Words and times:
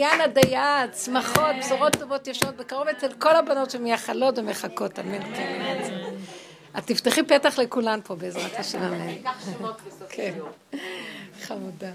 בניין 0.00 0.20
הדייט, 0.20 0.94
שמחות, 1.04 1.56
בשורות 1.58 1.96
טובות 1.96 2.26
ישנות 2.26 2.56
בקרוב 2.56 2.88
אצל 2.88 3.12
כל 3.12 3.36
הבנות 3.36 3.70
שמייחלות 3.70 4.38
ומחכות, 4.38 4.98
אמן 4.98 5.34
כן. 5.34 5.82
את 6.78 6.86
תפתחי 6.86 7.22
פתח 7.22 7.58
לכולן 7.58 8.00
פה 8.04 8.14
בעזרת 8.14 8.58
השם, 8.58 8.82
אמן. 8.82 9.14
כן, 10.08 10.34
חמודה. 11.42 11.90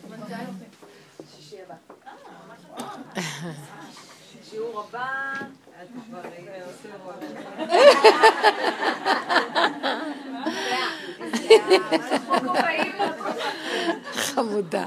שיעור 4.49 4.83
הבא, 4.89 5.33
חמודה. 14.35 14.85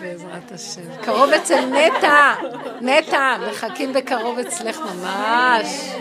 בעזרת 0.00 0.52
השם. 0.52 1.02
קרוב 1.02 1.30
אצל 1.30 1.64
נטע, 1.64 2.34
נטע, 2.80 3.36
מחכים 3.50 3.92
בקרוב 3.92 4.38
אצלך 4.38 4.78
ממש. 4.78 5.94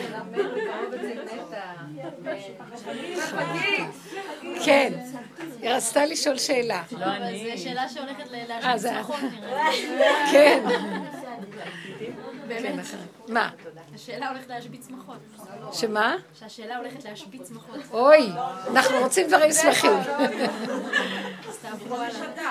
כן. 4.65 4.93
היא 5.61 5.69
רצתה 5.69 6.05
לשאול 6.05 6.37
שאלה. 6.37 6.81
לא 6.91 7.05
אני. 7.05 7.57
זו 7.57 7.63
שאלה 7.63 7.89
שהולכת 7.89 8.23
להשמיץ 8.31 8.85
נכון, 8.99 9.29
כן. 10.31 10.63
באמת. 12.47 12.85
מה? 13.27 13.49
השאלה 13.95 14.29
הולכת 14.29 14.47
להשבית 14.47 14.83
שמחות. 14.87 15.17
שמה? 15.73 16.15
שהשאלה 16.39 16.77
הולכת 16.77 17.05
להשבית 17.05 17.41
שמחות. 17.47 17.75
אוי, 17.91 18.29
אנחנו 18.71 18.97
רוצים 18.97 19.27
דברים 19.27 19.51
שמחים. 19.51 19.91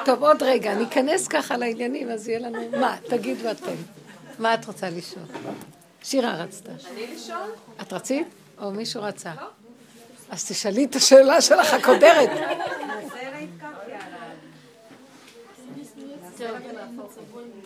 טוב, 0.05 0.23
עוד 0.23 0.43
רגע, 0.43 0.75
ניכנס 0.75 1.29
ככה 1.29 1.57
לעניינים, 1.57 2.11
אז 2.11 2.29
יהיה 2.29 2.39
לנו... 2.39 2.79
מה, 2.81 2.97
תגידו 3.09 3.51
אתם. 3.51 3.75
מה 4.39 4.55
את 4.55 4.65
רוצה 4.65 4.91
לשאול? 4.91 5.25
שירה 6.03 6.35
רצתה. 6.35 6.73
אני 6.93 7.15
לשאול? 7.15 7.53
את 7.83 7.93
רצית? 7.93 8.27
או 8.59 8.71
מישהו 8.71 9.03
רצה? 9.03 9.31
לא. 9.41 9.47
אז 10.31 10.45
תשאלי 10.45 10.85
את 10.85 10.97
השאלה 10.97 11.41
שלך 11.41 11.75
הקודרת. 11.75 12.31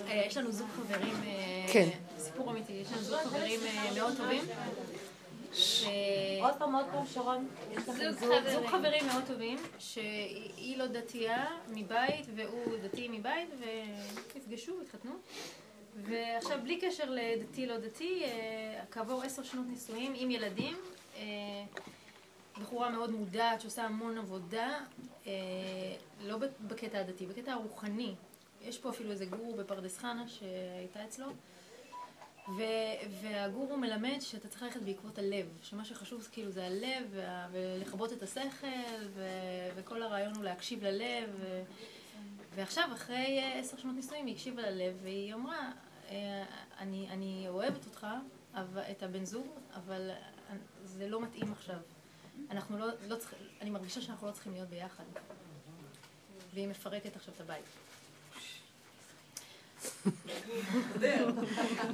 אה, 0.08 0.22
יש 0.26 0.36
לנו 0.36 0.52
זוג 0.52 0.66
חברים, 0.76 1.14
אה, 1.26 1.72
כן. 1.72 1.88
סיפור 2.36 2.50
אמיתי, 2.50 2.72
יש 2.72 2.92
לנו 2.92 3.02
זוג 3.02 3.18
חברים 3.18 3.60
אה, 3.60 3.94
מאוד 3.94 4.16
טובים. 4.16 4.44
עוד 6.40 6.54
פעם, 6.58 6.74
עוד 6.74 6.86
פעם, 6.92 7.06
שרון. 7.06 7.48
זוג 8.52 8.66
חברים 8.66 9.06
מאוד 9.06 9.24
טובים, 9.26 9.58
שהיא 9.78 10.78
לא 10.78 10.86
דתייה 10.86 11.46
מבית 11.68 12.26
והוא 12.34 12.76
דתי 12.82 13.08
מבית, 13.08 13.48
ונפגשו, 13.58 14.80
התחתנו. 14.82 15.12
ועכשיו, 15.96 16.58
בלי 16.62 16.80
קשר 16.80 17.10
לדתי 17.10 17.66
לא 17.66 17.78
דתי, 17.78 18.22
כעבור 18.90 19.22
עשר 19.22 19.42
שנות 19.42 19.66
נישואים 19.68 20.12
עם 20.16 20.30
ילדים, 20.30 20.76
בחורה 22.60 22.90
מאוד 22.90 23.10
מודעת, 23.10 23.60
שעושה 23.60 23.84
המון 23.84 24.18
עבודה, 24.18 24.78
לא 26.24 26.38
בקטע 26.60 26.98
הדתי, 26.98 27.26
בקטע 27.26 27.52
הרוחני. 27.52 28.14
יש 28.62 28.78
פה 28.78 28.90
אפילו 28.90 29.10
איזה 29.10 29.26
גורו 29.26 29.54
בפרדס 29.54 29.98
חנה 29.98 30.28
שהייתה 30.28 31.04
אצלו, 31.04 31.26
והגורו 33.20 33.76
מלמד 33.76 34.20
שאתה 34.20 34.48
צריך 34.48 34.62
ללכת 34.62 34.82
בעקבות 34.82 35.18
הלב, 35.18 35.46
שמה 35.62 35.84
שחשוב 35.84 36.28
כאילו 36.32 36.50
זה 36.50 36.66
הלב, 36.66 37.06
וה, 37.10 37.48
ולכבות 37.52 38.12
את 38.12 38.22
השכל, 38.22 39.06
ו, 39.14 39.28
וכל 39.76 40.02
הרעיון 40.02 40.34
הוא 40.34 40.44
להקשיב 40.44 40.84
ללב. 40.84 41.30
ו, 41.40 41.62
ועכשיו, 42.54 42.88
אחרי 42.92 43.40
עשר 43.54 43.76
שנות 43.76 43.94
נישואים, 43.94 44.26
היא 44.26 44.34
הקשיבה 44.34 44.62
ללב, 44.62 44.96
והיא 45.02 45.34
אמרה, 45.34 45.72
אה, 46.10 46.44
אני, 46.78 47.08
אני 47.10 47.46
אוהבת 47.48 47.86
אותך, 47.86 48.06
את 48.90 49.02
הבן 49.02 49.24
זוג, 49.24 49.46
אבל 49.74 50.10
זה 50.84 51.08
לא 51.08 51.20
מתאים 51.20 51.52
עכשיו. 51.52 51.78
אנחנו 52.50 52.78
לא, 52.78 52.86
לא 53.08 53.16
צריכים, 53.16 53.38
אני 53.60 53.70
מרגישה 53.70 54.00
שאנחנו 54.00 54.26
לא 54.26 54.32
צריכים 54.32 54.52
להיות 54.52 54.68
ביחד. 54.68 55.04
והיא 56.54 56.68
מפרקת 56.68 57.16
עכשיו 57.16 57.34
את 57.34 57.40
הבית. 57.40 57.64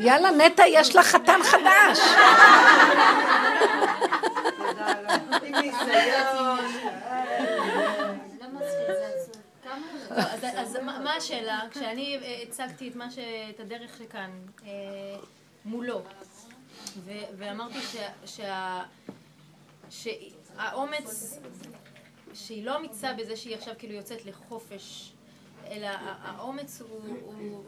יאללה, 0.00 0.30
נטע, 0.30 0.62
יש 0.68 0.96
לך 0.96 1.06
חתן 1.06 1.40
חדש. 1.42 1.98
אז 10.56 10.76
מה 10.82 11.14
השאלה? 11.16 11.60
כשאני 11.70 12.18
הצגתי 12.42 12.92
את 13.50 13.60
הדרך 13.60 13.96
שכאן 13.98 14.30
אה, 14.66 14.70
מולו, 15.64 16.02
ואמרתי 17.36 17.78
שהאומץ, 19.90 21.38
שהיא 22.34 22.64
לא 22.66 22.76
אמיצה 22.76 23.12
בזה 23.12 23.36
שהיא 23.36 23.56
עכשיו 23.56 23.74
כאילו 23.78 23.94
יוצאת 23.94 24.26
לחופש 24.26 25.11
אלא 25.72 25.88
האומץ 26.22 26.82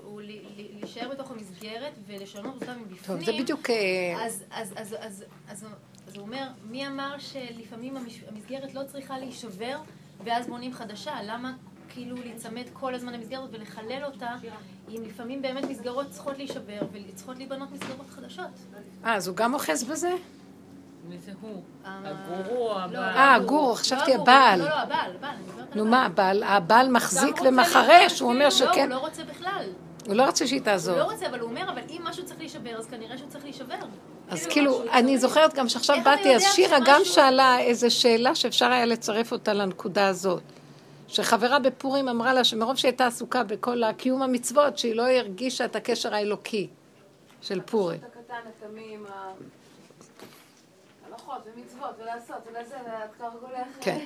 הוא, 0.03 0.23
להישאר 0.57 1.09
בתוך 1.09 1.31
המסגרת 1.31 1.93
ולשנות 2.07 2.55
אותה 2.55 2.75
מבפנים. 2.75 3.19
טוב, 3.19 3.25
זה 3.25 3.33
בדיוק... 3.43 3.71
אה, 3.71 4.27
אז, 4.27 4.45
אז, 4.51 4.73
אז, 4.77 4.97
אז, 5.01 5.25
אז, 5.49 5.67
אז 6.09 6.17
הוא 6.17 6.23
אומר, 6.23 6.49
מי 6.65 6.87
אמר 6.87 7.19
שלפעמים 7.19 7.97
המסגרת 8.29 8.75
לא 8.75 8.83
צריכה 8.93 9.19
להישבר 9.19 9.79
ואז 10.25 10.47
בונים 10.47 10.73
חדשה? 10.73 11.13
למה 11.23 11.53
כאילו 11.89 12.17
להיצמד 12.17 12.65
כל 12.73 12.95
הזמן 12.95 13.13
למסגרת 13.13 13.49
ולחלל 13.53 14.05
אותה, 14.05 14.35
אם 14.89 15.03
לפעמים 15.03 15.43
באמת 15.43 15.65
מסגרות 15.65 16.11
צריכות 16.11 16.37
להישבר 16.39 16.81
וצריכות 16.93 17.37
להיבנות 17.37 17.71
מסגרות 17.73 18.11
חדשות? 18.11 18.51
אה, 19.05 19.15
אז 19.15 19.29
הוא 19.29 19.37
גם 19.37 19.55
אוחז 19.55 19.85
בזה? 19.85 20.15
מי 21.09 21.19
זה 21.19 21.33
הוא? 21.41 21.63
אה, 21.87 22.01
הגורו 22.05 22.69
או 22.69 22.79
הבעל? 22.79 23.17
אה, 23.17 23.35
הגורו, 23.35 23.75
חשבתי 23.75 24.11
לא, 24.11 24.23
הבעל. 24.23 24.59
לא, 24.59 24.69
לא, 24.69 24.75
הבעל, 24.75 25.11
הבעל. 25.19 25.35
נו 25.75 25.85
מה, 25.85 26.09
הבעל 26.45 26.91
מחזיק 26.91 27.41
ומחרש, 27.45 28.21
הוא 28.21 28.33
אומר 28.33 28.51
שכן. 28.51 28.89
לא, 28.89 28.95
הוא 28.95 29.03
לא 29.03 29.07
רוצה 29.07 29.25
בכלל. 29.25 29.65
הוא 30.07 30.15
לא 30.15 30.27
רוצה 30.27 30.47
שהיא 30.47 30.61
תעזור. 30.61 30.95
הוא 30.95 31.03
לא 31.03 31.13
רוצה, 31.13 31.27
אבל 31.27 31.41
הוא 31.41 31.51
אומר, 31.51 31.71
אבל 31.71 31.81
אם 31.91 32.01
משהו 32.05 32.25
צריך 32.25 32.39
להישבר, 32.41 32.77
אז 32.79 32.87
כנראה 32.87 33.19
שהוא 33.19 33.29
צריך 33.29 33.45
להישבר. 33.45 33.75
אז 34.29 34.47
כאילו, 34.47 34.75
כאילו 34.75 34.93
אני 34.93 35.19
זוכרת 35.19 35.55
גם 35.55 35.69
שעכשיו 35.69 35.97
באתי, 36.05 36.37
אז 36.37 36.43
שירה 36.43 36.79
גם 36.87 37.01
שאלה 37.05 37.61
איזו 37.61 37.91
שאלה 37.91 38.35
שאפשר 38.35 38.73
היה 38.73 38.87
לצרף 38.87 39.33
אותה 39.33 39.53
לנקודה 39.53 40.09
הזאת. 40.09 40.43
שחברה 41.09 41.59
בפורים 41.59 42.09
אמרה 42.09 42.35
לה 42.35 42.45
שמרוב 42.45 42.77
שהיא 42.77 42.89
הייתה 42.89 43.07
עסוקה 43.07 43.43
בכל 43.45 43.83
הקיום 43.83 44.23
המצוות, 44.23 44.79
שהיא 44.79 44.95
לא 44.95 45.09
הרגישה 45.09 45.65
את 45.65 45.77
הקשר 45.77 46.15
האלוקי 46.15 46.69
של 47.43 47.61
פורים. 47.61 48.01
כן. 53.81 54.05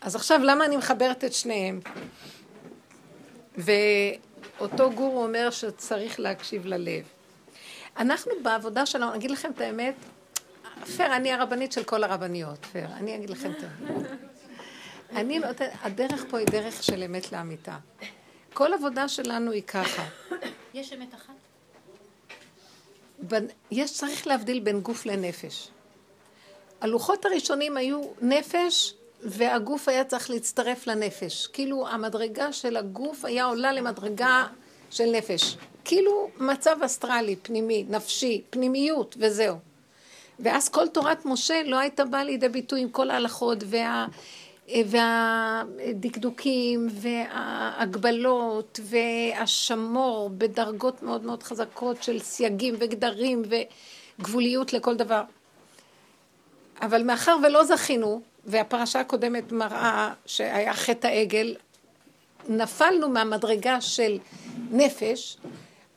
אז 0.00 0.16
עכשיו, 0.16 0.40
למה 0.42 0.64
אני 0.64 0.76
מחברת 0.76 1.24
את 1.24 1.32
שניהם? 1.32 1.80
ואותו 3.56 4.90
גורו 4.90 5.22
אומר 5.22 5.50
שצריך 5.50 6.20
להקשיב 6.20 6.66
ללב. 6.66 7.04
אנחנו 7.96 8.32
בעבודה 8.42 8.86
שלנו, 8.86 9.10
אני 9.10 9.18
אגיד 9.18 9.30
לכם 9.30 9.50
את 9.50 9.60
האמת, 9.60 9.94
פר, 10.96 11.16
אני 11.16 11.32
הרבנית 11.32 11.72
של 11.72 11.84
כל 11.84 12.04
הרבניות, 12.04 12.66
פר, 12.72 12.86
אני 12.96 13.16
אגיד 13.16 13.30
לכם 13.30 13.50
את 13.50 13.62
האמת. 13.62 14.06
אני 15.16 15.38
נותנת, 15.38 15.72
הדרך 15.82 16.24
פה 16.30 16.38
היא 16.38 16.46
דרך 16.46 16.82
של 16.82 17.02
אמת 17.02 17.32
לאמיתה. 17.32 17.78
כל 18.54 18.72
עבודה 18.74 19.08
שלנו 19.08 19.50
היא 19.50 19.62
ככה. 19.62 20.04
יש 20.74 20.92
אמת 20.92 21.14
אחת? 21.14 21.34
יש, 23.70 23.92
צריך 23.92 24.26
להבדיל 24.26 24.60
בין 24.60 24.80
גוף 24.80 25.06
לנפש. 25.06 25.71
הלוחות 26.82 27.24
הראשונים 27.24 27.76
היו 27.76 28.00
נפש, 28.20 28.94
והגוף 29.22 29.88
היה 29.88 30.04
צריך 30.04 30.30
להצטרף 30.30 30.86
לנפש. 30.86 31.46
כאילו 31.46 31.88
המדרגה 31.88 32.52
של 32.52 32.76
הגוף 32.76 33.24
היה 33.24 33.44
עולה 33.44 33.72
למדרגה 33.72 34.46
של 34.90 35.04
נפש. 35.04 35.56
כאילו 35.84 36.28
מצב 36.38 36.76
אסטרלי, 36.84 37.36
פנימי, 37.36 37.84
נפשי, 37.88 38.42
פנימיות, 38.50 39.16
וזהו. 39.18 39.56
ואז 40.40 40.68
כל 40.68 40.88
תורת 40.88 41.24
משה 41.24 41.62
לא 41.62 41.78
הייתה 41.78 42.04
באה 42.04 42.24
לידי 42.24 42.48
ביטוי 42.48 42.80
עם 42.80 42.88
כל 42.88 43.10
ההלכות 43.10 43.58
וה... 43.66 44.06
והדקדוקים 44.86 46.88
וההגבלות 46.90 48.80
והשמור 48.82 50.30
בדרגות 50.38 51.02
מאוד 51.02 51.24
מאוד 51.24 51.42
חזקות 51.42 52.02
של 52.02 52.18
סייגים 52.18 52.74
וגדרים 52.78 53.42
וגבוליות 54.18 54.72
לכל 54.72 54.94
דבר. 54.94 55.22
אבל 56.82 57.02
מאחר 57.02 57.36
ולא 57.42 57.64
זכינו, 57.64 58.20
והפרשה 58.44 59.00
הקודמת 59.00 59.52
מראה 59.52 60.12
שהיה 60.26 60.74
חטא 60.74 61.06
העגל, 61.06 61.56
נפלנו 62.48 63.08
מהמדרגה 63.08 63.80
של 63.80 64.18
נפש, 64.70 65.38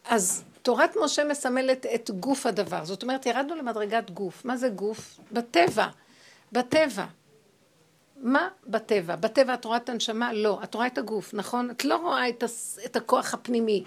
אז 0.05 0.43
תורת 0.61 0.95
משה 1.03 1.23
מסמלת 1.23 1.85
את 1.85 2.11
גוף 2.11 2.45
הדבר. 2.45 2.85
זאת 2.85 3.03
אומרת, 3.03 3.25
ירדנו 3.25 3.55
למדרגת 3.55 4.11
גוף. 4.11 4.45
מה 4.45 4.57
זה 4.57 4.69
גוף? 4.69 5.19
בטבע. 5.31 5.87
בטבע. 6.51 7.05
מה 8.17 8.47
בטבע? 8.67 9.15
בטבע 9.15 9.53
את 9.53 9.65
רואה 9.65 9.77
את 9.77 9.89
הנשמה? 9.89 10.33
לא. 10.33 10.59
את 10.63 10.75
רואה 10.75 10.87
את 10.87 10.97
הגוף, 10.97 11.33
נכון? 11.33 11.69
את 11.69 11.85
לא 11.85 11.95
רואה 11.95 12.29
את, 12.29 12.43
הס... 12.43 12.79
את 12.85 12.95
הכוח 12.95 13.33
הפנימי. 13.33 13.83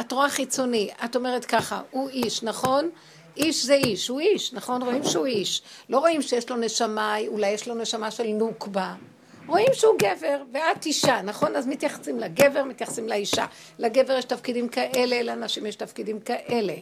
את 0.00 0.12
רואה 0.12 0.28
חיצוני. 0.28 0.90
את 1.04 1.16
אומרת 1.16 1.44
ככה, 1.44 1.82
הוא 1.90 2.08
איש, 2.08 2.42
נכון? 2.42 2.90
איש 3.36 3.66
זה 3.66 3.74
איש, 3.74 4.08
הוא 4.08 4.20
איש, 4.20 4.52
נכון? 4.52 4.82
רואים 4.82 5.04
שהוא 5.04 5.26
איש. 5.26 5.62
לא 5.88 5.98
רואים 5.98 6.22
שיש 6.22 6.50
לו 6.50 6.56
נשמה, 6.56 7.16
אולי 7.28 7.50
יש 7.50 7.68
לו 7.68 7.74
נשמה 7.74 8.10
של 8.10 8.26
נוקבה. 8.26 8.94
רואים 9.46 9.68
שהוא 9.72 9.94
גבר, 9.98 10.42
ואת 10.52 10.86
אישה, 10.86 11.22
נכון? 11.22 11.56
אז 11.56 11.66
מתייחסים 11.66 12.18
לגבר, 12.18 12.64
מתייחסים 12.64 13.08
לאישה. 13.08 13.46
לגבר 13.78 14.12
יש 14.18 14.24
תפקידים 14.24 14.68
כאלה, 14.68 15.22
לאנשים 15.22 15.66
יש 15.66 15.76
תפקידים 15.76 16.20
כאלה. 16.20 16.74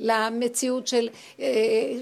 למציאות 0.00 0.86
של, 0.86 1.08
אה, 1.40 1.46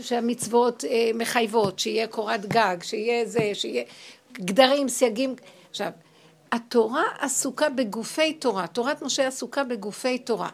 שהמצוות 0.03 0.85
אה, 0.85 1.11
מחייבות, 1.15 1.79
שיהיה 1.79 2.07
קורת 2.07 2.47
גג, 2.47 2.77
שיהיה 2.83 3.27
זה, 3.27 3.51
שיהיה 3.55 3.85
גדרים, 4.33 4.89
סייגים. 4.89 5.35
עכשיו, 5.71 5.91
התורה 6.53 7.05
עסוקה 7.19 7.69
בגופי 7.69 8.33
תורה, 8.33 8.67
תורת 8.67 9.03
משה 9.03 9.27
עסוקה 9.27 9.65
בגופי 9.65 10.19
תורה. 10.19 10.51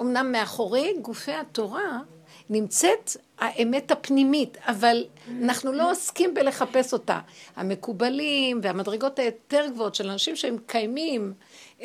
אמנם 0.00 0.32
מאחורי 0.32 0.94
גופי 1.02 1.32
התורה 1.32 1.98
נמצאת 2.50 3.16
האמת 3.38 3.90
הפנימית, 3.90 4.58
אבל 4.60 5.04
אנחנו 5.42 5.72
לא 5.72 5.90
עוסקים 5.90 6.34
בלחפש 6.34 6.92
אותה. 6.92 7.20
המקובלים 7.56 8.60
והמדרגות 8.62 9.18
היותר 9.18 9.66
גבוהות 9.70 9.94
של 9.94 10.10
אנשים 10.10 10.36
שהם 10.36 10.54
מקיימים 10.54 11.32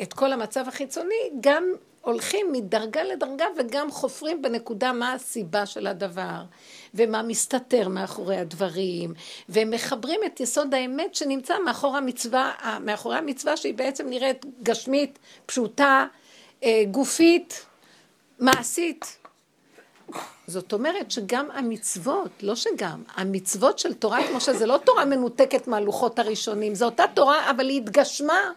את 0.02 0.12
כל 0.12 0.32
המצב 0.32 0.68
החיצוני, 0.68 1.30
גם 1.40 1.64
הולכים 2.02 2.52
מדרגה 2.52 3.02
לדרגה 3.02 3.44
וגם 3.56 3.90
חופרים 3.90 4.42
בנקודה 4.42 4.92
מה 4.92 5.12
הסיבה 5.12 5.66
של 5.66 5.86
הדבר 5.86 6.42
ומה 6.94 7.22
מסתתר 7.22 7.88
מאחורי 7.88 8.36
הדברים 8.36 9.14
והם 9.48 9.70
מחברים 9.70 10.20
את 10.26 10.40
יסוד 10.40 10.74
האמת 10.74 11.14
שנמצא 11.14 11.54
מאחורי 11.64 11.98
המצווה, 11.98 12.52
מאחורי 12.80 13.16
המצווה 13.16 13.56
שהיא 13.56 13.74
בעצם 13.74 14.08
נראית 14.08 14.46
גשמית, 14.62 15.18
פשוטה, 15.46 16.06
אה, 16.64 16.82
גופית, 16.90 17.66
מעשית. 18.38 19.21
זאת 20.52 20.72
אומרת 20.72 21.10
שגם 21.10 21.50
המצוות, 21.50 22.30
לא 22.42 22.56
שגם, 22.56 23.02
המצוות 23.14 23.78
של 23.78 23.94
תורת 23.94 24.24
משה 24.34 24.52
זה 24.52 24.66
לא 24.66 24.78
תורה 24.84 25.04
מנותקת 25.04 25.66
מהלוחות 25.66 26.18
הראשונים, 26.18 26.74
זו 26.74 26.84
אותה 26.84 27.04
תורה 27.14 27.50
אבל 27.50 27.68
היא 27.68 27.80
התגשמה 27.80 28.52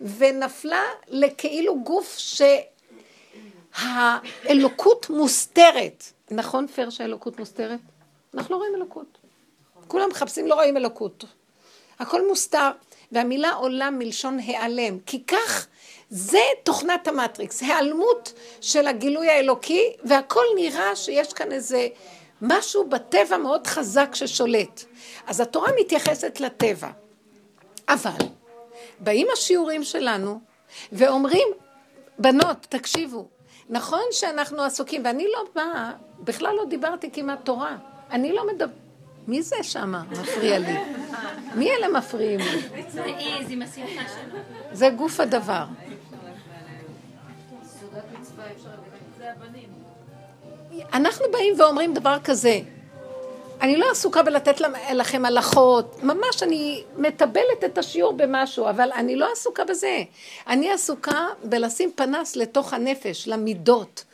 ונפלה 0.00 0.82
לכאילו 1.08 1.82
גוף 1.82 2.18
שהאלוקות 3.78 5.10
מוסתרת. 5.10 6.04
נכון 6.30 6.66
פייר 6.66 6.90
שהאלוקות 6.90 7.38
מוסתרת? 7.38 7.80
אנחנו 8.34 8.54
לא 8.54 8.58
רואים 8.58 8.74
אלוקות. 8.74 9.18
כולם 9.88 10.08
מחפשים, 10.10 10.46
לא 10.46 10.54
רואים 10.54 10.76
אלוקות. 10.76 11.24
הכל 11.98 12.28
מוסתר, 12.28 12.70
והמילה 13.12 13.52
עולה 13.52 13.90
מלשון 13.90 14.38
העלם, 14.40 14.98
כי 15.06 15.24
כך 15.24 15.66
זה 16.16 16.38
תוכנת 16.62 17.08
המטריקס, 17.08 17.62
היעלמות 17.62 18.32
של 18.60 18.86
הגילוי 18.86 19.30
האלוקי, 19.30 19.92
והכל 20.04 20.44
נראה 20.56 20.96
שיש 20.96 21.32
כאן 21.32 21.52
איזה 21.52 21.88
משהו 22.42 22.88
בטבע 22.88 23.36
מאוד 23.36 23.66
חזק 23.66 24.14
ששולט. 24.14 24.84
אז 25.26 25.40
התורה 25.40 25.68
מתייחסת 25.80 26.40
לטבע. 26.40 26.90
אבל, 27.88 28.26
באים 29.00 29.26
השיעורים 29.32 29.84
שלנו 29.84 30.40
ואומרים, 30.92 31.48
בנות, 32.18 32.66
תקשיבו, 32.68 33.28
נכון 33.68 34.02
שאנחנו 34.10 34.62
עסוקים, 34.62 35.02
ואני 35.04 35.26
לא 35.32 35.44
באה, 35.54 35.92
בכלל 36.18 36.54
לא 36.56 36.64
דיברתי 36.64 37.10
כמעט 37.10 37.44
תורה. 37.44 37.76
אני 38.10 38.32
לא 38.32 38.46
מדבר... 38.46 38.74
מי 39.26 39.42
זה 39.42 39.56
שמה 39.62 40.02
מפריע 40.10 40.58
לי? 40.58 40.76
מי 41.54 41.70
אלה 41.70 41.88
מפריעים 41.88 42.40
לי? 42.40 42.82
זה 44.72 44.90
גוף 44.90 45.20
הדבר. 45.20 45.64
אנחנו 50.92 51.26
באים 51.32 51.60
ואומרים 51.60 51.94
דבר 51.94 52.16
כזה, 52.24 52.60
אני 53.60 53.76
לא 53.76 53.90
עסוקה 53.90 54.22
בלתת 54.22 54.60
לכם 54.94 55.24
הלכות, 55.24 56.02
ממש 56.02 56.42
אני 56.42 56.84
מטבלת 56.96 57.64
את 57.64 57.78
השיעור 57.78 58.12
במשהו, 58.12 58.68
אבל 58.70 58.92
אני 58.92 59.16
לא 59.16 59.32
עסוקה 59.32 59.64
בזה. 59.64 60.02
אני 60.46 60.72
עסוקה 60.72 61.26
בלשים 61.44 61.92
פנס 61.94 62.36
לתוך 62.36 62.72
הנפש, 62.72 63.28
למידות. 63.28 64.04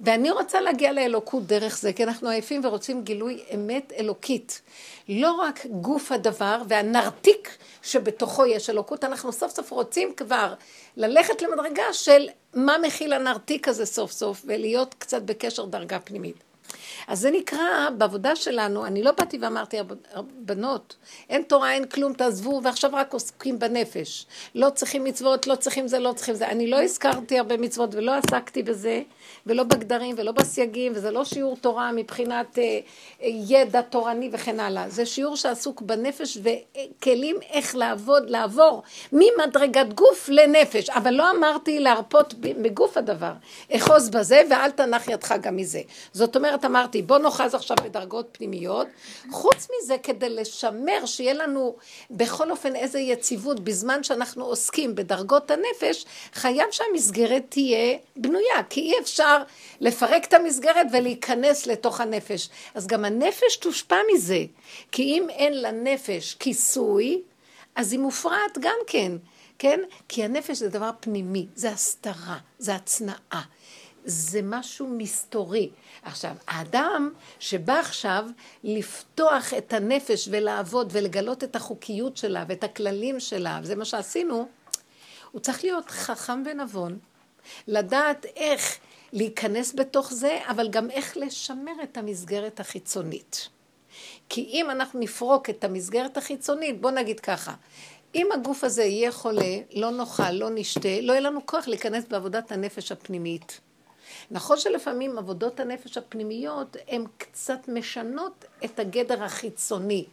ואני 0.00 0.30
רוצה 0.30 0.60
להגיע 0.60 0.92
לאלוקות 0.92 1.46
דרך 1.46 1.78
זה, 1.78 1.92
כי 1.92 2.04
אנחנו 2.04 2.28
עייפים 2.28 2.60
ורוצים 2.64 3.02
גילוי 3.02 3.42
אמת 3.54 3.92
אלוקית. 3.98 4.62
לא 5.08 5.32
רק 5.32 5.66
גוף 5.66 6.12
הדבר 6.12 6.62
והנרתיק 6.68 7.56
שבתוכו 7.82 8.46
יש 8.46 8.70
אלוקות, 8.70 9.04
אנחנו 9.04 9.32
סוף 9.32 9.52
סוף 9.54 9.70
רוצים 9.70 10.14
כבר 10.16 10.54
ללכת 10.96 11.42
למדרגה 11.42 11.92
של 11.92 12.28
מה 12.54 12.76
מכיל 12.82 13.12
הנרתיק 13.12 13.68
הזה 13.68 13.86
סוף 13.86 14.12
סוף, 14.12 14.42
ולהיות 14.44 14.94
קצת 14.98 15.22
בקשר 15.22 15.64
דרגה 15.64 15.98
פנימית. 15.98 16.36
אז 17.06 17.20
זה 17.20 17.30
נקרא, 17.30 17.90
בעבודה 17.98 18.36
שלנו, 18.36 18.86
אני 18.86 19.02
לא 19.02 19.12
באתי 19.12 19.38
ואמרתי, 19.40 19.76
בנות, 20.38 20.96
אין 21.28 21.42
תורה, 21.42 21.72
אין 21.72 21.86
כלום, 21.86 22.12
תעזבו, 22.12 22.60
ועכשיו 22.64 22.90
רק 22.92 23.12
עוסקים 23.12 23.58
בנפש. 23.58 24.26
לא 24.54 24.70
צריכים 24.70 25.04
מצוות, 25.04 25.46
לא 25.46 25.54
צריכים 25.54 25.88
זה, 25.88 25.98
לא 25.98 26.12
צריכים 26.12 26.34
זה. 26.34 26.48
אני 26.48 26.66
לא 26.66 26.82
הזכרתי 26.82 27.38
הרבה 27.38 27.56
מצוות 27.56 27.94
ולא 27.94 28.12
עסקתי 28.12 28.62
בזה, 28.62 29.02
ולא 29.46 29.62
בגדרים 29.62 30.14
ולא 30.18 30.32
בסייגים, 30.32 30.92
וזה 30.94 31.10
לא 31.10 31.24
שיעור 31.24 31.56
תורה 31.60 31.92
מבחינת 31.92 32.58
אה, 32.58 32.62
אה, 32.62 33.28
ידע 33.48 33.82
תורני 33.82 34.28
וכן 34.32 34.60
הלאה. 34.60 34.88
זה 34.88 35.06
שיעור 35.06 35.36
שעסוק 35.36 35.82
בנפש 35.82 36.38
וכלים 36.42 37.36
איך 37.50 37.76
לעבוד, 37.76 38.30
לעבור 38.30 38.82
ממדרגת 39.12 39.92
גוף 39.94 40.28
לנפש. 40.28 40.90
אבל 40.90 41.14
לא 41.14 41.30
אמרתי 41.30 41.80
להרפות 41.80 42.34
בגוף 42.34 42.96
הדבר. 42.96 43.32
אחוז 43.76 44.10
בזה 44.10 44.42
ואל 44.50 44.70
תנח 44.70 45.08
ידך 45.08 45.34
גם 45.40 45.56
מזה. 45.56 45.80
זאת 46.12 46.36
אומרת, 46.36 46.64
אמרתי, 46.64 47.02
בוא 47.02 47.18
נאחז 47.18 47.54
עכשיו 47.54 47.76
בדרגות 47.84 48.28
פנימיות. 48.32 48.86
חוץ 49.30 49.68
מזה, 49.76 49.96
כדי 50.02 50.28
לשמר, 50.30 51.06
שיהיה 51.06 51.34
לנו 51.34 51.74
בכל 52.10 52.50
אופן 52.50 52.76
איזה 52.76 52.98
יציבות 52.98 53.60
בזמן 53.60 54.02
שאנחנו 54.02 54.44
עוסקים 54.44 54.94
בדרגות 54.94 55.50
הנפש, 55.50 56.04
חייב 56.32 56.66
שהמסגרת 56.70 57.42
תהיה 57.48 57.96
בנויה, 58.16 58.62
כי 58.70 58.80
אי 58.80 59.00
אפשר 59.00 59.13
לפרק 59.80 60.24
את 60.24 60.32
המסגרת 60.32 60.86
ולהיכנס 60.92 61.66
לתוך 61.66 62.00
הנפש. 62.00 62.48
אז 62.74 62.86
גם 62.86 63.04
הנפש 63.04 63.56
תושפע 63.60 63.96
מזה, 64.14 64.44
כי 64.92 65.02
אם 65.02 65.30
אין 65.30 65.62
לנפש 65.62 66.34
כיסוי, 66.34 67.22
אז 67.76 67.92
היא 67.92 68.00
מופרעת 68.00 68.58
גם 68.60 68.76
כן. 68.86 69.12
כן? 69.58 69.80
כי 70.08 70.24
הנפש 70.24 70.58
זה 70.58 70.68
דבר 70.68 70.90
פנימי, 71.00 71.46
זה 71.54 71.70
הסתרה, 71.70 72.38
זה 72.58 72.74
הצנעה, 72.74 73.42
זה 74.04 74.40
משהו 74.42 74.88
מסתורי. 74.88 75.70
עכשיו, 76.02 76.32
האדם 76.48 77.12
שבא 77.38 77.78
עכשיו 77.78 78.24
לפתוח 78.64 79.54
את 79.54 79.72
הנפש 79.72 80.28
ולעבוד 80.30 80.88
ולגלות 80.92 81.44
את 81.44 81.56
החוקיות 81.56 82.16
שלה 82.16 82.44
ואת 82.48 82.64
הכללים 82.64 83.20
שלה, 83.20 83.60
וזה 83.62 83.76
מה 83.76 83.84
שעשינו, 83.84 84.48
הוא 85.30 85.40
צריך 85.40 85.64
להיות 85.64 85.90
חכם 85.90 86.42
ונבון, 86.46 86.98
לדעת 87.68 88.26
איך 88.36 88.78
להיכנס 89.14 89.74
בתוך 89.74 90.12
זה, 90.12 90.38
אבל 90.48 90.68
גם 90.68 90.90
איך 90.90 91.16
לשמר 91.16 91.72
את 91.82 91.96
המסגרת 91.96 92.60
החיצונית. 92.60 93.48
כי 94.28 94.40
אם 94.40 94.70
אנחנו 94.70 95.00
נפרוק 95.00 95.50
את 95.50 95.64
המסגרת 95.64 96.16
החיצונית, 96.16 96.80
בוא 96.80 96.90
נגיד 96.90 97.20
ככה, 97.20 97.54
אם 98.14 98.28
הגוף 98.34 98.64
הזה 98.64 98.84
יהיה 98.84 99.12
חולה, 99.12 99.58
לא 99.74 99.90
נאכל, 99.90 100.30
לא 100.30 100.48
נשתה, 100.54 101.00
לא 101.02 101.12
יהיה 101.12 101.20
לנו 101.20 101.46
כוח 101.46 101.68
להיכנס 101.68 102.04
בעבודת 102.08 102.52
הנפש 102.52 102.92
הפנימית. 102.92 103.60
נכון 104.30 104.58
שלפעמים 104.58 105.18
עבודות 105.18 105.60
הנפש 105.60 105.98
הפנימיות 105.98 106.76
הן 106.88 107.04
קצת 107.18 107.68
משנות 107.68 108.44
את 108.64 108.78
הגדר 108.78 109.24
החיצוני. 109.24 110.04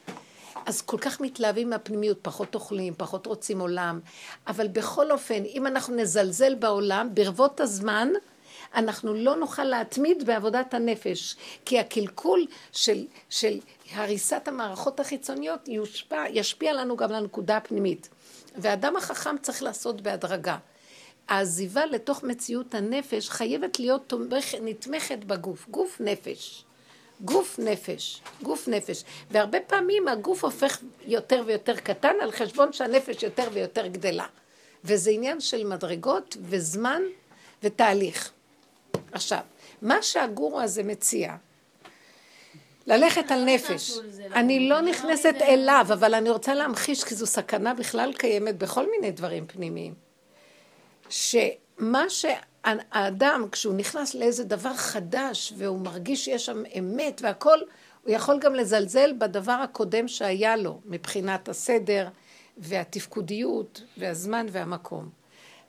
אז 0.66 0.82
כל 0.82 0.98
כך 0.98 1.22
מתלהבים 1.22 1.70
מהפנימיות, 1.70 2.18
פחות 2.22 2.56
אוכלים, 2.56 2.94
פחות 2.98 3.26
רוצים 3.26 3.60
עולם. 3.60 4.00
אבל 4.48 4.68
בכל 4.68 5.12
אופן, 5.12 5.44
אם 5.46 5.68
אנחנו 5.68 5.96
נזלזל 5.96 6.56
בעולם, 6.56 7.10
ברבות 7.14 7.60
הזמן, 7.60 8.10
אנחנו 8.76 9.14
לא 9.14 9.36
נוכל 9.36 9.64
להתמיד 9.64 10.26
בעבודת 10.26 10.74
הנפש. 10.74 11.36
כי 11.66 11.80
הקלקול 11.80 12.46
של, 12.72 13.06
של 13.30 13.60
הריסת 13.94 14.48
המערכות 14.48 15.00
החיצוניות 15.00 15.68
יושפע, 15.68 16.24
ישפיע 16.30 16.74
לנו 16.74 16.98
גם 16.98 17.12
לנקודה 17.12 17.58
הפנימית. 17.58 18.10
ואדם 18.58 18.96
החכם 18.96 19.36
צריך 19.42 19.64
לעשות 19.64 20.02
בהדרגה. 20.02 20.58
העזיבה 21.28 21.86
לתוך 21.86 22.24
מציאות 22.24 22.76
הנפש 22.76 23.30
חייבת 23.30 23.80
להיות 23.80 24.04
תומך, 24.08 24.56
נתמכת 24.62 25.18
בגוף, 25.18 25.70
גוף 25.70 26.02
נפש. 26.02 26.64
גוף 27.22 27.60
נפש, 27.60 28.22
גוף 28.44 28.68
נפש. 28.68 29.04
והרבה 29.32 29.60
פעמים 29.68 30.08
הגוף 30.08 30.44
הופך 30.44 30.80
יותר 31.06 31.44
ויותר 31.46 31.76
קטן 31.76 32.16
על 32.22 32.32
חשבון 32.32 32.74
שהנפש 32.74 33.24
יותר 33.24 33.48
ויותר 33.54 33.88
גדלה. 33.88 34.26
וזה 34.84 35.12
עניין 35.12 35.40
של 35.40 35.68
מדרגות 35.68 36.38
וזמן 36.42 37.02
ותהליך. 37.64 38.32
עכשיו, 39.12 39.40
מה 39.82 40.02
שהגורו 40.02 40.62
הזה 40.62 40.84
מציע, 40.84 41.36
ללכת 42.88 43.32
על 43.32 43.44
נפש. 43.46 43.92
אני 44.34 44.70
לא 44.70 44.82
נכנסת 44.82 45.36
אליו, 45.42 45.86
אבל 45.94 46.14
אני 46.14 46.30
רוצה 46.30 46.54
להמחיש, 46.54 47.04
כי 47.04 47.16
זו 47.16 47.28
סכנה 47.28 47.74
בכלל 47.74 48.14
קיימת 48.14 48.58
בכל 48.58 48.92
מיני 48.92 49.12
דברים 49.12 49.48
פנימיים. 49.48 49.94
שמה 51.10 52.06
שהאדם, 52.10 53.46
כשהוא 53.52 53.74
נכנס 53.74 54.16
לאיזה 54.16 54.44
דבר 54.44 54.74
חדש, 54.74 55.54
והוא 55.58 55.80
מרגיש 55.80 56.26
שיש 56.26 56.46
שם 56.46 56.64
אמת 56.80 57.22
והכל, 57.24 57.60
הוא 58.04 58.14
יכול 58.14 58.40
גם 58.40 58.56
לזלזל 58.56 59.14
בדבר 59.18 59.52
הקודם 59.52 60.08
שהיה 60.08 60.56
לו, 60.56 60.82
מבחינת 60.86 61.50
הסדר 61.50 62.08
והתפקודיות 62.58 63.82
והזמן 63.98 64.46
והמקום. 64.52 65.10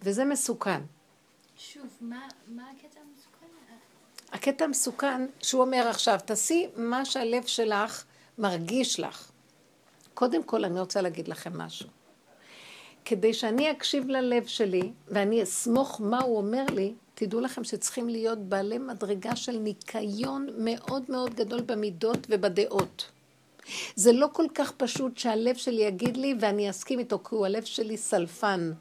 וזה 0.02 0.24
מסוכן. 0.24 0.80
שוב, 1.56 1.86
מה, 2.00 2.28
מה 2.46 2.62
הקטע? 2.70 2.91
הקטע 4.32 4.64
המסוכן, 4.64 5.26
שהוא 5.42 5.62
אומר 5.62 5.86
עכשיו, 5.88 6.18
תעשי 6.24 6.66
מה 6.76 7.04
שהלב 7.04 7.46
שלך 7.46 8.04
מרגיש 8.38 9.00
לך. 9.00 9.30
קודם 10.14 10.42
כל, 10.42 10.64
אני 10.64 10.80
רוצה 10.80 11.02
להגיד 11.02 11.28
לכם 11.28 11.58
משהו. 11.58 11.88
כדי 13.04 13.34
שאני 13.34 13.70
אקשיב 13.70 14.08
ללב 14.08 14.46
שלי, 14.46 14.92
ואני 15.08 15.42
אסמוך 15.42 16.00
מה 16.00 16.20
הוא 16.20 16.36
אומר 16.36 16.64
לי, 16.74 16.94
תדעו 17.14 17.40
לכם 17.40 17.64
שצריכים 17.64 18.08
להיות 18.08 18.38
בעלי 18.38 18.78
מדרגה 18.78 19.36
של 19.36 19.58
ניקיון 19.58 20.48
מאוד 20.58 21.02
מאוד 21.08 21.34
גדול 21.34 21.60
במידות 21.60 22.18
ובדעות. 22.28 23.10
זה 23.96 24.12
לא 24.12 24.26
כל 24.32 24.46
כך 24.54 24.72
פשוט 24.72 25.18
שהלב 25.18 25.56
שלי 25.56 25.82
יגיד 25.82 26.16
לי 26.16 26.34
ואני 26.40 26.70
אסכים 26.70 26.98
איתו, 26.98 27.18
כי 27.18 27.34
הוא 27.34 27.46
הלב 27.46 27.64
שלי 27.64 27.96
סלפן. 27.96 28.72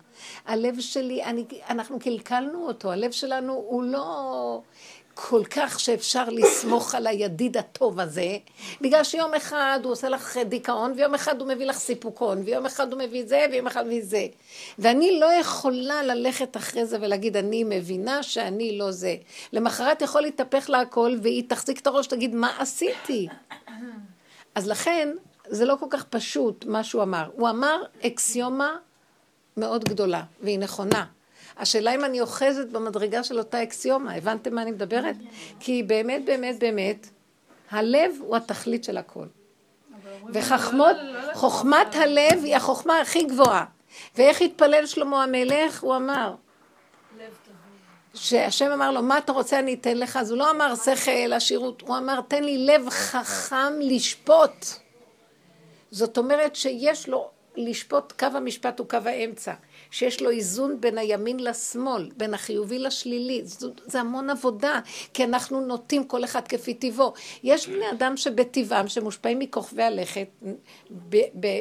הלב 0.45 0.79
שלי, 0.79 1.23
אני, 1.23 1.45
אנחנו 1.69 1.99
קלקלנו 1.99 2.67
אותו, 2.67 2.91
הלב 2.91 3.11
שלנו 3.11 3.53
הוא 3.53 3.83
לא 3.83 4.61
כל 5.13 5.41
כך 5.49 5.79
שאפשר 5.79 6.23
לסמוך 6.29 6.95
על 6.95 7.07
הידיד 7.07 7.57
הטוב 7.57 7.99
הזה, 7.99 8.37
בגלל 8.81 9.03
שיום 9.03 9.33
אחד 9.33 9.79
הוא 9.83 9.91
עושה 9.91 10.09
לך 10.09 10.37
דיכאון, 10.37 10.93
ויום 10.95 11.15
אחד 11.15 11.41
הוא 11.41 11.47
מביא 11.47 11.65
לך 11.65 11.77
סיפוקון, 11.77 12.41
ויום 12.45 12.65
אחד 12.65 12.93
הוא 12.93 13.01
מביא 13.01 13.23
זה, 13.25 13.45
ויום 13.51 13.67
אחד 13.67 13.79
הוא 13.79 13.87
מביא 13.87 14.05
זה. 14.05 14.25
ואני 14.79 15.19
לא 15.19 15.33
יכולה 15.33 16.03
ללכת 16.03 16.57
אחרי 16.57 16.85
זה 16.85 16.97
ולהגיד, 17.01 17.37
אני 17.37 17.63
מבינה 17.63 18.23
שאני 18.23 18.77
לא 18.77 18.91
זה. 18.91 19.15
למחרת 19.53 20.01
יכול 20.01 20.21
להתהפך 20.21 20.69
לה 20.69 20.81
הכל, 20.81 21.15
והיא 21.21 21.43
תחזיק 21.47 21.79
את 21.79 21.87
הראש, 21.87 22.07
תגיד, 22.07 22.35
מה 22.35 22.51
עשיתי? 22.59 23.27
אז 24.55 24.67
לכן, 24.67 25.09
זה 25.47 25.65
לא 25.65 25.75
כל 25.79 25.87
כך 25.89 26.03
פשוט 26.03 26.65
מה 26.65 26.83
שהוא 26.83 27.03
אמר. 27.03 27.29
הוא 27.33 27.49
אמר 27.49 27.83
אקסיומה 28.05 28.75
מאוד 29.57 29.83
גדולה, 29.83 30.23
והיא 30.41 30.59
נכונה. 30.59 31.05
השאלה 31.57 31.95
אם 31.95 32.05
אני 32.05 32.21
אוחזת 32.21 32.67
במדרגה 32.67 33.23
של 33.23 33.37
אותה 33.37 33.63
אקסיומה, 33.63 34.15
הבנתם 34.15 34.55
מה 34.55 34.61
אני 34.61 34.71
מדברת? 34.71 35.15
כי 35.59 35.83
באמת, 35.83 36.25
באמת, 36.25 36.59
באמת, 36.59 37.07
הלב 37.71 38.11
הוא 38.19 38.35
התכלית 38.35 38.83
של 38.83 38.97
הכל. 38.97 39.25
וחכמות, 40.33 40.95
חוכמת 41.33 41.95
הלב 41.95 42.43
היא 42.43 42.55
החוכמה 42.55 42.99
הכי 43.01 43.23
גבוהה. 43.23 43.65
ואיך 44.15 44.41
התפלל 44.41 44.85
שלמה 44.85 45.23
המלך? 45.23 45.83
הוא 45.83 45.95
אמר, 45.95 46.35
שהשם 48.13 48.71
אמר 48.71 48.91
לו, 48.91 49.01
מה 49.01 49.17
אתה 49.17 49.31
רוצה 49.31 49.59
אני 49.59 49.73
אתן 49.73 49.97
לך? 49.97 50.17
אז 50.17 50.31
הוא 50.31 50.39
לא 50.39 50.51
אמר 50.51 50.75
שכל, 50.75 51.33
עשירות, 51.33 51.81
הוא 51.81 51.97
אמר, 51.97 52.21
תן 52.27 52.43
לי 52.43 52.65
לב 52.65 52.89
חכם 52.89 53.73
לשפוט. 53.79 54.65
זאת 55.91 56.17
אומרת 56.17 56.55
שיש 56.55 57.09
לו 57.09 57.29
לשפוט, 57.55 58.11
קו 58.19 58.25
המשפט 58.25 58.79
הוא 58.79 58.87
קו 58.87 58.97
האמצע. 59.05 59.53
שיש 59.91 60.21
לו 60.21 60.29
איזון 60.29 60.81
בין 60.81 60.97
הימין 60.97 61.39
לשמאל, 61.39 62.09
בין 62.17 62.33
החיובי 62.33 62.79
לשלילי. 62.79 63.41
זה, 63.43 63.67
זה 63.85 63.99
המון 63.99 64.29
עבודה, 64.29 64.79
כי 65.13 65.23
אנחנו 65.23 65.61
נוטים 65.61 66.03
כל 66.03 66.23
אחד 66.23 66.47
כפי 66.47 66.73
טבעו. 66.73 67.13
יש 67.43 67.67
בני 67.67 67.91
אדם 67.91 68.17
שבטבעם, 68.17 68.87
שמושפעים 68.87 69.39
מכוכבי 69.39 69.83
הלכת, 69.83 70.27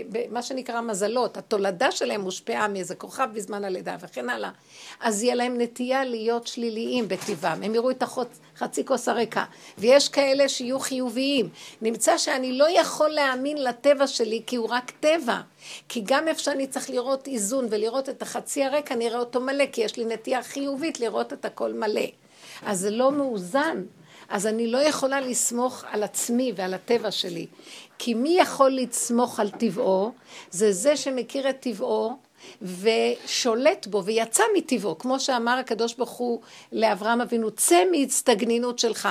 במה 0.09 0.43
שנקרא 0.43 0.81
מזלות, 0.81 1.37
התולדה 1.37 1.91
שלהם 1.91 2.21
מושפעה 2.21 2.69
מאיזה 2.69 2.95
כוכב 2.95 3.29
בזמן 3.35 3.65
הלידה 3.65 3.97
וכן 4.01 4.29
הלאה. 4.29 4.51
אז 5.01 5.23
יהיה 5.23 5.35
להם 5.35 5.61
נטייה 5.61 6.05
להיות 6.05 6.47
שליליים 6.47 7.09
בטבעם. 7.09 7.63
הם 7.63 7.75
יראו 7.75 7.91
את 7.91 8.03
החצי 8.63 8.85
כוס 8.85 9.09
הריקה. 9.09 9.45
ויש 9.79 10.09
כאלה 10.09 10.49
שיהיו 10.49 10.81
חיוביים. 10.81 11.49
נמצא 11.83 12.19
שאני 12.19 12.59
לא 12.59 12.81
יכול 12.81 13.11
להאמין 13.11 13.63
לטבע 13.63 14.07
שלי 14.07 14.43
כי 14.47 14.57
הוא 14.57 14.69
רק 14.71 14.93
טבע. 15.01 15.41
כי 15.89 16.03
גם 16.05 16.29
איפה 16.29 16.41
שאני 16.41 16.67
צריך 16.67 16.91
לראות 16.91 17.27
איזון 17.27 17.67
ולראות 17.71 18.09
את 18.09 18.23
החצי 18.23 18.65
הריק, 18.65 18.93
אני 18.93 19.09
אראה 19.09 19.19
אותו 19.19 19.41
מלא, 19.41 19.65
כי 19.73 19.81
יש 19.81 19.97
לי 19.97 20.05
נטייה 20.05 20.43
חיובית 20.43 21.01
לראות 21.01 21.33
את 21.33 21.45
הכל 21.45 21.73
מלא. 21.73 22.07
אז 22.63 22.81
זה 22.81 22.91
לא 22.91 23.13
מאוזן. 23.13 23.83
אז 24.29 24.47
אני 24.47 24.67
לא 24.67 24.79
יכולה 24.79 25.21
לסמוך 25.21 25.85
על 25.91 26.03
עצמי 26.03 26.53
ועל 26.57 26.75
הטבע 26.75 27.11
שלי. 27.11 27.47
כי 27.99 28.15
מי 28.15 28.37
יכול 28.41 28.71
לסמוך 28.71 29.41
על 29.41 29.51
טבעו? 29.51 30.13
זה 30.51 30.73
זה 30.73 30.97
שמכיר 30.97 31.51
את 31.51 31.61
טבעו 31.61 32.17
ושולט 32.63 33.87
בו 33.87 34.05
ויצא 34.05 34.43
מטבעו, 34.57 34.99
כמו 34.99 35.21
שאמר 35.21 35.59
הקדוש 35.59 35.95
ברוך 35.95 36.11
הוא 36.11 36.41
לאברהם 36.73 37.21
אבינו, 37.21 37.51
צא 37.51 37.85
מהצטגנינות 37.91 38.79
שלך. 38.79 39.09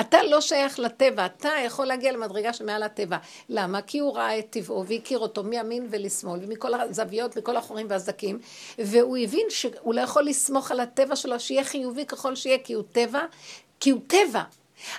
אתה 0.00 0.22
לא 0.22 0.40
שייך 0.40 0.78
לטבע, 0.78 1.26
אתה 1.26 1.50
יכול 1.66 1.86
להגיע 1.86 2.12
למדרגה 2.12 2.52
שמעל 2.52 2.82
הטבע. 2.82 3.16
למה? 3.48 3.82
כי 3.82 3.98
הוא 3.98 4.16
ראה 4.16 4.38
את 4.38 4.46
טבעו 4.50 4.86
והכיר 4.86 5.18
אותו 5.18 5.42
מימין 5.42 5.86
ולשמאל 5.90 6.40
ומכל 6.42 6.74
הזוויות, 6.74 7.36
מכל 7.36 7.56
החורים 7.56 7.86
והסדקים, 7.90 8.38
והוא 8.78 9.16
הבין 9.16 9.46
שהוא 9.48 9.94
לא 9.94 10.00
יכול 10.00 10.24
לסמוך 10.24 10.70
על 10.70 10.80
הטבע 10.80 11.16
שלו 11.16 11.40
שיהיה 11.40 11.64
חיובי 11.64 12.06
ככל 12.06 12.34
שיהיה, 12.34 12.58
כי 12.58 12.72
הוא 12.72 12.84
טבע, 12.92 13.20
כי 13.80 13.90
הוא 13.90 14.00
טבע. 14.06 14.42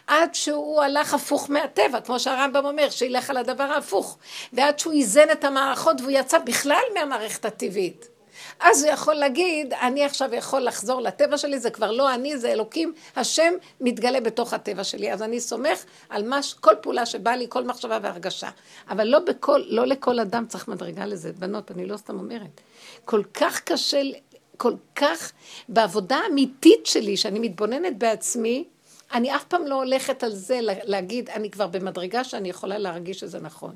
עד 0.08 0.36
שהוא 0.36 0.82
הלך 0.82 1.14
הפוך 1.14 1.50
מהטבע, 1.50 2.02
כמו 2.02 2.20
שהרמב"ם 2.20 2.66
אומר, 2.66 2.90
שילך 2.90 3.30
על 3.30 3.38
הדבר 3.38 3.64
ההפוך. 3.64 4.18
ועד 4.54 4.80
שהוא 4.80 4.94
איזן 4.94 5.32
את 5.32 5.44
המערכות 5.44 6.02
והוא 6.02 6.12
יצא 6.12 6.38
בכלל 6.38 6.84
מהמערכת 6.94 7.46
הטבעית. 7.46 8.08
אז 8.60 8.84
הוא 8.84 8.92
יכול 8.92 9.14
להגיד, 9.14 9.74
אני 9.74 10.06
עכשיו 10.06 10.34
יכול 10.34 10.62
לחזור 10.62 11.02
לטבע 11.02 11.38
שלי, 11.38 11.60
זה 11.60 11.70
כבר 11.70 11.92
לא 11.92 12.14
אני, 12.14 12.38
זה 12.38 12.52
אלוקים, 12.52 12.94
השם 13.16 13.54
מתגלה 13.82 14.22
בתוך 14.22 14.54
הטבע 14.54 14.84
שלי. 14.84 15.14
אז 15.14 15.22
אני 15.22 15.40
סומך 15.40 15.84
על 16.10 16.28
מה, 16.28 16.40
כל 16.60 16.74
פעולה 16.82 17.06
שבאה 17.06 17.36
לי, 17.36 17.46
כל 17.50 17.64
מחשבה 17.64 18.00
והרגשה. 18.02 18.50
אבל 18.90 19.08
לא 19.08 19.20
בכל, 19.20 19.62
לא 19.68 19.86
לכל 19.86 20.20
אדם 20.20 20.46
צריך 20.48 20.68
מדרגה 20.68 21.06
לזה. 21.06 21.32
בנות, 21.34 21.72
אני 21.72 21.86
לא 21.86 21.98
סתם 21.98 22.20
אומרת. 22.20 22.62
כל 23.06 23.24
כך 23.34 23.62
קשה, 23.62 24.02
כל 24.58 24.74
כך, 24.96 25.32
בעבודה 25.70 26.18
האמיתית 26.18 26.86
שלי, 26.86 27.18
שאני 27.18 27.40
מתבוננת 27.40 27.98
בעצמי, 27.98 28.64
אני 29.14 29.36
אף 29.36 29.44
פעם 29.44 29.68
לא 29.68 29.76
הולכת 29.76 30.24
על 30.24 30.32
זה 30.32 30.60
להגיד, 30.62 31.30
אני 31.30 31.50
כבר 31.50 31.68
במדרגה 31.68 32.24
שאני 32.24 32.50
יכולה 32.50 32.78
להרגיש 32.78 33.20
שזה 33.20 33.40
נכון. 33.40 33.76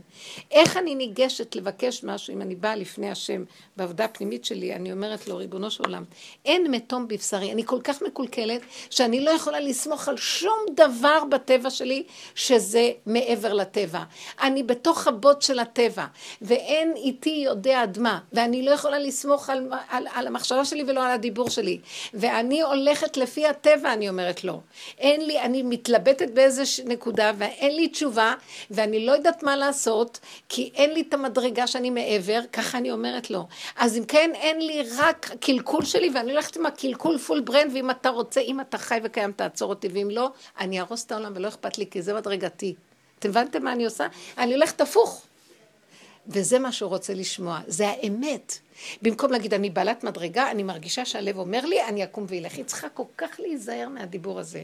איך 0.52 0.78
אני 0.78 0.96
ניגשת 0.96 1.56
לבקש 1.56 2.04
משהו 2.04 2.34
אם 2.34 2.42
אני 2.42 2.56
באה 2.56 2.76
לפני 2.76 3.12
השם 3.12 3.44
בעבודה 3.78 4.06
הפנימית 4.06 4.46
שלי, 4.46 4.76
אני 4.76 4.92
אומרת 4.92 5.28
לו, 5.28 5.38
ריבונו 5.38 5.72
של 5.72 5.84
עולם, 5.84 6.04
אין 6.46 6.72
מתום 6.72 7.08
בבשרי, 7.08 7.52
אני 7.52 7.66
כל 7.66 7.80
כך 7.84 8.02
מקולקלת, 8.02 8.62
שאני 8.90 9.22
לא 9.22 9.32
יכולה 9.32 9.60
לסמוך 9.60 10.08
על 10.08 10.18
שום 10.18 10.60
דבר 10.76 11.24
בטבע 11.30 11.70
שלי 11.70 12.04
שזה 12.36 12.92
מעבר 13.06 13.54
לטבע. 13.54 14.04
אני 14.42 14.64
בתוך 14.64 15.08
הבוט 15.08 15.42
של 15.42 15.60
הטבע, 15.60 16.06
ואין 16.42 16.94
איתי 16.96 17.42
יודע 17.46 17.82
עד 17.82 18.00
מה, 18.00 18.20
ואני 18.34 18.64
לא 18.64 18.72
יכולה 18.72 19.00
לסמוך 19.00 19.50
על, 19.50 19.70
על, 19.90 20.08
על 20.14 20.28
המחשבה 20.28 20.66
שלי 20.66 20.84
ולא 20.88 21.06
על 21.06 21.12
הדיבור 21.12 21.50
שלי. 21.50 21.80
ואני 22.14 22.62
הולכת 22.62 23.18
לפי 23.18 23.48
הטבע, 23.48 23.94
אני 23.94 24.10
אומרת 24.10 24.44
לו. 24.44 24.62
אין 24.98 25.27
לי, 25.28 25.42
אני 25.42 25.64
מתלבטת 25.64 26.30
באיזה 26.30 26.64
נקודה 26.86 27.32
ואין 27.38 27.76
לי 27.76 27.88
תשובה 27.88 28.34
ואני 28.72 29.06
לא 29.06 29.12
יודעת 29.12 29.44
מה 29.44 29.56
לעשות 29.56 30.20
כי 30.50 30.72
אין 30.76 30.94
לי 30.94 31.02
את 31.02 31.14
המדרגה 31.14 31.68
שאני 31.68 31.90
מעבר, 31.90 32.40
ככה 32.54 32.78
אני 32.78 32.92
אומרת 32.92 33.30
לו. 33.30 33.48
אז 33.76 33.98
אם 33.98 34.06
כן, 34.06 34.32
אין 34.34 34.62
לי 34.62 34.84
רק 34.98 35.32
קלקול 35.40 35.86
שלי 35.86 36.10
ואני 36.14 36.32
הולכת 36.32 36.56
עם 36.56 36.66
הקלקול 36.66 37.18
full 37.18 37.42
brand 37.42 37.72
ואם 37.74 37.90
אתה 37.90 38.10
רוצה, 38.10 38.42
אם 38.42 38.62
אתה 38.62 38.78
חי 38.78 39.00
וקיים 39.04 39.32
תעצור 39.32 39.70
אותי 39.70 39.88
ואם 39.88 40.08
לא, 40.12 40.32
אני 40.60 40.80
אהרוס 40.80 41.06
את 41.06 41.12
העולם 41.12 41.32
ולא 41.36 41.48
אכפת 41.48 41.78
לי 41.78 41.90
כי 41.90 42.02
זה 42.02 42.14
מדרגתי. 42.14 42.76
אתם 43.20 43.30
הבנתם 43.30 43.64
מה 43.64 43.72
אני 43.72 43.86
עושה? 43.86 44.08
אני 44.38 44.54
הולכת 44.54 44.82
הפוך. 44.82 45.28
וזה 46.28 46.60
מה 46.60 46.72
שהוא 46.72 46.90
רוצה 46.90 47.14
לשמוע, 47.14 47.60
זה 47.68 47.88
האמת. 47.88 48.58
במקום 49.02 49.32
להגיד, 49.32 49.54
אני 49.54 49.70
בעלת 49.70 50.04
מדרגה, 50.04 50.52
אני 50.52 50.64
מרגישה 50.64 51.06
שהלב 51.06 51.38
אומר 51.38 51.66
לי, 51.66 51.84
אני 51.84 52.04
אקום 52.04 52.26
ואילך. 52.28 52.54
היא 52.54 52.66
צריכה 52.66 52.90
כל 52.90 53.04
כך 53.18 53.40
להיזהר 53.40 53.90
מהדיבור 53.90 54.40
הזה. 54.40 54.64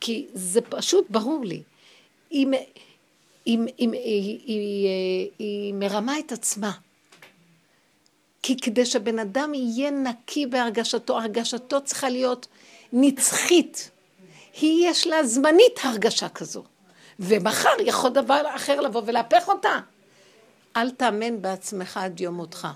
כי 0.00 0.26
זה 0.34 0.60
פשוט 0.60 1.06
ברור 1.10 1.44
לי. 1.44 1.62
היא, 2.30 2.46
היא, 3.44 3.58
היא, 3.78 3.88
היא, 3.92 4.38
היא, 4.46 5.30
היא 5.38 5.74
מרמה 5.74 6.18
את 6.18 6.32
עצמה. 6.32 6.72
כי 8.42 8.56
כדי 8.56 8.86
שבן 8.86 9.18
אדם 9.18 9.54
יהיה 9.54 9.90
נקי 9.90 10.46
בהרגשתו, 10.46 11.18
הרגשתו 11.18 11.84
צריכה 11.84 12.08
להיות 12.08 12.46
נצחית. 12.92 13.90
היא 14.60 14.88
יש 14.88 15.06
לה 15.06 15.24
זמנית 15.24 15.80
הרגשה 15.82 16.28
כזו. 16.28 16.64
ומחר 17.18 17.70
יכול 17.84 18.10
דבר 18.10 18.42
אחר 18.56 18.80
לבוא 18.80 19.02
ולהפך 19.06 19.48
אותה. 19.48 19.80
אל 20.76 20.90
תאמן 20.90 21.42
בעצמך 21.42 21.96
עד 21.96 22.20
יום 22.20 22.34
מותך. 22.34 22.68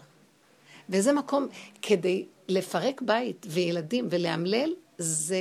וזה 0.88 1.12
מקום, 1.12 1.48
כדי 1.82 2.24
לפרק 2.48 3.02
בית 3.02 3.46
וילדים 3.50 4.06
ולאמלל, 4.10 4.72
זה 4.98 5.36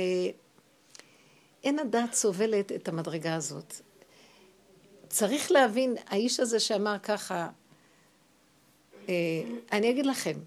אין 1.64 1.78
הדעת 1.78 2.14
סובלת 2.14 2.72
את 2.72 2.88
המדרגה 2.88 3.34
הזאת. 3.34 3.74
צריך 5.08 5.52
להבין, 5.52 5.94
האיש 6.06 6.40
הזה 6.40 6.60
שאמר 6.60 6.96
ככה, 7.02 7.48
אה, 9.08 9.14
אני 9.72 9.90
אגיד 9.90 10.06
לכם, 10.06 10.38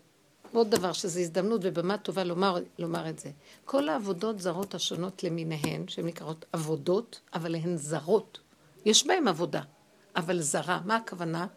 עוד 0.53 0.71
דבר 0.71 0.93
שזו 0.93 1.19
הזדמנות 1.19 1.61
ובמה 1.63 1.97
טובה 1.97 2.23
לומר, 2.23 2.57
לומר 2.79 3.09
את 3.09 3.19
זה. 3.19 3.29
כל 3.65 3.89
העבודות 3.89 4.39
זרות 4.39 4.75
השונות 4.75 5.23
למיניהן, 5.23 5.87
שהן 5.87 6.05
נקראות 6.05 6.45
עבודות, 6.53 7.19
אבל 7.33 7.55
הן 7.55 7.77
זרות. 7.77 8.39
יש 8.85 9.07
בהן 9.07 9.27
עבודה, 9.27 9.61
אבל 10.15 10.41
זרה. 10.41 10.79
מה 10.85 10.95
הכוונה? 10.95 11.47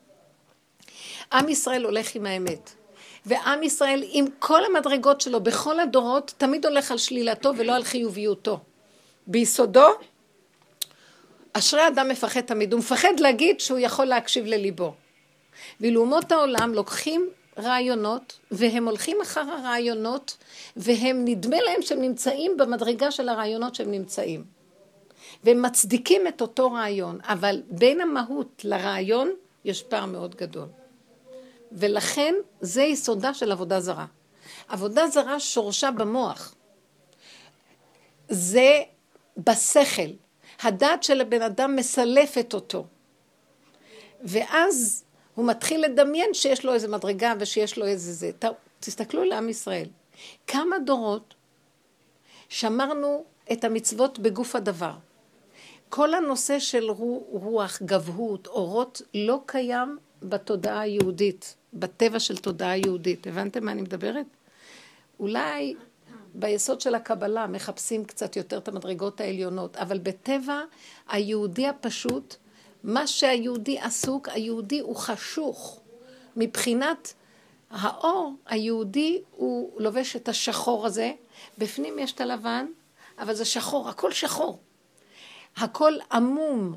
עם 1.33 1.49
ישראל 1.49 1.85
הולך 1.85 2.15
עם 2.15 2.27
האמת. 2.27 2.71
ועם 3.27 3.63
ישראל 3.63 4.05
עם 4.07 4.25
כל 4.39 4.65
המדרגות 4.65 5.21
שלו 5.21 5.41
בכל 5.41 5.81
הדורות 5.81 6.35
תמיד 6.39 6.67
הולך 6.67 6.91
על 6.91 6.99
שלילתו 6.99 7.53
ולא 7.57 7.77
על 7.77 7.85
חיוביותו. 7.85 8.61
ביסודו 9.31 9.89
אשרי 11.53 11.89
אדם 11.89 12.09
מפחד 12.09 12.41
תמיד, 12.41 12.73
הוא 12.73 12.79
מפחד 12.79 13.21
להגיד 13.21 13.61
שהוא 13.61 13.79
יכול 13.79 14.05
להקשיב 14.05 14.45
לליבו. 14.45 14.95
ואילו 15.81 16.01
אומות 16.01 16.33
העולם 16.33 16.75
לוקחים 16.75 17.29
רעיונות 17.59 18.39
והם 18.51 18.89
הולכים 18.89 19.21
אחר 19.23 19.41
הרעיונות 19.41 20.37
והם 20.77 21.25
נדמה 21.25 21.57
להם 21.61 21.83
שהם 21.83 22.01
נמצאים 22.01 22.57
במדרגה 22.57 23.11
של 23.11 23.29
הרעיונות 23.29 23.75
שהם 23.75 23.91
נמצאים. 23.91 24.45
והם 25.45 25.63
מצדיקים 25.63 26.29
את 26.29 26.41
אותו 26.41 26.73
רעיון, 26.73 27.19
אבל 27.23 27.63
בין 27.71 28.01
המהות 28.01 28.63
לרעיון 28.65 29.31
יש 29.65 29.83
פער 29.83 30.07
מאוד 30.07 30.35
גדול. 30.35 30.69
ולכן 31.73 32.35
זה 32.61 32.83
יסודה 32.83 33.35
של 33.35 33.53
עבודה 33.53 33.81
זרה. 33.81 34.07
עבודה 34.69 35.09
זרה 35.09 35.41
שורשה 35.41 35.91
במוח. 35.91 36.55
זה 38.29 38.83
בשכל. 39.37 40.11
הדעת 40.63 41.03
של 41.03 41.21
הבן 41.21 41.43
אדם 41.43 41.77
מסלפת 41.77 42.55
אותו. 42.55 42.87
ואז 44.23 45.05
הוא 45.35 45.47
מתחיל 45.47 45.85
לדמיין 45.85 46.35
שיש 46.35 46.65
לו 46.65 46.75
איזה 46.75 46.89
מדרגה 46.89 47.35
ושיש 47.39 47.79
לו 47.79 47.87
איזה 47.87 48.13
זה. 48.13 48.31
תסתכלו 48.81 49.25
לעם 49.25 49.49
ישראל. 49.49 49.89
כמה 50.47 50.79
דורות 50.79 51.35
שמרנו 52.49 53.25
את 53.53 53.65
המצוות 53.65 54.19
בגוף 54.19 54.57
הדבר. 54.57 54.93
כל 55.89 56.15
הנושא 56.15 56.59
של 56.59 56.91
רוח, 57.31 57.83
גבהות, 57.83 58.47
אורות, 58.47 59.03
לא 59.15 59.41
קיים 59.47 59.99
בתודעה 60.23 60.81
היהודית, 60.81 61.57
בטבע 61.75 62.21
של 62.21 62.37
תודעה 62.37 62.77
יהודית. 62.77 63.27
הבנתם 63.27 63.65
מה 63.65 63.73
אני 63.73 63.83
מדברת? 63.83 64.27
אולי 65.21 65.75
ביסוד 66.35 66.81
של 66.81 66.95
הקבלה 66.95 67.47
מחפשים 67.47 68.05
קצת 68.05 68.37
יותר 68.37 68.59
את 68.59 68.69
המדרגות 68.69 69.21
העליונות, 69.21 69.77
אבל 69.77 69.99
בטבע 69.99 70.61
היהודי 71.09 71.67
הפשוט, 71.67 72.37
מה 72.85 73.07
שהיהודי 73.07 73.79
עסוק, 73.79 74.29
היהודי 74.29 74.81
הוא 74.81 74.97
חשוך. 74.97 75.81
מבחינת 76.37 77.15
האור, 77.71 78.33
היהודי 78.47 79.23
הוא 79.31 79.81
לובש 79.81 80.17
את 80.17 80.29
השחור 80.29 80.87
הזה, 80.87 81.13
בפנים 81.59 81.99
יש 81.99 82.13
את 82.13 82.21
הלבן, 82.21 82.67
אבל 83.19 83.35
זה 83.35 83.45
שחור, 83.45 83.89
הכל 83.89 84.13
שחור. 84.13 84.59
הכל 85.57 85.93
עמום. 86.13 86.75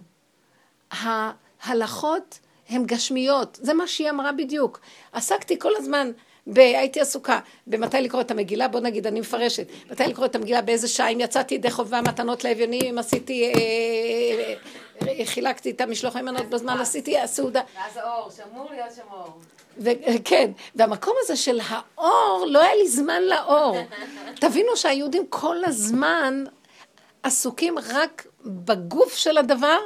ההלכות 0.92 2.40
הן 2.70 2.86
גשמיות, 2.86 3.60
זה 3.62 3.74
מה 3.74 3.88
שהיא 3.88 4.10
אמרה 4.10 4.32
בדיוק. 4.32 4.80
עסקתי 5.12 5.60
כל 5.60 5.72
הזמן 5.76 6.12
ב... 6.48 6.60
הייתי 6.60 7.02
עסוקה 7.02 7.40
במתי 7.68 8.02
לקרוא 8.02 8.22
את 8.22 8.32
המגילה, 8.32 8.68
בוא 8.68 8.80
נגיד, 8.80 9.08
אני 9.08 9.20
מפרשת, 9.20 9.68
מתי 9.92 10.04
לקרוא 10.04 10.26
את 10.26 10.36
המגילה, 10.36 10.62
באיזה 10.62 10.88
שעה, 10.88 11.10
אם 11.10 11.20
יצאתי 11.20 11.56
ידי 11.56 11.72
חובה 11.72 12.02
מתנות 12.02 12.44
לאביונים, 12.44 12.82
אם 12.90 12.98
עשיתי, 12.98 13.44
אה, 13.44 13.52
אה, 13.60 15.20
אה, 15.20 15.26
חילקתי 15.26 15.70
את 15.70 15.82
המשלוח 15.82 16.16
המנות 16.16 16.50
בזמן, 16.50 16.78
עשיתי 16.80 17.20
הסעודה. 17.20 17.62
ואז 17.76 17.98
האור, 17.98 18.30
שמור 18.32 18.70
להיות 18.72 18.90
שמור. 18.96 19.40
כן, 20.26 20.52
והמקום 20.76 21.14
הזה 21.22 21.36
של 21.36 21.60
האור, 21.68 22.46
לא 22.50 22.62
היה 22.62 22.76
לי 22.76 22.88
זמן 22.88 23.22
לאור. 23.22 23.78
תבינו 24.42 24.78
שהיהודים 24.78 25.26
כל 25.30 25.58
הזמן 25.66 26.44
עסוקים 27.24 27.76
רק 27.94 28.28
בגוף 28.46 29.16
של 29.16 29.38
הדבר, 29.38 29.78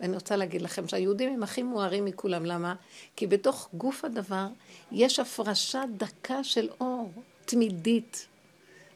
ואני 0.00 0.14
רוצה 0.14 0.36
להגיד 0.36 0.62
לכם 0.62 0.88
שהיהודים 0.88 1.32
הם 1.32 1.42
הכי 1.42 1.62
מוארים 1.62 2.04
מכולם, 2.04 2.44
למה? 2.44 2.74
כי 3.16 3.26
בתוך 3.26 3.68
גוף 3.74 4.04
הדבר 4.04 4.46
יש 4.92 5.18
הפרשה 5.18 5.82
דקה 5.96 6.44
של 6.44 6.68
אור, 6.80 7.12
תמידית. 7.44 8.26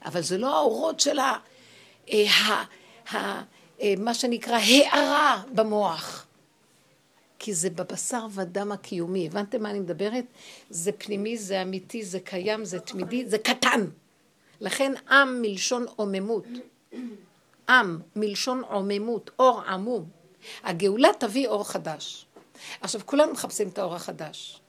אבל 0.05 0.23
זה 0.23 0.39
לא 0.39 0.57
האורות 0.57 1.01
של 1.01 1.19
ה... 1.19 1.37
אה, 2.13 2.31
ה, 2.31 2.65
ה 3.17 3.43
אה, 3.81 3.95
מה 3.99 4.15
שנקרא 4.15 4.59
הארה 4.59 5.43
במוח. 5.55 6.27
כי 7.39 7.55
זה 7.55 7.71
בבשר 7.71 8.27
ודם 8.31 8.73
הקיומי. 8.73 9.27
הבנתם 9.27 9.63
מה 9.63 9.71
אני 9.71 9.81
מדברת? 9.81 10.25
זה 10.71 10.93
פנימי, 10.93 11.39
זה 11.39 11.63
אמיתי, 11.63 12.05
זה 12.05 12.21
קיים, 12.21 12.65
זה 12.65 12.81
תמידי, 12.81 13.27
זה 13.27 13.39
קטן. 13.39 13.87
לכן 14.61 14.93
עם 15.11 15.43
מלשון 15.43 15.87
עוממות. 15.97 16.45
עם 17.69 17.99
מלשון 18.17 18.63
עוממות, 18.69 19.31
אור 19.39 19.63
עמום. 19.63 20.05
הגאולה 20.65 21.09
תביא 21.19 21.49
אור 21.49 21.69
חדש. 21.69 22.27
עכשיו, 22.81 23.01
כולנו 23.05 23.33
מחפשים 23.33 23.69
את 23.69 23.79
האור 23.79 23.95
החדש. 23.95 24.60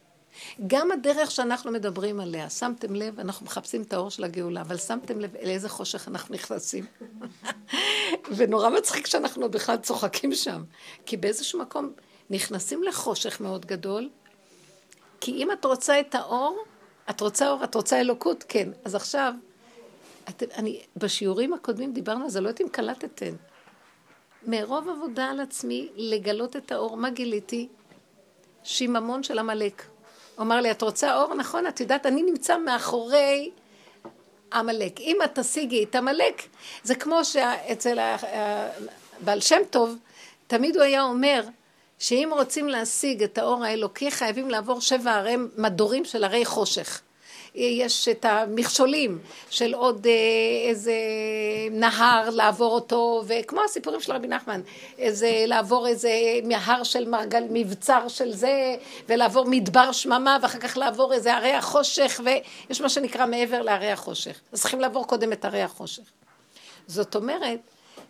גם 0.67 0.91
הדרך 0.91 1.32
שאנחנו 1.32 1.71
מדברים 1.71 2.19
עליה, 2.19 2.49
שמתם 2.49 2.95
לב, 2.95 3.19
אנחנו 3.19 3.45
מחפשים 3.45 3.82
את 3.82 3.93
האור 3.93 4.10
של 4.10 4.23
הגאולה, 4.23 4.62
אבל 4.62 4.77
שמתם 4.77 5.19
לב 5.19 5.36
לאיזה 5.43 5.69
חושך 5.69 6.08
אנחנו 6.08 6.36
נכנסים. 6.36 6.86
ונורא 8.38 8.69
מצחיק 8.69 9.08
שאנחנו 9.08 9.49
בכלל 9.49 9.77
צוחקים 9.77 10.34
שם, 10.34 10.63
כי 11.06 11.17
באיזשהו 11.17 11.60
מקום 11.60 11.91
נכנסים 12.30 12.84
לחושך 12.84 13.41
מאוד 13.41 13.65
גדול, 13.65 14.10
כי 15.21 15.32
אם 15.32 15.51
את 15.51 15.65
רוצה 15.65 15.99
את 15.99 16.15
האור, 16.15 16.63
את 17.10 17.21
רוצה 17.21 17.49
אור, 17.49 17.63
את 17.63 17.75
רוצה 17.75 17.99
אלוקות, 17.99 18.43
כן. 18.47 18.69
אז 18.86 18.95
עכשיו, 18.95 19.34
את, 20.30 20.43
אני, 20.56 20.82
בשיעורים 20.95 21.54
הקודמים 21.54 21.93
דיברנו 21.93 22.23
על 22.23 22.30
זה, 22.30 22.41
לא 22.41 22.47
יודעת 22.47 22.62
אם 22.62 22.69
קלטתם. 22.69 23.36
מרוב 24.47 24.89
עבודה 24.89 25.25
על 25.25 25.39
עצמי, 25.39 25.89
לגלות 25.95 26.56
את 26.56 26.71
האור, 26.71 26.97
מה 26.97 27.10
גיליתי? 27.10 27.67
שיממון 28.63 29.23
של 29.23 29.39
עמלק. 29.39 29.84
הוא 30.35 30.43
אמר 30.43 30.61
לי, 30.61 30.71
את 30.71 30.81
רוצה 30.81 31.15
אור? 31.15 31.35
נכון, 31.35 31.67
את 31.67 31.79
יודעת, 31.79 32.05
אני 32.05 32.23
נמצא 32.23 32.57
מאחורי 32.57 33.51
עמלק. 34.53 34.99
אם 34.99 35.17
את 35.23 35.39
תשיגי 35.39 35.83
את 35.83 35.95
עמלק, 35.95 36.41
זה 36.83 36.95
כמו 36.95 37.25
שאצל 37.25 37.99
הבעל 37.99 39.41
שם 39.41 39.61
טוב, 39.69 39.97
תמיד 40.47 40.75
הוא 40.75 40.83
היה 40.83 41.03
אומר, 41.03 41.43
שאם 41.99 42.29
רוצים 42.31 42.69
להשיג 42.69 43.23
את 43.23 43.37
האור 43.37 43.63
האלוקי, 43.63 44.11
חייבים 44.11 44.49
לעבור 44.49 44.81
שבע 44.81 45.11
ערי 45.11 45.35
מדורים 45.57 46.05
של 46.05 46.23
ערי 46.23 46.45
חושך. 46.45 47.01
יש 47.55 48.07
את 48.07 48.25
המכשולים 48.25 49.19
של 49.49 49.73
עוד 49.73 50.07
אה, 50.07 50.69
איזה 50.69 50.93
נהר 51.71 52.29
לעבור 52.29 52.73
אותו, 52.73 53.23
וכמו 53.27 53.61
הסיפורים 53.65 54.01
של 54.01 54.13
רבי 54.13 54.27
נחמן, 54.27 54.61
איזה 54.97 55.43
לעבור 55.47 55.87
איזה 55.87 56.11
מהר 56.43 56.83
של 56.83 57.09
מרגל, 57.09 57.43
מבצר 57.49 58.07
של 58.07 58.31
זה, 58.31 58.75
ולעבור 59.09 59.45
מדבר 59.45 59.91
שממה, 59.91 60.37
ואחר 60.41 60.59
כך 60.59 60.77
לעבור 60.77 61.13
איזה 61.13 61.33
ערי 61.33 61.51
החושך, 61.51 62.21
ויש 62.23 62.81
מה 62.81 62.89
שנקרא 62.89 63.25
מעבר 63.25 63.61
לערי 63.61 63.91
החושך. 63.91 64.39
אז 64.51 64.61
צריכים 64.61 64.79
לעבור 64.79 65.07
קודם 65.07 65.33
את 65.33 65.45
ערי 65.45 65.61
החושך. 65.61 66.03
זאת 66.87 67.15
אומרת, 67.15 67.59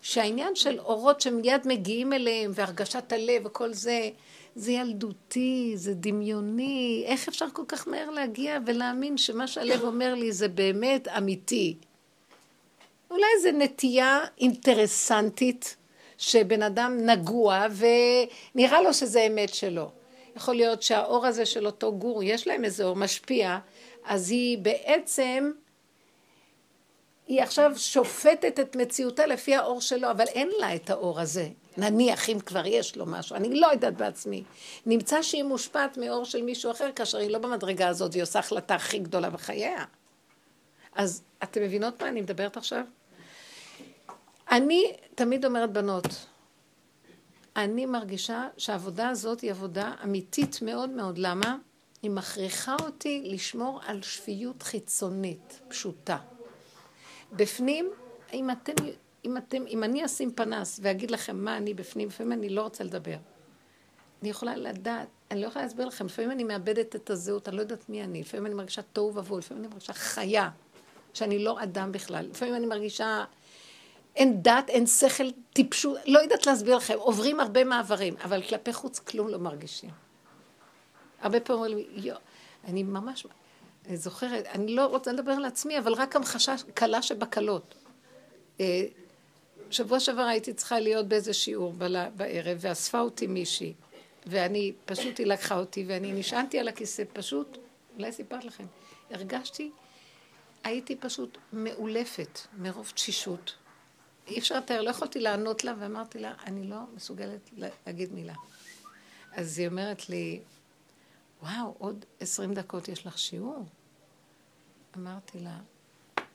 שהעניין 0.01 0.55
של 0.55 0.79
אורות 0.79 1.21
שמיד 1.21 1.61
מגיעים 1.67 2.13
אליהם, 2.13 2.51
והרגשת 2.55 3.13
הלב 3.13 3.45
וכל 3.45 3.73
זה, 3.73 4.09
זה 4.55 4.71
ילדותי, 4.71 5.73
זה 5.75 5.93
דמיוני, 5.93 7.03
איך 7.07 7.27
אפשר 7.27 7.45
כל 7.53 7.63
כך 7.67 7.87
מהר 7.87 8.09
להגיע 8.09 8.57
ולהאמין 8.65 9.17
שמה 9.17 9.47
שהלב 9.47 9.81
אומר 9.81 10.15
לי 10.15 10.31
זה 10.31 10.47
באמת 10.47 11.07
אמיתי? 11.07 11.77
אולי 13.11 13.39
זו 13.43 13.49
נטייה 13.51 14.19
אינטרסנטית 14.39 15.75
שבן 16.17 16.63
אדם 16.63 16.97
נגוע 16.97 17.65
ונראה 18.55 18.81
לו 18.81 18.93
שזה 18.93 19.21
אמת 19.21 19.53
שלו. 19.53 19.91
יכול 20.35 20.55
להיות 20.55 20.81
שהאור 20.81 21.25
הזה 21.25 21.45
של 21.45 21.65
אותו 21.65 21.97
גור, 21.97 22.23
יש 22.23 22.47
להם 22.47 22.65
איזה 22.65 22.83
אור 22.83 22.95
משפיע, 22.95 23.57
אז 24.05 24.31
היא 24.31 24.57
בעצם, 24.57 25.51
היא 27.27 27.41
עכשיו 27.41 27.71
שופטת 27.77 28.59
את 28.59 28.75
מציאותה 28.75 29.25
לפי 29.25 29.55
האור 29.55 29.81
שלו, 29.81 30.11
אבל 30.11 30.25
אין 30.27 30.49
לה 30.59 30.75
את 30.75 30.89
האור 30.89 31.19
הזה. 31.19 31.47
נניח 31.77 32.29
אם 32.29 32.39
כבר 32.39 32.65
יש 32.65 32.97
לו 32.97 33.05
משהו, 33.05 33.35
אני 33.35 33.59
לא 33.59 33.67
יודעת 33.67 33.97
בעצמי. 33.97 34.43
נמצא 34.85 35.21
שהיא 35.21 35.43
מושפעת 35.43 35.97
מאור 35.97 36.25
של 36.25 36.43
מישהו 36.43 36.71
אחר, 36.71 36.89
כאשר 36.95 37.17
היא 37.17 37.29
לא 37.29 37.39
במדרגה 37.39 37.87
הזאת, 37.87 38.13
היא 38.13 38.23
עושה 38.23 38.39
החלטה 38.39 38.75
הכי 38.75 38.99
גדולה 38.99 39.29
בחייה. 39.29 39.85
אז 40.95 41.23
אתם 41.43 41.61
מבינות 41.61 42.01
מה 42.01 42.07
אני 42.07 42.21
מדברת 42.21 42.57
עכשיו? 42.57 42.83
אני 44.51 44.93
תמיד 45.15 45.45
אומרת, 45.45 45.71
בנות, 45.71 46.05
אני 47.55 47.85
מרגישה 47.85 48.47
שהעבודה 48.57 49.09
הזאת 49.09 49.41
היא 49.41 49.51
עבודה 49.51 49.93
אמיתית 50.03 50.61
מאוד 50.61 50.89
מאוד. 50.89 51.17
למה? 51.17 51.57
היא 52.01 52.11
מכריחה 52.11 52.75
אותי 52.81 53.21
לשמור 53.25 53.79
על 53.85 54.01
שפיות 54.01 54.63
חיצונית, 54.63 55.59
פשוטה. 55.67 56.17
בפנים, 57.31 57.89
אם 58.33 58.49
אתם 58.51 58.73
אם, 59.25 59.37
אתם, 59.37 59.63
אם 59.67 59.83
אני 59.83 60.05
אשים 60.05 60.31
פנס 60.31 60.79
ואגיד 60.83 61.11
לכם 61.11 61.45
מה 61.45 61.57
אני 61.57 61.73
בפנים, 61.73 62.07
לפעמים 62.07 62.31
אני 62.31 62.49
לא 62.49 62.61
רוצה 62.61 62.83
לדבר. 62.83 63.17
אני 64.21 64.29
יכולה 64.29 64.55
לדעת, 64.55 65.07
אני 65.31 65.41
לא 65.41 65.47
יכולה 65.47 65.65
להסביר 65.65 65.85
לכם, 65.85 66.05
לפעמים 66.05 66.31
אני 66.31 66.43
מאבדת 66.43 66.95
את 66.95 67.09
הזהות, 67.09 67.47
אני 67.49 67.55
לא 67.55 67.61
יודעת 67.61 67.89
מי 67.89 68.03
אני, 68.03 68.21
לפעמים 68.21 68.45
אני 68.45 68.55
מרגישה 68.55 68.81
תוהו 68.81 69.15
ובוהו, 69.15 69.39
לפעמים 69.39 69.63
אני 69.63 69.71
מרגישה 69.71 69.93
חיה, 69.93 70.49
שאני 71.13 71.43
לא 71.43 71.63
אדם 71.63 71.91
בכלל, 71.91 72.25
לפעמים 72.29 72.55
אני 72.55 72.65
מרגישה, 72.65 73.25
אין 74.15 74.41
דת, 74.41 74.69
אין 74.69 74.85
שכל, 74.87 75.23
טיפשות, 75.53 75.97
לא 76.05 76.19
יודעת 76.19 76.45
להסביר 76.45 76.75
לכם, 76.75 76.97
עוברים 76.97 77.39
הרבה 77.39 77.63
מעברים, 77.63 78.15
אבל 78.23 78.41
כלפי 78.41 78.73
חוץ 78.73 78.99
כלום 78.99 79.27
לא 79.27 79.37
מרגישים. 79.37 79.89
הרבה 81.21 81.39
פעמים 81.39 81.63
אומרים 81.63 81.77
לי, 81.77 81.87
יואו, 82.07 82.19
אני 82.63 82.83
ממש, 82.83 83.25
אני 83.87 83.97
זוכרת, 83.97 84.45
אני 84.45 84.75
לא 84.75 84.85
רוצה 84.85 85.11
לדבר 85.11 85.31
על 85.31 85.45
עצמי, 85.45 85.79
אבל 85.79 85.93
רק 85.93 86.15
המחשה 86.15 86.55
קלה 86.73 87.01
שבקלות. 87.01 87.75
שבוע 89.71 89.99
שעבר 89.99 90.21
הייתי 90.21 90.53
צריכה 90.53 90.79
להיות 90.79 91.07
באיזה 91.07 91.33
שיעור 91.33 91.73
בערב, 92.15 92.57
ואספה 92.59 92.99
אותי 92.99 93.27
מישהי, 93.27 93.73
ואני, 94.25 94.73
פשוט 94.85 95.17
היא 95.19 95.27
לקחה 95.27 95.57
אותי, 95.57 95.85
ואני 95.87 96.13
נשענתי 96.13 96.59
על 96.59 96.67
הכיסא, 96.67 97.03
פשוט, 97.13 97.57
אולי 97.97 98.11
סיפרת 98.11 98.45
לכם, 98.45 98.65
הרגשתי, 99.11 99.71
הייתי 100.63 100.95
פשוט 100.95 101.37
מאולפת 101.53 102.39
מרוב 102.57 102.91
תשישות. 102.95 103.55
אי 104.27 104.39
אפשר 104.39 104.57
לתאר, 104.57 104.81
לא 104.81 104.89
יכולתי 104.89 105.19
לענות 105.19 105.63
לה, 105.63 105.73
ואמרתי 105.79 106.19
לה, 106.19 106.33
אני 106.45 106.67
לא 106.67 106.79
מסוגלת 106.95 107.49
להגיד 107.87 108.13
מילה. 108.13 108.33
אז 109.31 109.59
היא 109.59 109.67
אומרת 109.67 110.09
לי, 110.09 110.39
וואו, 111.41 111.75
עוד 111.77 112.05
עשרים 112.19 112.53
דקות 112.53 112.87
יש 112.87 113.07
לך 113.07 113.17
שיעור? 113.17 113.65
אמרתי 114.97 115.39
לה, 115.39 115.59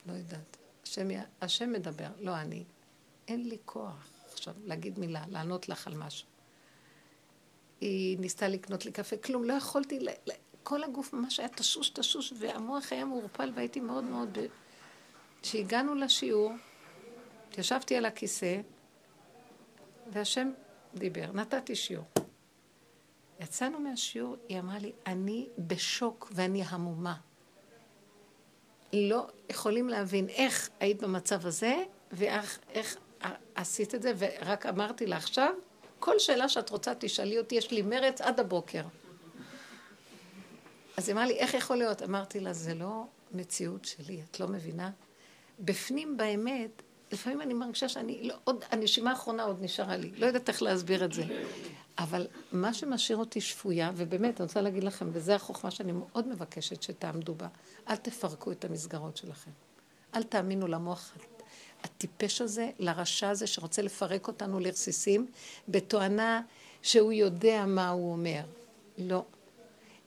לא 0.06 0.12
יודעת, 0.12 0.56
השם, 0.84 1.08
השם 1.40 1.72
מדבר, 1.72 2.08
לא 2.20 2.36
אני. 2.36 2.64
אין 3.28 3.48
לי 3.48 3.58
כוח 3.64 4.08
עכשיו 4.32 4.54
להגיד 4.64 4.98
מילה, 4.98 5.24
לענות 5.28 5.68
לך 5.68 5.86
על 5.86 5.94
משהו. 5.94 6.28
היא 7.80 8.18
ניסתה 8.18 8.48
לקנות 8.48 8.84
לי 8.84 8.92
קפה, 8.92 9.16
כלום, 9.16 9.44
לא 9.44 9.52
יכולתי, 9.52 9.98
כל 10.62 10.84
הגוף 10.84 11.12
ממש 11.12 11.40
היה 11.40 11.48
תשוש 11.48 11.90
תשוש, 11.90 12.32
והמוח 12.38 12.92
היה 12.92 13.04
מעורפל 13.04 13.52
והייתי 13.54 13.80
מאוד 13.80 14.04
מאוד... 14.04 14.38
כשהגענו 15.42 15.94
לשיעור, 15.94 16.52
ישבתי 17.58 17.96
על 17.96 18.04
הכיסא, 18.04 18.60
והשם 20.12 20.50
דיבר, 20.94 21.32
נתתי 21.32 21.74
שיעור. 21.74 22.06
יצאנו 23.40 23.80
מהשיעור, 23.80 24.36
היא 24.48 24.58
אמרה 24.58 24.78
לי, 24.78 24.92
אני 25.06 25.48
בשוק 25.58 26.28
ואני 26.34 26.62
המומה. 26.62 27.16
לא 28.92 29.26
יכולים 29.50 29.88
להבין 29.88 30.28
איך 30.28 30.70
היית 30.80 31.02
במצב 31.02 31.46
הזה, 31.46 31.82
ואיך 32.12 32.58
עשית 33.54 33.94
את 33.94 34.02
זה, 34.02 34.12
ורק 34.18 34.66
אמרתי 34.66 35.06
לה 35.06 35.16
עכשיו, 35.16 35.52
כל 35.98 36.18
שאלה 36.18 36.48
שאת 36.48 36.70
רוצה 36.70 36.92
תשאלי 36.98 37.38
אותי, 37.38 37.54
יש 37.54 37.70
לי 37.70 37.82
מרץ 37.82 38.20
עד 38.20 38.40
הבוקר. 38.40 38.82
אז 40.96 41.08
היא 41.08 41.14
אמרה 41.14 41.26
לי, 41.26 41.34
איך 41.34 41.54
יכול 41.54 41.76
להיות? 41.76 42.02
אמרתי 42.02 42.40
לה, 42.40 42.52
זה 42.52 42.74
לא 42.74 43.04
מציאות 43.32 43.84
שלי, 43.84 44.20
את 44.30 44.40
לא 44.40 44.48
מבינה? 44.48 44.90
בפנים 45.60 46.16
באמת, 46.16 46.82
לפעמים 47.12 47.40
אני 47.40 47.54
מרגישה 47.54 47.88
שאני, 47.88 48.22
לא, 48.22 48.34
עוד, 48.44 48.64
הנשימה 48.70 49.10
האחרונה 49.10 49.42
עוד 49.42 49.62
נשארה 49.62 49.96
לי, 49.96 50.10
לא 50.16 50.26
יודעת 50.26 50.48
איך 50.48 50.62
להסביר 50.62 51.04
את 51.04 51.12
זה. 51.12 51.22
אבל 51.98 52.26
מה 52.52 52.74
שמשאיר 52.74 53.18
אותי 53.18 53.40
שפויה, 53.40 53.90
ובאמת, 53.96 54.40
אני 54.40 54.46
רוצה 54.46 54.60
להגיד 54.60 54.84
לכם, 54.84 55.08
וזו 55.12 55.32
החוכמה 55.32 55.70
שאני 55.70 55.92
מאוד 55.92 56.28
מבקשת 56.28 56.82
שתעמדו 56.82 57.34
בה, 57.34 57.48
אל 57.88 57.96
תפרקו 57.96 58.52
את 58.52 58.64
המסגרות 58.64 59.16
שלכם. 59.16 59.50
אל 60.14 60.22
תאמינו 60.22 60.66
למוח 60.66 61.12
הטיפש 61.84 62.40
הזה, 62.40 62.70
לרשע 62.78 63.28
הזה 63.28 63.46
שרוצה 63.46 63.82
לפרק 63.82 64.28
אותנו 64.28 64.60
לרסיסים, 64.60 65.26
בתואנה 65.68 66.42
שהוא 66.82 67.12
יודע 67.12 67.64
מה 67.66 67.88
הוא 67.88 68.12
אומר. 68.12 68.40
לא. 68.98 69.22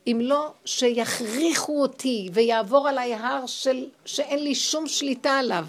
אם 0.07 0.19
לא, 0.21 0.53
שיכריחו 0.65 1.81
אותי 1.81 2.29
ויעבור 2.33 2.87
עליי 2.87 3.13
הר 3.13 3.45
של, 3.45 3.89
שאין 4.05 4.43
לי 4.43 4.55
שום 4.55 4.87
שליטה 4.87 5.31
עליו. 5.31 5.65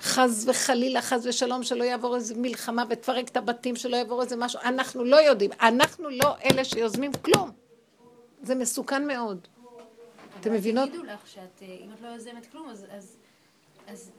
חס 0.00 0.44
וחלילה, 0.46 1.02
חס 1.02 1.20
ושלום, 1.24 1.62
שלא 1.62 1.84
יעבור 1.84 2.16
איזה 2.16 2.34
מלחמה 2.36 2.84
ותפרק 2.90 3.28
את 3.28 3.36
הבתים, 3.36 3.76
שלא 3.76 3.96
יעבור 3.96 4.22
איזה 4.22 4.36
משהו. 4.36 4.60
אנחנו 4.64 5.04
לא 5.04 5.16
יודעים. 5.16 5.50
אנחנו 5.60 6.10
לא 6.10 6.34
אלה 6.44 6.64
שיוזמים 6.64 7.12
כלום. 7.12 7.50
זה 8.42 8.54
מסוכן 8.54 9.06
מאוד. 9.06 9.48
אתם 10.40 10.52
מבינות? 10.52 10.88
יגידו 10.88 11.04
לך 11.04 11.26
שאת, 11.26 11.62
אם 11.62 11.88
את 11.94 12.00
לא 12.00 12.08
יוזמת 12.08 12.46
כלום, 12.52 12.68
אז, 12.68 12.86
אז, 12.90 13.16
אז 13.86 14.10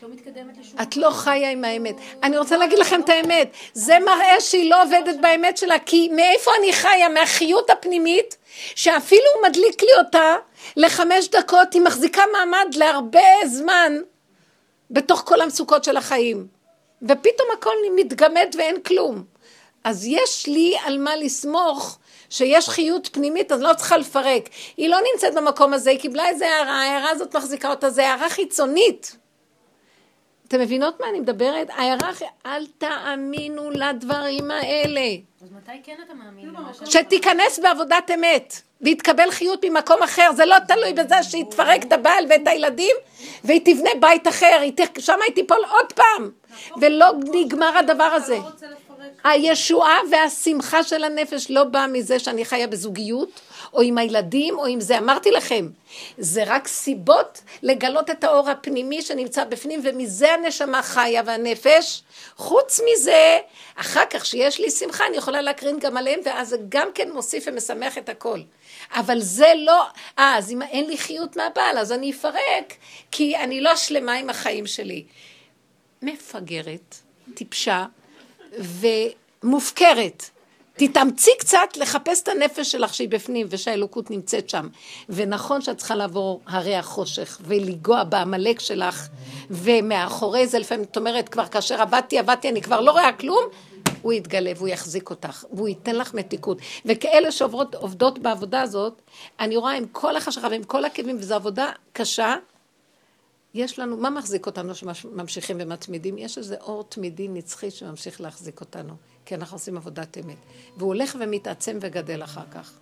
את 0.00 0.04
לא 0.04 0.14
מתקדמת 0.14 0.58
לשום... 0.60 0.80
את 0.82 0.96
לא 0.96 1.10
חיה 1.10 1.50
עם 1.50 1.64
האמת. 1.64 1.96
אני 2.22 2.38
רוצה 2.38 2.56
להגיד 2.56 2.78
לכם 2.78 3.00
את 3.00 3.08
האמת. 3.08 3.50
זה 3.74 3.98
מראה 3.98 4.40
שהיא 4.40 4.70
לא 4.70 4.82
עובדת 4.82 5.20
באמת 5.20 5.56
שלה, 5.56 5.78
כי 5.78 6.08
מאיפה 6.08 6.50
אני 6.58 6.72
חיה? 6.72 7.08
מהחיות 7.08 7.70
הפנימית, 7.70 8.36
שאפילו 8.74 9.24
הוא 9.34 9.48
מדליק 9.48 9.82
לי 9.82 9.88
אותה 9.98 10.36
לחמש 10.76 11.28
דקות, 11.28 11.74
היא 11.74 11.82
מחזיקה 11.82 12.22
מעמד 12.32 12.74
להרבה 12.74 13.46
זמן. 13.46 13.92
בתוך 14.90 15.22
כל 15.26 15.40
המצוקות 15.40 15.84
של 15.84 15.96
החיים. 15.96 16.46
ופתאום 17.02 17.48
הכל 17.58 17.74
מתגמד 17.96 18.54
ואין 18.58 18.80
כלום. 18.80 19.24
אז 19.84 20.06
יש 20.06 20.46
לי 20.46 20.76
על 20.84 20.98
מה 20.98 21.16
לסמוך 21.16 21.98
שיש 22.30 22.68
חיות 22.68 23.08
פנימית, 23.12 23.52
אז 23.52 23.60
לא 23.60 23.74
צריכה 23.74 23.96
לפרק. 23.96 24.48
היא 24.76 24.88
לא 24.88 24.98
נמצאת 25.12 25.34
במקום 25.34 25.74
הזה, 25.74 25.90
היא 25.90 26.00
קיבלה 26.00 26.28
איזה 26.28 26.48
הערה, 26.48 26.82
ההערה 26.82 27.10
הזאת 27.10 27.36
מחזיקה 27.36 27.70
אותה, 27.70 27.90
זה 27.90 28.08
הערה 28.08 28.30
חיצונית. 28.30 29.19
אתם 30.50 30.60
מבינות 30.60 31.00
מה 31.00 31.06
אני 31.10 31.20
מדברת? 31.20 31.70
ההערה, 31.70 32.10
אל 32.46 32.66
תאמינו 32.78 33.70
לדברים 33.70 34.50
האלה. 34.50 35.00
אז 35.42 35.48
מתי 35.52 35.72
כן 35.82 35.96
אתה 36.06 36.14
מאמין? 36.14 36.54
שתיכנס 36.84 37.58
בעבודת 37.58 38.10
אמת. 38.14 38.60
ויתקבל 38.80 39.30
חיות 39.30 39.64
ממקום 39.64 40.02
אחר, 40.02 40.30
זה 40.36 40.46
לא 40.46 40.56
תלוי 40.68 40.92
בזה 40.92 41.22
שהיא 41.22 41.44
תפרק 41.44 41.82
את 41.84 41.92
הבעל 41.92 42.24
ואת 42.30 42.40
הילדים 42.46 42.96
והיא 43.44 43.60
תבנה 43.64 43.90
בית 44.00 44.28
אחר, 44.28 44.60
שם 44.98 45.18
היא 45.26 45.34
תיפול 45.34 45.64
עוד 45.70 45.92
פעם 45.92 46.30
ולא 46.80 47.06
נגמר 47.32 47.78
הדבר 47.78 48.04
הזה. 48.04 48.38
הישועה 49.24 49.98
והשמחה 50.10 50.82
של 50.82 51.04
הנפש 51.04 51.50
לא 51.50 51.64
באה 51.64 51.86
מזה 51.86 52.18
שאני 52.18 52.44
חיה 52.44 52.66
בזוגיות 52.66 53.40
או 53.72 53.80
עם 53.80 53.98
הילדים 53.98 54.58
או 54.58 54.66
עם 54.66 54.80
זה, 54.80 54.98
אמרתי 54.98 55.30
לכם, 55.30 55.68
זה 56.18 56.42
רק 56.46 56.68
סיבות 56.68 57.42
לגלות 57.62 58.10
את 58.10 58.24
האור 58.24 58.50
הפנימי 58.50 59.02
שנמצא 59.02 59.44
בפנים 59.44 59.80
ומזה 59.84 60.34
הנשמה 60.34 60.82
חיה 60.82 61.22
והנפש, 61.26 62.02
חוץ 62.36 62.80
מזה, 62.80 63.38
אחר 63.76 64.04
כך 64.10 64.26
שיש 64.26 64.60
לי 64.60 64.70
שמחה 64.70 65.06
אני 65.06 65.16
יכולה 65.16 65.42
להקרין 65.42 65.78
גם 65.78 65.96
עליהם 65.96 66.20
ואז 66.24 66.48
זה 66.48 66.56
גם 66.68 66.88
כן 66.94 67.10
מוסיף 67.12 67.44
ומשמח 67.46 67.98
את 67.98 68.08
הכל. 68.08 68.40
אבל 68.92 69.20
זה 69.20 69.52
לא, 69.56 69.82
אה, 70.18 70.34
אז 70.38 70.50
אם 70.50 70.62
אין 70.62 70.86
לי 70.86 70.98
חיות 70.98 71.36
מהבעל, 71.36 71.78
אז 71.78 71.92
אני 71.92 72.10
אפרק, 72.10 72.74
כי 73.10 73.36
אני 73.36 73.60
לא 73.60 73.76
שלמה 73.76 74.12
עם 74.12 74.30
החיים 74.30 74.66
שלי. 74.66 75.04
מפגרת, 76.02 76.96
טיפשה 77.34 77.84
ומופקרת. 79.42 80.30
תתאמצי 80.80 81.30
קצת 81.38 81.76
לחפש 81.76 82.22
את 82.22 82.28
הנפש 82.28 82.72
שלך 82.72 82.94
שהיא 82.94 83.08
בפנים 83.08 83.46
ושהאלוקות 83.50 84.10
נמצאת 84.10 84.50
שם. 84.50 84.68
ונכון 85.08 85.62
שאת 85.62 85.76
צריכה 85.76 85.94
לעבור 85.94 86.40
הרי 86.46 86.76
החושך 86.76 87.38
ולגוע 87.44 88.04
בעמלק 88.04 88.60
שלך, 88.60 89.08
ומאחורי 89.50 90.46
זה 90.46 90.58
לפעמים 90.58 90.84
את 90.84 90.96
אומרת 90.96 91.28
כבר 91.28 91.46
כאשר 91.46 91.82
עבדתי, 91.82 92.18
עבדתי, 92.18 92.48
אני 92.48 92.62
כבר 92.62 92.80
לא 92.80 92.90
רואה 92.90 93.12
כלום, 93.12 93.44
הוא 94.02 94.12
יתגלה 94.12 94.52
והוא 94.56 94.68
יחזיק 94.68 95.10
אותך, 95.10 95.44
והוא 95.52 95.68
ייתן 95.68 95.96
לך 95.96 96.14
מתיקות. 96.14 96.58
וכאלה 96.86 97.32
שעובדות 97.32 98.18
בעבודה 98.18 98.60
הזאת, 98.62 99.02
אני 99.40 99.56
רואה 99.56 99.72
עם 99.72 99.86
כל 99.92 100.16
החשכה 100.16 100.48
ועם 100.50 100.64
כל 100.64 100.84
הכאבים, 100.84 101.16
וזו 101.18 101.34
עבודה 101.34 101.68
קשה, 101.92 102.36
יש 103.54 103.78
לנו, 103.78 103.96
מה 103.96 104.10
מחזיק 104.10 104.46
אותנו 104.46 104.74
שממשיכים 104.74 105.56
ומתמידים? 105.60 106.18
יש 106.18 106.38
איזה 106.38 106.56
אור 106.60 106.84
תמידי 106.88 107.28
נצחי 107.28 107.70
שממשיך 107.70 108.20
להחזיק 108.20 108.60
אותנו, 108.60 108.94
כי 109.26 109.34
אנחנו 109.34 109.56
עושים 109.56 109.76
עבודת 109.76 110.18
אמת. 110.18 110.36
והוא 110.76 110.88
הולך 110.88 111.16
ומתעצם 111.20 111.78
וגדל 111.80 112.22
אחר 112.24 112.44
כך. 112.54 112.72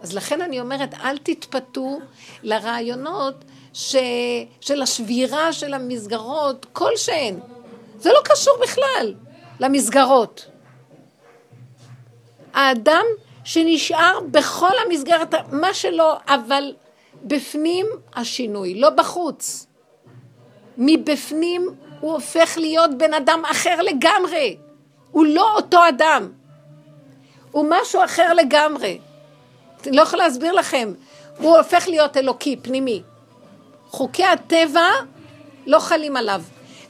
אז 0.00 0.14
לכן 0.14 0.42
אני 0.42 0.60
אומרת, 0.60 0.94
אל 0.94 1.18
תתפתו 1.18 1.98
לרעיונות 2.42 3.44
ש... 3.72 3.96
של 4.60 4.82
השבירה 4.82 5.52
של 5.52 5.74
המסגרות 5.74 6.66
כלשהן. 6.72 7.38
זה 7.98 8.12
לא 8.12 8.20
קשור 8.24 8.54
בכלל. 8.62 9.14
למסגרות. 9.60 10.46
האדם 12.52 13.04
שנשאר 13.44 14.20
בכל 14.30 14.72
המסגרת, 14.86 15.34
מה 15.52 15.74
שלא, 15.74 16.16
אבל 16.26 16.74
בפנים 17.24 17.86
השינוי, 18.14 18.74
לא 18.74 18.90
בחוץ. 18.90 19.66
מבפנים 20.78 21.68
הוא 22.00 22.12
הופך 22.12 22.58
להיות 22.58 22.90
בן 22.98 23.14
אדם 23.14 23.42
אחר 23.50 23.82
לגמרי. 23.82 24.56
הוא 25.10 25.26
לא 25.26 25.54
אותו 25.56 25.88
אדם. 25.88 26.32
הוא 27.50 27.66
משהו 27.68 28.04
אחר 28.04 28.34
לגמרי. 28.34 28.98
אני 29.86 29.96
לא 29.96 30.02
יכולה 30.02 30.24
להסביר 30.24 30.52
לכם. 30.52 30.92
הוא 31.38 31.56
הופך 31.56 31.88
להיות 31.88 32.16
אלוקי, 32.16 32.56
פנימי. 32.56 33.02
חוקי 33.90 34.24
הטבע 34.24 34.88
לא 35.66 35.78
חלים 35.78 36.16
עליו. 36.16 36.42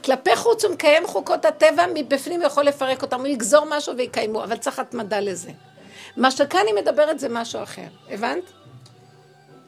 כלפי 0.03 0.35
חוץ 0.35 0.65
הוא 0.65 0.73
מקיים 0.73 1.07
חוקות 1.07 1.45
הטבע, 1.45 1.85
מבפנים 1.93 2.39
הוא 2.39 2.47
יכול 2.47 2.63
לפרק 2.63 3.01
אותם, 3.01 3.19
הוא 3.19 3.27
יגזור 3.27 3.65
משהו 3.69 3.97
ויקיימו, 3.97 4.43
אבל 4.43 4.57
צריך 4.57 4.79
התמדה 4.79 5.19
לזה. 5.19 5.51
מה 6.17 6.31
שכאן 6.31 6.61
היא 6.67 6.75
מדברת 6.75 7.19
זה 7.19 7.29
משהו 7.29 7.63
אחר, 7.63 7.87
הבנת? 8.09 8.43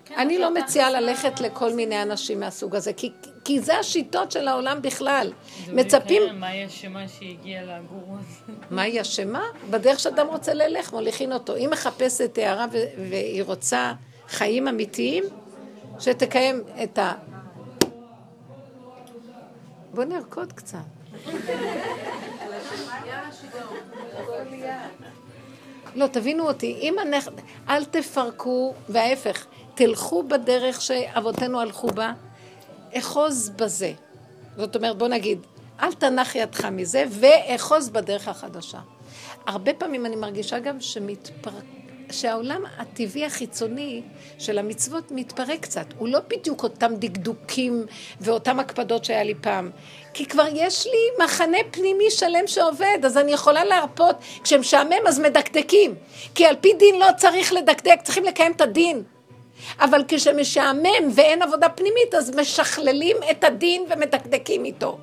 כן, 0.06 0.16
אני 0.18 0.38
לא 0.38 0.54
מציעה 0.54 0.92
ללכת 0.92 1.40
לכל 1.40 1.74
מיני 1.74 2.02
אנשים 2.02 2.40
מהסוג 2.40 2.76
הזה, 2.76 2.94
כי, 2.94 3.12
כי 3.46 3.60
זה 3.60 3.78
השיטות 3.78 4.32
של 4.32 4.48
העולם 4.48 4.82
בכלל. 4.82 5.34
מצפים, 5.74 6.40
מה 6.40 6.48
היא 6.48 6.66
אשמה 6.66 7.08
שהגיעה 7.08 7.64
לגורו 7.64 8.16
הזה? 8.20 8.54
מה 8.76 8.82
היא 8.82 9.02
אשמה? 9.02 9.44
בדרך 9.70 10.00
שאדם 10.00 10.28
רוצה 10.28 10.54
ללך, 10.54 10.94
מוליכין 10.94 11.34
אותו. 11.34 11.56
היא 11.56 11.68
מחפשת 11.68 12.38
הערה 12.38 12.66
והיא 13.10 13.44
רוצה 13.44 13.94
חיים 14.28 14.68
אמיתיים, 14.68 15.24
שתקיים 16.00 16.64
את 16.84 16.98
ה... 16.98 17.14
בוא 19.94 20.04
נרקוד 20.04 20.54
קצת. 20.54 20.78
לא, 25.96 26.08
תבינו 26.08 26.48
אותי, 26.48 26.78
אם 26.82 26.96
הנכד... 27.00 27.32
אל 27.70 27.86
תפרקו, 27.86 28.74
וההפך, 28.90 29.46
תלכו 29.76 30.24
בדרך 30.24 30.82
שאבותינו 30.82 31.62
הלכו 31.62 31.88
בה, 31.88 32.14
אחוז 32.98 33.50
בזה. 33.50 33.94
זאת 34.58 34.76
אומרת, 34.76 34.98
בוא 34.98 35.08
נגיד, 35.08 35.40
אל 35.82 35.94
תנח 35.94 36.36
ידך 36.36 36.66
מזה, 36.66 37.04
ואחוז 37.10 37.90
בדרך 37.90 38.28
החדשה. 38.28 38.80
הרבה 39.48 39.74
פעמים 39.74 40.06
אני 40.06 40.16
מרגישה 40.16 40.60
גם 40.60 40.82
שמתפרק... 40.82 41.64
שהעולם 42.12 42.64
הטבעי 42.78 43.26
החיצוני 43.26 44.02
של 44.40 44.58
המצוות 44.58 45.12
מתפרק 45.12 45.60
קצת. 45.60 45.86
הוא 45.98 46.08
לא 46.08 46.20
בדיוק 46.28 46.64
אותם 46.64 46.96
דקדוקים 46.96 47.86
ואותם 48.22 48.60
הקפדות 48.60 49.06
שהיה 49.06 49.24
לי 49.24 49.34
פעם. 49.42 49.70
כי 50.14 50.26
כבר 50.26 50.46
יש 50.54 50.88
לי 50.88 51.26
מחנה 51.26 51.58
פנימי 51.72 52.12
שלם 52.12 52.48
שעובד, 52.48 52.98
אז 53.06 53.18
אני 53.18 53.32
יכולה 53.32 53.66
להרפות. 53.66 54.16
כשמשעמם 54.44 55.08
אז 55.08 55.20
מדקדקים. 55.20 55.96
כי 56.36 56.46
על 56.46 56.56
פי 56.62 56.74
דין 56.74 57.00
לא 57.00 57.08
צריך 57.18 57.54
לדקדק, 57.54 58.00
צריכים 58.04 58.24
לקיים 58.24 58.52
את 58.52 58.62
הדין. 58.62 59.04
אבל 59.80 60.04
כשמשעמם 60.08 61.10
ואין 61.16 61.42
עבודה 61.42 61.70
פנימית, 61.70 62.16
אז 62.18 62.36
משכללים 62.36 63.18
את 63.32 63.44
הדין 63.44 63.86
ומדקדקים 63.90 64.66
איתו. 64.66 64.98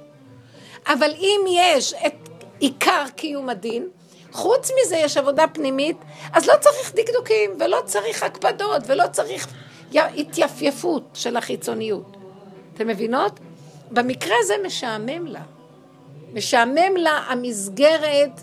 אבל 0.86 1.10
אם 1.18 1.40
יש 1.48 1.94
את 2.06 2.28
עיקר 2.60 3.04
קיום 3.16 3.48
הדין, 3.48 3.88
חוץ 4.32 4.70
מזה 4.80 4.96
יש 4.96 5.16
עבודה 5.16 5.46
פנימית, 5.46 5.96
אז 6.32 6.46
לא 6.46 6.54
צריך 6.60 6.94
דקדוקים, 6.94 7.50
ולא 7.60 7.78
צריך 7.84 8.22
הקפדות, 8.22 8.82
ולא 8.86 9.04
צריך 9.12 9.46
התייפייפות 9.94 11.02
של 11.14 11.36
החיצוניות. 11.36 12.16
אתם 12.74 12.86
מבינות? 12.86 13.40
במקרה 13.90 14.36
הזה 14.40 14.54
משעמם 14.66 15.26
לה. 15.26 15.42
משעמם 16.32 16.96
לה 16.96 17.10
המסגרת 17.10 18.40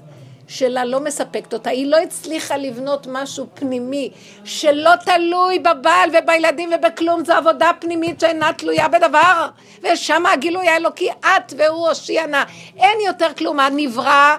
שלה 0.48 0.86
לא 0.86 1.00
מספקת 1.00 1.54
אותה. 1.54 1.70
היא 1.70 1.88
לא 1.88 1.98
הצליחה 1.98 2.58
לבנות 2.58 3.08
משהו 3.10 3.48
פנימי 3.54 4.12
שלא 4.46 4.92
תלוי 4.96 5.60
בבעל 5.60 6.10
ובילדים 6.10 6.70
ובכלום. 6.76 7.26
זו 7.26 7.34
עבודה 7.34 7.72
פנימית 7.80 8.20
שאינה 8.20 8.54
תלויה 8.54 8.88
בדבר. 8.88 9.48
ושם 9.84 10.26
הגילוי 10.26 10.68
האלוקי, 10.68 11.10
את 11.12 11.54
והוא 11.58 11.88
הושיע 11.88 12.26
נא. 12.26 12.44
אין 12.78 12.98
יותר 13.06 13.34
כלום. 13.38 13.60
הנברא, 13.60 14.36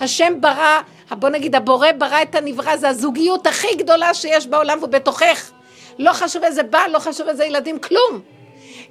השם 0.00 0.40
ברא, 0.40 0.80
בוא 1.10 1.28
נגיד 1.28 1.54
הבורא 1.54 1.92
ברא 1.98 2.22
את 2.22 2.34
הנברא, 2.34 2.76
זה 2.76 2.88
הזוגיות 2.88 3.46
הכי 3.46 3.74
גדולה 3.76 4.14
שיש 4.14 4.46
בעולם 4.46 4.82
ובתוכך. 4.82 5.50
לא 5.98 6.12
חשוב 6.12 6.44
איזה 6.44 6.62
בעל, 6.62 6.90
לא 6.90 6.98
חשוב 6.98 7.28
איזה 7.28 7.44
ילדים, 7.44 7.78
כלום. 7.78 8.20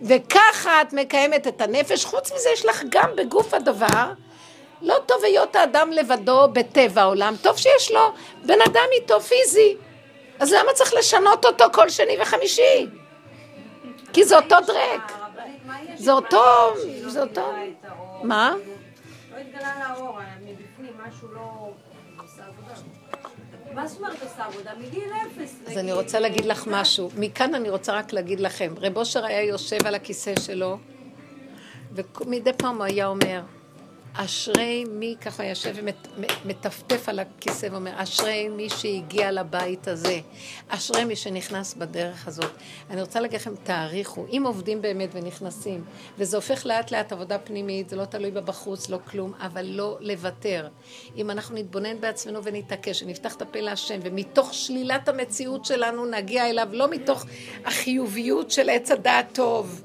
וככה 0.01 0.81
את 0.81 0.93
מקיימת 0.93 1.47
את 1.47 1.61
הנפש, 1.61 2.05
חוץ 2.05 2.31
מזה 2.31 2.49
יש 2.53 2.65
לך 2.65 2.83
גם 2.89 3.09
בגוף 3.17 3.53
הדבר, 3.53 4.11
לא 4.81 4.95
טוב 5.05 5.23
היות 5.23 5.55
האדם 5.55 5.91
לבדו 5.91 6.47
בטבע 6.53 7.01
העולם, 7.01 7.33
טוב 7.41 7.57
שיש 7.57 7.91
לו 7.91 8.13
בן 8.45 8.61
אדם 8.61 8.87
איתו 8.91 9.19
פיזי. 9.19 9.75
אז 10.39 10.53
למה 10.53 10.73
צריך 10.73 10.93
לשנות 10.93 11.45
אותו 11.45 11.65
כל 11.73 11.89
שני 11.89 12.17
וחמישי? 12.21 12.87
כי 14.13 14.23
זה 14.23 14.35
אותו 14.35 14.55
דרק. 14.67 15.11
זה 15.95 16.11
אותו, 16.11 16.43
זה 17.07 17.21
אותו, 17.21 17.53
מה? 18.23 18.55
לא 19.31 19.37
התגלה 19.37 19.73
לאור, 19.89 20.19
מבפנים 20.41 20.93
משהו 21.07 21.27
לא 21.33 21.69
עושה 22.23 22.41
עבודה. 22.47 22.73
מה 23.73 23.87
זאת 23.87 23.97
אומרת 23.97 24.23
עושה 24.23 24.45
עבודה? 24.45 24.71
מגיל 24.79 25.09
אפס. 25.13 25.55
אז 25.67 25.77
אני 25.77 25.93
רוצה 25.93 26.19
להגיד 26.19 26.45
לך 26.45 26.67
משהו. 26.67 27.09
מכאן 27.17 27.55
אני 27.55 27.69
רוצה 27.69 27.93
רק 27.93 28.13
להגיד 28.13 28.39
לכם. 28.39 28.73
רב 28.81 28.97
אושר 28.97 29.25
היה 29.25 29.41
יושב 29.41 29.87
על 29.87 29.95
הכיסא 29.95 30.33
שלו, 30.39 30.77
ומדי 31.91 32.53
פעם 32.53 32.77
הוא 32.77 32.83
היה 32.83 33.07
אומר, 33.07 33.41
אשרי 34.13 34.85
מי, 34.89 35.15
ככה 35.21 35.45
יושב 35.45 35.75
ומטפטף 36.17 37.09
על 37.09 37.19
הכיסא 37.19 37.67
ואומר, 37.71 37.91
אשרי 37.95 38.49
מי 38.49 38.69
שהגיע 38.69 39.31
לבית 39.31 39.87
הזה, 39.87 40.19
אשרי 40.67 41.03
מי 41.03 41.15
שנכנס 41.15 41.73
בדרך 41.73 42.27
הזאת. 42.27 42.51
אני 42.89 43.01
רוצה 43.01 43.19
להגיד 43.19 43.39
לכם, 43.39 43.55
תעריכו, 43.63 44.25
אם 44.31 44.43
עובדים 44.45 44.81
באמת 44.81 45.09
ונכנסים, 45.13 45.83
וזה 46.17 46.37
הופך 46.37 46.65
לאט 46.65 46.91
לאט 46.91 47.11
עבודה 47.11 47.39
פנימית, 47.39 47.89
זה 47.89 47.95
לא 47.95 48.05
תלוי 48.05 48.31
בבחוץ, 48.31 48.89
לא 48.89 48.99
כלום, 49.11 49.33
אבל 49.39 49.65
לא 49.65 49.97
לוותר. 49.99 50.67
אם 51.17 51.31
אנחנו 51.31 51.55
נתבונן 51.55 52.01
בעצמנו 52.01 52.43
ונתעקש, 52.43 53.03
ונפתח 53.03 53.35
את 53.35 53.41
הפה 53.41 53.59
להשם, 53.59 53.99
ומתוך 54.03 54.53
שלילת 54.53 55.09
המציאות 55.09 55.65
שלנו 55.65 56.05
נגיע 56.05 56.49
אליו, 56.49 56.67
לא 56.71 56.89
מתוך 56.89 57.25
החיוביות 57.65 58.51
של 58.51 58.69
עץ 58.69 58.91
הדעת 58.91 59.27
טוב, 59.33 59.81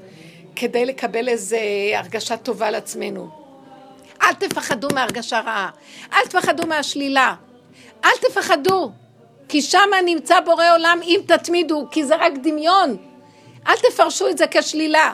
כדי 0.56 0.86
לקבל 0.86 1.28
איזו 1.28 1.56
הרגשה 1.94 2.36
טובה 2.36 2.70
לעצמנו. 2.70 3.45
אל 4.26 4.32
תפחדו 4.34 4.88
מהרגשה 4.94 5.40
רעה, 5.40 5.70
אל 6.12 6.26
תפחדו 6.26 6.66
מהשלילה, 6.66 7.34
אל 8.04 8.10
תפחדו, 8.20 8.90
כי 9.48 9.62
שם 9.62 9.90
נמצא 10.04 10.40
בורא 10.40 10.72
עולם 10.72 11.00
אם 11.02 11.20
תתמידו, 11.26 11.86
כי 11.90 12.04
זה 12.04 12.16
רק 12.16 12.32
דמיון. 12.42 12.96
אל 13.66 13.76
תפרשו 13.76 14.28
את 14.28 14.38
זה 14.38 14.44
כשלילה. 14.50 15.12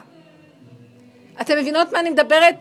אתם 1.40 1.58
מבינות 1.58 1.92
מה 1.92 2.00
אני 2.00 2.10
מדברת? 2.10 2.54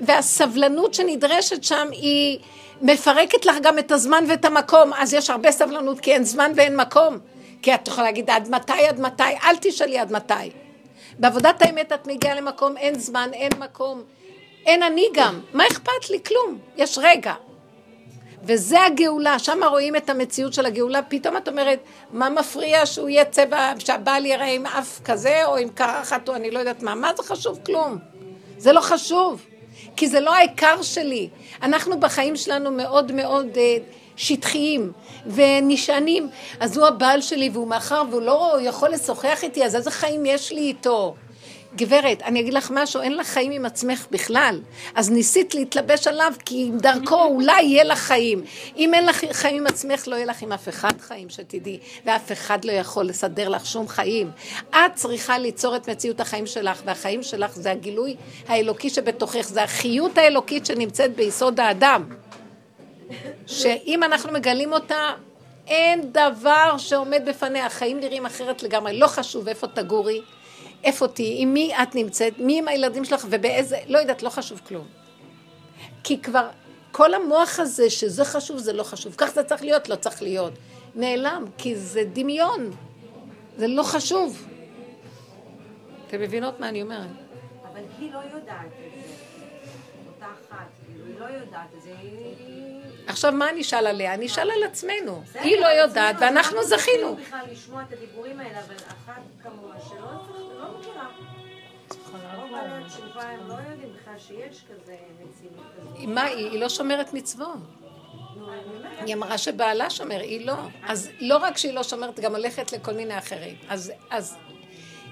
והסבלנות 0.00 0.94
שנדרשת 0.94 1.64
שם 1.64 1.88
היא 1.92 2.38
מפרקת 2.82 3.46
לך 3.46 3.56
גם 3.62 3.78
את 3.78 3.92
הזמן 3.92 4.24
ואת 4.28 4.44
המקום, 4.44 4.92
אז 4.92 5.14
יש 5.14 5.30
הרבה 5.30 5.52
סבלנות 5.52 6.00
כי 6.00 6.12
אין 6.12 6.24
זמן 6.24 6.52
ואין 6.56 6.76
מקום. 6.76 7.18
כי 7.62 7.74
את 7.74 7.88
יכולה 7.88 8.06
להגיד 8.06 8.30
עד 8.30 8.48
מתי, 8.50 8.86
עד 8.88 9.00
מתי, 9.00 9.22
אל 9.44 9.56
תשאלי 9.60 9.98
עד 9.98 10.12
מתי. 10.12 10.50
בעבודת 11.18 11.62
האמת 11.62 11.92
את 11.92 12.06
מגיעה 12.06 12.34
למקום, 12.34 12.76
אין 12.76 12.98
זמן, 12.98 13.30
אין 13.32 13.52
מקום. 13.58 14.02
אין 14.66 14.82
אני 14.82 15.08
גם, 15.14 15.40
מה 15.52 15.66
אכפת 15.66 16.10
לי? 16.10 16.18
כלום, 16.26 16.58
יש 16.76 16.98
רגע. 17.02 17.34
וזה 18.42 18.84
הגאולה, 18.84 19.38
שם 19.38 19.60
רואים 19.70 19.96
את 19.96 20.10
המציאות 20.10 20.52
של 20.54 20.66
הגאולה, 20.66 21.02
פתאום 21.02 21.36
את 21.36 21.48
אומרת, 21.48 21.78
מה 22.12 22.30
מפריע 22.30 22.86
שהוא 22.86 23.08
יהיה 23.08 23.24
צבע, 23.24 23.72
שהבעל 23.78 24.26
יראה 24.26 24.52
עם 24.52 24.66
אף 24.66 25.00
כזה, 25.04 25.46
או 25.46 25.56
עם 25.56 25.68
קרחת, 25.68 26.28
או 26.28 26.34
אני 26.34 26.50
לא 26.50 26.58
יודעת 26.58 26.82
מה, 26.82 26.94
מה 26.94 27.10
זה 27.16 27.22
חשוב? 27.22 27.58
כלום. 27.66 27.98
זה 28.58 28.72
לא 28.72 28.80
חשוב, 28.80 29.46
כי 29.96 30.08
זה 30.08 30.20
לא 30.20 30.34
העיקר 30.34 30.82
שלי. 30.82 31.28
אנחנו 31.62 32.00
בחיים 32.00 32.36
שלנו 32.36 32.70
מאוד 32.70 33.12
מאוד 33.12 33.46
אה, 33.56 33.76
שטחיים 34.16 34.92
ונשענים, 35.26 36.28
אז 36.60 36.76
הוא 36.76 36.86
הבעל 36.86 37.20
שלי, 37.20 37.50
והוא 37.52 37.68
מאחר 37.68 38.02
והוא 38.10 38.22
לא 38.22 38.56
יכול 38.60 38.88
לשוחח 38.88 39.38
איתי, 39.42 39.64
אז 39.64 39.76
איזה 39.76 39.90
חיים 39.90 40.26
יש 40.26 40.52
לי 40.52 40.60
איתו? 40.60 41.14
גברת, 41.76 42.22
אני 42.22 42.40
אגיד 42.40 42.54
לך 42.54 42.70
משהו, 42.74 43.00
אין 43.00 43.16
לך 43.16 43.26
חיים 43.26 43.52
עם 43.52 43.64
עצמך 43.64 44.06
בכלל. 44.10 44.60
אז 44.94 45.10
ניסית 45.10 45.54
להתלבש 45.54 46.06
עליו, 46.06 46.32
כי 46.44 46.70
דרכו 46.76 47.24
אולי 47.24 47.62
יהיה 47.62 47.84
לך 47.84 47.98
חיים. 47.98 48.44
אם 48.76 48.94
אין 48.94 49.06
לך 49.06 49.24
חיים 49.32 49.56
עם 49.56 49.66
עצמך, 49.66 50.08
לא 50.08 50.14
יהיה 50.14 50.26
לך 50.26 50.42
עם 50.42 50.52
אף 50.52 50.68
אחד 50.68 51.00
חיים, 51.00 51.30
שתדעי. 51.30 51.78
ואף 52.04 52.32
אחד 52.32 52.64
לא 52.64 52.72
יכול 52.72 53.04
לסדר 53.04 53.48
לך 53.48 53.66
שום 53.66 53.88
חיים. 53.88 54.30
את 54.70 54.76
צריכה 54.94 55.38
ליצור 55.38 55.76
את 55.76 55.88
מציאות 55.88 56.20
החיים 56.20 56.46
שלך, 56.46 56.82
והחיים 56.84 57.22
שלך 57.22 57.56
זה 57.56 57.70
הגילוי 57.70 58.16
האלוקי 58.48 58.90
שבתוכך, 58.90 59.48
זה 59.48 59.62
החיות 59.62 60.18
האלוקית 60.18 60.66
שנמצאת 60.66 61.16
ביסוד 61.16 61.60
האדם. 61.60 62.02
שאם 63.46 64.02
אנחנו 64.02 64.32
מגלים 64.32 64.72
אותה, 64.72 65.10
אין 65.66 66.12
דבר 66.12 66.78
שעומד 66.78 67.22
בפניה. 67.26 67.66
החיים 67.66 68.00
נראים 68.00 68.26
אחרת 68.26 68.62
לגמרי. 68.62 68.98
לא 68.98 69.06
חשוב 69.06 69.48
איפה 69.48 69.66
תגורי. 69.66 70.20
איפה 70.86 71.08
תהיי, 71.08 71.42
עם 71.42 71.54
מי 71.54 71.74
את 71.82 71.94
נמצאת, 71.94 72.38
מי 72.38 72.58
עם 72.58 72.68
הילדים 72.68 73.04
שלך 73.04 73.26
ובאיזה, 73.30 73.78
לא 73.86 73.98
יודעת, 73.98 74.22
לא 74.22 74.28
חשוב 74.28 74.60
כלום. 74.66 74.86
כי 76.04 76.22
כבר 76.22 76.48
כל 76.92 77.14
המוח 77.14 77.60
הזה 77.60 77.90
שזה 77.90 78.24
חשוב, 78.24 78.58
זה 78.58 78.72
לא 78.72 78.82
חשוב. 78.82 79.14
כך 79.18 79.26
זה 79.26 79.44
צריך 79.44 79.62
להיות, 79.62 79.88
לא 79.88 79.94
צריך 79.94 80.22
להיות. 80.22 80.52
נעלם, 80.94 81.44
כי 81.58 81.76
זה 81.76 82.04
דמיון. 82.12 82.70
זה 83.56 83.66
לא 83.66 83.82
חשוב. 83.82 84.46
אתם 86.06 86.20
מבינות 86.20 86.60
מה 86.60 86.68
אני 86.68 86.82
אומרת? 86.82 87.10
אבל 87.72 87.80
היא 87.98 88.12
לא 88.12 88.18
יודעת 88.18 88.66
את 88.66 88.92
זה. 88.94 89.12
אותה 90.08 90.26
אחת, 90.26 90.66
היא 90.88 91.20
לא 91.20 91.24
יודעת 91.24 91.68
את 91.76 91.82
זה. 91.82 91.90
עכשיו, 93.06 93.32
מה 93.32 93.50
אני 93.50 93.60
אשאל 93.60 93.86
עליה? 93.86 94.14
אני 94.14 94.26
אשאל 94.26 94.50
על 94.50 94.62
עצמנו. 94.64 95.22
היא 95.34 95.60
לא 95.60 95.66
יודעת, 95.66 96.16
ואנחנו 96.20 96.64
זכינו. 96.64 97.08
אנחנו 97.08 97.24
בכלל 97.24 97.44
לשמוע 97.52 97.82
את 97.82 97.92
הדיבורים 97.92 98.40
האלה, 98.40 98.58
אבל 98.58 98.74
אחת 98.76 99.22
כמוה 99.42 99.74
שלא 99.88 100.00
לא. 100.00 100.25
הם 103.16 103.48
לא 103.48 103.54
יודעים 103.70 103.92
בכלל 103.92 104.18
שיש 104.18 104.64
כזה 104.68 104.96
מציאות 105.14 105.66
כזאת. 105.76 106.08
מה, 106.08 106.24
היא 106.24 106.60
לא 106.60 106.68
שומרת 106.68 107.14
מצוות. 107.14 107.58
היא 109.06 109.14
אמרה 109.14 109.38
שבעלה 109.38 109.90
שומר, 109.90 110.20
היא 110.20 110.46
לא. 110.46 110.54
אז 110.86 111.08
לא 111.20 111.36
רק 111.36 111.56
שהיא 111.56 111.72
לא 111.72 111.82
שומרת, 111.82 112.20
גם 112.20 112.34
הולכת 112.34 112.72
לכל 112.72 112.92
מיני 112.92 113.18
אחרים. 113.18 113.56
אז, 113.68 113.92
אז 114.10 114.36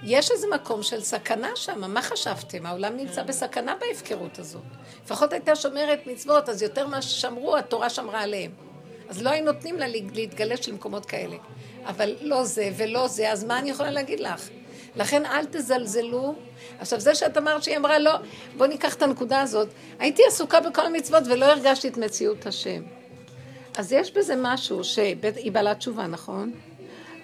יש 0.02 0.30
איזה 0.30 0.46
מקום 0.54 0.82
של 0.82 1.00
סכנה 1.00 1.48
שם, 1.54 1.90
מה 1.94 2.02
חשבתם? 2.02 2.66
העולם 2.66 2.96
נמצא 2.96 3.22
בסכנה 3.22 3.74
בהפקרות 3.80 4.38
הזאת. 4.38 4.62
לפחות 5.04 5.32
הייתה 5.32 5.56
שומרת 5.56 6.06
מצוות, 6.06 6.48
אז 6.48 6.62
יותר 6.62 6.86
מה 6.86 7.02
ששמרו, 7.02 7.56
התורה 7.56 7.90
שמרה 7.90 8.20
עליהם. 8.20 8.50
אז 9.08 9.22
לא 9.22 9.30
היו 9.30 9.44
נותנים 9.44 9.78
לה 9.78 9.86
להתגלש 9.88 10.68
למקומות 10.68 11.06
כאלה. 11.06 11.36
אבל 11.86 12.14
לא 12.20 12.44
זה 12.44 12.70
ולא 12.76 13.08
זה, 13.08 13.32
אז 13.32 13.44
מה 13.44 13.58
אני 13.58 13.70
יכולה 13.70 13.90
להגיד 13.90 14.20
לך? 14.20 14.48
לכן 14.96 15.26
אל 15.26 15.44
תזלזלו. 15.44 16.34
עכשיו, 16.78 17.00
זה 17.00 17.14
שאת 17.14 17.36
אמרת 17.36 17.62
שהיא 17.62 17.76
אמרה, 17.76 17.98
לא, 17.98 18.12
בוא 18.56 18.66
ניקח 18.66 18.94
את 18.94 19.02
הנקודה 19.02 19.40
הזאת. 19.40 19.68
הייתי 19.98 20.22
עסוקה 20.28 20.60
בכל 20.60 20.86
המצוות 20.86 21.22
ולא 21.26 21.44
הרגשתי 21.44 21.88
את 21.88 21.96
מציאות 21.96 22.46
השם. 22.46 22.82
אז 23.76 23.92
יש 23.92 24.12
בזה 24.12 24.34
משהו 24.38 24.84
שהיא 24.84 25.52
בעלת 25.52 25.78
תשובה, 25.78 26.06
נכון? 26.06 26.52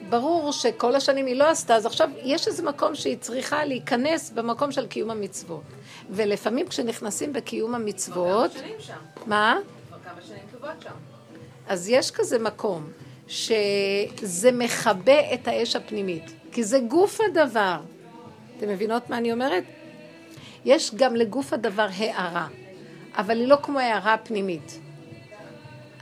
ברור 0.09 0.53
שכל 0.53 0.95
השנים 0.95 1.27
היא 1.27 1.37
לא 1.37 1.51
עשתה, 1.51 1.77
אז 1.77 1.87
עכשיו 1.87 2.09
יש 2.23 2.49
איזה 2.49 2.63
מקום 2.63 2.95
שהיא 2.95 3.17
צריכה 3.21 3.65
להיכנס 3.65 4.31
במקום 4.31 4.73
של 4.73 4.87
קיום 4.87 5.11
המצוות. 5.11 5.63
ולפעמים 6.11 6.69
כשנכנסים 6.69 7.33
בקיום 7.33 7.75
המצוות... 7.75 8.51
כבר 8.51 8.61
כמה 8.61 8.69
שנים 8.69 8.81
שם. 8.81 8.95
מה? 9.27 9.59
כבר 9.89 9.97
כמה 10.05 10.23
שנים 10.23 10.43
טובות 10.53 10.83
שם. 10.83 10.91
אז 11.69 11.89
יש 11.89 12.11
כזה 12.11 12.39
מקום 12.39 12.91
שזה 13.29 14.53
מכבה 14.53 15.35
את 15.35 15.49
האש 15.49 15.77
הפנימית, 15.77 16.31
כי 16.53 16.65
זה 16.65 16.79
גוף 16.79 17.21
הדבר. 17.21 17.77
אתם 18.61 18.69
מבינות 18.69 19.11
מה 19.11 19.19
אני 19.19 19.33
אומרת? 19.33 19.65
יש 20.65 20.95
גם 20.95 21.17
לגוף 21.17 21.53
הדבר 21.53 21.87
הערה, 21.97 22.47
אבל 23.17 23.39
היא 23.39 23.49
לא 23.49 23.57
כמו 23.63 23.79
הערה 23.79 24.15
הפנימית. 24.15 24.81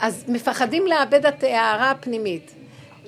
אז 0.01 0.25
מפחדים 0.29 0.87
לאבד 0.87 1.27
את 1.27 1.43
ההערה 1.43 1.91
הפנימית. 1.91 2.55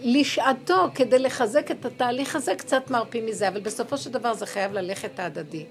לשעתו, 0.03 0.87
כדי 0.95 1.19
לחזק 1.19 1.71
את 1.71 1.85
התהליך 1.85 2.37
הזה, 2.37 2.55
קצת 2.55 2.91
מרפים 2.91 3.27
מזה, 3.27 3.49
אבל 3.49 3.61
בסופו 3.61 3.99
של 3.99 4.11
דבר 4.11 4.35
זה 4.35 4.47
חייב 4.47 4.73
ללכת 4.73 5.19
ההדדי. 5.19 5.65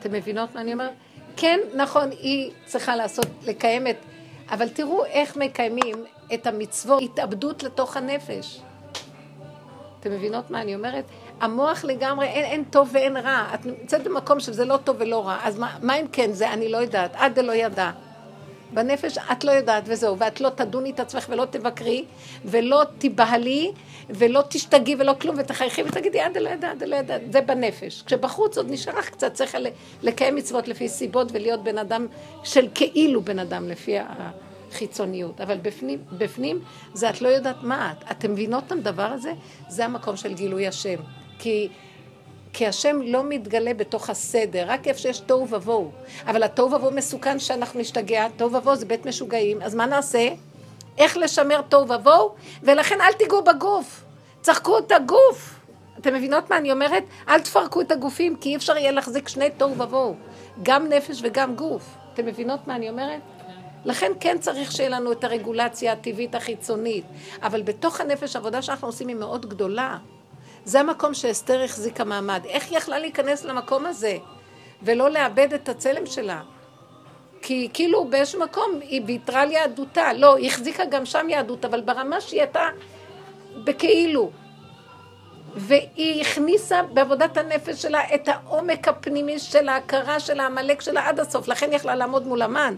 אתם 0.00 0.12
מבינות 0.12 0.54
מה 0.54 0.60
אני 0.60 0.72
אומרת? 0.72 0.92
כן, 1.36 1.60
נכון, 1.74 2.10
היא 2.10 2.50
צריכה 2.64 2.96
לעשות, 2.96 3.26
לקיים 3.46 3.86
את... 3.86 3.96
אבל 4.50 4.68
תראו 4.68 5.04
איך 5.04 5.36
מקיימים 5.36 6.04
את 6.34 6.46
המצוות, 6.46 7.02
התאבדות 7.02 7.62
לתוך 7.62 7.96
הנפש. 7.96 8.60
אתם 10.00 10.12
מבינות 10.12 10.50
מה 10.50 10.62
אני 10.62 10.74
אומרת? 10.74 11.04
המוח 11.40 11.84
לגמרי, 11.84 12.26
אין, 12.26 12.44
אין 12.44 12.64
טוב 12.64 12.90
ואין 12.92 13.16
רע. 13.16 13.46
את 13.54 13.66
נמצאת 13.66 14.04
במקום 14.04 14.40
שזה 14.40 14.64
לא 14.64 14.76
טוב 14.76 14.96
ולא 14.98 15.26
רע. 15.26 15.38
אז 15.42 15.58
מה, 15.58 15.76
מה 15.82 15.94
אם 15.96 16.06
כן 16.12 16.32
זה? 16.32 16.52
אני 16.52 16.68
לא 16.68 16.76
יודעת. 16.78 17.10
עד 17.14 17.34
דלא 17.34 17.52
ידע. 17.52 17.90
בנפש 18.74 19.18
את 19.32 19.44
לא 19.44 19.50
יודעת 19.50 19.84
וזהו, 19.86 20.18
ואת 20.18 20.40
לא 20.40 20.48
תדוני 20.48 20.90
את 20.90 21.00
עצמך 21.00 21.26
ולא 21.28 21.44
תבקרי, 21.50 22.04
ולא 22.44 22.82
תיבהלי, 22.98 23.72
ולא 24.10 24.42
תשתגעי 24.48 24.96
ולא 24.98 25.12
כלום, 25.20 25.36
ותחייכי 25.38 25.82
ותגידי, 25.82 26.20
עד 26.20 26.36
לא 26.36 26.48
יודעת, 26.48 26.82
עד 26.82 26.88
לא 26.88 26.96
יודעת, 26.96 27.20
זה 27.32 27.40
בנפש. 27.40 28.02
כשבחוץ 28.02 28.56
עוד 28.56 28.70
נשאר 28.70 28.98
לך 28.98 29.10
קצת, 29.10 29.34
צריך 29.34 29.56
לקיים 30.02 30.36
מצוות 30.36 30.68
לפי 30.68 30.88
סיבות 30.88 31.28
ולהיות 31.32 31.64
בן 31.64 31.78
אדם 31.78 32.06
של 32.44 32.68
כאילו 32.74 33.22
בן 33.22 33.38
אדם 33.38 33.68
לפי 33.68 33.96
החיצוניות. 33.98 35.40
אבל 35.40 35.58
בפנים, 35.62 35.98
בפנים 36.18 36.60
זה 36.94 37.10
את 37.10 37.22
לא 37.22 37.28
יודעת 37.28 37.62
מה 37.62 37.92
את. 37.92 38.04
אתם 38.10 38.32
מבינות 38.32 38.64
את 38.66 38.72
הדבר 38.72 39.02
הזה? 39.02 39.32
זה 39.68 39.84
המקום 39.84 40.16
של 40.16 40.34
גילוי 40.34 40.66
השם. 40.66 40.96
כי 41.44 41.68
כי 42.52 42.66
השם 42.66 42.96
לא 43.02 43.24
מתגלה 43.24 43.74
בתוך 43.74 44.10
הסדר, 44.10 44.64
רק 44.68 44.88
איפה 44.88 45.00
שיש 45.00 45.20
תוהו 45.20 45.48
ובוהו. 45.50 45.90
אבל 46.26 46.42
התוהו 46.42 46.72
ובוהו 46.72 46.92
מסוכן 46.92 47.38
שאנחנו 47.38 47.80
נשתגע, 47.80 48.28
תוהו 48.36 48.52
ובוהו 48.52 48.76
זה 48.76 48.86
בית 48.86 49.06
משוגעים, 49.06 49.62
אז 49.62 49.74
מה 49.74 49.86
נעשה? 49.86 50.28
איך 50.98 51.16
לשמר 51.16 51.60
תוהו 51.68 51.88
ובוהו? 51.88 52.34
ולכן 52.62 53.00
אל 53.00 53.12
תיגעו 53.12 53.42
בגוף, 53.42 54.04
צחקו 54.40 54.78
את 54.78 54.92
הגוף. 54.92 55.60
אתם 55.98 56.14
מבינות 56.14 56.50
מה 56.50 56.56
אני 56.56 56.72
אומרת? 56.72 57.04
אל 57.28 57.40
תפרקו 57.40 57.80
את 57.80 57.92
הגופים, 57.92 58.36
כי 58.36 58.48
אי 58.48 58.56
אפשר 58.56 58.76
יהיה 58.76 58.90
להחזיק 58.90 59.28
שני 59.28 59.50
תוהו 59.56 59.78
ובוהו, 59.78 60.14
גם 60.62 60.88
נפש 60.88 61.20
וגם 61.22 61.56
גוף. 61.56 61.94
אתם 62.12 62.26
מבינות 62.26 62.66
מה 62.66 62.76
אני 62.76 62.90
אומרת? 62.90 63.20
לכן 63.84 64.12
כן 64.20 64.36
צריך 64.40 64.72
שיהיה 64.72 64.88
לנו 64.88 65.12
את 65.12 65.24
הרגולציה 65.24 65.92
הטבעית 65.92 66.34
החיצונית, 66.34 67.04
אבל 67.42 67.62
בתוך 67.62 68.00
הנפש 68.00 68.36
העבודה 68.36 68.62
שאנחנו 68.62 68.88
עושים 68.88 69.08
היא 69.08 69.16
מאוד 69.16 69.46
גדולה. 69.46 69.96
זה 70.64 70.80
המקום 70.80 71.14
שאסתר 71.14 71.62
החזיקה 71.62 72.04
מעמד. 72.04 72.40
איך 72.48 72.70
היא 72.70 72.78
יכלה 72.78 72.98
להיכנס 72.98 73.44
למקום 73.44 73.86
הזה 73.86 74.16
ולא 74.82 75.10
לאבד 75.10 75.52
את 75.52 75.68
הצלם 75.68 76.06
שלה? 76.06 76.42
כי 77.42 77.68
כאילו 77.72 78.04
באיזשהו 78.04 78.40
מקום 78.40 78.78
היא 78.80 79.02
ויתרה 79.06 79.42
על 79.42 79.52
יהדותה. 79.52 80.12
לא, 80.12 80.36
היא 80.36 80.48
החזיקה 80.48 80.84
גם 80.84 81.06
שם 81.06 81.26
יהדות, 81.28 81.64
אבל 81.64 81.80
ברמה 81.80 82.20
שהיא 82.20 82.40
הייתה 82.40 82.68
בכאילו. 83.64 84.30
והיא 85.56 86.20
הכניסה 86.20 86.82
בעבודת 86.82 87.36
הנפש 87.36 87.82
שלה 87.82 88.14
את 88.14 88.28
העומק 88.28 88.88
הפנימי 88.88 89.38
של 89.38 89.68
ההכרה 89.68 90.20
של 90.20 90.40
העמלק 90.40 90.80
שלה 90.80 91.08
עד 91.08 91.20
הסוף, 91.20 91.48
לכן 91.48 91.70
היא 91.70 91.76
יכלה 91.76 91.94
לעמוד 91.94 92.26
מול 92.26 92.42
המן. 92.42 92.74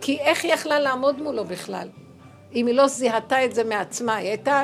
כי 0.00 0.18
איך 0.20 0.44
היא 0.44 0.54
יכלה 0.54 0.80
לעמוד 0.80 1.22
מולו 1.22 1.44
בכלל? 1.44 1.88
אם 2.54 2.66
היא 2.66 2.74
לא 2.74 2.86
זיהתה 2.86 3.44
את 3.44 3.54
זה 3.54 3.64
מעצמה, 3.64 4.16
היא 4.16 4.28
הייתה 4.28 4.62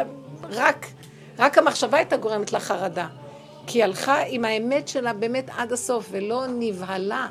רק 0.51 0.87
רק 1.41 1.59
המחשבה 1.59 1.99
הייתה 1.99 2.17
גורמת 2.17 2.53
לה 2.53 2.61
חרדה. 2.61 3.07
כי 3.67 3.79
היא 3.79 3.85
הלכה 3.85 4.23
עם 4.27 4.45
האמת 4.45 4.89
שלה 4.89 5.13
באמת 5.13 5.51
עד 5.57 5.73
הסוף, 5.73 6.09
ולא 6.11 6.45
נבהלה, 6.49 7.29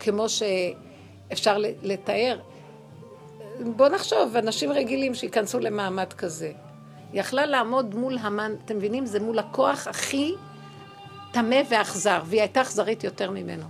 כמו 0.00 0.26
שאפשר 0.28 1.58
לתאר. 1.82 2.38
בואו 3.60 3.88
נחשוב, 3.88 4.36
אנשים 4.36 4.72
רגילים 4.72 5.14
שייכנסו 5.14 5.58
למעמד 5.58 6.12
כזה. 6.12 6.52
היא 7.12 7.20
יכלה 7.20 7.46
לעמוד 7.46 7.94
מול 7.94 8.18
המן, 8.18 8.54
אתם 8.64 8.76
מבינים? 8.76 9.06
זה 9.06 9.20
מול 9.20 9.38
הכוח 9.38 9.86
הכי 9.86 10.34
טמא 11.32 11.60
ואכזר, 11.70 12.22
והיא 12.26 12.40
הייתה 12.40 12.60
אכזרית 12.60 13.04
יותר 13.04 13.30
ממנו. 13.30 13.64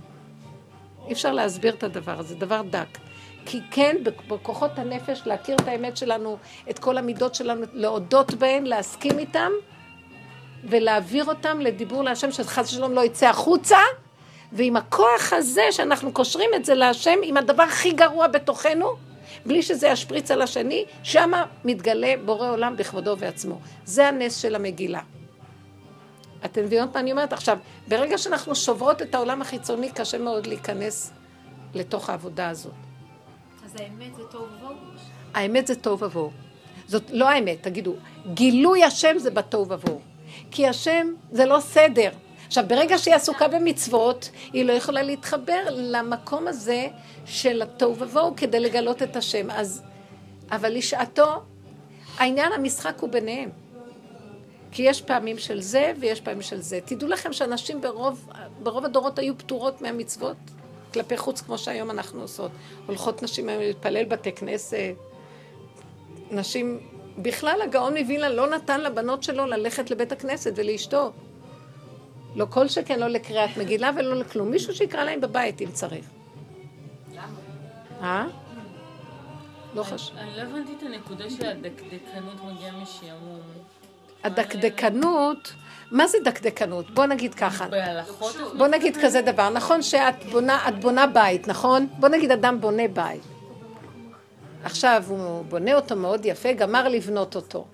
אי 1.07 1.13
אפשר 1.13 1.31
להסביר 1.31 1.73
את 1.73 1.83
הדבר 1.83 2.19
הזה, 2.19 2.35
דבר 2.35 2.61
דק. 2.69 2.97
כי 3.45 3.61
כן, 3.71 3.95
בכוחות 4.27 4.79
הנפש, 4.79 5.21
להכיר 5.25 5.55
את 5.55 5.67
האמת 5.67 5.97
שלנו, 5.97 6.37
את 6.69 6.79
כל 6.79 6.97
המידות 6.97 7.35
שלנו, 7.35 7.65
להודות 7.73 8.33
בהן, 8.33 8.63
להסכים 8.63 9.19
איתן, 9.19 9.49
ולהעביר 10.69 11.25
אותם 11.25 11.59
לדיבור 11.61 12.03
להשם, 12.03 12.31
שחס 12.31 12.69
ושלום 12.69 12.91
לא 12.91 13.01
יצא 13.01 13.27
החוצה, 13.29 13.77
ועם 14.51 14.77
הכוח 14.77 15.33
הזה 15.33 15.63
שאנחנו 15.71 16.11
קושרים 16.11 16.49
את 16.55 16.65
זה 16.65 16.73
להשם, 16.73 17.19
עם 17.23 17.37
הדבר 17.37 17.63
הכי 17.63 17.91
גרוע 17.91 18.27
בתוכנו, 18.27 18.93
בלי 19.45 19.61
שזה 19.61 19.87
ישפריץ 19.87 20.31
על 20.31 20.41
השני, 20.41 20.85
שמה 21.03 21.45
מתגלה 21.65 22.13
בורא 22.25 22.49
עולם 22.49 22.77
בכבודו 22.77 23.17
ועצמו. 23.17 23.59
זה 23.85 24.07
הנס 24.07 24.37
של 24.37 24.55
המגילה. 24.55 25.01
אתם 26.45 26.63
מבינות 26.63 26.93
מה 26.93 26.99
אני 26.99 27.11
אומרת? 27.11 27.33
עכשיו, 27.33 27.57
ברגע 27.87 28.17
שאנחנו 28.17 28.55
שוברות 28.55 29.01
את 29.01 29.15
העולם 29.15 29.41
החיצוני, 29.41 29.91
קשה 29.91 30.17
מאוד 30.17 30.47
להיכנס 30.47 31.13
לתוך 31.73 32.09
העבודה 32.09 32.49
הזאת. 32.49 32.73
אז 33.65 33.75
האמת 33.79 34.15
זה 34.15 34.23
טוב 34.31 34.49
ובוהו? 34.57 34.75
האמת 35.33 35.67
זה 35.67 35.75
טוב 35.75 36.03
ובוהו. 36.03 36.31
זאת 36.87 37.03
לא 37.09 37.29
האמת, 37.29 37.63
תגידו, 37.63 37.95
גילוי 38.33 38.83
השם 38.83 39.17
זה 39.17 39.31
בתוהו 39.31 39.69
ובוהו. 39.69 40.12
כי 40.51 40.67
השם 40.67 41.13
זה 41.31 41.45
לא 41.45 41.59
סדר. 41.59 42.09
עכשיו, 42.47 42.63
ברגע 42.67 42.97
שהיא 42.97 43.15
עסוקה 43.15 43.47
במצוות, 43.47 44.29
היא 44.53 44.65
לא 44.65 44.73
יכולה 44.73 45.01
להתחבר 45.01 45.61
למקום 45.69 46.47
הזה 46.47 46.87
של 47.25 47.61
התוהו 47.61 47.95
ובוהו 47.99 48.35
כדי 48.35 48.59
לגלות 48.59 49.03
את 49.03 49.15
השם. 49.15 49.51
אז, 49.51 49.83
אבל 50.51 50.73
לשעתו, 50.73 51.41
העניין 52.17 52.51
המשחק 52.51 52.99
הוא 52.99 53.09
ביניהם. 53.09 53.49
כי 54.71 54.81
יש 54.81 55.01
פעמים 55.01 55.37
של 55.37 55.61
זה 55.61 55.93
ויש 55.99 56.21
פעמים 56.21 56.41
של 56.41 56.61
זה. 56.61 56.79
תדעו 56.85 57.09
לכם 57.09 57.33
שאנשים 57.33 57.81
ברוב, 57.81 58.29
ברוב 58.63 58.85
הדורות 58.85 59.19
היו 59.19 59.37
פטורות 59.37 59.81
מהמצוות 59.81 60.37
כלפי 60.93 61.17
חוץ, 61.17 61.41
כמו 61.41 61.57
שהיום 61.57 61.91
אנחנו 61.91 62.21
עושות. 62.21 62.51
הולכות 62.85 63.23
נשים 63.23 63.49
היום 63.49 63.61
להתפלל 63.61 64.05
בתי 64.05 64.31
כנסת, 64.31 64.95
נשים 66.31 66.79
בכלל 67.17 67.61
הגאון 67.63 67.97
מווילנה 67.97 68.29
לא 68.29 68.49
נתן 68.49 68.81
לבנות 68.81 69.23
שלו 69.23 69.45
ללכת 69.45 69.91
לבית 69.91 70.11
הכנסת 70.11 70.51
ולאשתו. 70.55 71.11
לא 72.35 72.45
כל 72.49 72.67
שכן, 72.67 72.99
לא 72.99 73.07
לקריאת 73.07 73.57
מגילה 73.57 73.91
ולא 73.95 74.15
לכלום. 74.15 74.51
מישהו 74.51 74.73
שיקרא 74.73 75.03
להם 75.03 75.21
בבית 75.21 75.61
אם 75.61 75.71
צריך. 75.71 76.05
למה? 77.11 77.25
אה? 78.01 78.25
לא 79.75 79.83
חשוב. 79.83 80.17
אני 80.17 80.37
לא 80.37 80.41
הבנתי 80.41 80.71
את 80.77 80.83
הנקודה 80.83 81.29
של 81.29 81.45
הדקדקנות 81.45 82.35
מגיעה 82.45 82.71
משעמום. 82.81 83.39
הדקדקנות, 84.23 85.53
מה 85.91 86.07
זה 86.07 86.17
דקדקנות? 86.23 86.91
בוא 86.91 87.05
נגיד 87.05 87.33
ככה. 87.33 87.65
בוא 88.57 88.67
נגיד 88.67 88.97
כזה 89.01 89.21
דבר. 89.21 89.49
נכון 89.49 89.81
שאת 89.81 90.25
בונה, 90.31 90.65
בונה 90.81 91.07
בית, 91.07 91.47
נכון? 91.47 91.87
בוא 91.99 92.09
נגיד 92.09 92.31
אדם 92.31 92.61
בונה 92.61 92.87
בית. 92.87 93.21
עכשיו 94.63 95.03
הוא 95.07 95.45
בונה 95.45 95.75
אותו 95.75 95.95
מאוד 95.95 96.25
יפה, 96.25 96.53
גמר 96.53 96.87
לבנות 96.87 97.35
אותו. 97.35 97.65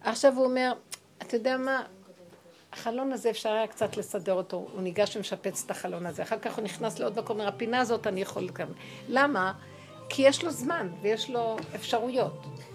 עכשיו 0.00 0.32
הוא 0.36 0.44
אומר, 0.44 0.72
אתה 1.18 1.36
יודע 1.36 1.56
מה, 1.56 1.82
החלון 2.72 3.12
הזה 3.12 3.30
אפשר 3.30 3.52
היה 3.52 3.66
קצת 3.66 3.96
לסדר 3.96 4.32
אותו, 4.32 4.68
הוא 4.72 4.82
ניגש 4.82 5.16
ומשפץ 5.16 5.62
את 5.66 5.70
החלון 5.70 6.06
הזה, 6.06 6.22
אחר 6.22 6.38
כך 6.38 6.56
הוא 6.56 6.64
נכנס 6.64 6.98
לעוד 6.98 7.18
מקום, 7.18 7.40
אומר, 7.40 7.48
הפינה 7.48 7.80
הזאת 7.80 8.06
אני 8.06 8.22
יכול 8.22 8.48
גם. 8.48 8.68
למה? 9.08 9.52
כי 10.08 10.22
יש 10.22 10.44
לו 10.44 10.50
זמן 10.50 10.88
ויש 11.02 11.30
לו 11.30 11.56
אפשרויות. 11.74 12.44
אוקיי. 12.44 12.66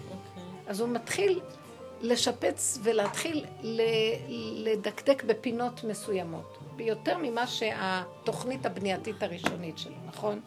אז 0.66 0.80
הוא 0.80 0.88
מתחיל 0.88 1.40
לשפץ 2.00 2.78
ולהתחיל 2.82 3.44
לדקדק 4.64 5.24
בפינות 5.24 5.84
מסוימות, 5.84 6.58
ביותר 6.76 7.18
ממה 7.18 7.46
שהתוכנית 7.46 8.66
הבנייתית 8.66 9.22
הראשונית 9.22 9.78
שלו, 9.78 9.94
נכון? 10.06 10.40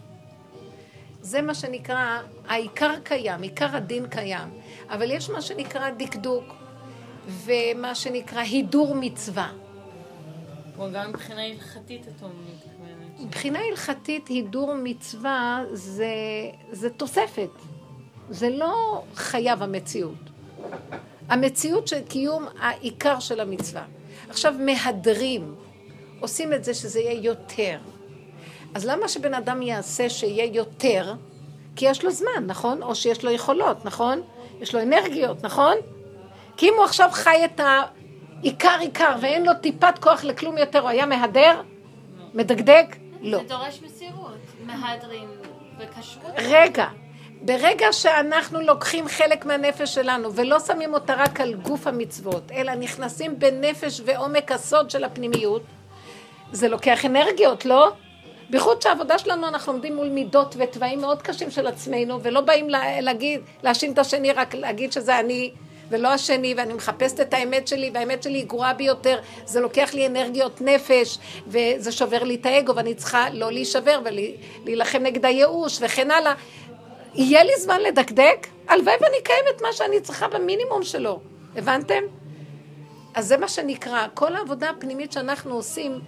זה 1.28 1.42
מה 1.42 1.54
שנקרא, 1.54 2.22
העיקר 2.48 2.94
קיים, 3.04 3.42
עיקר 3.42 3.76
הדין 3.76 4.08
קיים, 4.08 4.50
אבל 4.90 5.12
יש 5.12 5.30
מה 5.30 5.42
שנקרא 5.42 5.90
דקדוק 5.90 6.44
ומה 7.28 7.96
שנקרא 7.96 8.40
הידור 8.40 8.96
מצווה. 8.96 9.52
גם 10.94 11.10
מבחינה 11.10 11.44
הלכתית 11.46 12.08
את 12.08 12.14
מתכוונת. 12.14 13.20
מבחינה 13.20 13.60
הלכתית 13.60 14.28
הידור 14.28 14.74
מצווה 14.76 15.64
זה, 15.74 16.14
זה 16.72 16.90
תוספת, 16.90 17.50
זה 18.30 18.50
לא 18.50 19.04
חייב 19.16 19.64
המציאות. 19.64 20.30
המציאות 21.30 21.88
של 21.88 22.02
קיום 22.02 22.46
העיקר 22.60 23.20
של 23.20 23.40
המצווה. 23.40 23.86
עכשיו 24.30 24.56
מהדרים, 24.60 25.56
עושים 26.20 26.54
את 26.54 26.64
זה 26.64 26.74
שזה 26.74 27.00
יהיה 27.00 27.22
יותר. 27.24 27.80
אז 28.76 28.86
למה 28.86 29.08
שבן 29.08 29.34
אדם 29.34 29.62
יעשה 29.62 30.10
שיהיה 30.10 30.46
יותר? 30.46 31.14
כי 31.76 31.86
יש 31.86 32.04
לו 32.04 32.12
זמן, 32.12 32.46
נכון? 32.46 32.84
או 32.84 32.96
שיש 32.96 33.24
לו 33.24 33.32
יכולות, 33.32 33.86
נכון? 33.86 34.22
יש 34.62 34.76
לו 34.76 34.82
אנרגיות, 34.82 35.44
נכון? 35.44 35.76
כי 36.58 36.70
אם 36.70 36.74
הוא 36.78 36.84
עכשיו 36.84 37.10
חי 37.12 37.46
את 37.46 37.60
העיקר 37.64 38.78
עיקר 38.80 39.16
ואין 39.22 39.46
לו 39.46 39.52
טיפת 39.62 40.00
כוח 40.00 40.24
לכלום 40.24 40.58
יותר, 40.58 40.80
הוא 40.80 40.90
היה 40.90 41.06
מהדר? 41.06 41.62
מדגדג? 42.34 42.84
לא. 43.22 43.38
זה 43.38 43.44
דורש 43.44 43.82
מסירות, 43.86 44.38
מהדרים 44.66 45.30
וכשרות. 45.80 46.32
רגע, 46.38 46.88
ברגע 47.42 47.94
שאנחנו 47.94 48.62
לוקחים 48.62 49.08
חלק 49.08 49.46
מהנפש 49.46 49.96
שלנו 49.96 50.34
ולא 50.34 50.60
שמים 50.60 50.94
אותה 50.94 51.14
רק 51.14 51.42
על 51.42 51.54
גוף 51.54 51.88
המצוות, 51.88 52.52
אלא 52.52 52.76
נכנסים 52.76 53.40
בנפש 53.40 54.02
ועומק 54.06 54.52
הסוד 54.52 54.90
של 54.90 55.04
הפנימיות, 55.04 55.62
זה 56.52 56.70
לוקח 56.70 57.06
אנרגיות, 57.06 57.66
לא? 57.66 57.92
בייחוד 58.50 58.82
שהעבודה 58.82 59.18
שלנו, 59.18 59.48
אנחנו 59.48 59.74
עומדים 59.74 59.96
מול 59.96 60.10
מידות 60.10 60.56
ותוואים 60.58 61.02
מאוד 61.02 61.22
קשים 61.22 61.52
של 61.52 61.68
עצמנו, 61.68 62.24
ולא 62.24 62.42
באים 62.42 62.70
להגיד, 63.02 63.42
להאשים 63.64 63.94
את 63.94 64.00
השני, 64.00 64.32
רק 64.32 64.56
להגיד 64.56 64.92
שזה 64.92 65.20
אני 65.20 65.52
ולא 65.90 66.08
השני, 66.08 66.54
ואני 66.58 66.74
מחפשת 66.74 67.20
את 67.20 67.34
האמת 67.34 67.68
שלי, 67.68 67.92
והאמת 67.94 68.24
שלי 68.24 68.38
היא 68.38 68.46
גרועה 68.46 68.74
ביותר. 68.74 69.20
זה 69.46 69.60
לוקח 69.60 69.94
לי 69.94 70.08
אנרגיות 70.08 70.62
נפש, 70.62 71.18
וזה 71.48 71.92
שובר 71.92 72.24
לי 72.24 72.36
את 72.36 72.46
האגו, 72.46 72.76
ואני 72.76 72.94
צריכה 72.94 73.30
לא 73.30 73.52
להישבר 73.52 74.02
ולהילחם 74.06 75.04
נגד 75.04 75.26
הייאוש 75.26 75.78
וכן 75.82 76.12
הלאה. 76.12 76.34
יהיה 77.14 77.44
לי 77.44 77.54
זמן 77.60 77.82
לדקדק? 77.82 78.48
הלוואי 78.68 78.96
ואני 79.02 79.18
אקיים 79.18 79.46
את 79.56 79.62
מה 79.62 79.74
שאני 79.74 80.02
צריכה 80.02 80.28
במינימום 80.28 80.84
שלו. 80.84 81.20
הבנתם? 81.56 82.04
אז 83.14 83.28
זה 83.28 83.38
מה 83.38 83.48
שנקרא, 83.48 84.08
כל 84.14 84.36
העבודה 84.36 84.70
הפנימית 84.70 85.12
שאנחנו 85.12 85.56
עושים, 85.56 86.00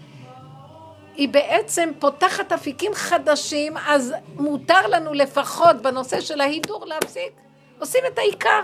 היא 1.19 1.29
בעצם 1.29 1.89
פותחת 1.99 2.51
אפיקים 2.51 2.91
חדשים, 2.93 3.77
אז 3.77 4.13
מותר 4.35 4.87
לנו 4.87 5.13
לפחות 5.13 5.81
בנושא 5.81 6.21
של 6.21 6.41
ההידור 6.41 6.85
להפסיק. 6.85 7.33
עושים 7.79 8.01
את 8.13 8.17
העיקר. 8.17 8.61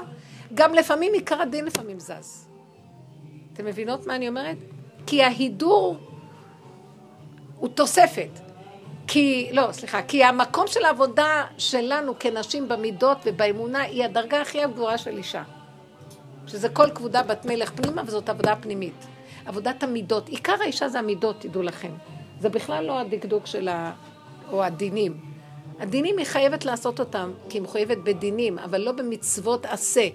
גם 0.54 0.74
לפעמים 0.74 1.14
עיקר 1.14 1.42
הדין 1.42 1.66
לפעמים 1.66 2.00
זז. 2.00 2.48
אתם 3.54 3.66
מבינות 3.66 4.08
מה 4.08 4.16
אני 4.16 4.28
אומרת? 4.28 4.58
כי 5.08 5.24
ההידור 5.24 5.98
הוא 7.58 7.70
תוספת. 7.70 8.30
כי, 9.08 9.50
לא, 9.52 9.72
סליחה, 9.72 10.02
כי 10.02 10.24
המקום 10.24 10.68
של 10.68 10.86
העבודה 10.86 11.44
שלנו 11.58 12.14
כנשים 12.20 12.68
במידות 12.68 13.18
ובאמונה 13.26 13.82
היא 13.82 14.06
הדרגה 14.06 14.42
הכי 14.42 14.64
הגבוהה 14.64 14.98
של 14.98 15.18
אישה. 15.18 15.44
שזה 16.48 16.70
כל 16.70 16.90
כבודה 16.96 17.24
בת 17.24 17.46
מלך 17.46 17.72
פנימה 17.72 18.02
וזאת 18.06 18.30
עבודה 18.30 18.56
פנימית. 18.56 19.06
עבודת 19.46 19.84
המידות. 19.84 20.30
עיקר 20.30 20.56
האישה 20.62 20.88
זה 20.88 21.00
המידות, 21.00 21.36
תדעו 21.40 21.62
לכם. 21.62 21.92
זה 22.40 22.50
בכלל 22.50 22.86
לא 22.86 23.00
הדקדוק 23.00 23.46
של 23.46 23.68
ה... 23.68 23.92
או 24.52 24.64
הדינים. 24.64 25.18
הדינים 25.80 26.18
היא 26.18 26.26
חייבת 26.26 26.66
לעשות 26.66 27.00
אותם, 27.00 27.32
כי 27.50 27.58
היא 27.58 27.62
מחויבת 27.62 27.98
בדינים, 27.98 28.60
אבל 28.60 28.82
לא 28.82 28.92
במצוות 28.92 29.66
עשה, 29.66 30.08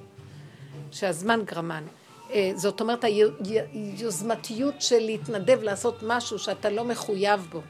שהזמן 0.90 1.42
גרמן. 1.44 1.84
אה, 2.32 2.52
זאת 2.54 2.80
אומרת, 2.80 3.04
היוזמתיות 3.04 4.74
של 4.82 4.98
להתנדב 4.98 5.62
לעשות 5.62 6.02
משהו 6.02 6.38
שאתה 6.38 6.70
לא 6.70 6.84
מחויב 6.84 7.48
בו. 7.52 7.60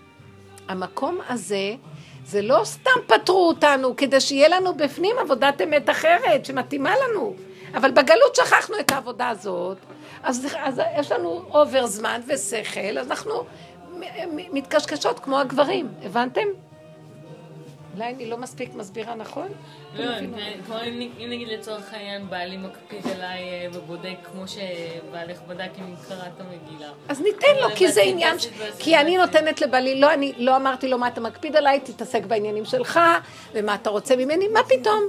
המקום 0.68 1.18
הזה, 1.28 1.74
זה 2.24 2.42
לא 2.42 2.60
סתם 2.64 3.00
פטרו 3.06 3.48
אותנו 3.48 3.96
כדי 3.96 4.20
שיהיה 4.20 4.48
לנו 4.48 4.74
בפנים 4.74 5.16
עבודת 5.18 5.60
אמת 5.62 5.90
אחרת 5.90 6.44
שמתאימה 6.44 6.94
לנו. 6.96 7.34
אבל 7.74 7.90
בגלות 7.90 8.36
שכחנו 8.36 8.78
את 8.80 8.92
העבודה 8.92 9.28
הזאת, 9.28 9.78
אז, 10.22 10.46
אז 10.58 10.80
יש 10.98 11.12
לנו 11.12 11.44
אובר 11.50 11.86
זמן 11.86 12.20
ושכל, 12.26 12.98
אז 12.98 13.10
אנחנו 13.10 13.44
מתקשקשות 14.52 15.18
כמו 15.20 15.38
הגברים, 15.38 15.88
הבנתם? 16.02 16.46
אולי 17.94 18.14
אני 18.14 18.26
לא 18.26 18.36
מספיק 18.36 18.74
מסבירה 18.74 19.14
נכון? 19.14 19.48
לא, 19.94 20.04
כמו 20.66 20.76
אם 21.18 21.30
נגיד 21.30 21.48
לצורך 21.48 21.94
העניין 21.94 22.30
בעלי 22.30 22.56
מקפיד 22.56 23.06
עליי 23.14 23.42
אה, 23.42 23.66
ובודק 23.72 24.16
כמו 24.32 24.44
שבעלך 24.48 25.38
בדק 25.48 25.70
אם 25.78 25.94
קראת 26.08 26.40
המגילה. 26.40 26.90
אז 27.08 27.20
ניתן 27.20 27.56
לו, 27.60 27.68
כי 27.76 27.92
זה 27.92 28.02
עניין, 28.02 28.36
כי 28.78 28.96
אני 28.96 29.16
נותנת 29.16 29.60
לבעלי, 29.60 30.00
לא, 30.00 30.14
אני 30.14 30.32
לא 30.36 30.56
אמרתי 30.56 30.88
לו 30.88 30.98
מה 30.98 31.08
אתה 31.08 31.20
מקפיד 31.20 31.56
עליי, 31.56 31.80
תתעסק 31.80 32.24
בעניינים 32.24 32.64
שלך, 32.64 33.00
ומה 33.54 33.74
אתה 33.74 33.90
רוצה 33.90 34.16
ממני, 34.16 34.48
מה 34.48 34.60
פתאום? 34.62 35.02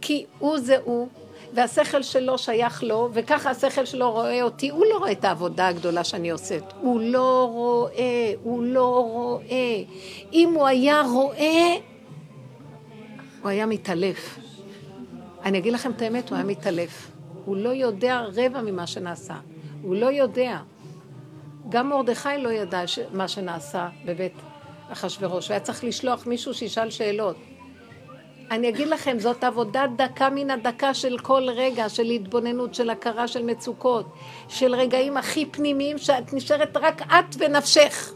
כי 0.00 0.26
הוא 0.38 0.58
זה 0.58 0.76
הוא, 0.84 1.08
והשכל 1.54 2.02
שלו 2.02 2.38
שייך 2.38 2.82
לו, 2.82 3.08
וככה 3.12 3.50
השכל 3.50 3.84
שלו 3.84 4.10
רואה 4.10 4.42
אותי, 4.42 4.68
הוא 4.70 4.84
לא 4.90 4.98
רואה 4.98 5.12
את 5.12 5.24
העבודה 5.24 5.68
הגדולה 5.68 6.04
שאני 6.04 6.30
עושה. 6.30 6.58
הוא 6.80 7.00
לא 7.00 7.50
רואה, 7.52 8.32
הוא 8.42 8.64
לא 8.64 9.06
רואה. 9.12 9.82
אם 10.32 10.52
הוא 10.54 10.66
היה 10.66 11.02
רואה, 11.12 11.76
הוא 13.42 13.50
היה 13.50 13.66
מתעלף. 13.66 14.38
אני 15.44 15.58
אגיד 15.58 15.72
לכם 15.72 15.90
את 15.90 16.02
האמת, 16.02 16.28
הוא 16.28 16.36
היה 16.36 16.44
מתעלף. 16.44 17.10
הוא 17.44 17.56
לא 17.56 17.68
יודע 17.68 18.20
רבע 18.20 18.62
ממה 18.62 18.86
שנעשה. 18.86 19.34
הוא 19.82 19.96
לא 19.96 20.06
יודע. 20.06 20.58
גם 21.68 21.88
מרדכי 21.88 22.28
לא 22.38 22.48
ידע 22.48 22.82
מה 23.12 23.28
שנעשה 23.28 23.88
בבית 24.04 24.34
אחשורוש. 24.88 25.48
הוא 25.48 25.52
היה 25.52 25.60
צריך 25.60 25.84
לשלוח 25.84 26.26
מישהו 26.26 26.54
שישאל 26.54 26.90
שאלות. 26.90 27.36
אני 28.52 28.68
אגיד 28.68 28.88
לכם, 28.88 29.18
זאת 29.18 29.44
עבודה 29.44 29.84
דקה 29.96 30.30
מן 30.30 30.50
הדקה 30.50 30.94
של 30.94 31.18
כל 31.18 31.42
רגע, 31.48 31.88
של 31.88 32.04
התבוננות, 32.04 32.74
של 32.74 32.90
הכרה 32.90 33.28
של 33.28 33.44
מצוקות, 33.44 34.06
של 34.48 34.74
רגעים 34.74 35.16
הכי 35.16 35.46
פנימיים 35.46 35.98
שאת 35.98 36.32
נשארת 36.32 36.76
רק 36.76 37.02
את 37.02 37.36
ונפשך. 37.38 38.12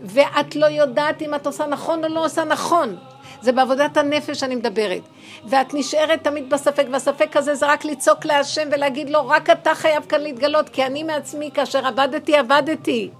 ואת 0.00 0.56
לא 0.56 0.66
יודעת 0.66 1.22
אם 1.22 1.34
את 1.34 1.46
עושה 1.46 1.66
נכון 1.66 2.04
או 2.04 2.08
לא 2.08 2.24
עושה 2.24 2.44
נכון. 2.44 2.96
זה 3.40 3.52
בעבודת 3.52 3.96
הנפש 3.96 4.42
אני 4.42 4.56
מדברת. 4.56 5.02
ואת 5.44 5.74
נשארת 5.74 6.24
תמיד 6.24 6.50
בספק, 6.50 6.86
והספק 6.92 7.36
הזה 7.36 7.54
זה 7.54 7.66
רק 7.66 7.84
לצעוק 7.84 8.24
להשם 8.24 8.68
ולהגיד 8.72 9.10
לו, 9.10 9.28
רק 9.28 9.50
אתה 9.50 9.74
חייב 9.74 10.04
כאן 10.08 10.20
להתגלות, 10.20 10.68
כי 10.68 10.86
אני 10.86 11.02
מעצמי, 11.02 11.50
כאשר 11.54 11.86
עבדתי, 11.86 12.36
עבדתי. 12.36 13.10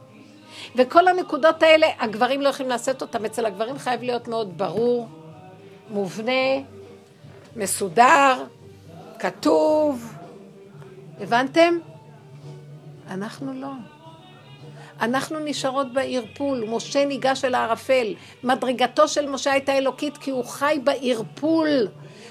וכל 0.76 1.08
הנקודות 1.08 1.62
האלה, 1.62 1.86
הגברים 2.00 2.40
לא 2.40 2.48
יכולים 2.48 2.70
לעשות 2.70 3.02
אותם. 3.02 3.24
אצל 3.24 3.46
הגברים 3.46 3.78
חייב 3.78 4.02
להיות 4.02 4.28
מאוד 4.28 4.58
ברור, 4.58 5.08
מובנה, 5.90 6.32
מסודר, 7.56 8.44
כתוב. 9.18 10.14
הבנתם? 11.20 11.78
אנחנו 13.10 13.52
לא. 13.54 13.68
אנחנו 15.00 15.38
נשארות 15.38 15.92
בערפול. 15.92 16.64
משה 16.68 17.04
ניגש 17.04 17.44
אל 17.44 17.54
הערפל. 17.54 18.14
מדרגתו 18.44 19.08
של 19.08 19.30
משה 19.30 19.52
הייתה 19.52 19.78
אלוקית 19.78 20.16
כי 20.16 20.30
הוא 20.30 20.44
חי 20.44 20.78
בערפול. 20.84 21.88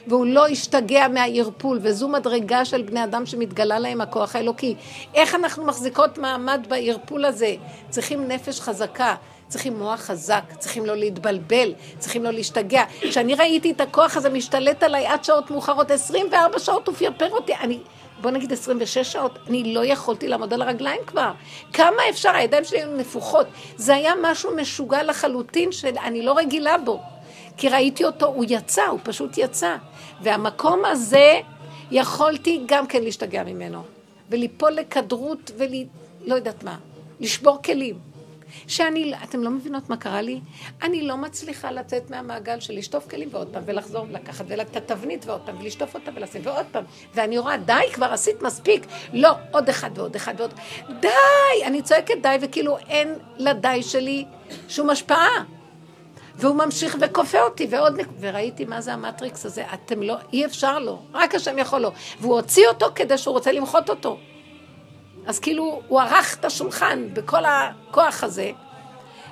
והוא 0.07 0.25
לא 0.25 0.47
השתגע 0.47 1.07
מהערפול, 1.07 1.79
וזו 1.81 2.07
מדרגה 2.07 2.65
של 2.65 2.81
בני 2.81 3.03
אדם 3.03 3.25
שמתגלה 3.25 3.79
להם 3.79 4.01
הכוח 4.01 4.35
האלוקי. 4.35 4.75
איך 5.13 5.35
אנחנו 5.35 5.65
מחזיקות 5.65 6.17
מעמד 6.17 6.65
בערפול 6.69 7.25
הזה? 7.25 7.55
צריכים 7.89 8.27
נפש 8.27 8.61
חזקה, 8.61 9.15
צריכים 9.47 9.79
מוח 9.79 9.99
חזק, 9.99 10.43
צריכים 10.59 10.85
לא 10.85 10.95
להתבלבל, 10.95 11.73
צריכים 11.99 12.23
לא 12.23 12.31
להשתגע. 12.31 12.83
כשאני 13.01 13.35
ראיתי 13.35 13.71
את 13.71 13.81
הכוח 13.81 14.17
הזה 14.17 14.29
משתלט 14.29 14.83
עליי 14.83 15.07
עד 15.07 15.23
שעות 15.23 15.51
מאוחרות, 15.51 15.91
24 15.91 16.59
שעות 16.59 16.87
הוא 16.87 16.95
פרפר 16.95 17.29
אותי, 17.31 17.55
אני, 17.55 17.79
בוא 18.21 18.31
נגיד 18.31 18.53
26 18.53 18.97
שעות, 18.97 19.39
אני 19.47 19.73
לא 19.73 19.85
יכולתי 19.85 20.27
לעמוד 20.27 20.53
על 20.53 20.61
הרגליים 20.61 21.01
כבר. 21.07 21.31
כמה 21.73 22.01
אפשר, 22.09 22.29
הידיים 22.29 22.63
שלי 22.63 22.81
היו 22.81 22.91
נפוחות. 22.91 23.47
זה 23.75 23.95
היה 23.95 24.13
משהו 24.21 24.55
משוגע 24.55 25.03
לחלוטין 25.03 25.71
שאני 25.71 26.21
לא 26.21 26.37
רגילה 26.37 26.77
בו. 26.77 27.01
כי 27.57 27.69
ראיתי 27.69 28.05
אותו, 28.05 28.25
הוא 28.25 28.45
יצא, 28.49 28.85
הוא 28.85 28.99
פשוט 29.03 29.37
יצא. 29.37 29.75
והמקום 30.21 30.85
הזה, 30.85 31.39
יכולתי 31.91 32.63
גם 32.65 32.87
כן 32.87 33.03
להשתגע 33.03 33.43
ממנו. 33.43 33.83
וליפול 34.29 34.71
לכדרות 34.71 35.51
ול... 35.57 35.69
לא 36.25 36.35
יודעת 36.35 36.63
מה, 36.63 36.77
לשבור 37.19 37.59
כלים. 37.63 38.14
שאני, 38.67 39.13
אתם 39.23 39.43
לא 39.43 39.49
מבינות 39.49 39.89
מה 39.89 39.97
קרה 39.97 40.21
לי? 40.21 40.39
אני 40.81 41.01
לא 41.01 41.17
מצליחה 41.17 41.71
לצאת 41.71 42.09
מהמעגל 42.09 42.59
של 42.59 42.73
לשטוף 42.73 43.09
כלים 43.09 43.29
ועוד 43.31 43.47
פעם, 43.53 43.63
ולחזור 43.65 44.05
ולקחת, 44.09 44.45
ולתת 44.47 44.87
תבנית 44.87 45.25
ועוד 45.25 45.41
פעם, 45.45 45.59
ולשטוף 45.59 45.95
אותה 45.95 46.11
ולשים, 46.15 46.41
ועוד 46.43 46.65
פעם. 46.71 46.83
ואני 47.13 47.37
רואה, 47.37 47.57
די, 47.57 47.73
כבר 47.93 48.05
עשית 48.05 48.41
מספיק. 48.41 48.85
לא, 49.13 49.31
עוד 49.51 49.69
אחד 49.69 49.89
ועוד 49.95 50.15
אחד 50.15 50.33
ועוד... 50.37 50.53
די! 50.99 51.65
אני 51.65 51.81
צועקת 51.81 52.17
די, 52.21 52.37
וכאילו 52.41 52.77
אין 52.77 53.13
לדי 53.37 53.83
שלי 53.83 54.25
שום 54.67 54.89
השפעה. 54.89 55.43
והוא 56.35 56.55
ממשיך 56.55 56.97
וכופה 57.01 57.41
אותי, 57.41 57.67
ועוד... 57.69 57.99
וראיתי 58.19 58.65
מה 58.65 58.81
זה 58.81 58.93
המטריקס 58.93 59.45
הזה, 59.45 59.63
אתם 59.73 60.03
לא, 60.03 60.15
אי 60.33 60.45
אפשר 60.45 60.79
לו, 60.79 61.01
רק 61.13 61.35
השם 61.35 61.57
יכול 61.57 61.79
לו. 61.79 61.91
והוא 62.19 62.35
הוציא 62.35 62.67
אותו 62.67 62.85
כדי 62.95 63.17
שהוא 63.17 63.33
רוצה 63.33 63.51
למחות 63.51 63.89
אותו. 63.89 64.17
אז 65.25 65.39
כאילו, 65.39 65.81
הוא 65.87 66.01
ערך 66.01 66.37
את 66.39 66.45
השולחן 66.45 67.07
בכל 67.13 67.43
הכוח 67.45 68.23
הזה, 68.23 68.51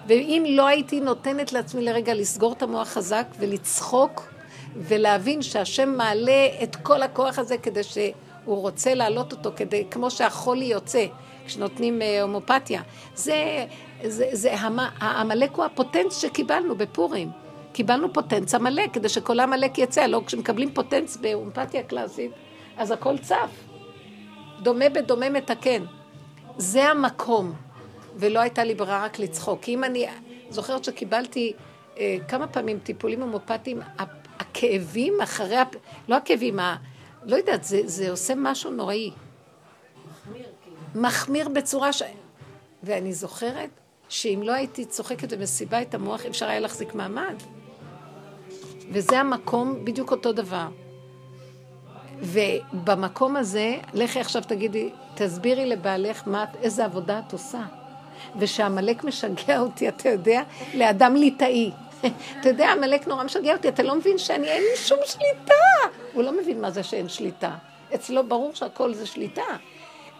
ואם 0.07 0.45
לא 0.47 0.67
הייתי 0.67 0.99
נותנת 0.99 1.53
לעצמי 1.53 1.81
לרגע 1.81 2.13
לסגור 2.13 2.53
את 2.53 2.61
המוח 2.61 2.87
חזק 2.87 3.25
ולצחוק 3.39 4.33
ולהבין 4.75 5.41
שהשם 5.41 5.89
מעלה 5.97 6.47
את 6.63 6.75
כל 6.75 7.01
הכוח 7.01 7.39
הזה 7.39 7.57
כדי 7.57 7.83
שהוא 7.83 8.15
רוצה 8.45 8.93
להעלות 8.93 9.31
אותו, 9.31 9.51
כדי, 9.55 9.85
כמו 9.91 10.11
שהחולי 10.11 10.65
יוצא 10.65 11.05
כשנותנים 11.45 12.01
אה, 12.01 12.21
הומופתיה. 12.21 12.81
זה, 13.15 13.65
זה, 14.03 14.29
זה 14.31 14.53
העמלק 14.99 15.51
הוא 15.55 15.65
הפוטנץ 15.65 16.21
שקיבלנו 16.21 16.75
בפורים. 16.75 17.29
קיבלנו 17.73 18.13
פוטנץ 18.13 18.55
עמלק, 18.55 18.93
כדי 18.93 19.09
שכל 19.09 19.39
העמלק 19.39 19.77
יצא. 19.77 20.05
לא, 20.05 20.21
כשמקבלים 20.25 20.73
פוטנץ 20.73 21.17
בהומופתיה 21.17 21.83
קלאסית, 21.83 22.31
אז 22.77 22.91
הכל 22.91 23.17
צף. 23.17 23.62
דומה 24.61 24.89
בדומה 24.89 25.29
מתקן. 25.29 25.85
זה 26.57 26.83
המקום. 26.83 27.53
ולא 28.15 28.39
הייתה 28.39 28.63
לי 28.63 28.75
ברירה 28.75 29.05
רק 29.05 29.19
לצחוק. 29.19 29.61
כי 29.61 29.73
אם 29.73 29.83
אני 29.83 30.07
זוכרת 30.49 30.83
שקיבלתי 30.83 31.53
אה, 31.97 32.17
כמה 32.27 32.47
פעמים 32.47 32.79
טיפולים 32.79 33.21
הומופטיים, 33.21 33.81
הכאבים 34.39 35.21
אחרי, 35.23 35.57
הפ... 35.57 35.75
לא 36.07 36.15
הכאבים, 36.15 36.59
ה... 36.59 36.75
לא 37.23 37.35
יודעת, 37.35 37.63
זה, 37.63 37.81
זה 37.85 38.11
עושה 38.11 38.33
משהו 38.37 38.71
נוראי. 38.71 39.11
מחמיר, 40.11 40.45
כאילו. 40.63 41.01
מחמיר 41.01 41.49
בצורה 41.49 41.93
ש... 41.93 42.03
ואני 42.83 43.13
זוכרת 43.13 43.69
שאם 44.09 44.39
לא 44.43 44.51
הייתי 44.51 44.85
צוחקת 44.85 45.27
ומסיבה 45.31 45.81
את 45.81 45.93
המוח, 45.93 46.25
אפשר 46.25 46.45
היה 46.45 46.59
להחזיק 46.59 46.95
מעמד. 46.95 47.35
וזה 48.91 49.19
המקום, 49.19 49.85
בדיוק 49.85 50.11
אותו 50.11 50.33
דבר. 50.33 50.67
ובמקום 52.23 53.35
הזה, 53.35 53.75
לכי 53.93 54.19
עכשיו 54.19 54.41
תגידי, 54.47 54.89
תסבירי 55.15 55.65
לבעלך 55.65 56.23
מה, 56.25 56.45
איזה 56.61 56.85
עבודה 56.85 57.21
את 57.27 57.33
עושה. 57.33 57.61
ושעמלק 58.39 59.03
משגע 59.03 59.59
אותי, 59.59 59.87
אתה 59.87 60.09
יודע, 60.09 60.41
לאדם 60.73 61.15
ליטאי. 61.15 61.71
אתה 62.39 62.49
יודע, 62.49 62.71
עמלק 62.71 63.07
נורא 63.07 63.23
משגע 63.23 63.53
אותי, 63.53 63.67
אתה 63.67 63.83
לא 63.83 63.95
מבין 63.95 64.17
שאני, 64.17 64.47
אין 64.47 64.63
לי 64.63 64.77
שום 64.77 64.99
שליטה. 65.05 65.53
הוא 66.13 66.23
לא 66.23 66.37
מבין 66.37 66.61
מה 66.61 66.71
זה 66.71 66.83
שאין 66.83 67.09
שליטה. 67.09 67.51
אצלו 67.95 68.27
ברור 68.27 68.51
שהכל 68.53 68.93
זה 68.93 69.05
שליטה. 69.05 69.43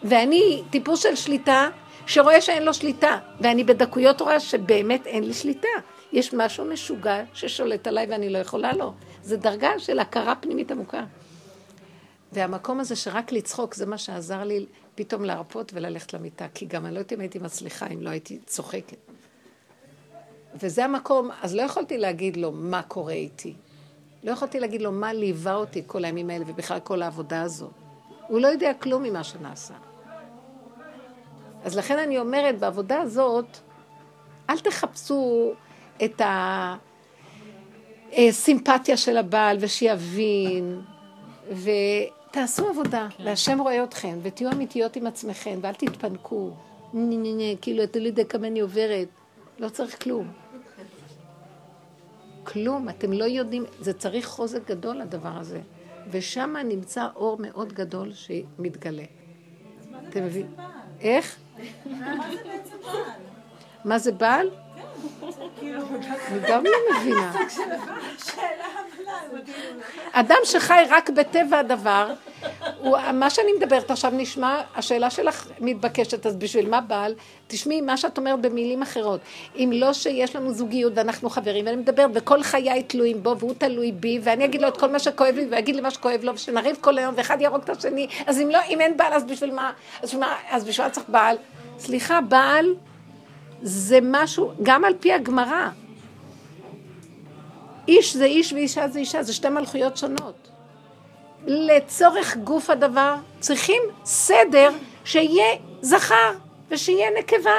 ואני 0.02 0.62
טיפוס 0.70 1.02
של 1.02 1.16
שליטה, 1.16 1.68
שרואה 2.06 2.40
שאין 2.40 2.62
לו 2.62 2.74
שליטה. 2.74 3.18
ואני 3.40 3.64
בדקויות 3.64 4.20
רואה 4.20 4.40
שבאמת 4.40 5.06
אין 5.06 5.24
לי 5.24 5.34
שליטה. 5.34 5.68
יש 6.12 6.34
משהו 6.34 6.64
משוגע 6.64 7.22
ששולט 7.34 7.86
עליי 7.86 8.06
ואני 8.10 8.30
לא 8.30 8.38
יכולה 8.38 8.72
לו. 8.72 8.92
זה 9.22 9.36
דרגה 9.36 9.78
של 9.78 9.98
הכרה 9.98 10.34
פנימית 10.34 10.70
עמוקה. 10.70 11.04
והמקום 12.34 12.80
הזה 12.80 12.96
שרק 12.96 13.32
לצחוק, 13.32 13.74
זה 13.74 13.86
מה 13.86 13.98
שעזר 13.98 14.44
לי 14.44 14.66
פתאום 14.94 15.24
להרפות 15.24 15.72
וללכת 15.74 16.14
למיטה, 16.14 16.46
כי 16.54 16.66
גם 16.66 16.86
אני 16.86 16.94
לא 16.94 16.98
יודעת 16.98 17.12
אם 17.12 17.20
הייתי 17.20 17.38
מצליחה, 17.38 17.86
אם 17.86 18.02
לא 18.02 18.10
הייתי 18.10 18.38
צוחקת. 18.46 18.96
וזה 20.54 20.84
המקום, 20.84 21.30
אז 21.42 21.54
לא 21.54 21.62
יכולתי 21.62 21.98
להגיד 21.98 22.36
לו 22.36 22.52
מה 22.52 22.82
קורה 22.82 23.12
איתי. 23.12 23.54
לא 24.24 24.30
יכולתי 24.30 24.60
להגיד 24.60 24.82
לו 24.82 24.92
מה 24.92 25.12
ליווה 25.12 25.54
אותי 25.54 25.82
כל 25.86 26.04
הימים 26.04 26.30
האלה 26.30 26.44
ובכלל 26.48 26.80
כל 26.80 27.02
העבודה 27.02 27.42
הזאת. 27.42 27.70
הוא 28.28 28.40
לא 28.40 28.48
יודע 28.48 28.74
כלום 28.74 29.02
ממה 29.02 29.24
שנעשה. 29.24 29.74
אז 31.64 31.76
לכן 31.76 31.98
אני 31.98 32.18
אומרת, 32.18 32.58
בעבודה 32.58 33.00
הזאת, 33.00 33.46
אל 34.50 34.58
תחפשו 34.58 35.52
את 36.04 36.22
הסימפתיה 38.12 38.96
של 38.96 39.16
הבעל 39.16 39.56
ושיבין, 39.60 40.80
ו... 41.52 41.70
תעשו 42.34 42.68
עבודה, 42.68 43.08
כן. 43.16 43.24
והשם 43.26 43.60
רואה 43.60 43.84
אתכם, 43.84 44.18
ותהיו 44.22 44.52
אמיתיות 44.52 44.96
עם 44.96 45.06
עצמכם, 45.06 45.58
ואל 45.62 45.74
תתפנקו. 45.74 46.50
כאילו, 47.60 47.84
אתה 47.84 47.98
לא 47.98 48.06
יודע 48.06 48.24
כמה 48.24 48.46
אני 48.46 48.60
עוברת. 48.60 49.08
לא 49.58 49.68
צריך 49.68 50.02
כלום. 50.02 50.32
כלום, 52.44 52.88
אתם 52.88 53.12
לא 53.12 53.24
יודעים, 53.24 53.64
זה 53.80 53.92
צריך 53.92 54.26
חוזק 54.26 54.68
גדול 54.68 55.00
הדבר 55.00 55.32
הזה. 55.36 55.60
ושם 56.10 56.56
נמצא 56.64 57.08
אור 57.16 57.36
מאוד 57.40 57.72
גדול 57.72 58.12
שמתגלה. 58.12 59.04
אתם 60.08 60.24
מבינים? 60.24 60.54
איך? 61.00 61.36
מה 61.86 62.30
זה 62.30 62.36
בעצם 62.44 62.76
בעל? 62.82 63.20
מה 63.84 63.98
זה 63.98 64.12
בעל? 64.12 64.50
אני 65.62 66.40
גם 66.48 66.64
לא 66.64 66.70
מבינה. 67.00 67.32
אדם 70.12 70.36
שחי 70.44 70.82
רק 70.90 71.10
בטבע 71.10 71.58
הדבר, 71.58 72.12
מה 73.12 73.30
שאני 73.30 73.52
מדברת 73.52 73.90
עכשיו 73.90 74.10
נשמע, 74.14 74.60
השאלה 74.74 75.10
שלך 75.10 75.48
מתבקשת, 75.60 76.26
אז 76.26 76.36
בשביל 76.36 76.68
מה 76.68 76.80
בעל? 76.80 77.14
תשמעי 77.46 77.80
מה 77.80 77.96
שאת 77.96 78.18
אומרת 78.18 78.40
במילים 78.40 78.82
אחרות. 78.82 79.20
אם 79.56 79.70
לא 79.74 79.92
שיש 79.92 80.36
לנו 80.36 80.52
זוגיות 80.52 80.92
ואנחנו 80.96 81.30
חברים, 81.30 81.66
ואני 81.66 81.76
מדברת, 81.76 82.10
וכל 82.14 82.42
חיי 82.42 82.82
תלויים 82.82 83.22
בו, 83.22 83.38
והוא 83.38 83.54
תלוי 83.58 83.92
בי, 83.92 84.20
ואני 84.22 84.44
אגיד 84.44 84.62
לו 84.62 84.68
את 84.68 84.76
כל 84.76 84.90
מה 84.90 84.98
שכואב 84.98 85.34
לי, 85.34 85.46
ויגיד 85.50 85.74
לי 85.74 85.80
מה 85.80 85.90
שכואב 85.90 86.20
לו, 86.24 86.34
ושנריב 86.34 86.76
כל 86.80 86.98
היום, 86.98 87.14
ואחד 87.16 87.40
יהרוג 87.40 87.62
את 87.62 87.70
השני, 87.70 88.06
אז 88.26 88.40
אם 88.40 88.50
לא, 88.50 88.58
אם 88.68 88.80
אין 88.80 88.96
בעל, 88.96 89.12
אז 89.12 89.24
בשביל 89.24 89.50
מה? 89.50 89.72
אז 90.50 90.64
בשביל 90.64 90.86
מה 90.86 90.90
צריך 90.90 91.06
בעל? 91.08 91.36
סליחה, 91.78 92.20
בעל 92.20 92.74
זה 93.66 93.98
משהו, 94.02 94.52
גם 94.62 94.84
על 94.84 94.94
פי 95.00 95.12
הגמרא. 95.12 95.68
איש 97.88 98.16
זה 98.16 98.24
איש 98.24 98.52
ואישה 98.52 98.88
זה 98.88 98.98
אישה, 98.98 99.22
זה 99.22 99.32
שתי 99.32 99.48
מלכויות 99.48 99.96
שונות. 99.96 100.48
לצורך 101.46 102.36
גוף 102.36 102.70
הדבר 102.70 103.16
צריכים 103.40 103.82
סדר 104.04 104.70
שיהיה 105.04 105.56
זכר 105.80 106.32
ושיהיה 106.70 107.08
נקבה. 107.18 107.58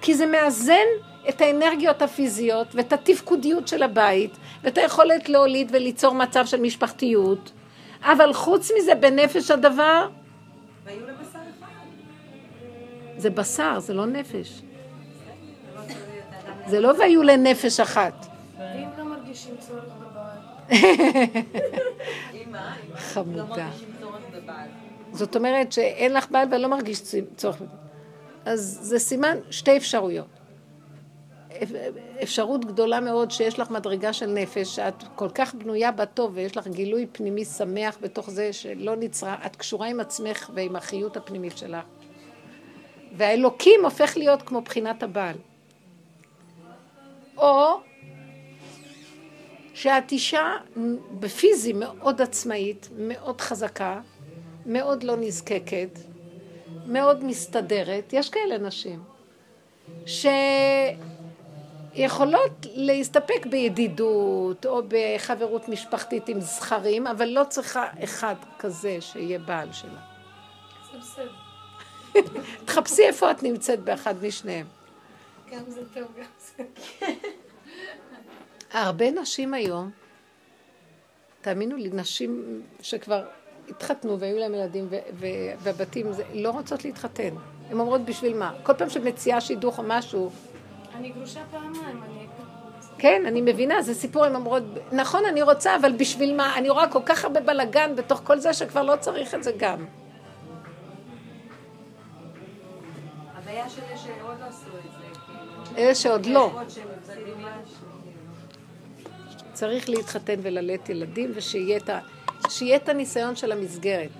כי 0.00 0.14
זה 0.14 0.26
מאזן 0.26 0.86
את 1.28 1.40
האנרגיות 1.40 2.02
הפיזיות 2.02 2.66
ואת 2.74 2.92
התפקודיות 2.92 3.68
של 3.68 3.82
הבית 3.82 4.36
ואת 4.62 4.78
היכולת 4.78 5.28
להוליד 5.28 5.68
וליצור 5.72 6.14
מצב 6.14 6.46
של 6.46 6.60
משפחתיות. 6.60 7.52
אבל 8.02 8.32
חוץ 8.32 8.70
מזה, 8.78 8.94
בנפש 8.94 9.50
הדבר... 9.50 10.08
והיו 10.84 11.00
לבשר 11.00 11.38
אחד. 11.58 11.66
זה 13.16 13.30
בשר, 13.30 13.78
זה 13.78 13.94
לא 13.94 14.06
נפש. 14.06 14.62
זה 16.66 16.80
לא 16.80 16.92
והיו 16.98 17.22
לנפש 17.22 17.80
אחת. 17.80 18.26
ואם 18.58 18.88
לא 18.98 19.04
מרגישים 19.04 19.54
צורך 19.58 19.84
בבעל? 20.00 20.38
חמודה. 22.96 23.68
זאת 25.12 25.36
אומרת 25.36 25.72
שאין 25.72 26.12
לך 26.12 26.30
בעל 26.30 26.48
ולא 26.54 26.68
מרגיש 26.68 27.02
צורך 27.36 27.56
בבעל. 27.56 27.68
אז 28.44 28.78
זה 28.82 28.98
סימן 28.98 29.36
שתי 29.50 29.76
אפשרויות. 29.76 30.26
אפשרות 32.22 32.64
גדולה 32.64 33.00
מאוד 33.00 33.30
שיש 33.30 33.58
לך 33.58 33.70
מדרגה 33.70 34.12
של 34.12 34.26
נפש, 34.26 34.76
שאת 34.76 35.04
כל 35.14 35.28
כך 35.34 35.54
בנויה 35.54 35.92
בטוב 35.92 36.32
ויש 36.34 36.56
לך 36.56 36.66
גילוי 36.66 37.06
פנימי 37.12 37.44
שמח 37.44 37.98
בתוך 38.00 38.30
זה 38.30 38.52
שלא 38.52 38.96
נצרה, 38.96 39.36
את 39.46 39.56
קשורה 39.56 39.88
עם 39.88 40.00
עצמך 40.00 40.50
ועם 40.54 40.76
החיות 40.76 41.16
הפנימית 41.16 41.58
שלך. 41.58 41.84
והאלוקים 43.16 43.84
הופך 43.84 44.16
להיות 44.16 44.42
כמו 44.42 44.60
בחינת 44.60 45.02
הבעל. 45.02 45.36
או 47.36 47.80
שאת 49.74 50.12
אישה 50.12 50.52
בפיזי 51.20 51.72
מאוד 51.72 52.22
עצמאית, 52.22 52.88
מאוד 52.98 53.40
חזקה, 53.40 54.00
מאוד 54.66 55.02
לא 55.02 55.16
נזקקת, 55.16 55.98
מאוד 56.86 57.24
מסתדרת, 57.24 58.12
יש 58.12 58.30
כאלה 58.30 58.58
נשים, 58.58 59.02
שיכולות 61.96 62.66
להסתפק 62.74 63.46
בידידות 63.50 64.66
או 64.66 64.82
בחברות 64.88 65.68
משפחתית 65.68 66.28
עם 66.28 66.40
זכרים, 66.40 67.06
אבל 67.06 67.28
לא 67.28 67.42
צריכה 67.48 67.86
אחד 68.04 68.34
כזה 68.58 68.96
שיהיה 69.00 69.38
בעל 69.38 69.72
שלה. 69.72 70.00
תחפשי 72.64 73.02
איפה 73.02 73.30
את 73.30 73.42
נמצאת 73.42 73.80
באחד 73.80 74.24
משניהם. 74.24 74.66
גם 75.52 75.62
זה 75.68 75.80
טוב, 75.94 76.04
גם 76.16 76.24
זה. 76.38 76.64
הרבה 78.72 79.10
נשים 79.10 79.54
היום, 79.54 79.90
תאמינו 81.40 81.76
לי, 81.76 81.90
נשים 81.92 82.62
שכבר 82.80 83.24
התחתנו 83.68 84.20
והיו 84.20 84.38
להם 84.38 84.54
ילדים 84.54 84.88
והבתים 85.58 86.06
לא 86.34 86.50
רוצות 86.50 86.84
להתחתן. 86.84 87.34
הן 87.70 87.80
אומרות 87.80 88.00
בשביל 88.00 88.36
מה? 88.36 88.54
כל 88.62 88.74
פעם 88.74 88.90
שמציעה 88.90 89.40
שידוך 89.40 89.78
או 89.78 89.84
משהו, 89.86 90.30
אני 90.94 91.08
גרושה 91.08 91.40
פעמיים, 91.50 92.02
אני... 92.02 92.26
כן, 92.98 93.22
אני 93.26 93.40
מבינה, 93.40 93.82
זה 93.82 93.94
סיפור, 93.94 94.24
הן 94.24 94.34
אומרות, 94.34 94.62
נכון, 94.92 95.24
אני 95.24 95.42
רוצה, 95.42 95.76
אבל 95.76 95.92
בשביל 95.92 96.36
מה? 96.36 96.56
אני 96.56 96.70
רואה 96.70 96.88
כל 96.88 97.02
כך 97.06 97.24
הרבה 97.24 97.40
בלאגן 97.40 97.96
בתוך 97.96 98.20
כל 98.24 98.38
זה 98.38 98.52
שכבר 98.52 98.82
לא 98.82 98.96
צריך 98.96 99.34
את 99.34 99.42
זה 99.42 99.52
גם. 99.58 99.84
הבעיה 103.56 103.70
שלי 103.70 103.98
שעוד 103.98 104.40
לא 104.40 104.46
עשו 104.46 104.66
את 104.66 104.92
זה, 104.92 105.20
כאילו... 105.26 105.78
אלה 105.78 105.94
שעוד 105.94 106.26
לא. 106.26 106.52
משהו. 106.54 107.86
צריך 109.52 109.88
להתחתן 109.88 110.34
וללדת 110.42 110.88
ילדים 110.88 111.32
ושיהיה 111.34 111.78
את, 112.76 112.88
הניסיון 112.88 113.36
של 113.36 113.52
המסגרת. 113.52 114.10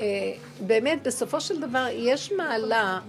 אה, 0.00 0.32
באמת, 0.60 1.02
בסופו 1.02 1.40
של 1.40 1.60
דבר, 1.60 1.86
יש 1.92 2.32
מעלה, 2.32 3.00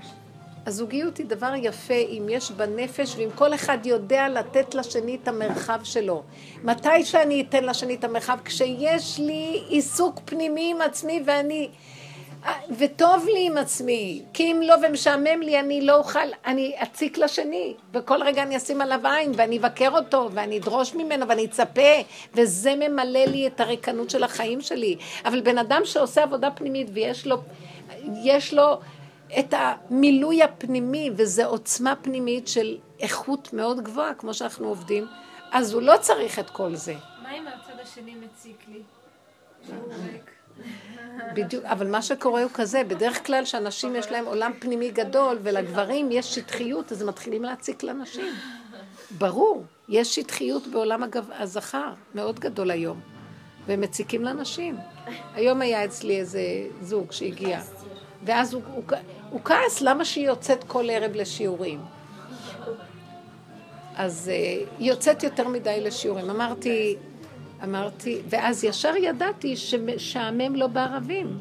הזוגיות 0.65 1.17
היא 1.17 1.25
דבר 1.25 1.53
יפה 1.55 1.93
אם 1.93 2.25
יש 2.29 2.51
בנפש 2.51 3.15
ואם 3.15 3.29
כל 3.35 3.53
אחד 3.53 3.77
יודע 3.85 4.29
לתת 4.29 4.75
לשני 4.75 5.17
את 5.23 5.27
המרחב 5.27 5.79
שלו. 5.83 6.23
מתי 6.63 7.05
שאני 7.05 7.41
אתן 7.41 7.63
לשני 7.63 7.95
את 7.95 8.03
המרחב? 8.03 8.37
כשיש 8.45 9.19
לי 9.19 9.63
עיסוק 9.67 10.19
פנימי 10.25 10.71
עם 10.71 10.81
עצמי 10.81 11.23
ואני... 11.25 11.69
וטוב 12.77 13.25
לי 13.25 13.47
עם 13.47 13.57
עצמי, 13.57 14.21
כי 14.33 14.51
אם 14.51 14.61
לא 14.63 14.75
ומשעמם 14.83 15.41
לי, 15.41 15.59
אני 15.59 15.81
לא 15.81 15.97
אוכל, 15.97 16.19
אני 16.45 16.75
אציק 16.83 17.17
לשני, 17.17 17.73
וכל 17.93 18.23
רגע 18.23 18.43
אני 18.43 18.57
אשים 18.57 18.81
עליו 18.81 19.07
עין, 19.07 19.31
ואני 19.35 19.57
אבקר 19.57 19.89
אותו, 19.91 20.29
ואני 20.33 20.57
אדרוש 20.59 20.95
ממנו, 20.95 21.27
ואני 21.27 21.45
אצפה, 21.45 21.91
וזה 22.33 22.75
ממלא 22.75 23.25
לי 23.25 23.47
את 23.47 23.59
הריקנות 23.59 24.09
של 24.09 24.23
החיים 24.23 24.61
שלי. 24.61 24.97
אבל 25.25 25.41
בן 25.41 25.57
אדם 25.57 25.81
שעושה 25.85 26.23
עבודה 26.23 26.51
פנימית, 26.51 26.87
ויש 26.93 27.27
לו, 27.27 27.37
יש 28.23 28.53
לו 28.53 28.79
את 29.39 29.53
המילוי 29.57 30.43
הפנימי, 30.43 31.09
וזו 31.15 31.43
עוצמה 31.43 31.93
פנימית 31.95 32.47
של 32.47 32.77
איכות 32.99 33.53
מאוד 33.53 33.81
גבוהה, 33.81 34.13
כמו 34.13 34.33
שאנחנו 34.33 34.67
עובדים, 34.67 35.07
אז 35.51 35.73
הוא 35.73 35.81
לא 35.81 35.97
צריך 36.01 36.39
את 36.39 36.49
כל 36.49 36.75
זה. 36.75 36.93
מה 37.23 37.37
אם 37.37 37.47
הצד 37.47 37.79
השני 37.83 38.15
מציק 38.15 38.65
לי? 38.67 38.81
שהוא 39.67 39.93
ריק. 40.11 40.38
בדיוק, 41.33 41.65
אבל 41.65 41.87
מה 41.87 42.01
שקורה 42.01 42.43
הוא 42.43 42.51
כזה, 42.53 42.83
בדרך 42.83 43.25
כלל 43.25 43.45
שאנשים 43.45 43.95
יש 43.95 44.11
להם 44.11 44.25
עולם 44.25 44.51
פנימי 44.59 44.91
גדול, 44.91 45.39
ולגברים 45.43 46.11
יש 46.11 46.35
שטחיות, 46.35 46.91
אז 46.91 47.01
הם 47.01 47.07
מתחילים 47.07 47.43
להציק 47.43 47.83
לנשים. 47.83 48.33
ברור, 49.17 49.63
יש 49.89 50.15
שטחיות 50.15 50.67
בעולם 50.67 51.03
הגב... 51.03 51.29
הזכר, 51.39 51.93
מאוד 52.15 52.39
גדול 52.39 52.71
היום, 52.71 52.99
והם 53.67 53.81
מציקים 53.81 54.23
לנשים. 54.23 54.77
היום 55.35 55.61
היה 55.61 55.85
אצלי 55.85 56.19
איזה 56.19 56.41
זוג 56.81 57.11
שהגיע, 57.11 57.59
ואז 58.23 58.53
הוא, 58.53 58.61
הוא, 58.73 58.83
הוא 59.29 59.41
כעס 59.43 59.81
למה 59.81 60.05
שהיא 60.05 60.27
יוצאת 60.27 60.63
כל 60.63 60.89
ערב 60.89 61.11
לשיעורים. 61.15 61.79
אז 63.95 64.31
uh, 64.31 64.69
היא 64.79 64.89
יוצאת 64.89 65.23
יותר 65.23 65.47
מדי 65.47 65.81
לשיעורים. 65.81 66.29
אמרתי, 66.29 66.95
אמרתי, 67.63 68.21
ואז 68.29 68.63
ישר 68.63 68.95
ידעתי 68.95 69.57
שמשעמם 69.57 70.55
לו 70.55 70.69
בערבים. 70.69 71.39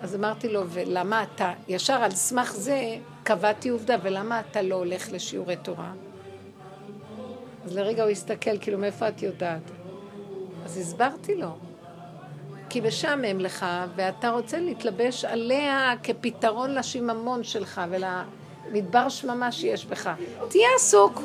אז 0.00 0.14
אמרתי 0.14 0.48
לו, 0.48 0.62
ולמה 0.68 1.22
אתה, 1.22 1.52
ישר 1.68 1.92
על 1.92 2.10
סמך 2.10 2.52
זה 2.52 2.96
קבעתי 3.22 3.68
עובדה, 3.68 3.96
ולמה 4.02 4.40
אתה 4.40 4.62
לא 4.62 4.74
הולך 4.74 5.12
לשיעורי 5.12 5.56
תורה? 5.56 5.92
אז 7.64 7.76
לרגע 7.76 8.02
הוא 8.02 8.10
הסתכל, 8.10 8.58
כאילו, 8.58 8.78
מאיפה 8.78 9.08
את 9.08 9.22
יודעת? 9.22 9.62
אז 10.64 10.78
הסברתי 10.78 11.34
לו. 11.34 11.56
כי 12.68 12.80
משעמם 12.80 13.40
לך, 13.40 13.66
ואתה 13.96 14.30
רוצה 14.30 14.58
להתלבש 14.58 15.24
עליה 15.24 15.94
כפתרון 16.02 16.74
לשיממון 16.74 17.44
שלך 17.44 17.80
ולמדבר 17.90 19.08
שממה 19.08 19.52
שיש 19.52 19.86
בך. 19.86 20.10
תהיה 20.48 20.68
עסוק. 20.76 21.22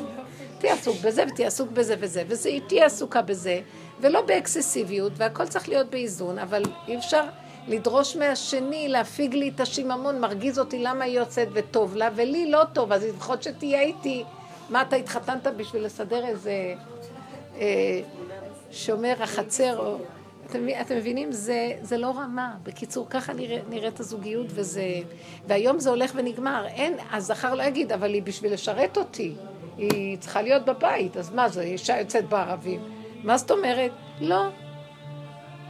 תהיה 0.58 0.74
עסוק 0.74 0.96
בזה 1.02 1.24
ותהיה 1.28 1.48
עסוק 1.48 1.70
בזה 1.70 1.94
וזה, 1.98 2.22
והיא 2.28 2.60
תהיה 2.66 2.86
עסוקה 2.86 3.22
בזה, 3.22 3.60
ולא 4.00 4.22
באקססיביות, 4.22 5.12
והכל 5.16 5.46
צריך 5.46 5.68
להיות 5.68 5.90
באיזון, 5.90 6.38
אבל 6.38 6.62
אי 6.88 6.96
אפשר 6.96 7.24
לדרוש 7.68 8.16
מהשני 8.16 8.88
להפיג 8.88 9.34
לי 9.34 9.48
את 9.48 9.60
השיממון, 9.60 10.20
מרגיז 10.20 10.58
אותי 10.58 10.78
למה 10.78 11.04
היא 11.04 11.18
יוצאת 11.18 11.48
וטוב 11.52 11.96
לה, 11.96 12.08
ולי 12.14 12.50
לא 12.50 12.62
טוב, 12.72 12.92
אז 12.92 13.04
לפחות 13.04 13.42
שתהיה 13.42 13.80
איתי. 13.80 14.24
מה, 14.70 14.82
אתה 14.82 14.96
התחתנת 14.96 15.46
בשביל 15.46 15.84
לסדר 15.84 16.26
איזה 16.26 16.74
אה, 17.56 18.00
שומר 18.70 19.14
החצר, 19.22 19.78
או... 19.78 19.98
אתם, 20.46 20.66
אתם 20.80 20.96
מבינים? 20.96 21.32
זה, 21.32 21.72
זה 21.82 21.98
לא 21.98 22.06
רמה. 22.06 22.54
בקיצור, 22.62 23.06
ככה 23.10 23.32
נרא, 23.32 23.56
נראית 23.70 24.00
הזוגיות, 24.00 24.46
וזה... 24.48 24.84
והיום 25.46 25.78
זה 25.78 25.90
הולך 25.90 26.12
ונגמר. 26.14 26.66
אין, 26.66 26.94
הזכר 27.12 27.54
לא 27.54 27.62
יגיד, 27.62 27.92
אבל 27.92 28.14
היא 28.14 28.22
בשביל 28.22 28.52
לשרת 28.52 28.96
אותי. 28.96 29.34
היא 29.78 30.18
צריכה 30.18 30.42
להיות 30.42 30.64
בבית, 30.64 31.16
אז 31.16 31.30
מה 31.34 31.48
זה, 31.48 31.62
אישה 31.62 31.98
יוצאת 31.98 32.28
בערבים. 32.28 32.80
מה 33.24 33.38
זאת 33.38 33.50
אומרת? 33.50 33.90
לא. 34.20 34.48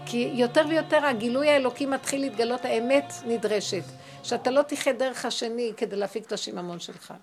כי 0.07 0.31
יותר 0.35 0.65
ויותר 0.69 1.07
הגילוי 1.07 1.49
האלוקי 1.49 1.87
מתחיל 1.87 2.21
להתגלות, 2.21 2.65
האמת 2.65 3.13
נדרשת. 3.27 3.83
שאתה 4.23 4.51
לא 4.51 4.63
תחיה 4.63 4.93
דרך 4.93 5.25
השני 5.25 5.73
כדי 5.77 5.97
להפיק 5.97 6.27
את 6.27 6.33
השיממון 6.33 6.81
שלך. 6.81 7.15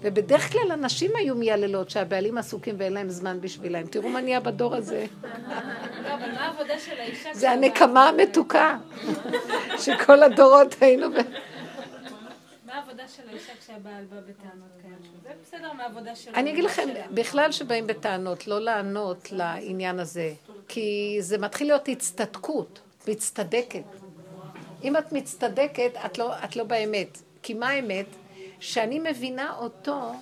ובדרך 0.00 0.52
כלל 0.52 0.70
הנשים 0.70 1.10
היו 1.16 1.34
מייללות 1.34 1.90
שהבעלים 1.90 2.38
עסוקים 2.38 2.74
ואין 2.78 2.92
להם 2.92 3.08
זמן 3.08 3.40
בשבילם. 3.40 3.86
תראו 3.86 4.08
מה 4.08 4.20
נהיה 4.20 4.40
בדור 4.40 4.74
הזה. 4.74 5.06
לא, 5.22 5.28
אבל 6.14 6.32
מה 6.32 6.40
העבודה 6.40 6.78
של 6.78 7.00
האישה? 7.00 7.28
זה 7.32 7.50
הנקמה 7.50 8.08
המתוקה. 8.08 8.76
שכל 9.78 10.22
הדורות 10.22 10.74
היינו. 10.80 11.06
מה 12.72 12.78
העבודה 12.78 13.08
של 13.08 13.28
האישה 13.28 13.52
כשהבעל 13.60 14.04
בא 14.04 14.16
בטענות 14.20 14.70
כאלה? 14.82 14.94
זה 15.22 15.28
בסדר 15.42 15.72
מהעבודה 15.72 16.16
שלו. 16.16 16.34
אני 16.34 16.50
אגיד 16.52 16.64
לכם, 16.64 16.88
בכלל 17.14 17.52
שבאים 17.52 17.86
בטענות, 17.86 18.46
לא 18.46 18.60
לענות 18.60 19.32
לעניין 19.32 19.98
הזה, 19.98 20.32
כי 20.68 21.16
זה 21.20 21.38
מתחיל 21.38 21.66
להיות 21.66 21.88
הצטדקות, 21.88 22.80
מצטדקת. 23.08 23.82
אם 24.84 24.96
את 24.96 25.12
מצטדקת, 25.12 25.90
את 26.06 26.18
לא, 26.18 26.44
את 26.44 26.56
לא 26.56 26.64
באמת. 26.64 27.18
כי 27.42 27.54
מה 27.54 27.68
האמת? 27.68 28.06
שאני 28.60 28.98
מבינה 28.98 29.56
אותו 29.58 30.12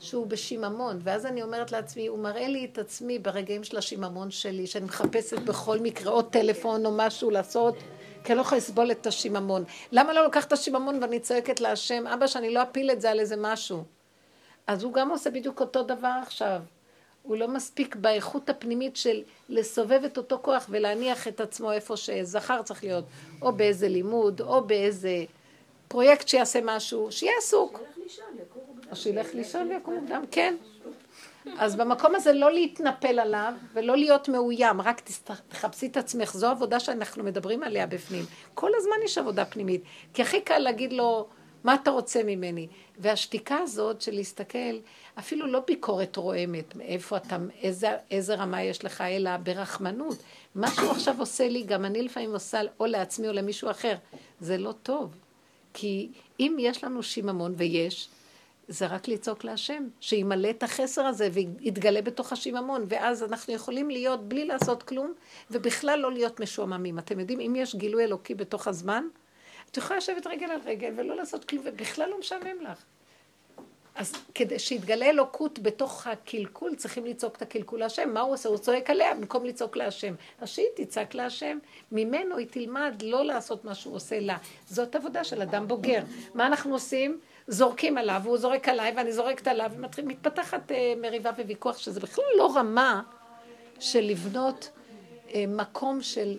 שהוא 0.00 0.26
בשיממון, 0.26 0.98
ואז 1.02 1.26
אני 1.26 1.42
אומרת 1.42 1.72
לעצמי, 1.72 2.06
הוא 2.06 2.18
מראה 2.18 2.48
לי 2.48 2.68
את 2.72 2.78
עצמי 2.78 3.18
ברגעים 3.18 3.64
של 3.64 3.76
השיממון 3.76 4.30
שלי, 4.30 4.66
שאני 4.66 4.84
מחפשת 4.84 5.38
בכל 5.38 5.78
מקרה 5.78 6.12
עוד 6.12 6.30
טלפון 6.30 6.86
או 6.86 6.92
משהו 6.96 7.30
לעשות, 7.30 7.74
כי 8.26 8.32
אני 8.32 8.36
לא 8.36 8.42
יכולה 8.42 8.58
לסבול 8.58 8.90
את 8.90 9.06
השיממון. 9.06 9.64
למה 9.92 10.12
לא 10.12 10.24
לוקח 10.24 10.44
את 10.44 10.52
השיממון 10.52 11.02
ואני 11.02 11.20
צועקת 11.20 11.60
להשם, 11.60 12.06
אבא, 12.06 12.26
שאני 12.26 12.54
לא 12.54 12.62
אפיל 12.62 12.90
את 12.90 13.00
זה 13.00 13.10
על 13.10 13.20
איזה 13.20 13.36
משהו? 13.38 13.84
אז 14.66 14.82
הוא 14.82 14.92
גם 14.92 15.10
עושה 15.10 15.30
בדיוק 15.30 15.60
אותו 15.60 15.82
דבר 15.82 16.12
עכשיו. 16.22 16.60
הוא 17.22 17.36
לא 17.36 17.48
מספיק 17.48 17.96
באיכות 17.96 18.50
הפנימית 18.50 18.96
של 18.96 19.22
לסובב 19.48 20.04
את 20.04 20.16
אותו 20.16 20.38
כוח 20.42 20.66
ולהניח 20.70 21.28
את 21.28 21.40
עצמו 21.40 21.72
איפה 21.72 21.96
שזכר 21.96 22.62
צריך 22.62 22.84
להיות, 22.84 23.04
או 23.42 23.52
באיזה 23.52 23.88
לימוד, 23.88 24.40
או 24.40 24.64
באיזה 24.64 25.24
פרויקט 25.88 26.28
שיעשה 26.28 26.60
משהו, 26.62 27.12
שיהיה 27.12 27.32
עסוק. 27.38 27.80
או 28.90 28.96
שילך 28.96 29.34
לישון 29.34 29.68
ויקום 29.68 29.94
מוקדם, 29.94 30.24
כן. 30.30 30.54
אז 31.58 31.76
במקום 31.76 32.14
הזה 32.14 32.32
לא 32.32 32.52
להתנפל 32.52 33.18
עליו 33.18 33.52
ולא 33.72 33.96
להיות 33.96 34.28
מאוים, 34.28 34.80
רק 34.80 35.02
תחפשי 35.48 35.86
את 35.86 35.96
עצמך, 35.96 36.32
זו 36.34 36.46
עבודה 36.46 36.80
שאנחנו 36.80 37.24
מדברים 37.24 37.62
עליה 37.62 37.86
בפנים. 37.86 38.24
כל 38.54 38.70
הזמן 38.76 38.96
יש 39.04 39.18
עבודה 39.18 39.44
פנימית, 39.44 39.82
כי 40.14 40.22
הכי 40.22 40.40
קל 40.40 40.58
להגיד 40.58 40.92
לו, 40.92 41.28
מה 41.64 41.74
אתה 41.74 41.90
רוצה 41.90 42.22
ממני? 42.22 42.66
והשתיקה 42.98 43.58
הזאת 43.58 44.00
של 44.00 44.14
להסתכל, 44.14 44.78
אפילו 45.18 45.46
לא 45.46 45.62
ביקורת 45.66 46.16
רועמת, 46.16 46.76
מאיפה 46.76 47.16
אתה, 47.16 47.36
איזה, 47.62 47.90
איזה 48.10 48.34
רמה 48.34 48.62
יש 48.62 48.84
לך, 48.84 49.00
אלא 49.00 49.36
ברחמנות. 49.36 50.16
מה 50.54 50.70
שהוא 50.70 50.90
עכשיו 50.90 51.14
עושה 51.18 51.48
לי, 51.48 51.62
גם 51.62 51.84
אני 51.84 52.02
לפעמים 52.02 52.32
עושה 52.32 52.60
או 52.80 52.86
לעצמי 52.86 53.28
או 53.28 53.32
למישהו 53.32 53.70
אחר, 53.70 53.94
זה 54.40 54.58
לא 54.58 54.72
טוב. 54.82 55.16
כי 55.74 56.08
אם 56.40 56.56
יש 56.60 56.84
לנו 56.84 57.02
שיממון, 57.02 57.54
ויש, 57.56 58.08
זה 58.68 58.86
רק 58.86 59.08
לצעוק 59.08 59.44
להשם, 59.44 59.88
שימלא 60.00 60.50
את 60.50 60.62
החסר 60.62 61.06
הזה 61.06 61.28
ויתגלה 61.32 62.02
בתוך 62.02 62.32
השיממון, 62.32 62.84
ואז 62.88 63.22
אנחנו 63.22 63.52
יכולים 63.52 63.90
להיות 63.90 64.28
בלי 64.28 64.44
לעשות 64.44 64.82
כלום, 64.82 65.12
ובכלל 65.50 65.98
לא 65.98 66.12
להיות 66.12 66.40
משועממים. 66.40 66.98
אתם 66.98 67.20
יודעים, 67.20 67.40
אם 67.40 67.56
יש 67.56 67.74
גילוי 67.74 68.04
אלוקי 68.04 68.34
בתוך 68.34 68.68
הזמן, 68.68 69.04
את 69.70 69.76
יכולה 69.76 69.96
לשבת 69.96 70.26
רגל 70.26 70.46
על 70.46 70.60
רגל 70.64 70.92
ולא 70.96 71.16
לעשות 71.16 71.44
כלום, 71.44 71.62
ובכלל 71.66 72.10
לא 72.10 72.18
משעמם 72.18 72.60
לך. 72.60 72.84
אז 73.96 74.12
כדי 74.34 74.58
שיתגלה 74.58 75.10
אלוקות 75.10 75.58
בתוך 75.58 76.06
הקלקול, 76.06 76.74
צריכים 76.74 77.04
לצעוק 77.04 77.36
את 77.36 77.42
הקלקול 77.42 77.80
להשם. 77.80 78.14
מה 78.14 78.20
הוא 78.20 78.34
עושה? 78.34 78.48
הוא 78.48 78.58
צועק 78.58 78.90
עליה 78.90 79.14
במקום 79.14 79.44
לצעוק 79.44 79.76
להשם. 79.76 80.14
אז 80.40 80.48
שהיא 80.48 80.66
תצעק 80.76 81.14
להשם, 81.14 81.58
ממנו 81.92 82.36
היא 82.36 82.46
תלמד 82.50 83.02
לא 83.02 83.24
לעשות 83.24 83.64
מה 83.64 83.74
שהוא 83.74 83.94
עושה 83.94 84.20
לה. 84.20 84.36
זאת 84.66 84.94
עבודה 84.94 85.24
של 85.24 85.42
אדם 85.42 85.68
בוגר. 85.68 86.02
מה 86.34 86.46
אנחנו 86.46 86.72
עושים? 86.74 87.20
זורקים 87.48 87.98
עליו, 87.98 88.20
והוא 88.24 88.38
זורק 88.38 88.68
עליי, 88.68 88.92
ואני 88.96 89.12
זורקת 89.12 89.46
עליו, 89.46 89.70
ומתפתחת 89.96 90.70
uh, 90.70 90.74
מריבה 91.02 91.30
וויכוח, 91.30 91.78
שזה 91.78 92.00
בכלל 92.00 92.24
לא 92.38 92.56
רמה 92.56 93.02
של 93.80 94.00
לבנות 94.00 94.70
אה, 95.34 95.44
מקום 95.48 96.02
של... 96.02 96.36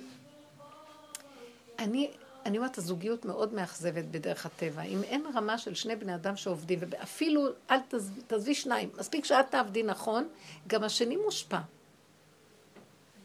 אני, 1.80 2.12
אני 2.46 2.58
אומרת, 2.58 2.78
הזוגיות 2.78 3.26
מאוד 3.26 3.54
מאכזבת 3.54 4.06
בדרך 4.06 4.46
הטבע. 4.46 4.82
אם 4.82 5.04
אין 5.04 5.26
רמה 5.36 5.58
של 5.58 5.76
שני 5.76 5.96
בני 5.96 6.16
אדם 6.16 6.36
שעובדים, 6.36 6.80
ואפילו 6.82 7.46
אל 7.72 7.78
תעזבי 8.28 8.56
שניים, 8.56 8.90
מספיק 9.00 9.26
שאת 9.26 9.52
תעבדי 9.52 9.84
נכון, 9.84 10.28
גם 10.68 10.84
השני 10.84 11.16
מושפע. 11.16 11.60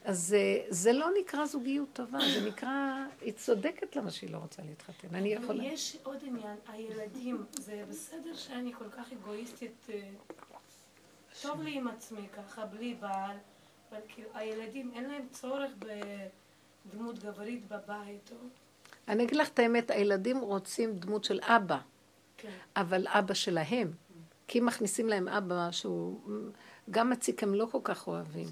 אז 0.05 0.27
זה, 0.27 0.59
זה 0.69 0.93
לא 0.93 1.07
נקרא 1.21 1.47
זוגיות 1.47 1.89
טובה, 1.93 2.19
זה 2.35 2.49
נקרא, 2.49 3.07
היא 3.21 3.33
צודקת 3.33 3.97
למה 3.97 4.11
שהיא 4.11 4.31
לא 4.31 4.39
רוצה 4.39 4.63
להתחתן. 4.63 5.15
אני 5.15 5.29
יכולה... 5.29 5.65
יש 5.65 5.97
עוד 6.03 6.19
עניין, 6.23 6.57
הילדים, 6.69 7.45
זה 7.59 7.85
בסדר 7.89 8.35
שאני 8.35 8.73
כל 8.79 8.89
כך 8.91 9.13
אגואיסטית, 9.13 9.87
אה, 9.93 10.01
טוב 11.43 11.63
לי 11.63 11.75
עם 11.75 11.89
עצמי 11.89 12.29
ככה, 12.37 12.67
בלי 12.67 12.95
בעל, 12.95 13.37
אבל 13.91 14.01
כאילו, 14.09 14.29
הילדים, 14.35 14.93
אין 14.95 15.11
להם 15.11 15.27
צורך 15.31 15.71
בדמות 16.87 17.19
גברית 17.19 17.69
בבית, 17.69 18.31
או... 18.33 18.37
אני 19.09 19.25
אגיד 19.25 19.37
לך 19.37 19.49
את 19.49 19.59
האמת, 19.59 19.91
הילדים 19.91 20.39
רוצים 20.39 20.97
דמות 20.97 21.25
של 21.25 21.41
אבא, 21.43 21.79
כן. 22.37 22.51
אבל 22.77 23.07
אבא 23.09 23.35
שלהם. 23.35 23.93
כי 24.49 24.61
מכניסים 24.61 25.09
להם 25.09 25.29
אבא 25.29 25.71
שהוא 25.71 26.21
גם 26.91 27.11
מציק, 27.11 27.43
הם 27.43 27.55
לא 27.55 27.67
כל 27.71 27.79
כך 27.85 28.07
אוהבים. 28.07 28.47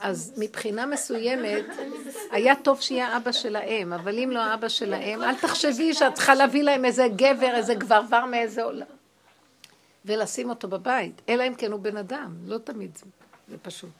אז 0.00 0.34
מבחינה 0.36 0.86
מסוימת, 0.86 1.64
היה 2.30 2.54
טוב 2.56 2.80
שיהיה 2.80 3.16
אבא 3.16 3.32
שלהם, 3.32 3.92
אבל 3.92 4.18
אם 4.18 4.30
לא 4.30 4.54
אבא 4.54 4.68
שלהם, 4.68 5.22
אל 5.22 5.34
תחשבי 5.34 5.94
שאת 5.94 6.14
צריכה 6.14 6.34
להביא 6.34 6.62
להם 6.62 6.84
איזה 6.84 7.06
גבר, 7.16 7.54
איזה 7.54 7.74
גברבר 7.74 8.24
מאיזה 8.24 8.62
עולם. 8.62 8.86
ולשים 10.04 10.50
אותו 10.50 10.68
בבית, 10.68 11.22
אלא 11.28 11.46
אם 11.48 11.54
כן 11.54 11.72
הוא 11.72 11.80
בן 11.80 11.96
אדם, 11.96 12.36
לא 12.44 12.58
תמיד 12.58 12.96
זה, 12.96 13.06
זה 13.48 13.58
פשוט. 13.58 13.90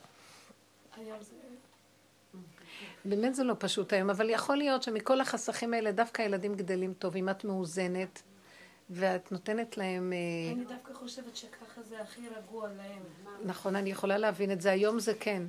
באמת 3.04 3.34
זה 3.34 3.44
לא 3.44 3.54
פשוט 3.58 3.92
היום, 3.92 4.10
אבל 4.10 4.30
יכול 4.30 4.56
להיות 4.56 4.82
שמכל 4.82 5.20
החסכים 5.20 5.74
האלה 5.74 5.92
דווקא 5.92 6.22
הילדים 6.22 6.54
גדלים 6.54 6.94
טוב, 6.98 7.16
אם 7.16 7.28
את 7.28 7.44
מאוזנת, 7.44 8.22
ואת 8.90 9.32
נותנת 9.32 9.76
להם... 9.76 10.12
אה, 10.12 10.52
אני 10.52 10.64
דווקא 10.64 10.92
חושבת 10.94 11.36
שככה 11.36 11.82
זה 11.88 12.00
הכי 12.00 12.20
רגוע 12.36 12.68
להם. 12.68 13.02
נכון, 13.44 13.76
אני 13.76 13.90
יכולה 13.90 14.18
להבין 14.18 14.52
את 14.52 14.60
זה, 14.60 14.70
היום 14.70 14.98
זה 14.98 15.14
כן. 15.20 15.42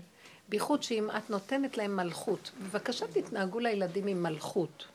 בייחוד 0.49 0.83
שאם 0.83 1.09
את 1.17 1.29
נותנת 1.29 1.77
להם 1.77 1.95
מלכות, 1.95 2.51
בבקשה 2.61 3.05
תתנהגו 3.07 3.59
לילדים 3.59 4.07
עם 4.07 4.23
מלכות. 4.23 4.85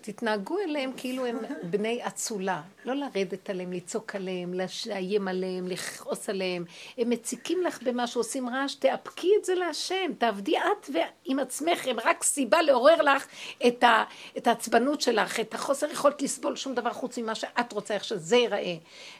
תתנהגו 0.00 0.58
אליהם 0.58 0.90
כאילו 0.96 1.26
הם 1.26 1.38
בני 1.62 2.06
אצולה, 2.06 2.62
לא 2.84 2.94
לרדת 2.94 3.50
עליהם, 3.50 3.72
לצעוק 3.72 4.16
עליהם, 4.16 4.54
לאיים 4.86 5.28
עליהם, 5.28 5.68
לכעוס 5.68 6.28
עליהם. 6.28 6.64
הם 6.98 7.10
מציקים 7.10 7.62
לך 7.62 7.82
במשהו, 7.82 8.20
עושים 8.20 8.48
רעש, 8.48 8.74
תאפקי 8.74 9.30
את 9.40 9.44
זה 9.44 9.54
להשם, 9.54 10.12
תעבדי 10.18 10.58
את 10.58 10.90
ועם 10.92 11.38
עצמך, 11.38 11.86
הם 11.86 11.96
רק 12.04 12.22
סיבה 12.22 12.62
לעורר 12.62 13.02
לך 13.02 13.26
את, 13.66 13.82
ה, 13.82 14.04
את 14.36 14.46
העצבנות 14.46 15.00
שלך, 15.00 15.40
את 15.40 15.54
החוסר 15.54 15.90
יכולת 15.90 16.22
לסבול 16.22 16.56
שום 16.56 16.74
דבר 16.74 16.92
חוץ 16.92 17.18
ממה 17.18 17.34
שאת 17.34 17.72
רוצה, 17.72 17.94
איך 17.94 18.04
שזה 18.04 18.36
ייראה. 18.36 18.76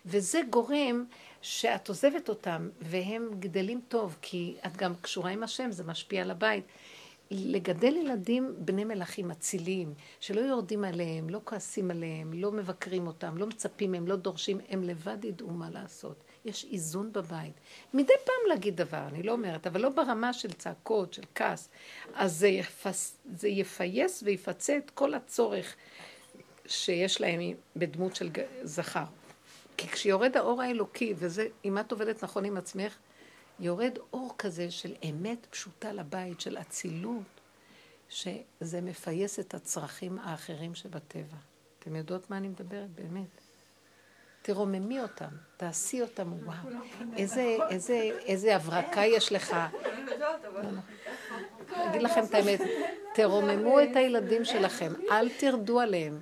וזה 0.07 0.41
גורם 0.51 1.05
שאת 1.43 1.89
עוזבת 1.89 2.29
אותם, 2.29 2.69
והם 2.81 3.31
גדלים 3.39 3.81
טוב, 3.89 4.17
כי 4.23 4.57
את 4.67 4.77
גם 4.77 4.95
קשורה 5.01 5.31
עם 5.31 5.43
השם, 5.43 5.73
זה 5.73 5.85
משפיע 5.85 6.23
על 6.23 6.31
הבית. 6.31 6.65
לגדל 7.31 7.97
ילדים 7.97 8.55
בני 8.59 8.85
מלכים 8.85 9.31
אציליים, 9.31 9.95
שלא 10.21 10.41
יורדים 10.41 10.85
עליהם, 10.85 11.31
לא 11.31 11.41
כועסים 11.45 11.91
עליהם, 11.91 12.33
לא 12.33 12.53
מבקרים 12.53 13.07
אותם, 13.07 13.39
לא 13.39 13.47
מצפים 13.47 13.93
מהם, 13.93 14.09
לא 14.09 14.17
דורשים, 14.17 14.61
הם 14.69 14.83
לבד 14.83 15.25
ידעו 15.25 15.51
מה 15.51 15.71
לעשות. 15.71 16.17
יש 16.45 16.67
איזון 16.73 17.13
בבית. 17.13 17.53
מדי 17.95 18.13
פעם 18.25 18.49
להגיד 18.49 18.77
דבר, 18.77 19.07
אני 19.09 19.23
לא 19.23 19.33
אומרת, 19.33 19.67
אבל 19.67 19.81
לא 19.81 19.89
ברמה 19.89 20.33
של 20.33 20.53
צעקות, 20.53 21.13
של 21.13 21.23
כעס. 21.35 21.69
אז 22.15 22.37
זה, 22.37 22.49
יפס, 22.49 23.17
זה 23.35 23.49
יפייס 23.49 24.23
ויפצה 24.27 24.77
את 24.77 24.91
כל 24.91 25.15
הצורך 25.15 25.77
שיש 26.67 27.21
להם 27.21 27.41
בדמות 27.77 28.17
של 28.17 28.31
זכר. 28.63 29.05
כי 29.77 29.89
כשיורד 29.89 30.37
האור 30.37 30.63
האלוקי, 30.63 31.15
וזה, 31.17 31.47
אם 31.65 31.79
את 31.79 31.93
עובדת 31.93 32.25
נכון 32.25 32.45
עם 32.45 32.57
עצמך, 32.57 32.97
יורד 33.61 33.99
אור 34.13 34.35
כזה 34.39 34.71
של 34.71 34.95
אמת 35.11 35.47
פשוטה 35.51 35.93
לבית, 35.93 36.41
של 36.41 36.59
אצילות, 36.59 37.41
שזה 38.09 38.81
מפייס 38.81 39.39
את 39.41 39.55
הצרכים 39.55 40.19
האחרים 40.19 40.75
שבטבע. 40.75 41.37
אתם 41.79 41.97
יודעות 41.97 42.31
מה 42.31 42.37
אני 42.37 42.49
מדברת? 42.49 42.91
באמת. 42.91 43.41
תרוממי 44.43 45.01
אותם, 45.01 45.29
תעשי 45.57 46.03
אותם, 46.03 46.33
וואו, 46.45 46.57
איזה, 47.17 47.57
איזה, 47.71 47.95
איזה 48.27 48.57
הברקה 48.57 49.01
יש 49.05 49.33
לך. 49.33 49.57
אני 51.73 51.89
אגיד 51.91 52.03
לכם 52.03 52.25
את 52.25 52.35
האמת, 52.35 52.61
תרוממו 53.15 53.83
את 53.83 53.97
הילדים 53.97 54.45
שלכם, 54.45 54.93
אל 55.11 55.29
תרדו 55.39 55.81
עליהם. 55.81 56.21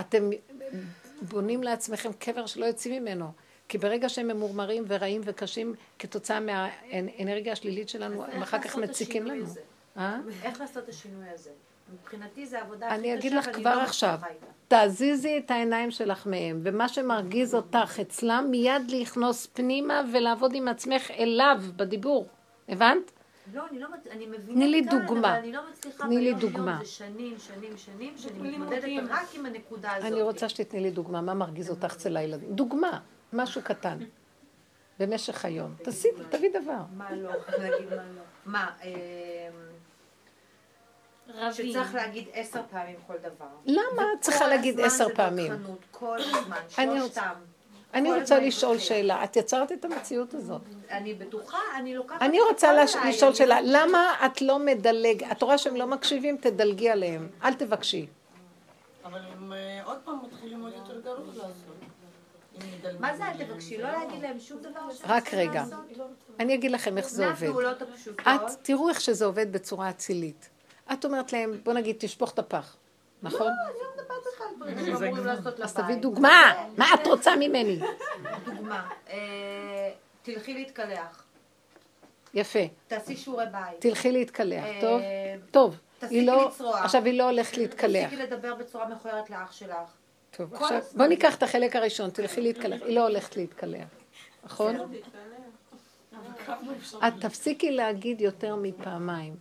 אתם 0.00 0.30
בונים 1.22 1.62
לעצמכם 1.62 2.12
קבר 2.12 2.46
שלא 2.46 2.64
יוצאים 2.64 3.02
ממנו. 3.02 3.32
כי 3.68 3.78
ברגע 3.78 4.08
שהם 4.08 4.28
ממורמרים 4.28 4.84
ורעים 4.86 5.20
וקשים 5.24 5.74
כתוצאה 5.98 6.40
מהאנרגיה 6.40 7.52
השלילית 7.52 7.88
שלנו, 7.88 8.24
הם 8.24 8.42
אחר 8.42 8.58
כך 8.58 8.76
מציקים 8.76 9.26
לנו. 9.26 9.44
אה? 9.96 10.18
איך 10.42 10.60
לעשות 10.60 10.84
את 10.84 10.88
השינוי 10.88 11.28
הזה? 11.28 11.50
מבחינתי 11.92 12.46
זה 12.46 12.60
עבודה 12.60 12.86
הכי 12.86 12.96
קשה, 12.96 13.00
אני 13.00 13.14
אגיד 13.14 13.32
לך 13.32 13.50
כבר 13.56 13.74
לא 13.76 13.82
עכשיו, 13.82 14.18
תזיזי 14.68 15.38
את 15.38 15.50
העיניים 15.50 15.90
שלך 15.90 16.26
מהם, 16.26 16.60
ומה 16.62 16.88
שמרגיז 16.88 17.54
אותך 17.54 17.98
אצלם, 18.00 18.46
מיד 18.50 18.82
להכנוס 18.88 19.46
פנימה 19.46 20.02
ולעבוד 20.12 20.54
עם 20.54 20.68
עצמך 20.68 21.10
אליו 21.10 21.58
בדיבור. 21.76 22.26
הבנת? 22.68 23.12
לא, 23.54 23.66
אני 23.70 23.78
לא, 23.78 23.88
אני 24.10 24.26
מבינה 24.26 24.90
כאן, 24.90 24.98
דוגמה. 25.00 25.28
אבל 25.28 25.38
אני 25.38 25.52
לא 25.52 25.60
מצליחה 25.70 26.08
ביום 26.08 26.40
יום, 26.56 26.78
זה 26.78 26.86
שנים, 26.86 27.38
שנים, 27.38 27.76
שנים, 27.76 28.18
שאני 28.18 28.50
מתמודדת 28.50 28.84
רק 29.08 29.34
עם 29.34 29.46
הנקודה 29.46 29.92
הזאת. 29.92 30.12
אני 30.12 30.22
רוצה 30.22 30.48
שתתני 30.48 30.80
לי 30.80 30.90
דוגמה, 30.90 31.20
מה 31.20 31.34
מרגיז 31.34 31.70
אותך 31.70 31.92
אצל 31.96 32.16
הילדים? 32.16 32.54
דוגמה. 32.54 33.00
משהו 33.32 33.62
קטן, 33.64 33.98
במשך 34.98 35.44
היום. 35.44 35.74
תעשי, 35.84 36.08
תביא 36.30 36.50
דבר. 36.62 36.82
מה 36.96 37.16
לא? 37.16 37.30
נגיד 37.58 37.88
מה 37.90 37.96
לא. 37.96 38.22
מה, 38.46 38.70
רבים. 41.34 41.72
שצריך 41.72 41.94
להגיד 41.94 42.28
עשר 42.32 42.60
פעמים 42.70 42.96
כל 43.06 43.16
דבר. 43.18 43.46
למה 43.66 44.02
את 44.14 44.20
צריכה 44.20 44.48
להגיד 44.48 44.80
עשר 44.80 45.14
פעמים? 45.14 45.52
כל 45.90 46.18
הזמן, 46.20 46.60
שלושתם. 46.68 47.34
אני 47.94 48.20
רוצה 48.20 48.38
לשאול 48.38 48.78
שאלה, 48.78 49.24
את 49.24 49.36
יצרת 49.36 49.72
את 49.72 49.84
המציאות 49.84 50.34
הזאת. 50.34 50.60
אני 50.90 51.14
בטוחה, 51.14 51.58
אני 51.76 51.94
לוקחת... 51.94 52.22
אני 52.22 52.40
רוצה 52.40 52.72
לשאול 53.08 53.34
שאלה, 53.34 53.58
למה 53.62 54.14
את 54.26 54.42
לא 54.42 54.58
מדלג, 54.58 55.24
את 55.24 55.42
רואה 55.42 55.58
שהם 55.58 55.76
לא 55.76 55.86
מקשיבים, 55.86 56.36
תדלגי 56.36 56.90
עליהם, 56.90 57.28
אל 57.44 57.54
תבקשי. 57.54 58.06
אבל 59.04 59.20
הם 59.32 59.52
אה, 59.52 59.80
עוד 59.84 59.98
פעם 60.04 60.18
מתחילים 60.26 60.62
עוד 60.62 60.72
יותר 60.72 61.00
גרוע 61.00 61.26
לעשות. 61.26 61.80
מה 62.98 63.16
זה 63.16 63.24
אל 63.24 63.44
תבקשי? 63.44 63.78
לא 63.78 63.90
להגיד 63.90 64.22
להם 64.22 64.40
שום 64.40 64.58
דבר 64.58 64.80
רק 65.04 65.34
רגע. 65.34 65.64
אני 66.40 66.54
אגיד 66.54 66.70
לכם 66.70 66.98
איך 66.98 67.08
זה 67.08 67.30
עובד. 67.30 67.48
את, 68.20 68.40
תראו 68.62 68.88
איך 68.88 69.00
שזה 69.00 69.24
עובד 69.24 69.52
בצורה 69.52 69.90
אצילית. 69.90 70.48
את 70.92 71.04
אומרת 71.04 71.32
להם, 71.32 71.52
בוא 71.64 71.72
נגיד, 71.72 71.96
תשפוך 71.98 72.32
את 72.34 72.38
הפח. 72.38 72.76
נכון? 73.22 73.46
לא, 73.46 73.99
לעשות 74.60 75.58
לבית. 75.58 75.60
אז 75.60 75.74
תביא 75.74 75.94
דוגמה. 75.96 76.52
מה 76.76 76.86
את 76.94 77.06
רוצה 77.06 77.36
ממני? 77.36 77.80
דוגמה. 78.44 78.88
אה, 79.10 79.90
תלכי 80.22 80.54
להתקלח. 80.54 81.24
יפה. 82.34 82.58
תעשי 82.86 83.16
שיעורי 83.16 83.44
בית. 83.52 83.80
תלכי 83.80 84.12
להתקלח, 84.12 84.64
אה, 84.64 84.78
טוב? 84.80 85.02
טוב. 85.50 85.78
תפסיקי 85.98 86.26
לא- 86.26 86.48
לצרוח. 86.48 86.82
עכשיו 86.84 87.04
היא 87.04 87.18
לא 87.18 87.24
הולכת 87.30 87.56
להתקלח. 87.56 88.04
תפסיקי 88.04 88.22
לדבר 88.22 88.54
בצורה 88.54 88.88
מכוערת 88.88 89.30
לאח 89.30 89.52
שלך. 89.52 89.76
טוב, 90.30 90.54
עכשיו 90.54 90.80
בוא 90.96 91.06
ניקח 91.06 91.34
את 91.34 91.42
החלק 91.42 91.76
הראשון, 91.76 92.10
תלכי 92.10 92.40
להתקלח. 92.40 92.82
היא 92.82 92.96
לא 92.96 93.06
הולכת 93.06 93.36
להתקלח, 93.36 93.86
נכון? 94.44 94.76
את 97.08 97.12
תפסיקי 97.20 97.70
להגיד 97.70 98.20
יותר 98.20 98.56
מפעמיים. 98.56 99.34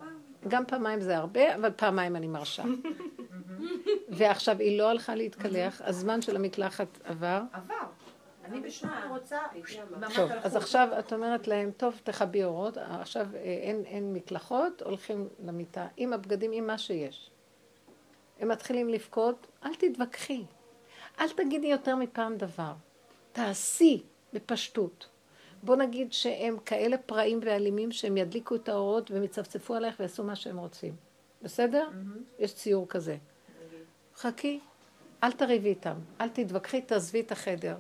גם 0.48 0.66
פעמיים 0.66 1.02
זה 1.02 1.18
הרבה, 1.18 1.56
אבל 1.56 1.72
פעמיים 1.76 2.16
אני 2.16 2.28
מרשה. 2.28 2.64
ועכשיו 4.10 4.60
היא 4.60 4.78
לא 4.78 4.90
הלכה 4.90 5.16
להתקלח, 5.16 5.82
הזמן 5.86 6.22
של 6.22 6.36
המקלחת 6.36 6.88
עבר. 7.04 7.42
עבר. 7.54 7.76
אני 8.46 8.62
בשמה 8.62 9.06
רוצה... 9.10 9.38
טוב, 10.16 10.32
אז 10.44 10.56
עכשיו 10.56 10.90
את 11.00 11.14
אומרת 11.14 11.48
להם, 11.48 11.72
טוב, 11.78 12.02
תכבי 12.04 12.44
אורות, 12.44 12.78
עכשיו 12.78 13.28
אה, 13.36 13.40
אין, 13.40 13.84
אין 13.86 14.14
מקלחות, 14.14 14.82
הולכים 14.82 15.28
למיטה 15.46 15.88
עם 15.98 16.14
הבגדים, 16.14 16.52
עם 16.52 16.68
מה 16.68 16.78
שיש. 16.78 17.32
הם 18.40 18.48
מתחילים 18.48 18.90
לבכות, 18.90 19.48
אל 19.66 19.76
תתווכחי. 19.76 20.46
אל 21.20 21.30
תגידי 21.30 21.68
יותר 21.68 21.96
מפעם 21.96 22.38
דבר. 22.38 22.74
תעשי 23.32 24.04
בפשטות. 24.34 25.08
בוא 25.64 25.76
נגיד 25.76 26.14
שהם 26.14 26.58
כאלה 26.66 26.98
פראים 26.98 27.40
ואלימים 27.44 27.92
שהם 27.92 28.18
ידליקו 28.18 28.56
את 28.56 28.70
האורות 28.70 29.12
והם 29.12 29.24
יצפצפו 29.24 29.76
עלייך 29.76 29.96
ויעשו 30.00 30.24
מה 30.24 30.36
שהם 30.36 30.58
רוצים. 30.58 30.96
בסדר? 31.42 31.88
Mm-hmm. 31.92 32.44
יש 32.44 32.56
ציור 32.56 32.88
כזה. 32.88 33.18
Mm-hmm. 34.20 34.22
חכי, 34.22 34.60
אל 35.24 35.32
תריבי 35.32 35.70
איתם, 35.70 35.96
אל 36.22 36.30
תתווכחי, 36.30 36.82
תעזבי 36.82 37.20
את 37.20 37.32
החדר. 37.32 37.78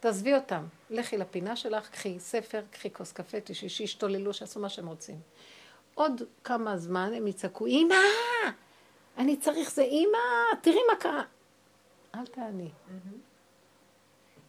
תעזבי 0.00 0.34
אותם. 0.34 0.64
לכי 0.90 1.16
לפינה 1.16 1.56
שלך, 1.56 1.88
קחי 1.88 2.20
ספר, 2.20 2.62
קחי 2.70 2.92
כוס 2.92 3.12
קפה, 3.12 3.40
תששי, 3.40 3.84
השתוללו, 3.84 4.34
שעשו 4.34 4.60
מה 4.60 4.68
שהם 4.68 4.86
רוצים. 4.86 5.20
עוד 5.94 6.22
כמה 6.44 6.76
זמן 6.76 7.12
הם 7.14 7.26
יצעקו, 7.26 7.66
אמא, 7.66 7.94
אני 9.18 9.36
צריך 9.36 9.70
זה, 9.70 9.82
אמא, 9.82 10.18
תראי 10.62 10.80
מה 10.92 10.96
קרה. 11.00 11.22
אל 12.14 12.26
תעני. 12.26 12.70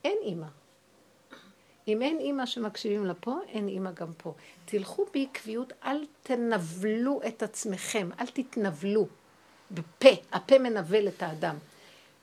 אין 0.04 0.18
אימא. 0.22 0.48
אם 1.88 2.02
אין 2.02 2.20
אימא 2.20 2.46
שמקשיבים 2.46 3.06
לה 3.06 3.14
פה, 3.14 3.36
אין 3.48 3.68
אימא 3.68 3.92
גם 3.92 4.14
פה. 4.18 4.34
תלכו 4.66 5.06
בעקביות, 5.14 5.74
אל 5.84 6.06
תנבלו 6.24 7.20
את 7.28 7.44
עצמכם, 7.44 8.10
אל 8.20 8.28
תתנבלו. 8.28 9.08
בפה, 9.72 10.10
הפה 10.32 10.60
מנבל 10.60 11.08
את 11.08 11.24
האדם. 11.24 11.56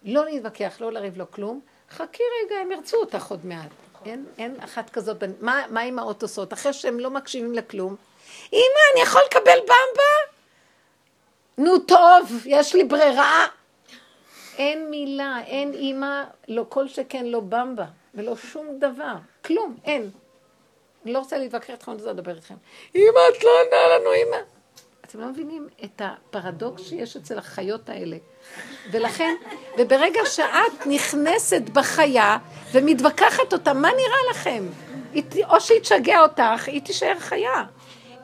לא 0.05 0.25
להתווכח, 0.25 0.77
לא 0.81 0.93
לריב, 0.93 1.19
לא 1.19 1.25
כלום. 1.31 1.61
חכי 1.91 2.23
רגע, 2.45 2.57
הם 2.57 2.73
ירצו 2.73 2.97
אותך 2.97 3.27
עוד 3.31 3.47
מעט. 3.47 3.69
אין, 4.07 4.27
אין 4.39 4.61
אחת 4.61 4.91
כזאת, 4.91 5.23
מה, 5.41 5.65
מה 5.71 5.83
אימהות 5.83 6.23
עושות? 6.23 6.53
אחרי 6.53 6.73
שהם 6.73 7.01
לא 7.01 7.11
מקשיבים 7.11 7.53
לכלום, 7.53 7.97
אמא, 8.53 8.61
אני 8.95 9.03
יכול 9.03 9.21
לקבל 9.27 9.59
במבה? 9.61 10.35
נו 11.59 11.79
טוב, 11.79 12.43
יש 12.47 12.75
לי 12.75 12.85
ברירה. 12.85 13.47
אין 14.59 14.91
מילה, 14.91 15.41
אין 15.47 15.73
אימא, 15.73 16.25
לא 16.49 16.65
כל 16.69 16.89
שכן 16.89 17.27
לא 17.27 17.41
במבה, 17.41 17.87
ולא 18.15 18.37
שום 18.37 18.79
דבר, 18.79 19.15
כלום, 19.45 19.77
אין. 19.85 20.11
אני 21.05 21.13
לא 21.13 21.19
רוצה 21.19 21.39
להתווכח 21.39 21.71
איתכם, 21.71 21.91
אני 21.91 22.01
רוצה 22.01 22.13
לדבר 22.13 22.37
איתכם. 22.37 22.55
אמא, 22.95 23.21
את 23.29 23.45
לא 23.45 23.51
עונה 23.51 23.99
לנו, 23.99 24.11
אמא. 24.15 24.54
אתם 25.15 25.23
לא 25.23 25.29
מבינים 25.29 25.69
את 25.85 26.03
הפרדוקס 26.05 26.83
שיש 26.83 27.17
אצל 27.17 27.39
החיות 27.39 27.89
האלה. 27.89 28.17
ולכן, 28.91 29.35
וברגע 29.79 30.21
שאת 30.27 30.87
נכנסת 30.87 31.63
בחיה 31.73 32.37
ומתווכחת 32.73 33.53
אותה, 33.53 33.73
מה 33.73 33.89
נראה 33.89 34.31
לכם? 34.31 34.65
או 35.49 35.61
שהיא 35.61 35.81
תשגע 35.81 36.21
אותך, 36.23 36.69
היא 36.69 36.83
תישאר 36.83 37.19
חיה. 37.19 37.65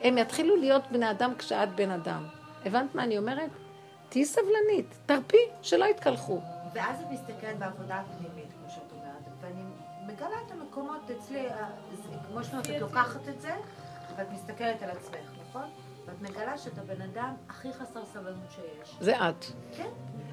הם 0.01 0.18
יתחילו 0.18 0.57
להיות 0.57 0.82
בני 0.91 1.11
אדם 1.11 1.34
כשאת 1.38 1.74
בן 1.74 1.91
אדם. 1.91 2.26
הבנת 2.64 2.95
מה 2.95 3.05
אני 3.05 3.18
אומרת? 3.18 3.51
תהיי 4.09 4.24
סבלנית, 4.24 4.95
תרפי, 5.07 5.45
שלא 5.62 5.84
יתקלחו. 5.84 6.41
ואז 6.74 7.01
את 7.01 7.07
מסתכלת 7.11 7.59
בעבודה 7.59 7.95
הפנימית, 7.95 8.53
כמו 8.53 8.70
שאת 8.74 8.93
אומרת, 8.93 9.41
ואני 9.41 9.62
מגלה 10.07 10.36
את 10.47 10.53
המקומות 10.53 11.11
אצלי, 11.18 11.47
אה, 11.47 11.66
כמו 12.28 12.45
שאת 12.45 12.80
לוקחת 12.80 13.28
את 13.28 13.41
זה, 13.41 13.53
ואת 14.16 14.26
מסתכלת 14.32 14.82
על 14.82 14.91
עצמך, 14.91 15.30
נכון? 15.49 15.70
ואת 16.07 16.30
מגלה 16.30 16.59
שאת 16.59 16.78
הבן 16.78 17.03
אדם 17.03 17.34
הכי 17.48 17.68
חסר 17.72 18.01
סבלנות 18.12 18.51
שיש. 18.51 18.96
זה 19.01 19.28
את. 19.28 19.44
כן. 19.76 19.88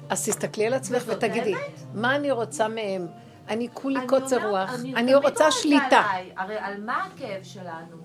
אז 0.08 0.28
תסתכלי 0.28 0.66
על 0.66 0.74
עצמך 0.74 1.02
ותגידי. 1.06 1.54
מה 1.94 2.16
אני 2.16 2.30
רוצה 2.30 2.68
מהם? 2.68 3.06
אני 3.48 3.68
כולי 3.72 4.06
קוצר 4.06 4.48
רוח, 4.48 4.70
אני 4.96 5.14
רוצה 5.14 5.50
שליטה. 5.50 6.02
הרי 6.36 6.58
על 6.58 6.84
מה 6.84 7.04
הכאב 7.04 7.42
שלנו? 7.42 7.96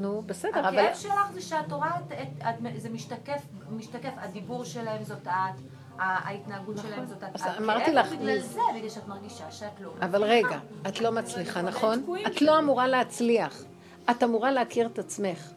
נו, 0.00 0.22
בסדר, 0.26 0.60
אבל... 0.60 0.78
הכאב 0.78 0.94
שלך 0.96 1.32
זה 1.32 1.40
שאת 1.40 1.72
רואה 1.72 1.90
זה 2.76 2.88
משתקף, 2.88 3.42
משתקף, 3.70 4.12
הדיבור 4.16 4.64
שלהם 4.64 5.04
זאת 5.04 5.26
את, 5.26 5.60
ההתנהגות 5.98 6.78
שלהם 6.78 7.06
זאת 7.06 7.24
את. 7.24 7.28
נכון. 7.34 7.52
אמרתי 7.64 7.92
לך- 7.92 8.12
בגלל 8.12 8.38
זה, 8.38 8.60
בגלל 8.76 8.88
שאת 8.88 9.08
מרגישה 9.08 9.50
שאת 9.50 9.80
לא... 9.80 9.92
אבל 10.00 10.24
רגע, 10.24 10.58
את 10.88 11.00
לא 11.00 11.12
מצליחה, 11.12 11.62
נכון? 11.62 12.04
את 12.26 12.42
לא 12.42 12.58
אמורה 12.58 12.86
להצליח. 12.86 13.62
את 14.10 14.22
אמורה 14.22 14.50
להכיר 14.52 14.86
את 14.86 14.98
עצמך. 14.98 15.52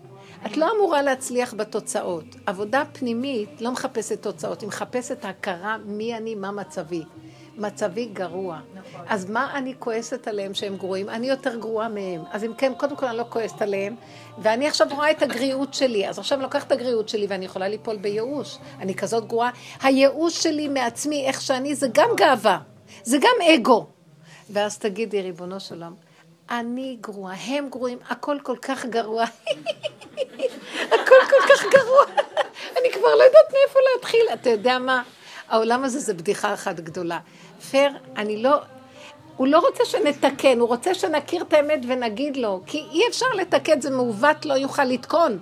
את 0.46 0.58
לא 0.58 0.72
אמורה 0.78 1.02
להצליח 1.02 1.54
בתוצאות. 1.54 2.26
עבודה 2.46 2.84
פנימית 2.94 3.62
לא 3.62 3.72
מחפשת 3.72 4.22
תוצאות, 4.22 4.62
היא 4.62 4.68
מחפשת 4.68 5.26
הכרה 5.26 5.78
מי 5.86 6.18
אני, 6.18 6.36
מה 6.36 6.52
מצבי. 6.52 7.04
מצבי 7.58 8.06
גרוע. 8.06 8.60
אז 9.08 9.30
מה 9.30 9.58
אני 9.58 9.74
כועסת 9.80 10.28
עליהם 10.28 10.54
שהם 10.54 10.78
גרועים? 10.78 11.10
אני 11.10 11.28
יותר 11.28 11.56
גרועה 11.56 11.90
מהם. 11.90 12.24
אז 12.32 12.44
אם 12.44 12.54
כן, 12.58 12.74
קודם 12.78 12.96
כל 12.96 13.06
אני 13.06 13.18
לא 13.18 13.26
כועסת 13.30 13.62
עליהם, 13.62 13.96
ואני 14.38 14.68
עכשיו 14.68 14.88
רואה 14.92 15.12
את 15.12 15.22
הגריעות 15.22 15.74
שלי. 15.74 16.10
אז 16.10 16.20
עכשיו 16.20 16.38
אני 16.38 16.44
לוקחת 16.44 16.68
את 16.68 16.72
הגריעות 16.72 17.10
שלי 17.10 17.26
ואני 17.30 17.46
יכולה 17.46 17.68
ליפול 17.68 17.98
בייאוש. 17.98 18.58
אני 18.80 18.96
כזאת 18.96 19.28
גרועה. 19.28 19.50
הייאוש 19.82 20.44
שלי 20.44 20.68
מעצמי, 20.68 21.26
איך 21.28 21.42
שאני, 21.42 21.76
זה 21.76 21.88
גם 21.94 22.10
גאווה. 22.18 22.60
זה 23.04 23.18
גם 23.18 23.54
אגו. 23.56 23.88
ואז 24.50 24.78
תגידי, 24.78 25.22
ריבונו 25.22 25.60
של 25.60 25.76
עולם, 25.76 25.94
אני 26.50 26.98
גרועה, 27.02 27.36
הם 27.36 27.70
גרועים, 27.70 27.98
הכל 28.10 28.38
כל 28.44 28.56
כך 28.62 28.86
גרוע. 28.86 29.26
הכל 30.88 31.16
כל 31.30 31.47
כך 31.49 31.63
גרוע. 31.72 32.05
אני 32.80 32.91
כבר 32.93 33.16
לא 33.16 33.24
יודעת 33.24 33.53
מאיפה 33.53 33.80
להתחיל. 33.93 34.26
אתה 34.34 34.49
יודע 34.49 34.80
מה? 34.80 35.03
העולם 35.49 35.84
הזה 35.84 35.99
זה 35.99 36.13
בדיחה 36.13 36.53
אחת 36.53 36.80
גדולה. 36.80 37.20
פר, 37.72 37.89
אני 38.18 38.43
לא... 38.43 38.57
הוא 39.38 39.47
לא 39.47 39.59
רוצה 39.59 39.86
שנתקן, 39.86 40.59
הוא 40.59 40.68
רוצה 40.68 40.93
שנכיר 40.93 41.41
את 41.41 41.53
האמת 41.53 41.80
ונגיד 41.88 42.38
לו, 42.38 42.61
כי 42.66 42.84
אי 42.91 43.01
אפשר 43.09 43.26
לתקן, 43.38 43.82
זה 43.82 43.89
מעוות, 43.89 44.45
לא 44.45 44.53
יוכל 44.53 44.84
לתקון. 44.84 45.39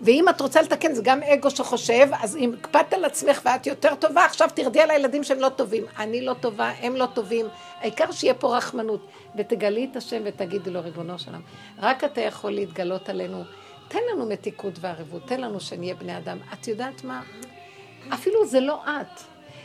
ואם 0.00 0.28
את 0.28 0.40
רוצה 0.40 0.62
לתקן, 0.62 0.94
זה 0.94 1.02
גם 1.04 1.22
אגו 1.22 1.50
שחושב, 1.50 2.08
אז 2.22 2.36
אם 2.36 2.54
הקפדת 2.58 2.92
על 2.92 3.04
עצמך 3.04 3.40
ואת 3.44 3.66
יותר 3.66 3.94
טובה, 3.94 4.24
עכשיו 4.24 4.48
תרדי 4.54 4.80
על 4.80 4.90
הילדים 4.90 5.24
שהם 5.24 5.40
לא 5.40 5.48
טובים. 5.48 5.84
אני 5.98 6.20
לא 6.20 6.34
טובה, 6.40 6.72
הם 6.80 6.96
לא 6.96 7.06
טובים, 7.14 7.46
העיקר 7.80 8.12
שיהיה 8.12 8.34
פה 8.34 8.56
רחמנות. 8.56 9.00
ותגלי 9.36 9.88
את 9.90 9.96
השם 9.96 10.22
ותגידי 10.24 10.70
לו, 10.70 10.80
ריבונו 10.82 11.18
שלם, 11.18 11.40
רק 11.78 12.04
אתה 12.04 12.20
יכול 12.20 12.50
להתגלות 12.50 13.08
עלינו. 13.08 13.44
תן 13.94 14.00
לנו 14.12 14.26
מתיקות 14.26 14.78
וערבות, 14.80 15.22
תן 15.26 15.40
לנו 15.40 15.60
שנהיה 15.60 15.94
בני 15.94 16.18
אדם. 16.18 16.38
את 16.52 16.68
יודעת 16.68 17.04
מה? 17.04 17.22
אפילו 18.14 18.46
זה 18.46 18.60
לא 18.60 18.82
את. 18.84 19.20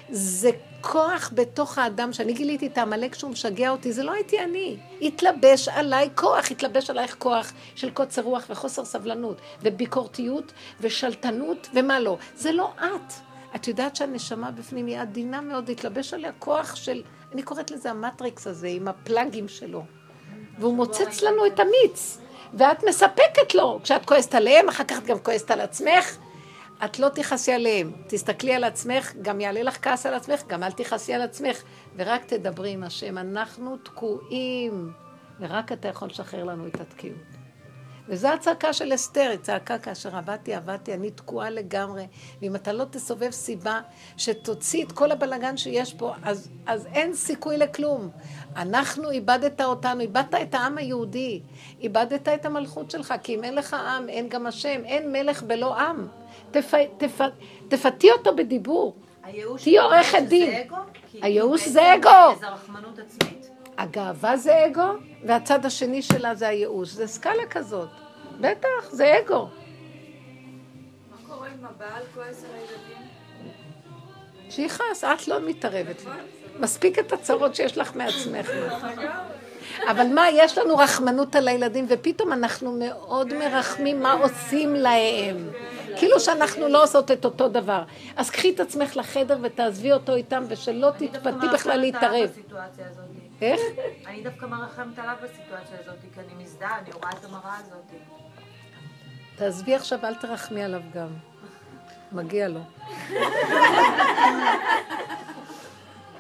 זה 0.10 0.50
כוח 0.82 1.32
בתוך 1.34 1.78
האדם, 1.78 2.14
שאני 2.14 2.34
גיליתי 2.34 2.68
את 2.68 2.78
העמלק 2.78 3.16
שהוא 3.16 3.32
משגע 3.32 3.70
אותי, 3.70 3.94
זה 3.94 4.04
לא 4.04 4.12
הייתי 4.12 4.40
אני. 4.40 4.78
התלבש 5.02 5.68
עליי 5.68 6.10
כוח, 6.16 6.52
התלבש 6.52 6.90
עלייך 6.90 7.16
כוח 7.20 7.54
של 7.76 7.90
קוצר 7.90 8.22
רוח 8.22 8.46
וחוסר 8.50 8.86
סבלנות, 8.86 9.38
וביקורתיות 9.62 10.54
ושלטנות 10.80 11.70
ומה 11.74 12.00
לא. 12.00 12.18
זה 12.36 12.52
לא 12.52 12.74
את. 12.78 13.14
את 13.56 13.68
יודעת 13.68 13.96
שהנשמה 13.96 14.52
בפנים 14.52 14.86
היא 14.86 15.00
עדינה 15.00 15.42
מאוד, 15.42 15.70
התלבש 15.70 16.14
עליה 16.14 16.32
כוח 16.40 16.76
של, 16.76 17.04
אני 17.34 17.44
קוראת 17.44 17.72
לזה 17.72 17.92
המטריקס 17.92 18.48
הזה, 18.48 18.68
עם 18.68 18.88
הפלאגים 18.88 19.48
שלו. 19.48 19.84
והוא 20.60 20.76
מוצץ 20.76 21.22
לנו 21.22 21.46
את 21.46 21.60
המיץ, 21.60 22.18
ואת 22.54 22.84
מספקת 22.84 23.56
לו. 23.56 23.80
כשאת 23.84 24.06
כועסת 24.06 24.36
עליהם, 24.36 24.70
אחר 24.70 24.84
כך 24.84 24.98
את 24.98 25.06
גם 25.06 25.20
כועסת 25.20 25.52
על 25.52 25.62
עצמך. 25.62 26.18
את 26.86 27.00
לא 27.00 27.10
תכעסי 27.10 27.52
עליהם. 27.52 27.92
תסתכלי 28.08 28.54
על 28.54 28.64
עצמך, 28.64 29.14
גם 29.22 29.42
יעלה 29.42 29.64
לך 29.64 29.78
כעס 29.82 30.06
על 30.06 30.14
עצמך, 30.14 30.44
גם 30.48 30.64
אל 30.64 30.72
תכעסי 30.72 31.14
על 31.14 31.22
עצמך, 31.22 31.62
ורק 31.96 32.26
תדברי 32.26 32.72
עם 32.72 32.84
השם. 32.84 33.18
אנחנו 33.18 33.78
תקועים, 33.78 34.92
ורק 35.40 35.72
אתה 35.72 35.88
יכול 35.88 36.08
לשחרר 36.08 36.44
לנו 36.44 36.68
את 36.68 36.82
התקיעות. 36.82 37.39
וזו 38.10 38.28
הצעקה 38.28 38.74
של 38.74 38.94
אסתר, 38.94 39.28
היא 39.30 39.40
צעקה 39.40 39.78
כאשר 39.78 40.16
עבדתי, 40.16 40.54
עבדתי, 40.54 40.94
אני 40.94 41.12
תקועה 41.12 41.50
לגמרי. 41.50 42.08
ואם 42.42 42.56
אתה 42.56 42.74
לא 42.74 42.84
תסובב 42.84 43.32
סיבה 43.32 43.82
שתוציא 44.18 44.86
את 44.86 44.92
כל 44.92 45.12
הבלגן 45.12 45.58
שיש 45.58 45.94
פה, 45.94 46.14
אז, 46.24 46.50
אז 46.66 46.86
אין 46.86 47.14
סיכוי 47.14 47.58
לכלום. 47.58 48.10
אנחנו, 48.56 49.10
איבדת 49.10 49.62
אותנו, 49.62 50.02
איבדת 50.02 50.36
את 50.42 50.54
העם 50.54 50.78
היהודי, 50.78 51.42
איבדת 51.82 52.28
את 52.28 52.46
המלכות 52.46 52.92
שלך, 52.92 53.14
כי 53.24 53.36
אם 53.36 53.44
אין 53.44 53.56
לך 53.56 53.74
עם, 53.74 54.10
אין 54.10 54.30
גם 54.30 54.48
השם, 54.48 54.82
אין 54.86 55.12
מלך 55.12 55.44
בלא 55.44 55.80
עם. 55.80 56.08
תפ, 56.52 56.74
תפ, 56.98 57.22
תפתי 57.68 58.12
אותו 58.12 58.36
בדיבור. 58.36 58.96
הייאוש 59.24 59.64
תהיי 59.64 59.78
עורכת 59.78 60.22
דין. 60.28 60.54
אגו? 60.54 60.76
כי 61.12 61.20
הייאוש 61.22 61.62
בעצם 61.62 61.74
זה 61.74 61.96
אגו. 61.96 62.40
זה 62.40 62.50
רחמנות 62.50 63.00
עצמית. 63.00 63.39
הגאווה 63.80 64.38
זה 64.38 64.66
אגו, 64.66 64.94
והצד 65.26 65.66
השני 65.66 66.02
שלה 66.02 66.36
זה 66.36 66.48
הייאוש. 66.48 66.90
זה 66.90 67.08
סקאלה 67.08 67.46
כזאת. 67.50 67.90
בטח, 68.40 68.90
זה 68.92 69.20
אגו. 69.20 69.48
מה 71.12 71.18
קורה 71.28 71.48
אם 71.48 71.66
הבעל 71.66 72.04
כועס 72.14 72.44
על 72.44 72.50
הילדים? 72.56 73.08
שיכעס, 74.50 75.04
את 75.04 75.28
לא 75.28 75.40
מתערבת. 75.48 76.02
מספיק 76.60 77.00
את 77.00 77.14
הצרות 77.14 77.56
שיש 77.56 77.78
לך 77.78 77.96
מעצמך. 77.96 78.52
אבל 79.92 80.08
מה, 80.08 80.26
יש 80.34 80.58
לנו 80.58 80.78
רחמנות 80.78 81.36
על 81.36 81.48
הילדים, 81.48 81.86
ופתאום 81.90 82.34
אנחנו 82.34 82.80
מאוד 82.80 83.34
מרחמים 83.34 84.04
מה 84.04 84.12
עושים 84.12 84.76
להם. 84.76 85.50
כאילו 85.98 86.20
שאנחנו 86.20 86.68
לא 86.68 86.84
עושות 86.84 87.12
את 87.12 87.26
אותו 87.26 87.50
דבר. 87.50 87.84
אז 88.16 88.30
קחי 88.30 88.50
את 88.50 88.60
עצמך 88.60 88.98
לחדר 88.98 89.38
ותעזבי 89.42 89.92
אותו 89.92 90.16
איתם, 90.16 90.44
ושלא 90.48 90.92
תתפתי 90.98 91.48
בכלל 91.54 91.78
להתערב. 91.78 92.30
איך? 93.42 93.62
אני 94.08 94.24
דווקא 94.24 94.46
מרחמת 94.46 95.00
עליו 95.00 95.16
בסיטואציה 95.24 95.78
הזאת, 95.80 95.96
כי 96.14 96.20
אני 96.20 96.44
מזדהה, 96.44 96.80
אני 96.80 96.92
רואה 96.92 97.10
את 97.10 97.26
המראה 97.26 97.58
הזאת. 97.58 97.92
תעזבי 99.36 99.76
עכשיו, 99.76 100.00
אל 100.04 100.16
תרחמי 100.16 100.64
עליו 100.64 100.82
גם. 100.94 101.10
מגיע 102.12 102.48
לו. 102.48 102.60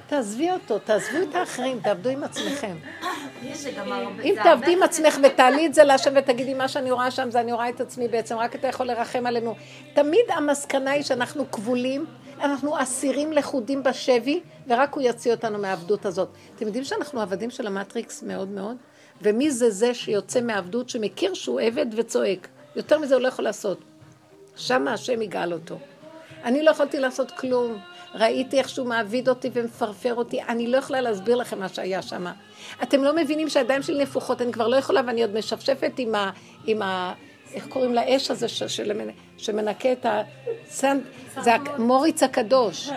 תעזבי 0.07 0.51
אותו, 0.51 0.79
תעזבו 0.79 1.17
את 1.29 1.35
האחרים, 1.35 1.79
תעבדו 1.79 2.09
עם 2.09 2.23
עצמכם. 2.23 2.75
אם 4.23 4.35
תעבדי 4.43 4.73
עם 4.73 4.83
עצמך 4.83 5.17
ותעלי 5.23 5.65
את 5.65 5.73
זה 5.73 5.83
להשם 5.83 6.13
ותגידי 6.15 6.53
מה 6.53 6.67
שאני 6.67 6.91
רואה 6.91 7.11
שם 7.11 7.31
זה 7.31 7.39
אני 7.39 7.53
רואה 7.53 7.69
את 7.69 7.81
עצמי 7.81 8.07
בעצם, 8.07 8.37
רק 8.37 8.55
אתה 8.55 8.67
יכול 8.67 8.85
לרחם 8.85 9.25
עלינו. 9.25 9.55
תמיד 9.93 10.25
המסקנה 10.29 10.91
היא 10.91 11.03
שאנחנו 11.03 11.51
כבולים, 11.51 12.05
אנחנו 12.41 12.81
אסירים 12.81 13.31
לכודים 13.33 13.83
בשבי, 13.83 14.39
ורק 14.67 14.93
הוא 14.93 15.03
יוציא 15.03 15.31
אותנו 15.31 15.59
מהעבדות 15.59 16.05
הזאת. 16.05 16.29
אתם 16.55 16.65
יודעים 16.65 16.83
שאנחנו 16.83 17.21
עבדים 17.21 17.49
של 17.49 17.67
המטריקס 17.67 18.23
מאוד 18.23 18.49
מאוד? 18.49 18.77
ומי 19.21 19.51
זה 19.51 19.69
זה 19.69 19.93
שיוצא 19.93 20.41
מהעבדות, 20.41 20.89
שמכיר 20.89 21.33
שהוא 21.33 21.59
עבד 21.59 21.85
וצועק? 21.95 22.47
יותר 22.75 22.99
מזה 22.99 23.15
הוא 23.15 23.21
לא 23.21 23.27
יכול 23.27 23.45
לעשות. 23.45 23.79
שם 24.55 24.87
השם 24.87 25.21
יגאל 25.21 25.53
אותו. 25.53 25.77
אני 26.43 26.63
לא 26.63 26.71
יכולתי 26.71 26.99
לעשות 26.99 27.31
כלום. 27.31 27.77
ראיתי 28.15 28.59
איך 28.59 28.69
שהוא 28.69 28.87
מעביד 28.87 29.29
אותי 29.29 29.49
ומפרפר 29.53 30.15
אותי, 30.15 30.41
אני 30.41 30.67
לא 30.67 30.77
יכולה 30.77 31.01
להסביר 31.01 31.35
לכם 31.35 31.59
מה 31.59 31.69
שהיה 31.69 32.01
שם. 32.01 32.25
אתם 32.83 33.03
לא 33.03 33.15
מבינים 33.15 33.49
שהידיים 33.49 33.81
שלי 33.81 34.03
נפוחות, 34.03 34.41
אני 34.41 34.51
כבר 34.51 34.67
לא 34.67 34.75
יכולה 34.75 35.01
ואני 35.07 35.21
עוד 35.21 35.33
משפשפת 35.33 35.91
עם 35.97 36.15
ה... 36.15 36.31
עם 36.65 36.81
ה 36.81 37.13
איך 37.53 37.67
קוראים 37.67 37.93
לאש 37.93 38.31
הזה 38.31 38.47
ש, 38.47 38.63
של, 38.63 39.01
שמנקה 39.37 39.91
את 39.91 40.05
הסנד, 40.09 41.01
זה 41.41 41.55
המוריץ 41.55 42.23
הקדוש. 42.23 42.89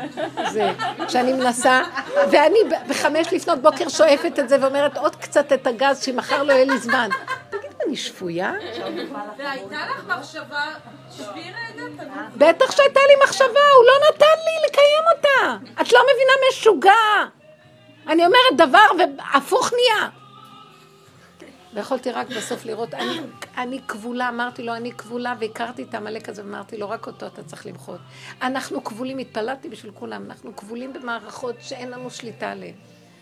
זה, 0.52 0.72
כשאני 1.06 1.32
מנסה, 1.32 1.82
ואני 2.30 2.58
בחמש 2.88 3.32
לפנות 3.32 3.62
בוקר 3.62 3.88
שואפת 3.88 4.38
את 4.38 4.48
זה 4.48 4.56
ואומרת 4.60 4.96
עוד 4.96 5.16
קצת 5.16 5.52
את 5.52 5.66
הגז, 5.66 6.04
שמחר 6.04 6.42
לא 6.42 6.52
יהיה 6.52 6.64
לי 6.64 6.78
זמן. 6.78 7.08
תגיד, 7.50 7.70
אני 7.86 7.96
שפויה? 7.96 8.52
והייתה 9.38 9.76
לך 9.90 10.18
מחשבה, 10.18 10.64
שבי 11.16 11.40
רגע, 11.40 11.84
בטח 12.36 12.70
שהייתה 12.70 13.00
לי 13.08 13.24
מחשבה, 13.24 13.46
הוא 13.46 13.84
לא 13.86 14.08
נתן 14.08 14.42
לי 14.44 14.68
לקיים 14.68 15.04
אותה. 15.16 15.72
את 15.82 15.92
לא 15.92 16.00
מבינה 16.02 16.32
משוגע. 16.50 16.92
אני 18.08 18.26
אומרת 18.26 18.56
דבר 18.56 18.86
והפוך 18.98 19.72
נהיה. 19.72 20.21
ויכולתי 21.74 22.10
רק 22.10 22.28
בסוף 22.28 22.64
לראות, 22.64 22.94
אני, 22.94 23.20
אני 23.56 23.80
כבולה, 23.88 24.28
אמרתי 24.28 24.62
לו, 24.62 24.76
אני 24.76 24.92
כבולה, 24.92 25.34
והכרתי 25.40 25.82
את 25.82 25.94
העמלק 25.94 26.28
הזה, 26.28 26.42
ואמרתי 26.44 26.76
לו, 26.76 26.90
רק 26.90 27.06
אותו 27.06 27.26
אתה 27.26 27.42
צריך 27.42 27.66
למחות. 27.66 28.00
אנחנו 28.42 28.84
כבולים, 28.84 29.18
התפללתי 29.18 29.68
בשביל 29.68 29.92
כולם, 29.92 30.24
אנחנו 30.24 30.56
כבולים 30.56 30.92
במערכות 30.92 31.54
שאין 31.60 31.90
לנו 31.90 32.10
שליטה 32.10 32.50
עליהן, 32.50 32.74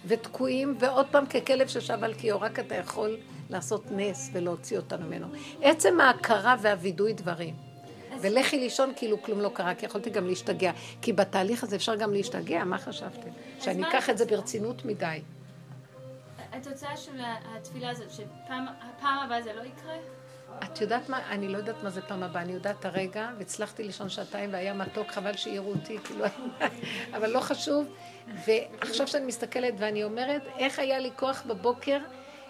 ותקועים, 0.07 0.77
ועוד 0.81 1.07
פעם 1.11 1.27
ככלב 1.27 1.69
ששב 1.69 2.05
על 2.05 2.15
קיאו, 2.15 2.41
רק 2.41 2.59
אתה 2.59 2.75
יכול 2.75 3.17
לעשות 3.51 3.85
נס 3.91 4.31
ולהוציא 4.33 4.77
אותנו 4.77 5.07
ממנו. 5.07 5.27
עצם 5.63 6.01
ההכרה 6.01 6.57
והווידוי 6.63 7.13
דברים. 7.13 7.55
ולכי 8.21 8.59
לישון 8.59 8.93
כאילו 8.97 9.23
כלום 9.23 9.41
לא 9.41 9.51
קרה, 9.55 9.75
כי 9.75 9.87
יכולתי 9.87 10.11
גם 10.11 10.27
להשתגע. 10.27 10.73
כי 11.03 11.13
בתהליך 11.13 11.65
הזה 11.65 11.77
אפשר 11.77 11.95
גם 11.95 12.13
להשתגע, 12.13 12.65
מה 12.65 12.79
חשבתם? 12.79 13.29
שאני 13.61 13.89
אקח 13.89 14.11
את 14.11 14.19
זה 14.19 14.25
ברצינות 14.25 14.85
מדי. 14.85 15.21
התוצאה 16.53 16.97
של 16.97 17.21
התפילה 17.21 17.91
הזאת, 17.91 18.11
שפעם 18.11 19.19
הבאה 19.19 19.43
זה 19.43 19.53
לא 19.53 19.63
יקרה? 19.63 19.95
את 20.65 20.81
יודעת 20.81 21.09
מה? 21.09 21.31
אני 21.31 21.49
לא 21.49 21.59
יודעת 21.59 21.83
מה 21.83 21.91
זה 21.91 22.03
פעם 22.03 22.23
הבאה, 22.23 22.43
אני 22.43 22.53
יודעת 22.53 22.85
הרגע, 22.85 23.29
והצלחתי 23.39 23.83
לישון 23.83 24.09
שעתיים 24.09 24.53
והיה 24.53 24.75
מתוק, 24.75 25.11
חבל 25.11 25.37
שיראו 25.37 25.73
אותי, 25.73 25.99
כאילו, 26.05 26.25
אבל 27.17 27.31
לא 27.31 27.41
חשוב. 27.41 27.87
ועכשיו 28.47 29.09
שאני 29.09 29.27
מסתכלת 29.27 29.75
ואני 29.79 30.05
אומרת, 30.05 30.43
איך 30.59 30.79
היה 30.79 30.99
לי 30.99 31.11
כוח 31.17 31.43
בבוקר 31.47 31.99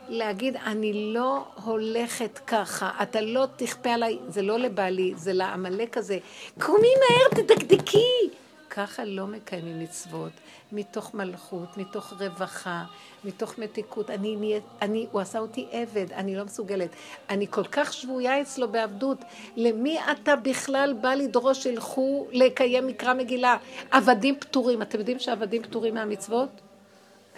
להגיד, 0.08 0.56
אני 0.56 1.12
לא 1.14 1.44
הולכת 1.64 2.38
ככה, 2.46 2.90
אתה 3.02 3.20
לא 3.20 3.46
תכפה 3.56 3.90
עליי, 3.90 4.18
זה 4.28 4.42
לא 4.42 4.58
לבעלי, 4.58 5.12
זה 5.16 5.32
לעמלק 5.32 5.96
הזה. 5.96 6.18
קומי 6.60 6.88
מהר, 7.00 7.42
תדקדקי. 7.42 8.30
ככה 8.70 9.04
לא 9.04 9.26
מקיימים 9.26 9.80
מצוות, 9.80 10.32
מתוך 10.72 11.14
מלכות, 11.14 11.76
מתוך 11.76 12.12
רווחה, 12.20 12.84
מתוך 13.24 13.58
מתיקות. 13.58 14.10
אני, 14.10 14.36
אני, 14.36 14.60
אני, 14.82 15.06
הוא 15.12 15.20
עשה 15.20 15.38
אותי 15.38 15.66
עבד, 15.70 16.12
אני 16.12 16.36
לא 16.36 16.44
מסוגלת. 16.44 16.90
אני 17.30 17.46
כל 17.50 17.64
כך 17.64 17.92
שבויה 17.92 18.40
אצלו 18.40 18.68
בעבדות. 18.68 19.18
למי 19.56 19.98
אתה 20.12 20.36
בכלל 20.36 20.94
בא 21.00 21.14
לדרוש 21.14 21.62
שילכו 21.62 22.26
לקיים 22.32 22.86
מקרא 22.86 23.14
מגילה? 23.14 23.56
עבדים 23.90 24.40
פטורים. 24.40 24.82
אתם 24.82 24.98
יודעים 24.98 25.18
שעבדים 25.18 25.62
פטורים 25.62 25.94
מהמצוות? 25.94 26.50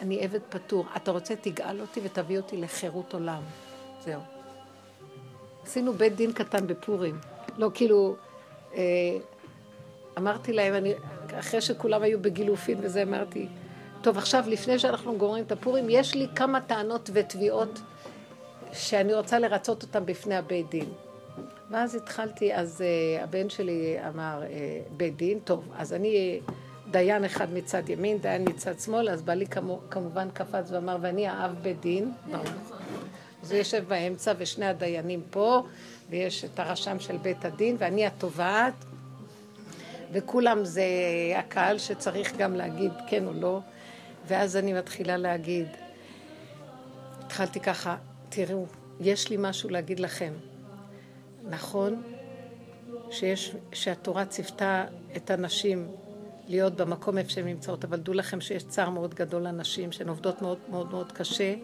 אני 0.02 0.24
עבד 0.24 0.40
פטור. 0.48 0.86
אתה 0.96 1.10
רוצה, 1.10 1.36
תגאל 1.36 1.80
אותי 1.80 2.00
ותביא 2.02 2.38
אותי 2.38 2.56
לחירות 2.56 3.14
עולם. 3.14 3.42
זהו. 4.04 4.20
עשינו 5.64 5.92
בית 5.92 6.16
דין 6.16 6.32
קטן 6.32 6.66
בפורים. 6.66 7.18
לא 7.58 7.70
כאילו... 7.74 8.16
אה, 8.74 8.82
אמרתי 10.18 10.52
להם, 10.52 10.74
אני, 10.74 10.94
אחרי 11.38 11.60
שכולם 11.60 12.02
היו 12.02 12.22
בגילופין 12.22 12.78
וזה, 12.82 13.02
אמרתי, 13.02 13.46
טוב, 14.02 14.18
עכשיו, 14.18 14.44
לפני 14.46 14.78
שאנחנו 14.78 15.18
גומרים 15.18 15.44
את 15.44 15.52
הפורים, 15.52 15.86
יש 15.88 16.14
לי 16.14 16.26
כמה 16.36 16.60
טענות 16.60 17.10
ותביעות 17.12 17.80
שאני 18.72 19.14
רוצה 19.14 19.38
לרצות 19.38 19.82
אותן 19.82 20.06
בפני 20.06 20.36
הבית 20.36 20.70
דין. 20.70 20.88
ואז 21.70 21.94
התחלתי, 21.94 22.54
אז 22.54 22.80
uh, 22.80 23.22
הבן 23.22 23.50
שלי 23.50 23.96
אמר, 24.08 24.42
uh, 24.42 24.92
בית 24.96 25.16
דין, 25.16 25.38
טוב, 25.44 25.68
אז 25.78 25.92
אני 25.92 26.40
דיין 26.90 27.24
אחד 27.24 27.52
מצד 27.52 27.88
ימין, 27.88 28.18
דיין 28.18 28.44
מצד 28.48 28.80
שמאל, 28.80 29.08
אז 29.08 29.22
בעלי 29.22 29.46
כמו, 29.46 29.80
כמובן 29.90 30.28
קפץ 30.34 30.70
ואמר, 30.70 30.96
ואני 31.00 31.28
האב 31.28 31.54
בית 31.62 31.80
דין. 31.80 32.12
אז 33.42 33.52
הוא 33.52 33.58
יושב 33.58 33.84
באמצע 33.88 34.32
ושני 34.38 34.66
הדיינים 34.66 35.22
פה, 35.30 35.62
ויש 36.10 36.44
את 36.44 36.58
הרשם 36.58 37.00
של 37.00 37.16
בית 37.16 37.44
הדין, 37.44 37.76
ואני 37.78 38.06
התובעת, 38.06 38.84
וכולם 40.12 40.64
זה 40.64 40.84
הקהל 41.36 41.78
שצריך 41.78 42.36
גם 42.36 42.54
להגיד 42.54 42.92
כן 43.08 43.26
או 43.26 43.32
לא. 43.32 43.60
ואז 44.26 44.56
אני 44.56 44.72
מתחילה 44.72 45.16
להגיד, 45.16 45.66
התחלתי 47.20 47.60
ככה, 47.60 47.96
תראו, 48.28 48.66
יש 49.00 49.30
לי 49.30 49.36
משהו 49.38 49.70
להגיד 49.70 50.00
לכם. 50.00 50.32
נכון 51.50 52.02
שיש, 53.10 53.56
שהתורה 53.72 54.24
ציוותה 54.24 54.84
את 55.16 55.30
הנשים 55.30 55.88
להיות 56.48 56.76
במקום 56.76 57.18
איפה 57.18 57.30
שהן 57.30 57.46
נמצאות, 57.46 57.84
אבל 57.84 58.00
דעו 58.00 58.14
לכם 58.14 58.40
שיש 58.40 58.64
צער 58.64 58.90
מאוד 58.90 59.14
גדול 59.14 59.42
לנשים 59.42 59.92
שהן 59.92 60.08
עובדות 60.08 60.42
מאוד 60.42 60.58
מאוד 60.70 60.90
מאוד 60.90 61.12
קשה 61.12 61.54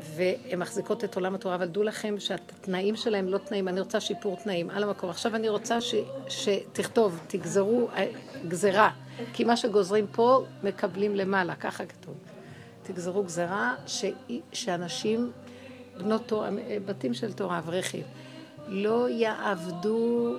והן 0.00 0.58
מחזיקות 0.58 1.04
את 1.04 1.16
עולם 1.16 1.34
התורה, 1.34 1.54
אבל 1.54 1.66
דעו 1.66 1.82
לכם 1.82 2.14
שהתנאים 2.18 2.96
שלהם 2.96 3.28
לא 3.28 3.38
תנאים, 3.38 3.68
אני 3.68 3.80
רוצה 3.80 4.00
שיפור 4.00 4.36
תנאים 4.36 4.70
על 4.70 4.82
המקום. 4.82 5.10
עכשיו 5.10 5.36
אני 5.36 5.48
רוצה 5.48 5.80
ש, 5.80 5.94
שתכתוב, 6.28 7.20
תגזרו 7.26 7.88
אה, 7.96 8.06
גזרה, 8.48 8.90
כי 9.32 9.44
מה 9.44 9.56
שגוזרים 9.56 10.06
פה 10.12 10.44
מקבלים 10.62 11.16
למעלה, 11.16 11.54
ככה 11.54 11.86
כתוב. 11.86 12.14
תגזרו 12.82 13.22
גזרה 13.22 13.74
ש, 13.86 14.04
שאנשים, 14.52 15.32
בנות 15.98 16.26
תורה, 16.26 16.50
בתים 16.86 17.14
של 17.14 17.32
תורה, 17.32 17.58
אברכים, 17.58 18.02
לא 18.68 19.08
יעבדו 19.08 20.34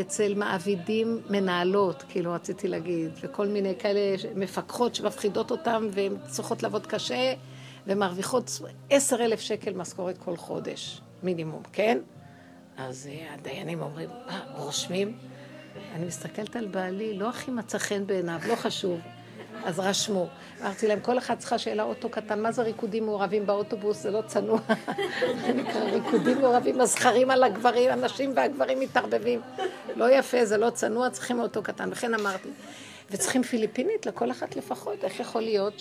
אצל 0.00 0.34
מעבידים 0.34 1.20
מנהלות, 1.30 2.04
כאילו 2.08 2.32
רציתי 2.32 2.68
להגיד, 2.68 3.10
וכל 3.22 3.46
מיני 3.46 3.74
כאלה 3.78 4.00
מפקחות 4.34 4.94
שמפחידות 4.94 5.50
אותם 5.50 5.88
והן 5.92 6.16
צריכות 6.26 6.62
לעבוד 6.62 6.86
קשה. 6.86 7.34
ומרוויחות 7.86 8.60
עשר 8.90 9.24
אלף 9.24 9.40
שקל 9.40 9.74
משכורת 9.74 10.18
כל 10.18 10.36
חודש, 10.36 11.00
מינימום, 11.22 11.62
כן? 11.72 11.98
אז 12.76 13.08
uh, 13.10 13.34
הדיינים 13.34 13.82
אומרים, 13.82 14.08
מה, 14.26 14.44
רושמים? 14.56 15.18
אני 15.94 16.06
מסתכלת 16.06 16.56
על 16.56 16.66
בעלי, 16.66 17.18
לא 17.18 17.28
הכי 17.28 17.50
מצא 17.50 17.78
חן 17.78 18.06
בעיניו, 18.06 18.40
לא 18.48 18.54
חשוב. 18.54 19.00
אז 19.64 19.78
רשמו. 19.78 20.26
אמרתי 20.62 20.88
להם, 20.88 21.00
כל 21.00 21.18
אחד 21.18 21.38
צריכה 21.38 21.58
שאלה 21.58 21.82
אוטו 21.82 22.08
קטן, 22.08 22.42
מה 22.42 22.52
זה 22.52 22.62
ריקודים 22.62 23.06
מעורבים 23.06 23.46
באוטובוס? 23.46 24.02
זה 24.02 24.10
לא 24.10 24.22
צנוע. 24.26 24.58
זה 25.46 25.52
נקרא 25.52 25.80
ריקודים 25.80 26.40
מעורבים, 26.40 26.80
הזכרים 26.80 27.30
על 27.30 27.44
הגברים, 27.44 27.90
הנשים 27.90 28.32
והגברים 28.36 28.80
מתערבבים. 28.80 29.40
לא 29.96 30.10
יפה, 30.10 30.44
זה 30.44 30.56
לא 30.56 30.70
צנוע, 30.70 31.10
צריכים 31.10 31.40
אוטו 31.40 31.62
קטן. 31.62 31.88
וכן 31.92 32.14
אמרתי, 32.14 32.48
וצריכים 33.12 33.42
פיליפינית 33.42 34.06
לכל 34.06 34.30
אחת 34.30 34.56
לפחות. 34.56 35.04
איך 35.04 35.20
יכול 35.20 35.42
להיות 35.42 35.80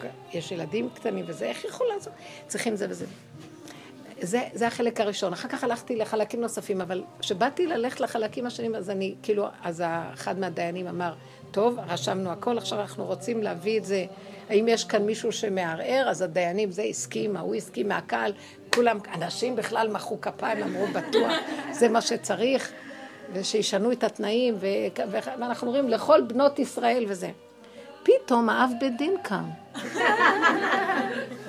כך... 0.00 0.06
יש 0.32 0.52
ילדים 0.52 0.88
קטנים 0.94 1.24
וזה, 1.28 1.44
איך 1.44 1.64
יכול 1.64 1.86
לעשות? 1.94 2.12
צריכים 2.46 2.76
זה 2.76 2.86
וזה. 2.90 3.06
זה, 4.20 4.42
זה 4.52 4.66
החלק 4.66 5.00
הראשון. 5.00 5.32
אחר 5.32 5.48
כך 5.48 5.64
הלכתי 5.64 5.96
לחלקים 5.96 6.40
נוספים, 6.40 6.80
אבל 6.80 7.04
כשבאתי 7.20 7.66
ללכת 7.66 8.00
לחלקים 8.00 8.46
השונים, 8.46 8.74
אז 8.74 8.90
אני, 8.90 9.14
כאילו, 9.22 9.46
אז 9.62 9.82
אחד 10.14 10.38
מהדיינים 10.38 10.86
אמר, 10.86 11.14
טוב, 11.50 11.78
רשמנו 11.88 12.30
הכל, 12.30 12.58
עכשיו 12.58 12.80
אנחנו 12.80 13.04
רוצים 13.04 13.42
להביא 13.42 13.78
את 13.78 13.84
זה. 13.84 14.04
האם 14.48 14.68
יש 14.68 14.84
כאן 14.84 15.02
מישהו 15.02 15.32
שמערער? 15.32 16.08
אז 16.08 16.22
הדיינים, 16.22 16.70
זה 16.70 16.82
הסכים, 16.82 17.36
ההוא 17.36 17.54
הסכים 17.54 17.88
מהקהל, 17.88 18.32
כולם, 18.74 18.98
אנשים 19.14 19.56
בכלל 19.56 19.88
מחאו 19.88 20.20
כפיים, 20.20 20.62
אמרו, 20.62 20.86
בטוח, 20.86 21.32
זה 21.72 21.88
מה 21.88 22.00
שצריך. 22.00 22.72
ושישנו 23.32 23.92
את 23.92 24.04
התנאים, 24.04 24.54
ו... 24.60 24.66
ואנחנו 25.22 25.66
אומרים 25.66 25.88
לכל 25.88 26.20
בנות 26.20 26.58
ישראל 26.58 27.04
וזה. 27.08 27.30
פתאום 28.02 28.48
האב 28.48 28.70
בית 28.80 28.96
דין 28.96 29.14
קם. 29.22 29.44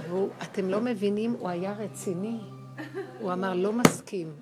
ואתם 0.10 0.70
לא 0.70 0.82
מבינים, 0.82 1.36
הוא 1.40 1.50
היה 1.50 1.74
רציני. 1.80 2.38
הוא 3.20 3.34
אמר, 3.34 3.54
לא 3.54 3.74
מסכים. 3.74 4.34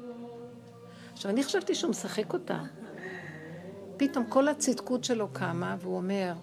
עכשיו, 1.14 1.32
אני 1.32 1.44
חשבתי 1.44 1.76
שהוא 1.76 1.90
משחק 1.92 2.34
אותה. 2.34 2.58
פתאום 3.98 4.26
כל 4.30 4.48
הצדקות 4.48 5.04
שלו 5.04 5.28
קמה, 5.34 5.76
והוא 5.80 5.98
אומר, 5.98 6.34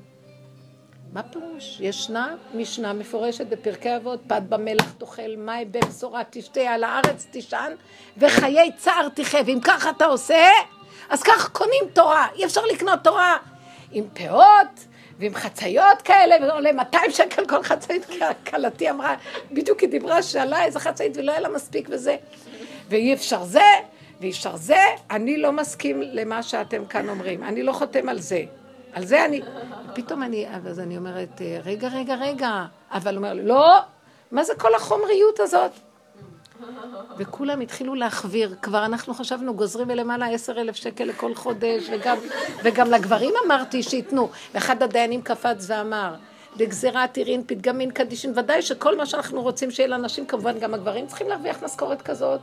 מה 1.12 1.22
פירוש? 1.22 1.80
ישנה 1.80 2.36
משנה 2.54 2.92
מפורשת 2.92 3.46
בפרקי 3.46 3.96
אבות, 3.96 4.20
פת 4.26 4.42
במלח 4.48 4.92
תאכל, 4.98 5.36
מים 5.36 5.72
בבשורה 5.72 6.22
תשתה, 6.30 6.60
על 6.60 6.84
הארץ 6.84 7.26
תישן, 7.30 7.72
וחיי 8.18 8.70
צער 8.76 9.08
תחיה. 9.08 9.40
ואם 9.46 9.58
ככה 9.62 9.90
אתה 9.90 10.04
עושה, 10.04 10.44
אז 11.08 11.22
כך 11.22 11.48
קונים 11.52 11.84
תורה, 11.92 12.26
אי 12.34 12.44
אפשר 12.44 12.64
לקנות 12.64 12.98
תורה 13.04 13.36
עם 13.92 14.04
פאות 14.14 14.84
ועם 15.18 15.34
חצאיות 15.34 16.02
כאלה, 16.02 16.36
ועולה 16.46 16.72
200 16.72 17.10
שקל 17.10 17.46
כל 17.46 17.62
חצאית, 17.62 18.06
כלתי 18.50 18.90
אמרה, 18.90 19.14
בדיוק 19.52 19.80
היא 19.80 19.88
דיברה, 19.88 20.22
שאלה 20.22 20.64
איזה 20.64 20.80
חצאית 20.80 21.16
ולא 21.16 21.32
היה 21.32 21.40
לה 21.40 21.48
מספיק 21.48 21.88
וזה, 21.90 22.16
ואי 22.88 23.14
אפשר 23.14 23.44
זה, 23.44 23.60
וישר 24.20 24.56
זה, 24.56 24.80
אני 25.10 25.36
לא 25.36 25.52
מסכים 25.52 26.02
למה 26.02 26.42
שאתם 26.42 26.86
כאן 26.86 27.08
אומרים, 27.08 27.44
אני 27.44 27.62
לא 27.62 27.72
חותם 27.72 28.08
על 28.08 28.20
זה. 28.20 28.44
על 28.92 29.04
זה 29.04 29.24
אני... 29.24 29.40
פתאום 29.94 30.22
אני, 30.22 30.46
אז 30.66 30.80
אני 30.80 30.96
אומרת, 30.96 31.42
רגע, 31.64 31.88
רגע, 31.88 32.14
רגע, 32.14 32.64
אבל 32.92 33.16
הוא 33.16 33.16
אומר 33.16 33.34
לא, 33.34 33.78
מה 34.32 34.44
זה 34.44 34.54
כל 34.54 34.74
החומריות 34.74 35.40
הזאת? 35.40 35.70
וכולם 37.16 37.60
התחילו 37.60 37.94
להחוויר, 37.94 38.54
כבר 38.62 38.84
אנחנו 38.84 39.14
חשבנו, 39.14 39.54
גוזרים 39.54 39.88
מלמעלה 39.88 40.26
עשר 40.26 40.60
אלף 40.60 40.76
שקל 40.76 41.04
לכל 41.04 41.34
חודש, 41.34 41.90
וגם, 41.92 42.16
וגם 42.64 42.90
לגברים 42.90 43.34
אמרתי 43.46 43.82
שייתנו. 43.82 44.30
ואחד 44.54 44.82
הדיינים 44.82 45.22
קפץ 45.22 45.64
ואמר, 45.66 46.14
בגזירת 46.56 47.16
עירין, 47.16 47.42
פתגמין, 47.46 47.90
קדישין, 47.90 48.32
ודאי 48.36 48.62
שכל 48.62 48.96
מה 48.96 49.06
שאנחנו 49.06 49.42
רוצים 49.42 49.70
שיהיה 49.70 49.88
לאנשים, 49.88 50.26
כמובן 50.26 50.58
גם 50.58 50.74
הגברים 50.74 51.06
צריכים 51.06 51.28
להרוויח 51.28 51.62
משכורת 51.62 52.02
כזאת. 52.02 52.40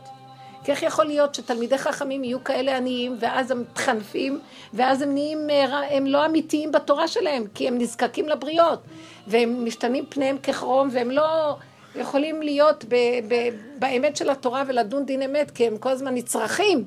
כי 0.64 0.72
איך 0.72 0.84
יכול 0.84 1.06
להיות 1.06 1.36
שתלמידי 1.36 1.78
חכמים 1.78 2.24
יהיו 2.24 2.44
כאלה 2.44 2.78
עניים, 2.78 3.18
ואז 3.20 3.52
הם 3.52 3.62
מתחנפים, 3.62 4.40
ואז 4.74 5.02
הם 5.02 5.14
נהיים, 5.14 5.48
הם 5.90 6.06
לא 6.06 6.26
אמיתיים 6.26 6.72
בתורה 6.72 7.08
שלהם, 7.08 7.44
כי 7.54 7.68
הם 7.68 7.78
נזקקים 7.78 8.30
לבריות, 8.30 8.80
והם 9.28 9.66
משתנים 9.66 10.06
פניהם 10.10 10.38
ככרום, 10.38 10.90
והם 10.92 11.12
לא 11.12 11.56
יכולים 11.96 12.42
להיות 12.42 12.86
ב, 12.86 12.96
ב, 13.28 13.36
באמת 13.80 14.18
של 14.18 14.30
התורה 14.30 14.64
ולדון 14.68 15.06
דין 15.06 15.22
אמת, 15.22 15.52
כי 15.52 15.68
הם 15.68 15.78
כל 15.78 15.90
הזמן 15.90 16.14
נצרכים. 16.14 16.86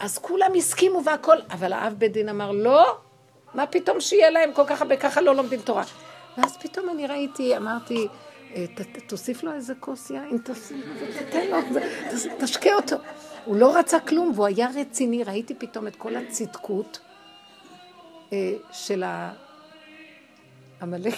אז 0.00 0.18
כולם 0.18 0.50
הסכימו 0.56 1.04
והכל, 1.04 1.36
אבל 1.50 1.72
האב 1.72 1.94
בית 1.98 2.12
דין 2.12 2.28
אמר, 2.28 2.50
לא, 2.50 2.96
מה 3.54 3.66
פתאום 3.66 4.00
שיהיה 4.00 4.30
להם 4.30 4.52
כל 4.52 4.62
כך 4.66 4.82
הרבה, 4.82 4.96
ככה 4.96 5.20
לא 5.20 5.34
לומדים 5.34 5.60
תורה. 5.60 5.84
ואז 6.38 6.56
פתאום 6.56 6.90
אני 6.90 7.06
ראיתי, 7.06 7.56
אמרתי, 7.56 8.08
אה, 8.54 8.64
תוסיף 9.06 9.42
לו 9.42 9.52
איזה 9.52 9.74
כוס 9.80 10.10
יין, 10.10 10.38
תתן 10.38 11.46
לו, 11.50 11.56
תשקה 12.38 12.74
אותו. 12.74 12.96
הוא 13.44 13.56
לא 13.56 13.78
רצה 13.78 14.00
כלום, 14.00 14.32
והוא 14.34 14.46
היה 14.46 14.68
רציני. 14.76 15.24
ראיתי 15.24 15.54
פתאום 15.54 15.86
את 15.86 15.96
כל 15.96 16.16
הצדקות 16.16 16.98
אה, 18.32 18.52
של 18.72 19.04
העמלק 20.80 21.14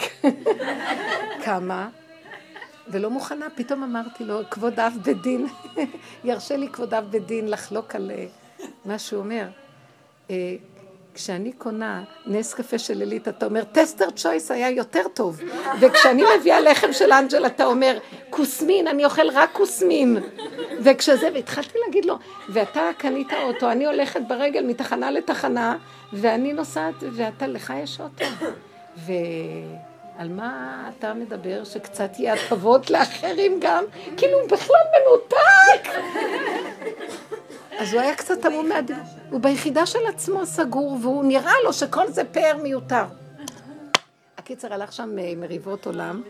קמה, 1.45 1.89
ולא 2.89 3.11
מוכנה. 3.11 3.47
פתאום 3.55 3.83
אמרתי 3.83 4.25
לו, 4.25 4.41
כבוד 4.51 4.81
אב 4.81 4.93
בית 5.03 5.23
דין, 5.23 5.47
ירשה 6.25 6.57
לי 6.57 6.69
כבוד 6.69 6.95
אב 6.95 7.05
בית 7.11 7.27
דין 7.27 7.49
לחלוק 7.49 7.95
על 7.95 8.11
אה, 8.11 8.27
מה 8.85 8.99
שהוא 8.99 9.21
אומר. 9.21 9.47
כשאני 11.15 11.53
קונה 11.53 12.03
נס 12.27 12.55
קפה 12.55 12.79
של 12.79 13.01
עילית, 13.01 13.29
אתה 13.29 13.47
אומר, 13.47 13.65
טסטר 13.65 14.11
צ'ויס 14.11 14.51
היה 14.51 14.71
יותר 14.71 15.03
טוב. 15.15 15.41
וכשאני 15.81 16.23
מביאה 16.39 16.61
לחם 16.61 16.93
של 16.93 17.13
אנג'ל, 17.13 17.47
אתה 17.47 17.65
אומר, 17.65 17.99
כוסמין, 18.31 18.87
אני 18.87 19.05
אוכל 19.05 19.31
רק 19.33 19.53
כוסמין. 19.53 20.17
וכשזה, 20.81 21.29
והתחלתי 21.35 21.79
להגיד 21.87 22.05
לו, 22.05 22.19
ואתה 22.49 22.91
קנית 22.99 23.33
אוטו, 23.33 23.71
אני 23.71 23.87
הולכת 23.87 24.21
ברגל 24.29 24.67
מתחנה 24.67 25.11
לתחנה, 25.11 25.77
ואני 26.13 26.53
נוסעת, 26.53 26.95
ואתה, 27.13 27.47
לך 27.47 27.73
יש 27.83 28.01
אוטו. 28.01 28.25
ועל 30.17 30.29
מה 30.29 30.91
אתה 30.99 31.15
מדבר? 31.15 31.65
שקצת 31.65 32.19
יהיה 32.19 32.35
הטבות 32.35 32.91
לאחרים 32.91 33.61
גם? 33.61 33.85
כאילו, 34.17 34.41
הוא 34.41 34.49
בכלל 34.49 34.77
מנותק. 34.95 35.89
אז 37.79 37.93
הוא 37.93 38.01
היה 38.01 38.15
קצת 38.15 38.45
המום 38.45 38.69
מהדין. 38.69 38.97
הוא 39.31 39.41
ביחידה 39.41 39.87
של 39.87 40.07
עצמו 40.09 40.47
סגור, 40.47 40.99
והוא 41.03 41.25
נראה 41.25 41.53
לו 41.65 41.73
שכל 41.73 42.09
זה 42.09 42.25
פאר 42.25 42.57
מיותר. 42.63 43.05
הקיצר 44.39 44.75
הלך 44.75 44.93
שם 44.93 45.19
אה, 45.19 45.33
מריבות 45.37 45.87
עולם, 45.87 46.23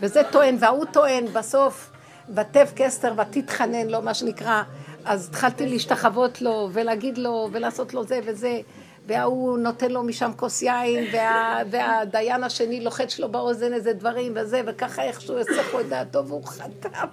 וזה 0.00 0.22
טוען, 0.30 0.56
וההוא 0.60 0.84
טוען, 0.84 1.26
בסוף, 1.26 1.90
ותב 2.34 2.66
כסתר 2.76 3.12
ותתחנן 3.16 3.86
לו, 3.86 4.02
מה 4.02 4.14
שנקרא, 4.14 4.62
אז 5.04 5.28
התחלתי 5.28 5.66
להשתחוות 5.66 6.42
לו, 6.42 6.68
ולהגיד 6.72 7.18
לו, 7.18 7.48
ולעשות 7.52 7.94
לו 7.94 8.04
זה 8.04 8.20
וזה, 8.24 8.60
וההוא 9.08 9.58
נותן 9.58 9.90
לו 9.90 10.02
משם 10.02 10.30
כוס 10.36 10.62
יין, 10.62 11.06
וה, 11.12 11.62
והדיין 11.70 12.44
השני 12.44 12.80
לוחץ 12.80 13.18
לו 13.18 13.28
באוזן 13.28 13.72
איזה 13.72 13.92
דברים 13.92 14.32
וזה, 14.36 14.62
וככה 14.66 15.02
איכשהו 15.02 15.38
יסף 15.38 15.74
את 15.80 15.88
דעתו 15.88 16.26
והוא 16.26 16.44
חתם. 16.44 17.06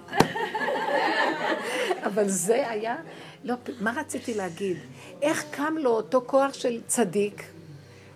אבל 2.06 2.28
זה 2.28 2.70
היה 2.70 2.96
לא, 3.44 3.54
מה 3.80 3.92
רציתי 3.96 4.34
להגיד? 4.34 4.76
איך 5.22 5.44
קם 5.50 5.74
לו 5.78 5.90
אותו 5.90 6.22
כוח 6.26 6.52
של 6.54 6.80
צדיק, 6.86 7.42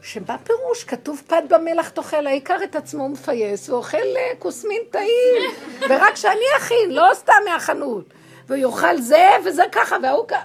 שמה 0.03 0.39
פירוש? 0.39 0.85
כתוב 0.85 1.23
פת 1.27 1.43
במלח 1.49 1.89
תאכל, 1.89 2.27
העיקר 2.27 2.57
את 2.65 2.77
עצמו 2.77 3.09
מפייס, 3.09 3.69
ואוכל 3.69 3.97
אה, 3.97 4.33
כוסמין 4.39 4.83
טעים, 4.91 5.43
ורק 5.91 6.17
שאני 6.17 6.45
אכין, 6.59 6.91
לא 6.91 7.09
סתם 7.15 7.33
מהחנות. 7.45 8.05
והוא 8.47 8.59
יאכל 8.59 9.01
זה 9.01 9.29
וזה 9.45 9.63
ככה, 9.73 9.97
וההוא 10.03 10.29
ככה. 10.29 10.45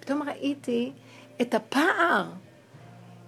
פתאום 0.00 0.22
ראיתי 0.28 0.92
את 1.42 1.54
הפער, 1.54 2.24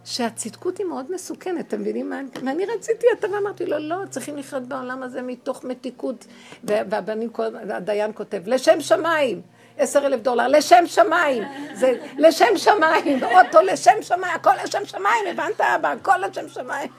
שהצדקות 0.04 0.78
היא 0.78 0.86
מאוד 0.86 1.12
מסוכנת, 1.12 1.68
אתם 1.68 1.80
מבינים 1.80 2.10
מה 2.10 2.50
אני 2.50 2.66
רציתי? 2.66 3.06
אתה 3.18 3.26
ואמרתי 3.32 3.66
לו, 3.66 3.78
לא, 3.78 3.96
צריכים 4.10 4.36
לחיות 4.36 4.62
בעולם 4.62 5.02
הזה 5.02 5.22
מתוך 5.22 5.64
מתיקות. 5.64 6.26
והבנים, 6.64 7.30
הדיין 7.70 8.10
כותב, 8.14 8.42
לשם 8.46 8.80
שמיים. 8.80 9.42
עשר 9.78 10.06
אלף 10.06 10.20
דולר, 10.20 10.48
לשם 10.48 10.84
שמיים, 10.86 11.42
זה 11.74 11.92
לשם 12.18 12.56
שמיים, 12.56 13.24
אוטו 13.24 13.60
לשם 13.60 14.02
שמיים, 14.02 14.34
הכל 14.34 14.50
לשם 14.64 14.84
שמיים, 14.84 15.24
הבנת 15.30 15.60
אבא, 15.60 15.92
הכל 15.92 16.16
לשם 16.28 16.48
שמיים. 16.48 16.90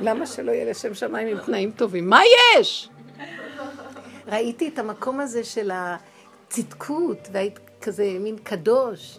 למה 0.00 0.26
שלא 0.26 0.52
יהיה 0.52 0.70
לשם 0.70 0.94
שמיים 0.94 1.28
עם 1.28 1.38
תנאים 1.38 1.70
טובים? 1.70 2.10
מה 2.10 2.20
יש? 2.56 2.88
ראיתי 4.26 4.68
את 4.68 4.78
המקום 4.78 5.20
הזה 5.20 5.44
של 5.44 5.70
הצדקות, 5.74 7.28
והיית 7.32 7.58
כזה 7.80 8.16
מין 8.20 8.36
קדוש. 8.36 9.18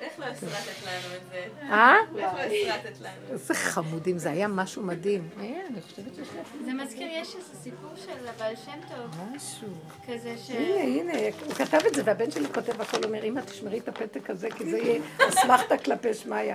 איך 0.00 0.18
לא 0.18 0.24
הסרטת 0.24 0.86
לנו 0.86 1.16
את 1.16 1.22
זה? 1.30 1.46
אה? 1.62 1.96
איך 2.16 2.34
לא 2.34 2.40
הסרטת 2.40 3.00
לנו? 3.00 3.32
איזה 3.32 3.54
חמודים, 3.54 4.18
זה 4.18 4.30
היה 4.30 4.48
משהו 4.48 4.82
מדהים. 4.82 5.28
אה, 5.40 5.60
אני 5.70 5.80
חושבת 5.82 6.14
שיש 6.14 6.28
זה 6.64 6.72
מזכיר, 6.74 7.08
יש 7.12 7.36
איזה 7.36 7.54
סיפור 7.62 7.90
של 7.96 8.28
הבעל 8.28 8.56
שם 8.56 8.80
טוב. 8.88 9.20
משהו. 9.34 9.68
כזה 10.06 10.34
ש... 10.38 10.50
הנה, 10.50 11.12
הנה, 11.12 11.12
הוא 11.46 11.54
כתב 11.54 11.78
את 11.86 11.94
זה, 11.94 12.02
והבן 12.04 12.30
שלי 12.30 12.48
כותב 12.54 12.80
הכל, 12.80 13.04
אומר, 13.04 13.24
אמא, 13.24 13.40
תשמרי 13.40 13.78
את 13.78 13.88
הפתק 13.88 14.30
הזה, 14.30 14.48
כי 14.50 14.70
זה 14.70 14.78
יהיה 14.78 15.00
אסמכתה 15.28 15.78
כלפי 15.78 16.14
שמיא. 16.14 16.54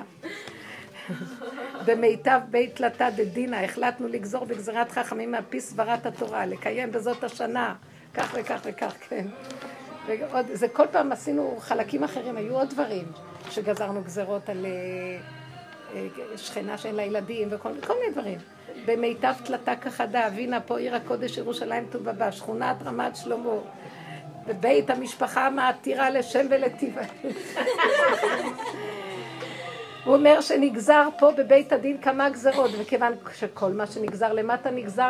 במיטב 1.86 2.40
בית 2.50 2.76
תלתה 2.76 3.10
דדינה, 3.10 3.64
החלטנו 3.64 4.08
לגזור 4.08 4.46
בגזירת 4.46 4.92
חכמים 4.92 5.32
מהפי 5.32 5.62
סברת 5.62 6.06
התורה, 6.06 6.46
לקיים 6.46 6.92
בזאת 6.92 7.24
השנה, 7.24 7.76
כך 8.14 8.32
וכך 8.36 8.62
וכך, 8.66 8.94
כן. 9.10 9.28
ועוד, 10.08 10.46
זה 10.54 10.68
כל 10.68 10.86
פעם 10.92 11.12
עשינו 11.12 11.58
חלקים 11.60 12.04
אחרים, 12.04 12.38
היו 12.38 12.54
עוד 12.56 12.70
דברים. 12.70 13.06
שגזרנו 13.50 14.02
גזרות 14.04 14.50
על 14.50 14.66
אה, 14.66 14.72
אה, 15.96 16.38
שכנה 16.38 16.78
שאין 16.78 16.96
לה 16.96 17.04
ילדים 17.04 17.48
וכל 17.52 17.70
מיני 17.72 18.12
דברים. 18.12 18.38
במיטב 18.86 19.34
תלתה 19.46 19.76
כחדה, 19.76 20.28
אבינה 20.28 20.62
פה 20.62 20.80
עיר 20.80 20.96
הקודש 20.96 21.38
ירושלים 21.38 21.86
ט"ו 21.92 22.00
ט"ו, 22.04 22.32
שכונת 22.32 22.76
רמת 22.86 23.16
שלמה, 23.16 23.50
בבית 24.48 24.90
המשפחה 24.90 25.50
מעתירה 25.50 26.10
לשם 26.10 26.46
ולטבעה. 26.50 27.06
הוא 30.06 30.16
אומר 30.16 30.42
שנגזר 30.42 31.08
פה 31.20 31.32
בבית 31.38 31.74
הדין 31.74 32.02
כמה 32.02 32.30
גזרות, 32.30 32.72
וכיוון 32.80 33.14
שכל 33.36 33.74
מה 33.74 33.88
שנגזר 33.88 34.34
למטה 34.34 34.72
נגזר 34.72 35.10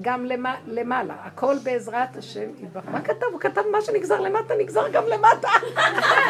גם 0.00 0.26
למעלה, 0.66 1.14
הכל 1.24 1.56
בעזרת 1.62 2.16
השם 2.16 2.50
יתברך. 2.62 2.84
מה 2.88 3.00
כתב? 3.00 3.26
הוא 3.32 3.40
כתב 3.40 3.62
מה 3.72 3.80
שנגזר 3.80 4.20
למטה 4.20 4.54
נגזר 4.58 4.88
גם 4.88 5.04
למטה. 5.06 5.48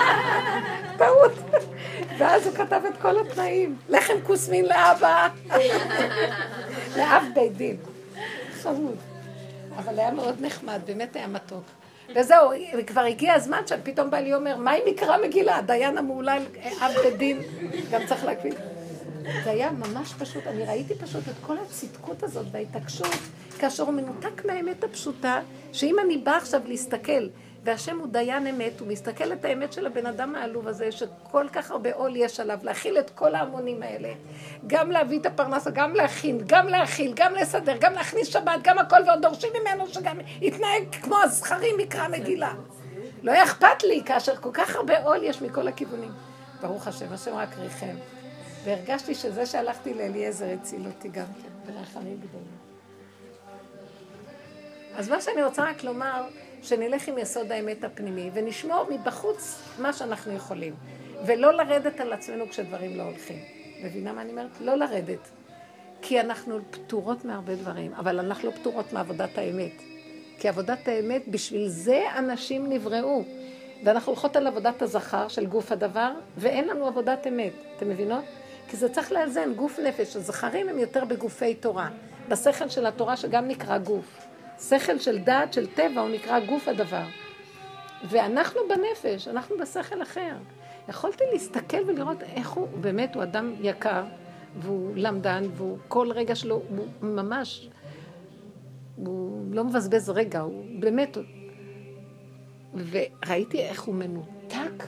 טעות. 0.99 1.33
ואז 2.19 2.47
הוא 2.47 2.55
כתב 2.55 2.81
את 2.89 2.97
כל 3.03 3.21
התנאים. 3.21 3.77
לחם 3.89 4.21
כוסמין 4.27 4.67
לאבא. 4.67 5.29
לאב 6.97 7.25
בית 7.35 7.57
דין. 7.57 7.77
חמוד. 8.63 8.97
אבל 9.77 9.99
היה 9.99 10.11
מאוד 10.11 10.37
נחמד, 10.41 10.81
באמת 10.87 11.17
היה 11.17 11.27
מתוק. 11.27 11.80
וזהו, 12.17 12.51
כבר 12.87 13.01
הגיע 13.01 13.35
הזמן 13.35 13.63
שפתאום 13.67 14.11
בא 14.11 14.19
לי 14.19 14.35
אומר, 14.35 14.57
מה 14.57 14.75
אם 14.75 14.83
יקרא 14.87 15.17
מגילה? 15.27 15.57
הדיין 15.57 15.99
המהולל, 15.99 16.43
אב 16.81 16.93
בדין, 17.07 17.39
גם 17.91 18.01
צריך 18.07 18.25
להקפיד. 18.25 18.55
זה 19.45 19.51
היה 19.51 19.71
ממש 19.71 20.15
פשוט, 20.19 20.47
אני 20.47 20.65
ראיתי 20.65 20.95
פשוט 20.95 21.29
את 21.29 21.35
כל 21.47 21.57
הצדקות 21.59 22.23
הזאת 22.23 22.47
וההתעקשות, 22.53 23.15
כאשר 23.59 23.83
הוא 23.83 23.93
מנותק 23.93 24.45
מהאמת 24.45 24.85
הפשוטה, 24.85 25.41
שאם 25.73 25.97
אני 26.05 26.19
באה 26.19 26.37
עכשיו 26.37 26.61
להסתכל 26.65 27.27
והשם 27.65 27.99
הוא 27.99 28.07
דיין 28.07 28.47
אמת, 28.47 28.81
הוא 28.81 28.89
מסתכל 28.89 29.33
את 29.33 29.45
האמת 29.45 29.73
של 29.73 29.87
הבן 29.87 30.07
אדם 30.07 30.35
העלוב 30.35 30.69
הזה, 30.69 30.93
שכל 30.93 31.47
כך 31.53 31.71
הרבה 31.71 31.93
עול 31.95 32.17
יש 32.17 32.41
עליו, 32.41 32.59
להכיל 32.63 32.99
את 32.99 33.11
כל 33.11 33.35
ההמונים 33.35 33.83
האלה. 33.83 34.09
גם 34.67 34.91
להביא 34.91 35.21
את 35.21 35.27
הפרנסה, 35.27 35.71
גם 35.71 35.95
להכין, 35.95 36.39
גם 36.47 36.69
להכיל, 36.69 37.13
גם 37.17 37.35
לסדר, 37.35 37.77
גם 37.81 37.93
להכניס 37.93 38.29
שבת, 38.29 38.61
גם 38.63 38.79
הכל, 38.79 39.03
ועוד 39.07 39.23
דורשים 39.23 39.51
ממנו 39.61 39.87
שגם 39.87 40.19
יתנהג 40.41 40.95
כמו 41.03 41.17
הזכרים 41.23 41.77
מקרא 41.79 42.09
מגילה. 42.09 42.53
לא 43.23 43.45
אכפת 43.45 43.83
לי, 43.85 44.03
כאשר 44.07 44.37
כל 44.37 44.51
כך 44.53 44.77
הרבה 44.77 45.05
עול 45.05 45.23
יש 45.23 45.43
מכל 45.43 45.69
הכיוונים. 45.69 46.13
ברוך 46.61 46.87
השם, 46.87 47.13
השם 47.13 47.35
רק 47.35 47.59
ריחם. 47.59 47.97
והרגשתי 48.65 49.15
שזה 49.15 49.47
שהלכתי 49.47 49.95
לאליעזר 49.95 50.47
הציל 50.61 50.87
אותי 50.87 51.09
גם 51.09 51.25
כן, 51.43 51.73
ברחמים 51.73 52.17
גדולים. 52.17 52.61
אז 54.97 55.09
מה 55.09 55.21
שאני 55.21 55.45
רוצה 55.45 55.65
רק 55.65 55.85
לומר, 55.85 56.23
שנלך 56.63 57.09
עם 57.09 57.19
יסוד 57.19 57.53
האמת 57.53 57.85
הפנימי, 57.85 58.31
ונשמור 58.33 58.87
מבחוץ 58.91 59.63
מה 59.79 59.93
שאנחנו 59.93 60.33
יכולים. 60.33 60.75
ולא 61.27 61.53
לרדת 61.53 62.01
על 62.01 62.13
עצמנו 62.13 62.49
כשדברים 62.49 62.97
לא 62.97 63.03
הולכים. 63.03 63.39
מבינה 63.85 64.13
מה 64.13 64.23
אני 64.23 64.31
אומרת? 64.31 64.61
לא 64.61 64.75
לרדת. 64.75 65.29
כי 66.03 66.21
אנחנו 66.21 66.59
פטורות 66.71 67.25
מהרבה 67.25 67.55
דברים, 67.55 67.95
אבל 67.95 68.19
אנחנו 68.19 68.51
לא 68.51 68.55
פטורות 68.55 68.93
מעבודת 68.93 69.39
האמת. 69.39 69.83
כי 70.39 70.49
עבודת 70.49 70.89
האמת, 70.89 71.29
בשביל 71.29 71.69
זה 71.69 72.05
אנשים 72.19 72.73
נבראו. 72.73 73.23
ואנחנו 73.85 74.13
הולכות 74.13 74.37
על 74.37 74.47
עבודת 74.47 74.83
הזכר 74.83 75.29
של 75.29 75.47
גוף 75.47 75.73
הדבר, 75.73 76.13
ואין 76.37 76.69
לנו 76.69 76.87
עבודת 76.87 77.27
אמת. 77.27 77.53
אתם 77.77 77.89
מבינות? 77.89 78.25
כי 78.69 78.77
זה 78.77 78.89
צריך 78.89 79.13
לאזן, 79.13 79.53
גוף 79.57 79.79
נפש. 79.79 80.17
הזכרים 80.17 80.69
הם 80.69 80.79
יותר 80.79 81.05
בגופי 81.05 81.55
תורה. 81.55 81.89
בשכל 82.29 82.69
של 82.69 82.87
התורה 82.87 83.17
שגם 83.17 83.49
נקרא 83.49 83.79
גוף. 83.79 84.30
שכל 84.61 84.99
של 84.99 85.19
דעת, 85.19 85.53
של 85.53 85.67
טבע, 85.67 86.01
הוא 86.01 86.11
נקרא 86.11 86.41
גוף 86.41 86.69
הדבר. 86.69 87.05
ואנחנו 88.05 88.61
בנפש, 88.69 89.29
אנחנו 89.29 89.59
בשכל 89.59 90.03
אחר. 90.03 90.37
יכולתי 90.89 91.25
להסתכל 91.33 91.77
ולראות 91.87 92.23
איך 92.23 92.51
הוא, 92.51 92.69
באמת, 92.81 93.15
הוא 93.15 93.23
אדם 93.23 93.55
יקר, 93.61 94.05
והוא 94.59 94.93
למדן, 94.97 95.45
והוא 95.55 95.79
כל 95.89 96.13
רגע 96.13 96.35
שלו, 96.35 96.63
הוא 96.69 96.87
ממש, 97.03 97.69
הוא 98.97 99.45
לא 99.55 99.65
מבזבז 99.65 100.11
רגע, 100.11 100.41
הוא 100.41 100.65
באמת... 100.79 101.17
וראיתי 102.75 103.61
איך 103.61 103.83
הוא 103.83 103.95
מנותק 103.95 104.85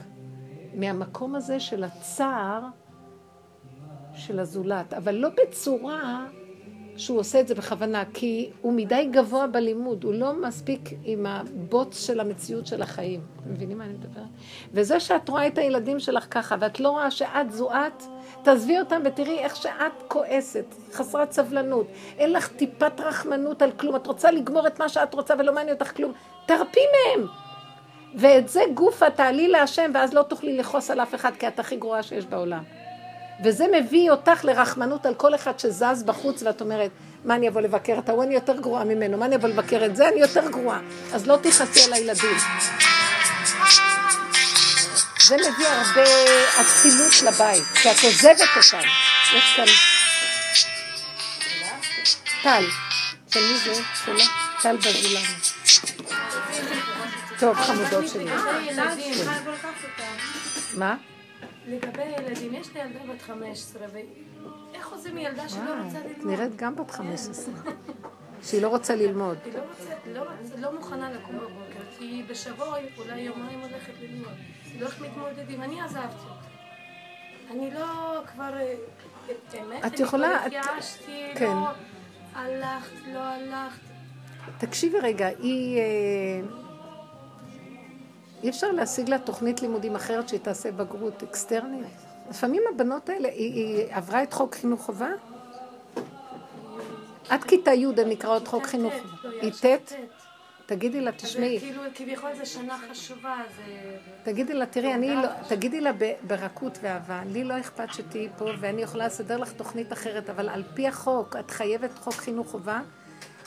מהמקום 0.73 1.35
הזה 1.35 1.59
של 1.59 1.83
הצער 1.83 2.61
של 4.13 4.39
הזולת, 4.39 4.93
אבל 4.93 5.15
לא 5.15 5.29
בצורה 5.29 6.25
שהוא 6.97 7.19
עושה 7.19 7.39
את 7.39 7.47
זה 7.47 7.55
בכוונה, 7.55 8.03
כי 8.13 8.49
הוא 8.61 8.73
מדי 8.73 9.09
גבוה 9.11 9.47
בלימוד, 9.47 10.03
הוא 10.03 10.13
לא 10.13 10.33
מספיק 10.33 10.89
עם 11.03 11.25
הבוץ 11.25 12.07
של 12.07 12.19
המציאות 12.19 12.67
של 12.67 12.81
החיים. 12.81 13.21
אתם 13.41 13.51
מבינים 13.51 13.77
מה 13.77 13.83
אני 13.83 13.93
מדברת? 13.93 14.23
וזה 14.73 14.99
שאת 14.99 15.29
רואה 15.29 15.47
את 15.47 15.57
הילדים 15.57 15.99
שלך 15.99 16.27
ככה, 16.31 16.55
ואת 16.59 16.79
לא 16.79 16.89
רואה 16.89 17.11
שאת 17.11 17.51
זו 17.51 17.71
את, 17.71 18.03
תעזבי 18.43 18.79
אותם 18.79 19.01
ותראי 19.05 19.39
איך 19.39 19.55
שאת 19.55 20.03
כועסת, 20.07 20.65
חסרת 20.91 21.31
סבלנות, 21.31 21.87
אין 22.17 22.33
לך 22.33 22.47
טיפת 22.47 22.99
רחמנות 22.99 23.61
על 23.61 23.71
כלום, 23.71 23.95
את 23.95 24.07
רוצה 24.07 24.31
לגמור 24.31 24.67
את 24.67 24.79
מה 24.79 24.89
שאת 24.89 25.13
רוצה 25.13 25.33
ולא 25.39 25.53
מעניין 25.53 25.75
אותך 25.75 25.95
כלום, 25.95 26.11
תרפי 26.45 26.79
מהם. 26.93 27.27
ואת 28.15 28.49
זה 28.49 28.61
גופה 28.73 29.09
תעלי 29.09 29.47
להשם, 29.47 29.91
ואז 29.93 30.13
לא 30.13 30.21
תוכלי 30.21 30.57
לכעוס 30.57 30.91
על 30.91 31.01
אף 31.01 31.15
אחד, 31.15 31.31
כי 31.39 31.47
את 31.47 31.59
הכי 31.59 31.75
גרועה 31.75 32.03
שיש 32.03 32.25
בעולם. 32.25 32.63
וזה 33.43 33.65
מביא 33.79 34.11
אותך 34.11 34.45
לרחמנות 34.45 35.05
על 35.05 35.13
כל 35.15 35.35
אחד 35.35 35.59
שזז 35.59 36.03
בחוץ, 36.05 36.43
ואת 36.43 36.61
אומרת, 36.61 36.91
מה 37.25 37.35
אני 37.35 37.49
אבוא 37.49 37.61
לבקר 37.61 37.95
את 37.99 38.09
ההוא, 38.09 38.23
אני 38.23 38.33
יותר 38.33 38.59
גרועה 38.59 38.83
ממנו, 38.83 39.17
מה 39.17 39.25
אני 39.25 39.35
אבוא 39.35 39.49
לבקר 39.49 39.85
את 39.85 39.95
זה, 39.95 40.09
אני 40.09 40.19
יותר 40.19 40.49
גרועה. 40.49 40.79
אז 41.13 41.27
לא 41.27 41.37
תכעסי 41.41 41.83
על 41.85 41.93
הילדים. 41.93 42.37
זה 45.27 45.35
מביא 45.35 45.67
הרבה 45.67 46.03
אצילות 46.61 47.21
לבית, 47.21 47.63
כי 47.63 47.91
את 47.91 48.03
עוזבת 48.03 48.39
אותם. 48.55 48.87
יש 49.37 49.53
כאן... 49.55 49.65
טל. 52.43 52.63
של 53.29 53.39
מי 53.39 53.57
זה? 53.57 53.81
שלה? 54.05 54.23
טל 54.61 54.77
בזולן. 54.77 55.21
טוב, 57.39 57.57
חמודות 57.57 58.07
שלי. 58.07 58.25
מה? 60.73 60.95
לגבי 61.67 62.03
ילדים, 62.03 62.53
יש 62.53 62.73
לי 62.73 62.79
ילדה 62.81 62.99
בת 63.13 63.21
15, 63.21 63.81
ואיך 63.93 64.87
עושים 64.91 65.17
ילדה 65.17 65.49
שלא 65.49 65.59
רוצה 65.85 65.99
את 65.99 66.05
ללמוד? 66.17 66.27
נראית 66.33 66.55
גם 66.55 66.75
בת 66.75 66.91
15. 66.91 67.53
שהיא 68.43 68.61
לא 68.61 68.67
רוצה 68.67 68.95
ללמוד. 68.95 69.37
היא 69.45 69.53
לא 69.53 69.59
רוצה, 69.59 69.93
לא 70.13 70.19
רוצה, 70.19 70.55
לא 70.57 70.75
מוכנה 70.75 71.11
לקום 71.11 71.35
בבוקר, 71.35 71.79
כי 71.97 72.05
היא 72.05 72.23
בשבוע 72.29 72.77
אולי 72.97 73.19
יומיים 73.21 73.59
הולכת 73.59 73.93
ללמוד. 74.01 74.33
היא 74.65 74.81
לא 74.81 74.85
הולכת 74.85 75.01
מתמודדים, 75.01 75.61
אני 75.61 75.81
עזבתי 75.81 76.03
אותה. 76.23 76.43
אני 77.51 77.71
לא 77.71 77.85
כבר, 78.33 78.57
אה, 78.57 78.73
את 79.87 79.99
יכולה- 79.99 80.45
אני 80.45 80.57
את- 80.59 80.65
התייאשתי, 80.65 81.31
כן. 81.35 81.45
לא 81.45 81.67
הלכת, 82.35 82.95
לא 83.13 83.19
הלכת. 83.19 83.79
תקשיבי 84.57 84.97
רגע, 84.99 85.27
היא... 85.27 85.79
אי 88.43 88.49
אפשר 88.49 88.71
להשיג 88.71 89.09
לה 89.09 89.19
תוכנית 89.19 89.61
לימודים 89.61 89.95
אחרת 89.95 90.29
שהיא 90.29 90.39
תעשה 90.39 90.71
בגרות 90.71 91.23
אקסטרנית? 91.23 91.85
לפעמים 92.29 92.63
הבנות 92.73 93.09
האלה, 93.09 93.27
היא, 93.27 93.53
היא 93.53 93.85
עברה 93.89 94.23
את 94.23 94.33
חוק 94.33 94.55
חינוך 94.55 94.81
חובה? 94.81 95.09
עד 97.29 97.43
כיתה 97.43 97.73
י' 97.73 97.85
הן 97.85 98.09
נקראות 98.09 98.47
חוק 98.47 98.65
חינוך 98.65 98.93
ט', 98.93 98.97
חובה. 99.01 99.29
לא, 99.29 99.41
היא 99.41 99.51
ט'? 99.51 99.93
תגידי 100.65 101.01
לה, 101.01 101.11
זה 101.11 101.17
תשמעי, 101.17 101.59
כאילו, 101.59 101.81
כביכול 101.95 102.29
זו 102.35 102.45
שנה 102.45 102.77
חשובה, 102.91 103.35
זה... 103.55 103.97
תגידי 104.23 104.53
לה, 104.53 104.65
תראי, 104.65 104.93
אני 104.93 105.15
לא, 105.15 105.27
תגידי 105.47 105.81
לה 105.81 105.91
ברכות 106.27 106.77
ואהבה, 106.81 107.21
לי 107.25 107.43
לא 107.43 107.59
אכפת 107.59 107.93
שתהיי 107.93 108.29
פה 108.37 108.45
ואני 108.59 108.81
יכולה 108.81 109.05
לסדר 109.05 109.37
לך 109.37 109.51
תוכנית 109.51 109.93
אחרת, 109.93 110.29
אבל 110.29 110.49
על 110.49 110.63
פי 110.73 110.87
החוק, 110.87 111.35
את 111.39 111.51
חייבת 111.51 111.97
חוק 111.99 112.13
חינוך 112.13 112.51
חובה. 112.51 112.81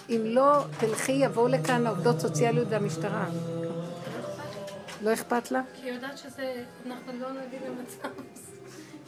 אם 0.09 0.21
לא, 0.25 0.65
תלכי, 0.79 1.13
יבואו 1.13 1.49
לכאן 1.49 1.87
העובדות 1.87 2.21
סוציאליות 2.21 2.69
והמשטרה. 2.71 3.25
לא 5.03 5.13
אכפת 5.13 5.51
לה? 5.51 5.63
כי 5.75 5.83
היא 5.87 5.93
יודעת 5.93 6.19
שזה, 6.19 6.65
אנחנו 6.87 7.13
לא 7.21 7.29
נגיד 7.33 7.61
למצב. 7.69 8.09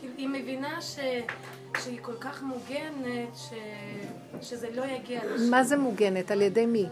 כאילו, 0.00 0.12
היא 0.16 0.28
מבינה 0.28 0.82
ש, 0.82 0.98
שהיא 1.78 1.98
כל 2.02 2.16
כך 2.20 2.42
מוגנת, 2.42 3.36
ש, 3.36 3.50
שזה 4.42 4.68
לא 4.74 4.84
יגיע 4.84 5.20
לשם. 5.24 5.50
מה 5.50 5.64
זה 5.64 5.76
מוגנת? 5.76 6.30
על 6.30 6.42
ידי 6.42 6.66
מי? 6.66 6.86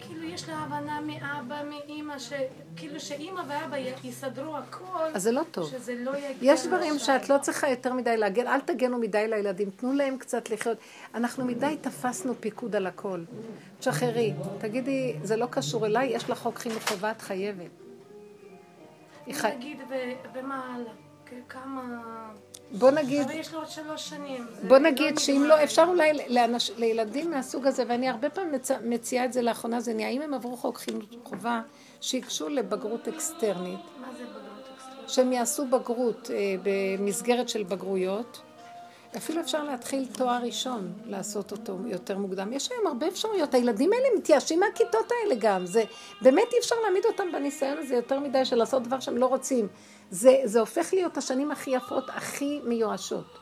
כאילו, 0.00 0.24
יש 0.24 0.48
לה 0.48 0.54
הבנה 0.54 1.00
מאבא, 1.00 1.62
מאימא, 1.70 2.18
ש, 2.18 2.32
כאילו 2.76 3.00
שאימא 3.00 3.42
ואבא 3.48 3.76
יסדרו 4.04 4.56
הכל, 4.56 5.10
אז 5.14 5.22
זה 5.22 5.32
לא 5.32 5.42
טוב. 5.50 5.70
שזה 5.70 5.94
לא 5.94 6.16
יגיע 6.16 6.52
יש 6.52 6.66
דברים 6.66 6.94
לשם. 6.94 7.04
שאת 7.04 7.28
לא 7.28 7.38
צריכה 7.38 7.68
יותר 7.68 7.92
מדי 7.92 8.16
להגן, 8.16 8.46
אל 8.46 8.60
תגנו 8.60 8.98
מדי 8.98 9.28
לילדים, 9.28 9.70
תנו 9.70 9.92
להם 9.92 10.18
קצת 10.18 10.50
לחיות. 10.50 10.78
אנחנו 11.14 11.44
מדי 11.44 11.76
תפסנו 11.80 12.34
פיקוד 12.40 12.76
על 12.76 12.86
הכל. 12.86 13.20
תשחררי, 13.78 14.32
תגידי, 14.58 15.16
זה 15.22 15.36
לא 15.36 15.46
קשור 15.50 15.86
אליי, 15.86 16.06
יש 16.08 16.30
לך 16.30 16.38
חוק 16.38 16.58
חינוך 16.58 16.88
חובה, 16.88 17.10
את 17.10 17.20
חייבת. 17.22 17.89
נגיד, 19.26 19.82
ומה 20.34 20.74
הלאה? 20.74 20.92
כמה... 21.48 21.82
בוא 22.72 22.90
נגיד, 22.90 23.22
אבל 23.22 23.34
יש 23.34 23.52
לו 23.52 23.58
עוד 23.58 23.68
שלוש 23.68 24.08
שנים. 24.08 24.46
בוא 24.68 24.78
לא 24.78 24.90
נגיד 24.90 25.18
שאם 25.18 25.34
נגמר. 25.34 25.48
לא, 25.48 25.64
אפשר 25.64 25.84
אולי 25.88 26.12
לאנש, 26.28 26.70
לילדים 26.76 27.30
מהסוג 27.30 27.66
הזה, 27.66 27.84
ואני 27.88 28.08
הרבה 28.08 28.30
פעמים 28.30 28.52
מצ, 28.52 28.70
מציעה 28.70 29.24
את 29.24 29.32
זה 29.32 29.42
לאחרונה, 29.42 29.80
זה 29.80 29.94
נהיה, 29.94 30.08
אם 30.08 30.22
הם 30.22 30.34
עברו 30.34 30.56
חוק 30.56 30.78
חינוך 30.78 31.04
חובה, 31.24 31.62
שיגשו 32.00 32.48
לבגרות 32.48 33.08
אקסטרנית, 33.08 33.80
מה 34.00 34.08
זה 34.18 34.24
בגרות 34.24 34.68
אקסטרנית? 34.74 35.08
שהם 35.08 35.32
יעשו 35.32 35.66
בגרות 35.66 36.30
אה, 36.30 36.54
במסגרת 36.62 37.48
של 37.48 37.62
בגרויות. 37.62 38.42
אפילו 39.16 39.40
אפשר 39.40 39.64
להתחיל 39.64 40.06
תואר 40.12 40.42
ראשון, 40.42 40.92
לעשות 41.06 41.52
אותו 41.52 41.78
יותר 41.86 42.18
מוקדם. 42.18 42.52
יש 42.52 42.72
היום 42.72 42.86
הרבה 42.86 43.08
אפשרויות. 43.08 43.54
הילדים 43.54 43.92
האלה 43.92 44.06
מתייאשים 44.18 44.60
מהכיתות 44.60 45.12
האלה 45.12 45.34
גם. 45.40 45.66
זה, 45.66 45.84
באמת 46.22 46.48
אי 46.52 46.58
אפשר 46.58 46.74
להעמיד 46.82 47.04
אותם 47.04 47.32
בניסיון 47.32 47.78
הזה 47.78 47.94
יותר 47.94 48.20
מדי 48.20 48.44
של 48.44 48.56
לעשות 48.56 48.82
דבר 48.82 49.00
שהם 49.00 49.16
לא 49.16 49.26
רוצים. 49.26 49.68
זה, 50.10 50.40
זה 50.44 50.60
הופך 50.60 50.92
להיות 50.92 51.16
השנים 51.16 51.50
הכי 51.50 51.70
יפות, 51.70 52.04
הכי 52.08 52.60
מיואשות. 52.64 53.38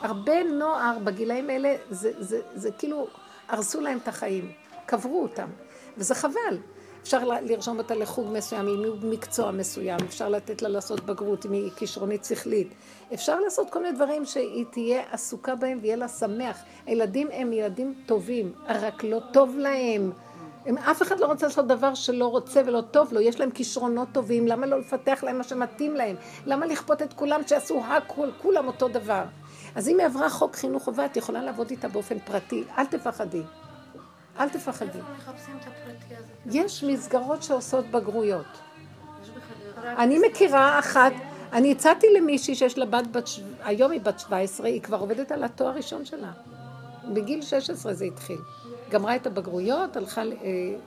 הרבה 0.00 0.42
נוער 0.44 0.98
בגילאים 1.04 1.50
האלה, 1.50 1.76
זה, 1.90 2.12
זה, 2.18 2.40
זה 2.54 2.70
כאילו 2.70 3.06
הרסו 3.48 3.80
להם 3.80 3.98
את 4.02 4.08
החיים, 4.08 4.52
קברו 4.86 5.22
אותם, 5.22 5.48
וזה 5.96 6.14
חבל. 6.14 6.58
אפשר 7.06 7.24
לרשום 7.42 7.78
אותה 7.78 7.94
לחוג 7.94 8.26
מסוים, 8.32 8.68
אם 8.68 8.84
הוא 8.84 8.96
מקצוע 9.02 9.50
מסוים, 9.50 9.98
אפשר 10.08 10.28
לתת 10.28 10.62
לה 10.62 10.68
לעשות 10.68 11.00
בגרות 11.00 11.46
אם 11.46 11.52
היא 11.52 11.70
כישרונית 11.76 12.24
שכלית. 12.24 12.74
אפשר 13.14 13.40
לעשות 13.40 13.70
כל 13.70 13.82
מיני 13.82 13.94
דברים 13.94 14.24
שהיא 14.24 14.64
תהיה 14.70 15.02
עסוקה 15.10 15.54
בהם 15.54 15.78
ויהיה 15.82 15.96
לה 15.96 16.08
שמח. 16.08 16.62
הילדים 16.86 17.28
הם 17.32 17.52
ילדים 17.52 17.94
טובים, 18.06 18.52
רק 18.68 19.04
לא 19.04 19.20
טוב 19.32 19.56
להם. 19.58 20.12
הם, 20.66 20.78
אף 20.78 21.02
אחד 21.02 21.20
לא 21.20 21.26
רוצה 21.26 21.46
לעשות 21.46 21.66
דבר 21.66 21.94
שלא 21.94 22.26
רוצה 22.26 22.62
ולא 22.66 22.80
טוב 22.90 23.12
לו, 23.12 23.20
יש 23.20 23.40
להם 23.40 23.50
כישרונות 23.50 24.08
טובים, 24.12 24.46
למה 24.46 24.66
לא 24.66 24.78
לפתח 24.78 25.24
להם 25.24 25.38
מה 25.38 25.44
שמתאים 25.44 25.94
להם? 25.94 26.16
למה 26.46 26.66
לכפות 26.66 27.02
את 27.02 27.12
כולם 27.12 27.40
שיעשו 27.46 27.82
הכל, 27.84 28.28
כולם 28.42 28.66
אותו 28.66 28.88
דבר? 28.88 29.24
אז 29.74 29.88
אם 29.88 29.98
היא 29.98 30.06
עברה 30.06 30.30
חוק 30.30 30.56
חינוך 30.56 30.84
חובה, 30.84 31.04
את 31.04 31.16
יכולה 31.16 31.42
לעבוד 31.42 31.70
איתה 31.70 31.88
באופן 31.88 32.18
פרטי, 32.18 32.64
אל 32.78 32.86
תפחדי. 32.86 33.42
אל 34.40 34.48
תפחדי. 34.48 34.98
איפה 34.98 35.12
מחפשים 35.16 35.56
את? 35.56 35.85
יש 36.46 36.84
מסגרות 36.84 37.42
שעושות 37.42 37.86
בגרויות. 37.86 38.46
אני 39.84 40.18
מכירה 40.28 40.78
אחת, 40.78 41.12
אני 41.52 41.72
הצעתי 41.72 42.06
למישהי 42.16 42.54
שיש 42.54 42.78
לה 42.78 42.86
בת, 42.86 43.06
בת 43.06 43.28
היום 43.64 43.92
היא 43.92 44.00
בת 44.00 44.20
17, 44.20 44.66
היא 44.66 44.82
כבר 44.82 44.98
עובדת 44.98 45.32
על 45.32 45.44
התואר 45.44 45.68
הראשון 45.68 46.04
שלה. 46.04 46.32
בגיל 47.14 47.42
16 47.42 47.94
זה 47.94 48.04
התחיל. 48.04 48.38
גמרה 48.90 49.16
את 49.16 49.26
הבגרויות, 49.26 49.96
הלכה, 49.96 50.20
אה, 50.22 50.26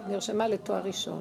נרשמה 0.08 0.48
לתואר 0.48 0.82
ראשון. 0.84 1.20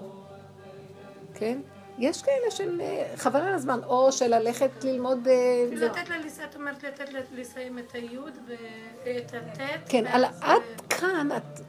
כן? 1.34 1.58
יש 1.98 2.22
כאלה 2.22 2.50
שהם 2.50 2.80
אה, 2.80 3.04
חבל 3.16 3.40
על 3.40 3.54
הזמן, 3.54 3.80
או 3.86 4.12
של 4.12 4.38
ללכת 4.38 4.70
ללמוד... 4.84 5.28
אה, 5.28 5.64
לתת 5.72 6.08
לה, 6.08 6.18
לס- 6.18 6.40
את 6.50 6.56
אומרת 6.56 6.82
לתת 6.84 7.12
לה 7.12 7.20
לסיים 7.32 7.78
את 7.78 7.92
היוד 7.94 8.32
ואת 8.48 9.34
הטט. 9.34 9.80
כן, 9.88 10.06
אה, 10.06 10.26
את 10.56 10.80
כאן, 10.88 11.28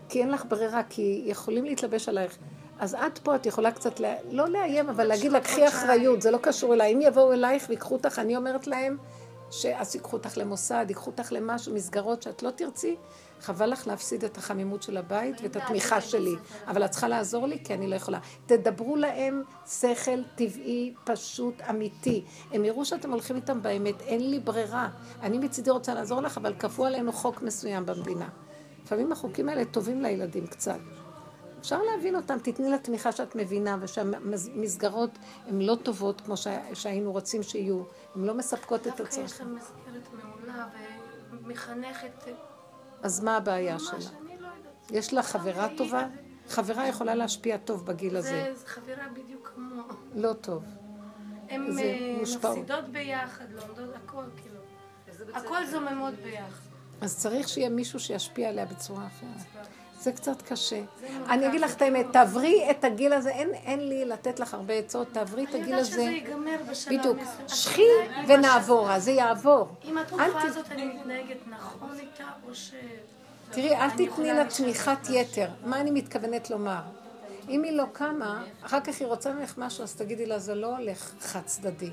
כי 0.09 0.21
אין 0.21 0.31
לך 0.31 0.43
ברירה, 0.47 0.81
כי 0.89 1.21
יכולים 1.25 1.65
להתלבש 1.65 2.09
עלייך. 2.09 2.37
אז 2.79 2.95
את 2.95 3.17
פה, 3.17 3.35
את 3.35 3.45
יכולה 3.45 3.71
קצת. 3.71 3.99
לא 4.31 4.49
לאיים, 4.49 4.89
אבל 4.89 5.03
להגיד 5.07 5.31
לה, 5.31 5.39
קחי 5.41 5.67
אחריות, 5.67 6.21
זה 6.21 6.31
לא 6.31 6.37
קשור 6.37 6.73
אליי. 6.73 6.93
אם 6.93 7.01
יבואו 7.01 7.33
אלייך 7.33 7.65
ויקחו 7.69 7.93
אותך, 7.95 8.19
אני 8.19 8.37
אומרת 8.37 8.67
להם, 8.67 8.97
שאז 9.51 9.95
ייקחו 9.95 10.17
אותך 10.17 10.37
למוסד, 10.37 10.85
ייקחו 10.89 11.11
אותך 11.11 11.31
למשהו, 11.31 11.73
מסגרות 11.73 12.21
שאת 12.23 12.43
לא 12.43 12.49
תרצי, 12.51 12.95
חבל 13.41 13.69
לך 13.69 13.87
להפסיד 13.87 14.23
את 14.23 14.37
החמימות 14.37 14.83
של 14.83 14.97
הבית 14.97 15.41
ואת 15.41 15.55
התמיכה 15.55 16.01
שלי. 16.01 16.35
אבל 16.67 16.85
את 16.85 16.91
צריכה 16.91 17.07
לעזור 17.07 17.47
לי, 17.47 17.63
כי 17.63 17.73
אני 17.73 17.87
לא 17.87 17.95
יכולה. 17.95 18.19
תדברו 18.45 18.95
להם 18.95 19.43
שכל 19.67 20.23
טבעי, 20.35 20.93
פשוט, 21.03 21.61
אמיתי. 21.69 22.25
הם 22.51 22.65
יראו 22.65 22.85
שאתם 22.85 23.11
הולכים 23.11 23.35
איתם 23.35 23.61
באמת, 23.61 24.01
אין 24.01 24.29
לי 24.29 24.39
ברירה. 24.39 24.89
אני 25.21 25.37
מצידי 25.37 25.69
רוצה 25.69 25.93
לעזור 25.93 26.21
לך, 26.21 26.37
אבל 26.37 26.53
כפו 26.59 26.85
עלינו 26.85 27.13
חוק 27.13 27.41
מסוים 27.41 27.85
במדינה. 27.85 28.29
לפעמים 28.83 29.11
החוקים 29.11 29.49
האלה 29.49 29.65
טובים 29.65 30.01
לילדים 30.01 30.47
קצת. 30.47 30.79
אפשר 31.59 31.81
להבין 31.83 32.15
אותם, 32.15 32.37
תתני 32.43 32.69
לה 32.69 32.77
תמיכה 32.77 33.11
שאת 33.11 33.35
מבינה, 33.35 33.77
ושהמסגרות 33.81 35.09
הן 35.47 35.61
לא 35.61 35.77
טובות 35.83 36.21
כמו 36.21 36.35
שהיינו 36.73 37.11
רוצים 37.11 37.43
שיהיו, 37.43 37.83
הן 38.15 38.23
לא 38.23 38.33
מספקות 38.33 38.87
את 38.87 38.97
דווקא 38.97 39.01
יש 39.01 39.17
הצורך. 39.17 39.41
להם 39.41 39.55
מסגרת 39.55 40.09
מעולה 40.13 40.67
ומחנכת. 41.31 42.27
אז 43.03 43.23
מה 43.23 43.37
הבעיה 43.37 43.79
שלה? 43.79 43.99
לא. 44.39 44.47
יש 44.91 45.13
לה 45.13 45.23
חברה 45.23 45.67
טובה? 45.77 46.07
חברה 46.49 46.87
יכולה 46.87 47.15
להשפיע 47.15 47.57
טוב 47.57 47.85
בגיל 47.85 48.17
הזה. 48.17 48.53
זה 48.55 48.67
חברה 48.67 49.07
בדיוק 49.13 49.51
כמו... 49.55 49.83
לא 50.15 50.33
טוב. 50.33 50.63
הן 51.49 51.79
אה. 51.79 52.17
מפסידות 52.21 52.89
ביחד, 52.91 53.45
לומדות 53.51 53.95
הכל, 53.95 54.23
כאילו. 54.41 54.59
הכל 55.33 55.65
זוממות 55.65 56.13
ביחד. 56.13 56.69
אז 57.01 57.17
צריך 57.17 57.49
שיהיה 57.49 57.69
מישהו 57.69 57.99
שישפיע 57.99 58.49
עליה 58.49 58.65
בצורה 58.65 59.07
אחרת. 59.07 59.65
זה 59.99 60.11
קצת 60.11 60.41
קשה. 60.41 60.81
זה. 60.99 61.07
אני 61.29 61.47
אגיד 61.47 61.61
לך 61.61 61.75
את 61.75 61.81
האמת, 61.81 62.05
תעברי 62.11 62.71
את 62.71 62.83
הגיל 62.83 63.13
הזה, 63.13 63.29
אין, 63.29 63.49
אין 63.53 63.89
לי 63.89 64.05
לתת 64.05 64.39
לך 64.39 64.53
הרבה 64.53 64.73
עצות, 64.73 65.07
תעברי 65.11 65.43
את 65.43 65.49
אני 65.49 65.57
הגיל 65.57 65.69
יודעת 65.69 65.81
הזה. 65.81 65.91
שזה 65.91 66.01
ייגמר 66.01 66.57
בשלב 66.69 66.99
בדיוק. 66.99 67.17
שכי 67.47 67.81
אם 67.81 68.23
ונעבור, 68.27 68.91
אז 68.91 69.03
זה 69.03 69.11
יעבור. 69.11 69.67
עם 69.83 69.97
התקופה 69.97 70.41
הזאת 70.41 70.71
אני 70.71 70.85
מתנהגת 70.85 71.37
נכון 71.47 71.99
איתה, 71.99 72.23
או 72.47 72.55
ש... 72.55 72.71
תראי, 73.51 73.75
אל 73.75 73.89
אני 73.97 74.07
תתני 74.07 74.33
לה 74.33 74.45
תמיכת. 74.45 74.97
יתר. 75.09 75.49
מה 75.65 75.81
אני 75.81 75.91
מתכוונת 75.91 76.49
לומר? 76.49 76.81
אם 77.49 77.63
היא 77.63 77.71
לא 77.71 77.83
קמה, 77.93 78.43
אחר 78.61 78.79
כך 78.79 78.99
היא 78.99 79.07
רוצה 79.07 79.33
ממך 79.33 79.57
משהו, 79.57 79.83
אז 79.83 79.95
תגידי 79.95 80.25
לה, 80.25 80.39
זה 80.39 80.55
לא 80.55 80.77
הולך 80.77 81.13
חד 81.19 81.41
צדדי. 81.45 81.89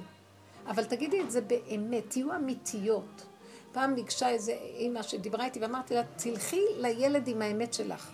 אבל 0.69 0.85
תגידי 0.85 1.21
את 1.21 1.31
זה 1.31 1.41
באמת, 1.41 2.05
תהיו 2.09 2.35
אמיתיות. 2.35 3.26
פעם 3.77 3.95
ניגשה 3.95 4.29
איזה 4.29 4.53
אימא 4.53 5.03
שדיברה 5.03 5.45
איתי 5.45 5.61
ואמרתי 5.61 5.95
לה, 5.95 6.03
תלכי 6.17 6.61
לילד 6.77 7.29
עם 7.29 7.43
האמת 7.43 7.75
שלך. 7.75 8.11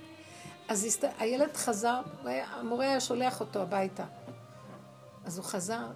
אז 0.69 0.85
הסת... 0.85 1.05
הילד 1.19 1.57
חזר, 1.57 2.03
המורה 2.25 2.85
היה 2.85 3.01
שולח 3.01 3.41
אותו 3.41 3.63
הביתה. 3.63 4.05
אז 5.25 5.39
הוא 5.39 5.45
חזר, 5.45 5.87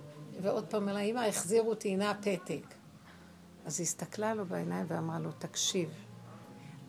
ועוד 0.42 0.66
פעם 0.66 0.88
לה, 0.88 1.00
אמא, 1.00 1.20
החזירו 1.20 1.70
אותי, 1.70 1.88
הנה 1.88 2.10
הפתק. 2.10 2.74
אז 3.64 3.80
היא 3.80 3.84
הסתכלה 3.84 4.34
לו 4.34 4.46
בעיניים 4.46 4.86
ואמרה 4.88 5.18
לו, 5.18 5.30
תקשיב, 5.38 5.90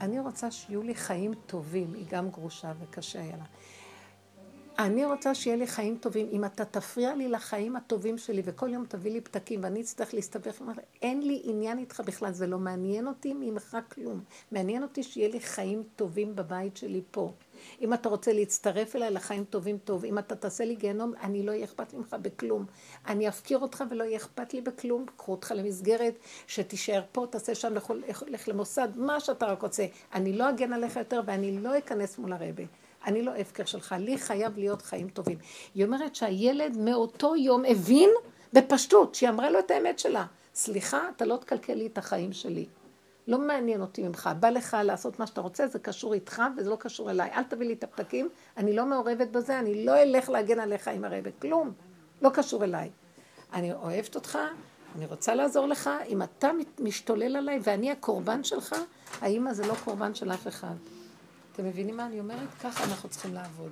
אני 0.02 0.20
רוצה 0.20 0.52
שיהיו 0.52 0.84
לי 0.84 0.95
חיים 0.95 1.34
טובים, 1.45 1.94
היא 1.94 2.06
גם 2.10 2.30
גרושה 2.30 2.72
וקשה 2.80 3.22
היה 3.22 3.38
לה. 3.38 3.45
אני 4.80 5.06
רוצה 5.06 5.36
שיהיה 5.36 5.56
לי 5.56 5.68
חיים 5.68 5.98
טובים. 5.98 6.28
אם 6.32 6.45
אתה 6.45 6.66
תפריע 6.66 7.16
לי 7.16 7.30
לחיים 7.30 7.76
הטובים 7.76 8.18
שלי 8.18 8.41
וכל 8.45 8.74
יום 8.74 8.86
תביא 8.86 9.12
לי 9.12 9.22
פתקים 9.22 9.64
ואני 9.64 9.82
אצטרך 9.82 10.14
להסתבך, 10.14 10.62
אין 11.02 11.28
לי 11.28 11.41
עניין 11.44 11.78
איתך 11.78 12.02
בכלל, 12.06 12.32
זה 12.32 12.48
לא 12.48 12.58
מעניין 12.58 13.08
אותי 13.08 13.34
ממך 13.34 13.78
כלום. 13.91 14.22
מעניין 14.52 14.84
אותי 14.84 15.04
שיהיה 15.04 15.30
לי 15.30 15.40
חיים 15.40 15.84
טובים 15.95 16.36
בבית 16.36 16.78
שלי 16.78 17.02
פה. 17.12 17.32
אם 17.82 17.94
אתה 17.94 18.10
רוצה 18.10 18.34
להצטרף 18.34 18.95
אליי 18.95 19.12
לחיים 19.12 19.44
טובים 19.44 19.78
טוב, 19.78 20.06
אם 20.06 20.20
אתה 20.20 20.36
תעשה 20.36 20.66
לי 20.66 20.76
גיהנום, 20.76 21.14
אני 21.22 21.44
לא 21.44 21.52
יהיה 21.52 21.66
אכפת 21.66 21.94
ממך 21.94 22.16
בכלום. 22.22 22.66
אני 23.08 23.30
אפקיר 23.30 23.58
אותך 23.58 23.84
ולא 23.90 24.04
יהיה 24.04 24.18
אכפת 24.18 24.54
לי 24.54 24.62
בכלום, 24.62 25.06
קחו 25.18 25.32
אותך 25.32 25.54
למסגרת, 25.56 26.14
שתישאר 26.48 27.02
פה, 27.12 27.26
תעשה 27.30 27.56
שם, 27.56 27.74
לך 28.28 28.48
למוסד, 28.48 28.90
מה 28.95 29.20
שאתה 29.20 29.45
רק 29.45 29.62
רוצה. 29.62 29.86
אני 30.14 30.34
לא 30.34 30.49
אגן 30.49 30.74
עליך 30.74 30.95
יותר 30.95 31.22
ואני 31.26 31.60
לא 31.60 31.78
אכנס 31.78 32.18
מול 32.18 32.34
הרבה. 32.34 32.64
אני 33.07 33.21
לא 33.21 33.31
הפקר 33.31 33.65
שלך, 33.65 33.95
לי 33.99 34.17
חייב 34.17 34.57
להיות 34.57 34.81
חיים 34.81 35.09
טובים. 35.09 35.38
היא 35.75 35.85
אומרת 35.85 36.15
שהילד 36.15 36.77
מאותו 36.77 37.35
יום 37.35 37.63
הבין 37.65 38.09
בפשטות, 38.53 39.15
שהיא 39.15 39.29
אמרה 39.29 39.49
לו 39.49 39.59
את 39.59 39.71
האמת 39.71 39.99
שלה. 39.99 40.25
סליחה, 40.55 41.09
אתה 41.15 41.25
לא 41.25 41.38
תקלקל 41.38 41.73
לי 41.73 41.88
את 41.88 41.97
החיים 41.97 42.34
שלי. 42.34 42.65
לא 43.27 43.38
מעניין 43.38 43.81
אותי 43.81 44.03
ממך, 44.03 44.29
בא 44.39 44.49
לך 44.49 44.77
לעשות 44.84 45.19
מה 45.19 45.27
שאתה 45.27 45.41
רוצה, 45.41 45.67
זה 45.67 45.79
קשור 45.79 46.13
איתך 46.13 46.41
וזה 46.57 46.69
לא 46.69 46.75
קשור 46.75 47.11
אליי. 47.11 47.31
אל 47.31 47.43
תביא 47.43 47.67
לי 47.67 47.73
את 47.73 47.84
הפתקים, 47.84 48.29
אני 48.57 48.75
לא 48.75 48.85
מעורבת 48.85 49.27
בזה, 49.27 49.59
אני 49.59 49.85
לא 49.85 50.01
אלך 50.01 50.29
להגן 50.29 50.59
עליך 50.59 50.88
עם 50.88 51.05
הרבה, 51.05 51.31
כלום. 51.41 51.71
לא 52.21 52.29
קשור 52.29 52.63
אליי. 52.63 52.89
אני 53.53 53.73
אוהבת 53.73 54.15
אותך, 54.15 54.38
אני 54.95 55.05
רוצה 55.05 55.35
לעזור 55.35 55.67
לך, 55.67 55.89
אם 56.07 56.21
אתה 56.21 56.51
משתולל 56.79 57.35
עליי 57.35 57.59
ואני 57.63 57.91
הקורבן 57.91 58.43
שלך, 58.43 58.75
האמא 59.21 59.53
זה 59.53 59.67
לא 59.67 59.73
קורבן 59.84 60.15
של 60.15 60.31
אף 60.31 60.47
אחד. 60.47 60.75
אתם 61.57 61.65
מבינים 61.65 61.97
מה 61.97 62.05
אני 62.05 62.19
אומרת? 62.19 62.49
ככה 62.61 62.84
אנחנו 62.84 63.09
צריכים 63.09 63.34
לעבוד. 63.34 63.71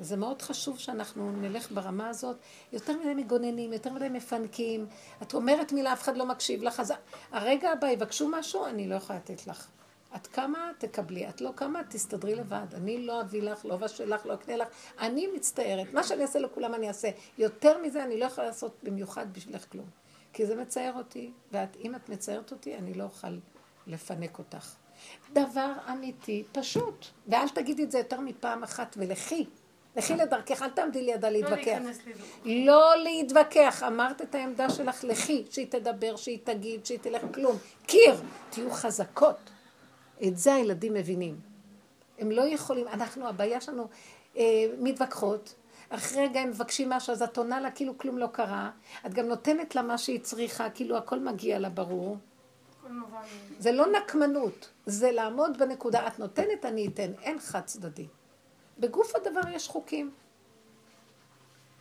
וזה 0.00 0.16
מאוד 0.16 0.42
חשוב 0.42 0.78
שאנחנו 0.78 1.32
נלך 1.32 1.72
ברמה 1.72 2.08
הזאת. 2.08 2.36
יותר 2.72 2.92
מדי 3.00 3.14
מגוננים, 3.14 3.72
יותר 3.72 3.92
מדי 3.92 4.08
מפנקים. 4.08 4.86
את 5.22 5.34
אומרת 5.34 5.72
מילה, 5.72 5.92
אף 5.92 6.02
אחד 6.02 6.16
לא 6.16 6.26
מקשיב 6.26 6.62
לך, 6.62 6.80
אז 6.80 6.92
הרגע 7.32 7.70
הבא 7.70 7.86
יבקשו 7.86 8.28
משהו, 8.28 8.66
אני 8.66 8.88
לא 8.88 8.94
יכולה 8.94 9.18
לתת 9.18 9.46
לך. 9.46 9.68
את 10.16 10.26
קמה, 10.26 10.70
תקבלי. 10.78 11.28
את 11.28 11.40
לא 11.40 11.50
קמה, 11.54 11.80
תסתדרי 11.88 12.34
לבד. 12.34 12.66
אני 12.74 13.06
לא 13.06 13.20
אביא 13.20 13.42
לך, 13.42 13.64
לא 13.64 13.74
אבשל 13.74 14.14
לך, 14.14 14.26
לא 14.26 14.34
אקנה 14.34 14.56
לך. 14.56 14.68
אני 14.98 15.26
מצטערת. 15.36 15.94
מה 15.94 16.02
שאני 16.02 16.22
אעשה 16.22 16.38
לכולם 16.38 16.74
אני 16.74 16.88
אעשה. 16.88 17.10
יותר 17.38 17.82
מזה 17.82 18.04
אני 18.04 18.20
לא 18.20 18.24
יכולה 18.24 18.46
לעשות 18.46 18.76
במיוחד 18.82 19.26
בשבילך 19.32 19.64
כלום. 19.72 19.86
כי 20.32 20.46
זה 20.46 20.56
מצער 20.56 20.92
אותי, 20.96 21.32
ואם 21.52 21.94
את 21.94 22.08
מצערת 22.08 22.50
אותי, 22.52 22.76
אני 22.76 22.94
לא 22.94 23.04
אוכל 23.04 23.38
לפנק 23.86 24.38
אותך. 24.38 24.81
דבר 25.32 25.72
אמיתי, 25.92 26.44
פשוט. 26.52 27.06
ואל 27.28 27.48
תגידי 27.48 27.82
את 27.82 27.90
זה 27.90 27.98
יותר 27.98 28.20
מפעם 28.20 28.62
אחת, 28.62 28.96
ולכי. 28.98 29.46
לכי 29.96 30.14
לדרכך, 30.14 30.62
אל 30.62 30.70
תעמדי 30.70 31.02
לידה 31.02 31.30
לא 31.30 31.38
להתווכח. 31.38 31.78
לא 32.44 32.92
להתווכח, 32.96 33.82
אמרת 33.82 34.22
את 34.22 34.34
העמדה 34.34 34.70
שלך, 34.70 35.04
לכי, 35.04 35.44
שהיא 35.50 35.66
תדבר, 35.70 36.16
שהיא 36.16 36.38
תגיד, 36.44 36.86
שהיא 36.86 36.98
תלך, 36.98 37.22
כלום. 37.34 37.56
קיר, 37.86 38.14
תהיו 38.50 38.70
חזקות. 38.70 39.50
את 40.26 40.38
זה 40.38 40.54
הילדים 40.54 40.94
מבינים. 40.94 41.40
הם 42.18 42.30
לא 42.30 42.42
יכולים, 42.42 42.88
אנחנו, 42.88 43.28
הבעיה 43.28 43.60
שלנו, 43.60 43.88
אה, 44.36 44.66
מתווכחות, 44.78 45.54
אחרי 45.88 46.22
רגע 46.24 46.40
הם 46.40 46.48
מבקשים 46.48 46.90
משהו, 46.90 47.12
אז 47.12 47.22
את 47.22 47.38
עונה 47.38 47.60
לה 47.60 47.70
כאילו 47.70 47.98
כלום 47.98 48.18
לא 48.18 48.26
קרה, 48.26 48.70
את 49.06 49.14
גם 49.14 49.26
נותנת 49.26 49.74
לה 49.74 49.82
מה 49.82 49.98
שהיא 49.98 50.20
צריכה, 50.20 50.70
כאילו 50.70 50.96
הכל 50.96 51.18
מגיע 51.18 51.58
לה 51.58 51.68
ברור. 51.68 52.16
זה 53.58 53.72
לא 53.72 53.86
נקמנות, 53.86 54.70
זה 54.86 55.10
לעמוד 55.10 55.58
בנקודה, 55.58 56.06
את 56.06 56.18
נותנת, 56.18 56.64
אני 56.64 56.86
אתן, 56.86 57.12
אין 57.22 57.38
חד 57.40 57.60
צדדי. 57.60 58.06
בגוף 58.78 59.16
הדבר 59.16 59.48
יש 59.50 59.68
חוקים. 59.68 60.10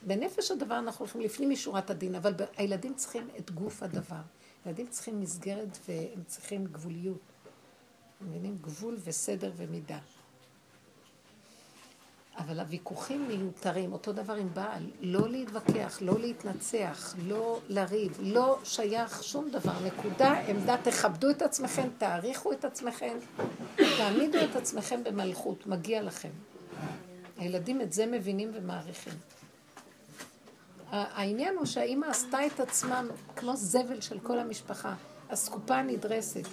בנפש 0.02 0.52
הדבר 0.52 0.80
אנחנו 0.80 1.06
הולכים 1.06 1.22
לפנים 1.22 1.50
משורת 1.50 1.90
הדין, 1.90 2.16
אבל 2.16 2.34
הילדים 2.58 2.94
צריכים 2.94 3.28
את 3.40 3.52
גוף 3.52 3.84
הדבר. 3.84 4.22
ילדים 4.66 4.88
צריכים 4.88 5.20
מסגרת 5.20 5.78
והם 5.88 6.24
צריכים 6.26 6.66
גבוליות. 6.66 7.22
מבינים? 8.22 8.58
גבול 8.62 8.98
וסדר 9.04 9.52
ומידה. 9.56 10.00
אבל 12.38 12.60
הוויכוחים 12.60 13.28
מיותרים, 13.28 13.94
אותו 13.94 14.14
דבר 14.14 14.34
עם 14.34 14.54
בעל, 14.54 14.84
לא 15.02 15.30
להתווכח, 15.30 15.98
לא 16.02 16.20
להתנצח, 16.20 17.16
לא 17.28 17.60
לריב, 17.70 18.18
לא 18.22 18.60
שייך 18.64 19.24
שום 19.24 19.50
דבר. 19.50 19.74
נקודה, 19.86 20.32
עמדה, 20.48 20.78
תכבדו 20.84 21.30
את 21.30 21.42
עצמכם, 21.42 21.88
תעריכו 21.98 22.52
את 22.52 22.66
עצמכם, 22.66 23.18
תעמידו 23.76 24.38
את 24.52 24.56
עצמכם 24.56 25.04
במלכות, 25.04 25.68
מגיע 25.68 26.02
לכם. 26.02 26.30
הילדים 27.38 27.82
את 27.82 27.94
זה 27.94 28.06
מבינים 28.06 28.52
ומעריכים. 28.54 29.14
העניין 30.92 31.56
הוא 31.58 31.66
שהאימא 31.66 32.06
עשתה 32.06 32.46
את 32.46 32.60
עצמה 32.60 33.02
כמו 33.36 33.56
זבל 33.56 34.02
של 34.02 34.20
כל 34.20 34.40
המשפחה, 34.40 34.96
אסקופה 35.28 35.76
הנדרסת. 35.76 36.48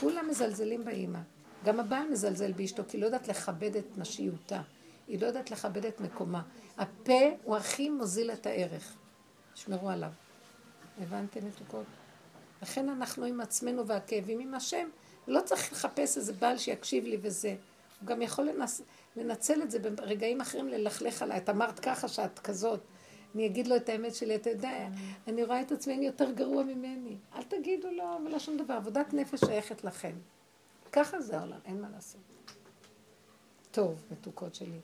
כולם 0.00 0.28
מזלזלים 0.28 0.84
באימא. 0.84 1.18
גם 1.64 1.80
הבעל 1.80 2.08
מזלזל 2.10 2.52
באשתו, 2.52 2.82
כי 2.88 2.98
לא 2.98 3.06
יודעת 3.06 3.28
לכבד 3.28 3.76
את 3.76 3.98
נשיותה. 3.98 4.60
היא 5.10 5.20
לא 5.20 5.26
יודעת 5.26 5.50
לכבד 5.50 5.86
את 5.86 6.00
מקומה. 6.00 6.42
הפה 6.78 7.20
הוא 7.44 7.56
הכי 7.56 7.90
מוזיל 7.90 8.30
את 8.30 8.46
הערך. 8.46 8.96
שמרו 9.54 9.90
עליו. 9.90 10.10
הבנתם 11.02 11.46
מתוקות? 11.46 11.86
לכן 12.62 12.88
אנחנו 12.88 13.24
עם 13.24 13.40
עצמנו 13.40 13.86
והכאבים 13.86 14.40
עם 14.40 14.54
השם. 14.54 14.88
לא 15.28 15.40
צריך 15.40 15.72
לחפש 15.72 16.16
איזה 16.16 16.32
בעל 16.32 16.58
שיקשיב 16.58 17.04
לי 17.04 17.18
וזה. 17.22 17.56
הוא 18.00 18.06
גם 18.06 18.22
יכול 18.22 18.44
לנס... 18.44 18.82
לנצל 19.16 19.62
את 19.62 19.70
זה 19.70 19.90
ברגעים 19.90 20.40
אחרים 20.40 20.68
ללכלך 20.68 21.22
עליי. 21.22 21.38
את 21.38 21.48
אמרת 21.48 21.78
ככה 21.78 22.08
שאת 22.08 22.38
כזאת. 22.38 22.80
אני 23.34 23.46
אגיד 23.46 23.66
לו 23.66 23.76
את 23.76 23.88
האמת 23.88 24.14
שלי, 24.14 24.34
אתה 24.34 24.50
יודע, 24.50 24.88
אני 25.28 25.44
רואה 25.44 25.60
את 25.60 25.72
עצמי, 25.72 25.94
אני 25.94 26.06
יותר 26.06 26.30
גרוע 26.30 26.62
ממני. 26.62 27.16
אל 27.34 27.42
תגידו 27.42 27.90
לו 27.90 28.18
ולא 28.26 28.38
שום 28.38 28.56
דבר. 28.56 28.74
עבודת 28.74 29.14
נפש 29.14 29.40
שייכת 29.40 29.84
לכם. 29.84 30.12
ככה 30.92 31.20
זה 31.20 31.38
העולם, 31.38 31.58
אין 31.64 31.80
מה 31.80 31.88
לעשות. 31.94 32.20
טוב, 33.70 34.02
מתוקות 34.10 34.54
שלי. 34.54 34.80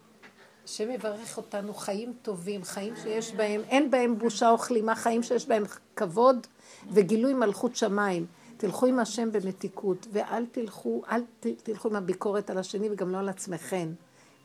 השם 0.66 0.90
יברך 0.90 1.36
אותנו 1.36 1.74
חיים 1.74 2.12
טובים, 2.22 2.64
חיים 2.64 2.94
שיש 2.96 3.34
בהם, 3.34 3.60
אין 3.68 3.90
בהם 3.90 4.18
בושה 4.18 4.50
או 4.50 4.58
כלימה, 4.58 4.94
חיים 4.94 5.22
שיש 5.22 5.48
בהם 5.48 5.62
כבוד 5.96 6.46
וגילוי 6.90 7.34
מלכות 7.34 7.76
שמיים. 7.76 8.26
תלכו 8.56 8.86
עם 8.86 8.98
השם 8.98 9.32
במתיקות, 9.32 10.06
ואל 10.12 10.46
תלכו, 10.46 11.02
אל 11.10 11.22
ת, 11.40 11.46
תלכו 11.46 11.88
עם 11.88 11.96
הביקורת 11.96 12.50
על 12.50 12.58
השני 12.58 12.88
וגם 12.90 13.10
לא 13.10 13.18
על 13.18 13.28
עצמכם. 13.28 13.92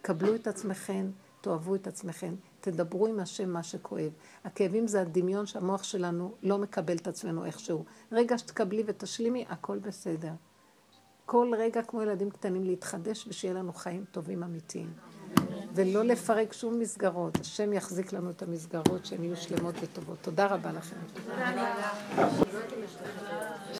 קבלו 0.01 0.35
את 0.35 0.47
עצמכם, 0.47 1.09
תאהבו 1.41 1.75
את 1.75 1.87
עצמכם, 1.87 2.35
תדברו 2.59 3.07
עם 3.07 3.19
השם 3.19 3.49
מה 3.49 3.63
שכואב. 3.63 4.11
הכאבים 4.43 4.87
זה 4.87 5.01
הדמיון 5.01 5.45
שהמוח 5.45 5.83
שלנו 5.83 6.33
לא 6.43 6.57
מקבל 6.57 6.95
את 6.95 7.07
עצמנו 7.07 7.45
איכשהו. 7.45 7.85
רגע 8.11 8.37
שתקבלי 8.37 8.83
ותשלימי, 8.85 9.45
הכל 9.49 9.77
בסדר. 9.77 10.31
כל 11.25 11.51
רגע 11.57 11.83
כמו 11.83 12.01
ילדים 12.01 12.29
קטנים 12.29 12.63
להתחדש 12.63 13.27
ושיהיה 13.27 13.53
לנו 13.53 13.73
חיים 13.73 14.05
טובים 14.11 14.43
אמיתיים. 14.43 14.93
ולא 15.73 16.03
לפרק 16.03 16.53
שום 16.53 16.79
מסגרות. 16.79 17.37
השם 17.41 17.73
יחזיק 17.73 18.13
לנו 18.13 18.29
את 18.29 18.41
המסגרות 18.41 19.05
שהן 19.05 19.23
יהיו 19.23 19.37
שלמות 19.37 19.75
וטובות. 19.81 20.17
תודה 20.21 20.45
רבה 20.45 20.71
לכם. 20.71 20.95
תודה 21.13 21.51
רבה. 21.51 23.30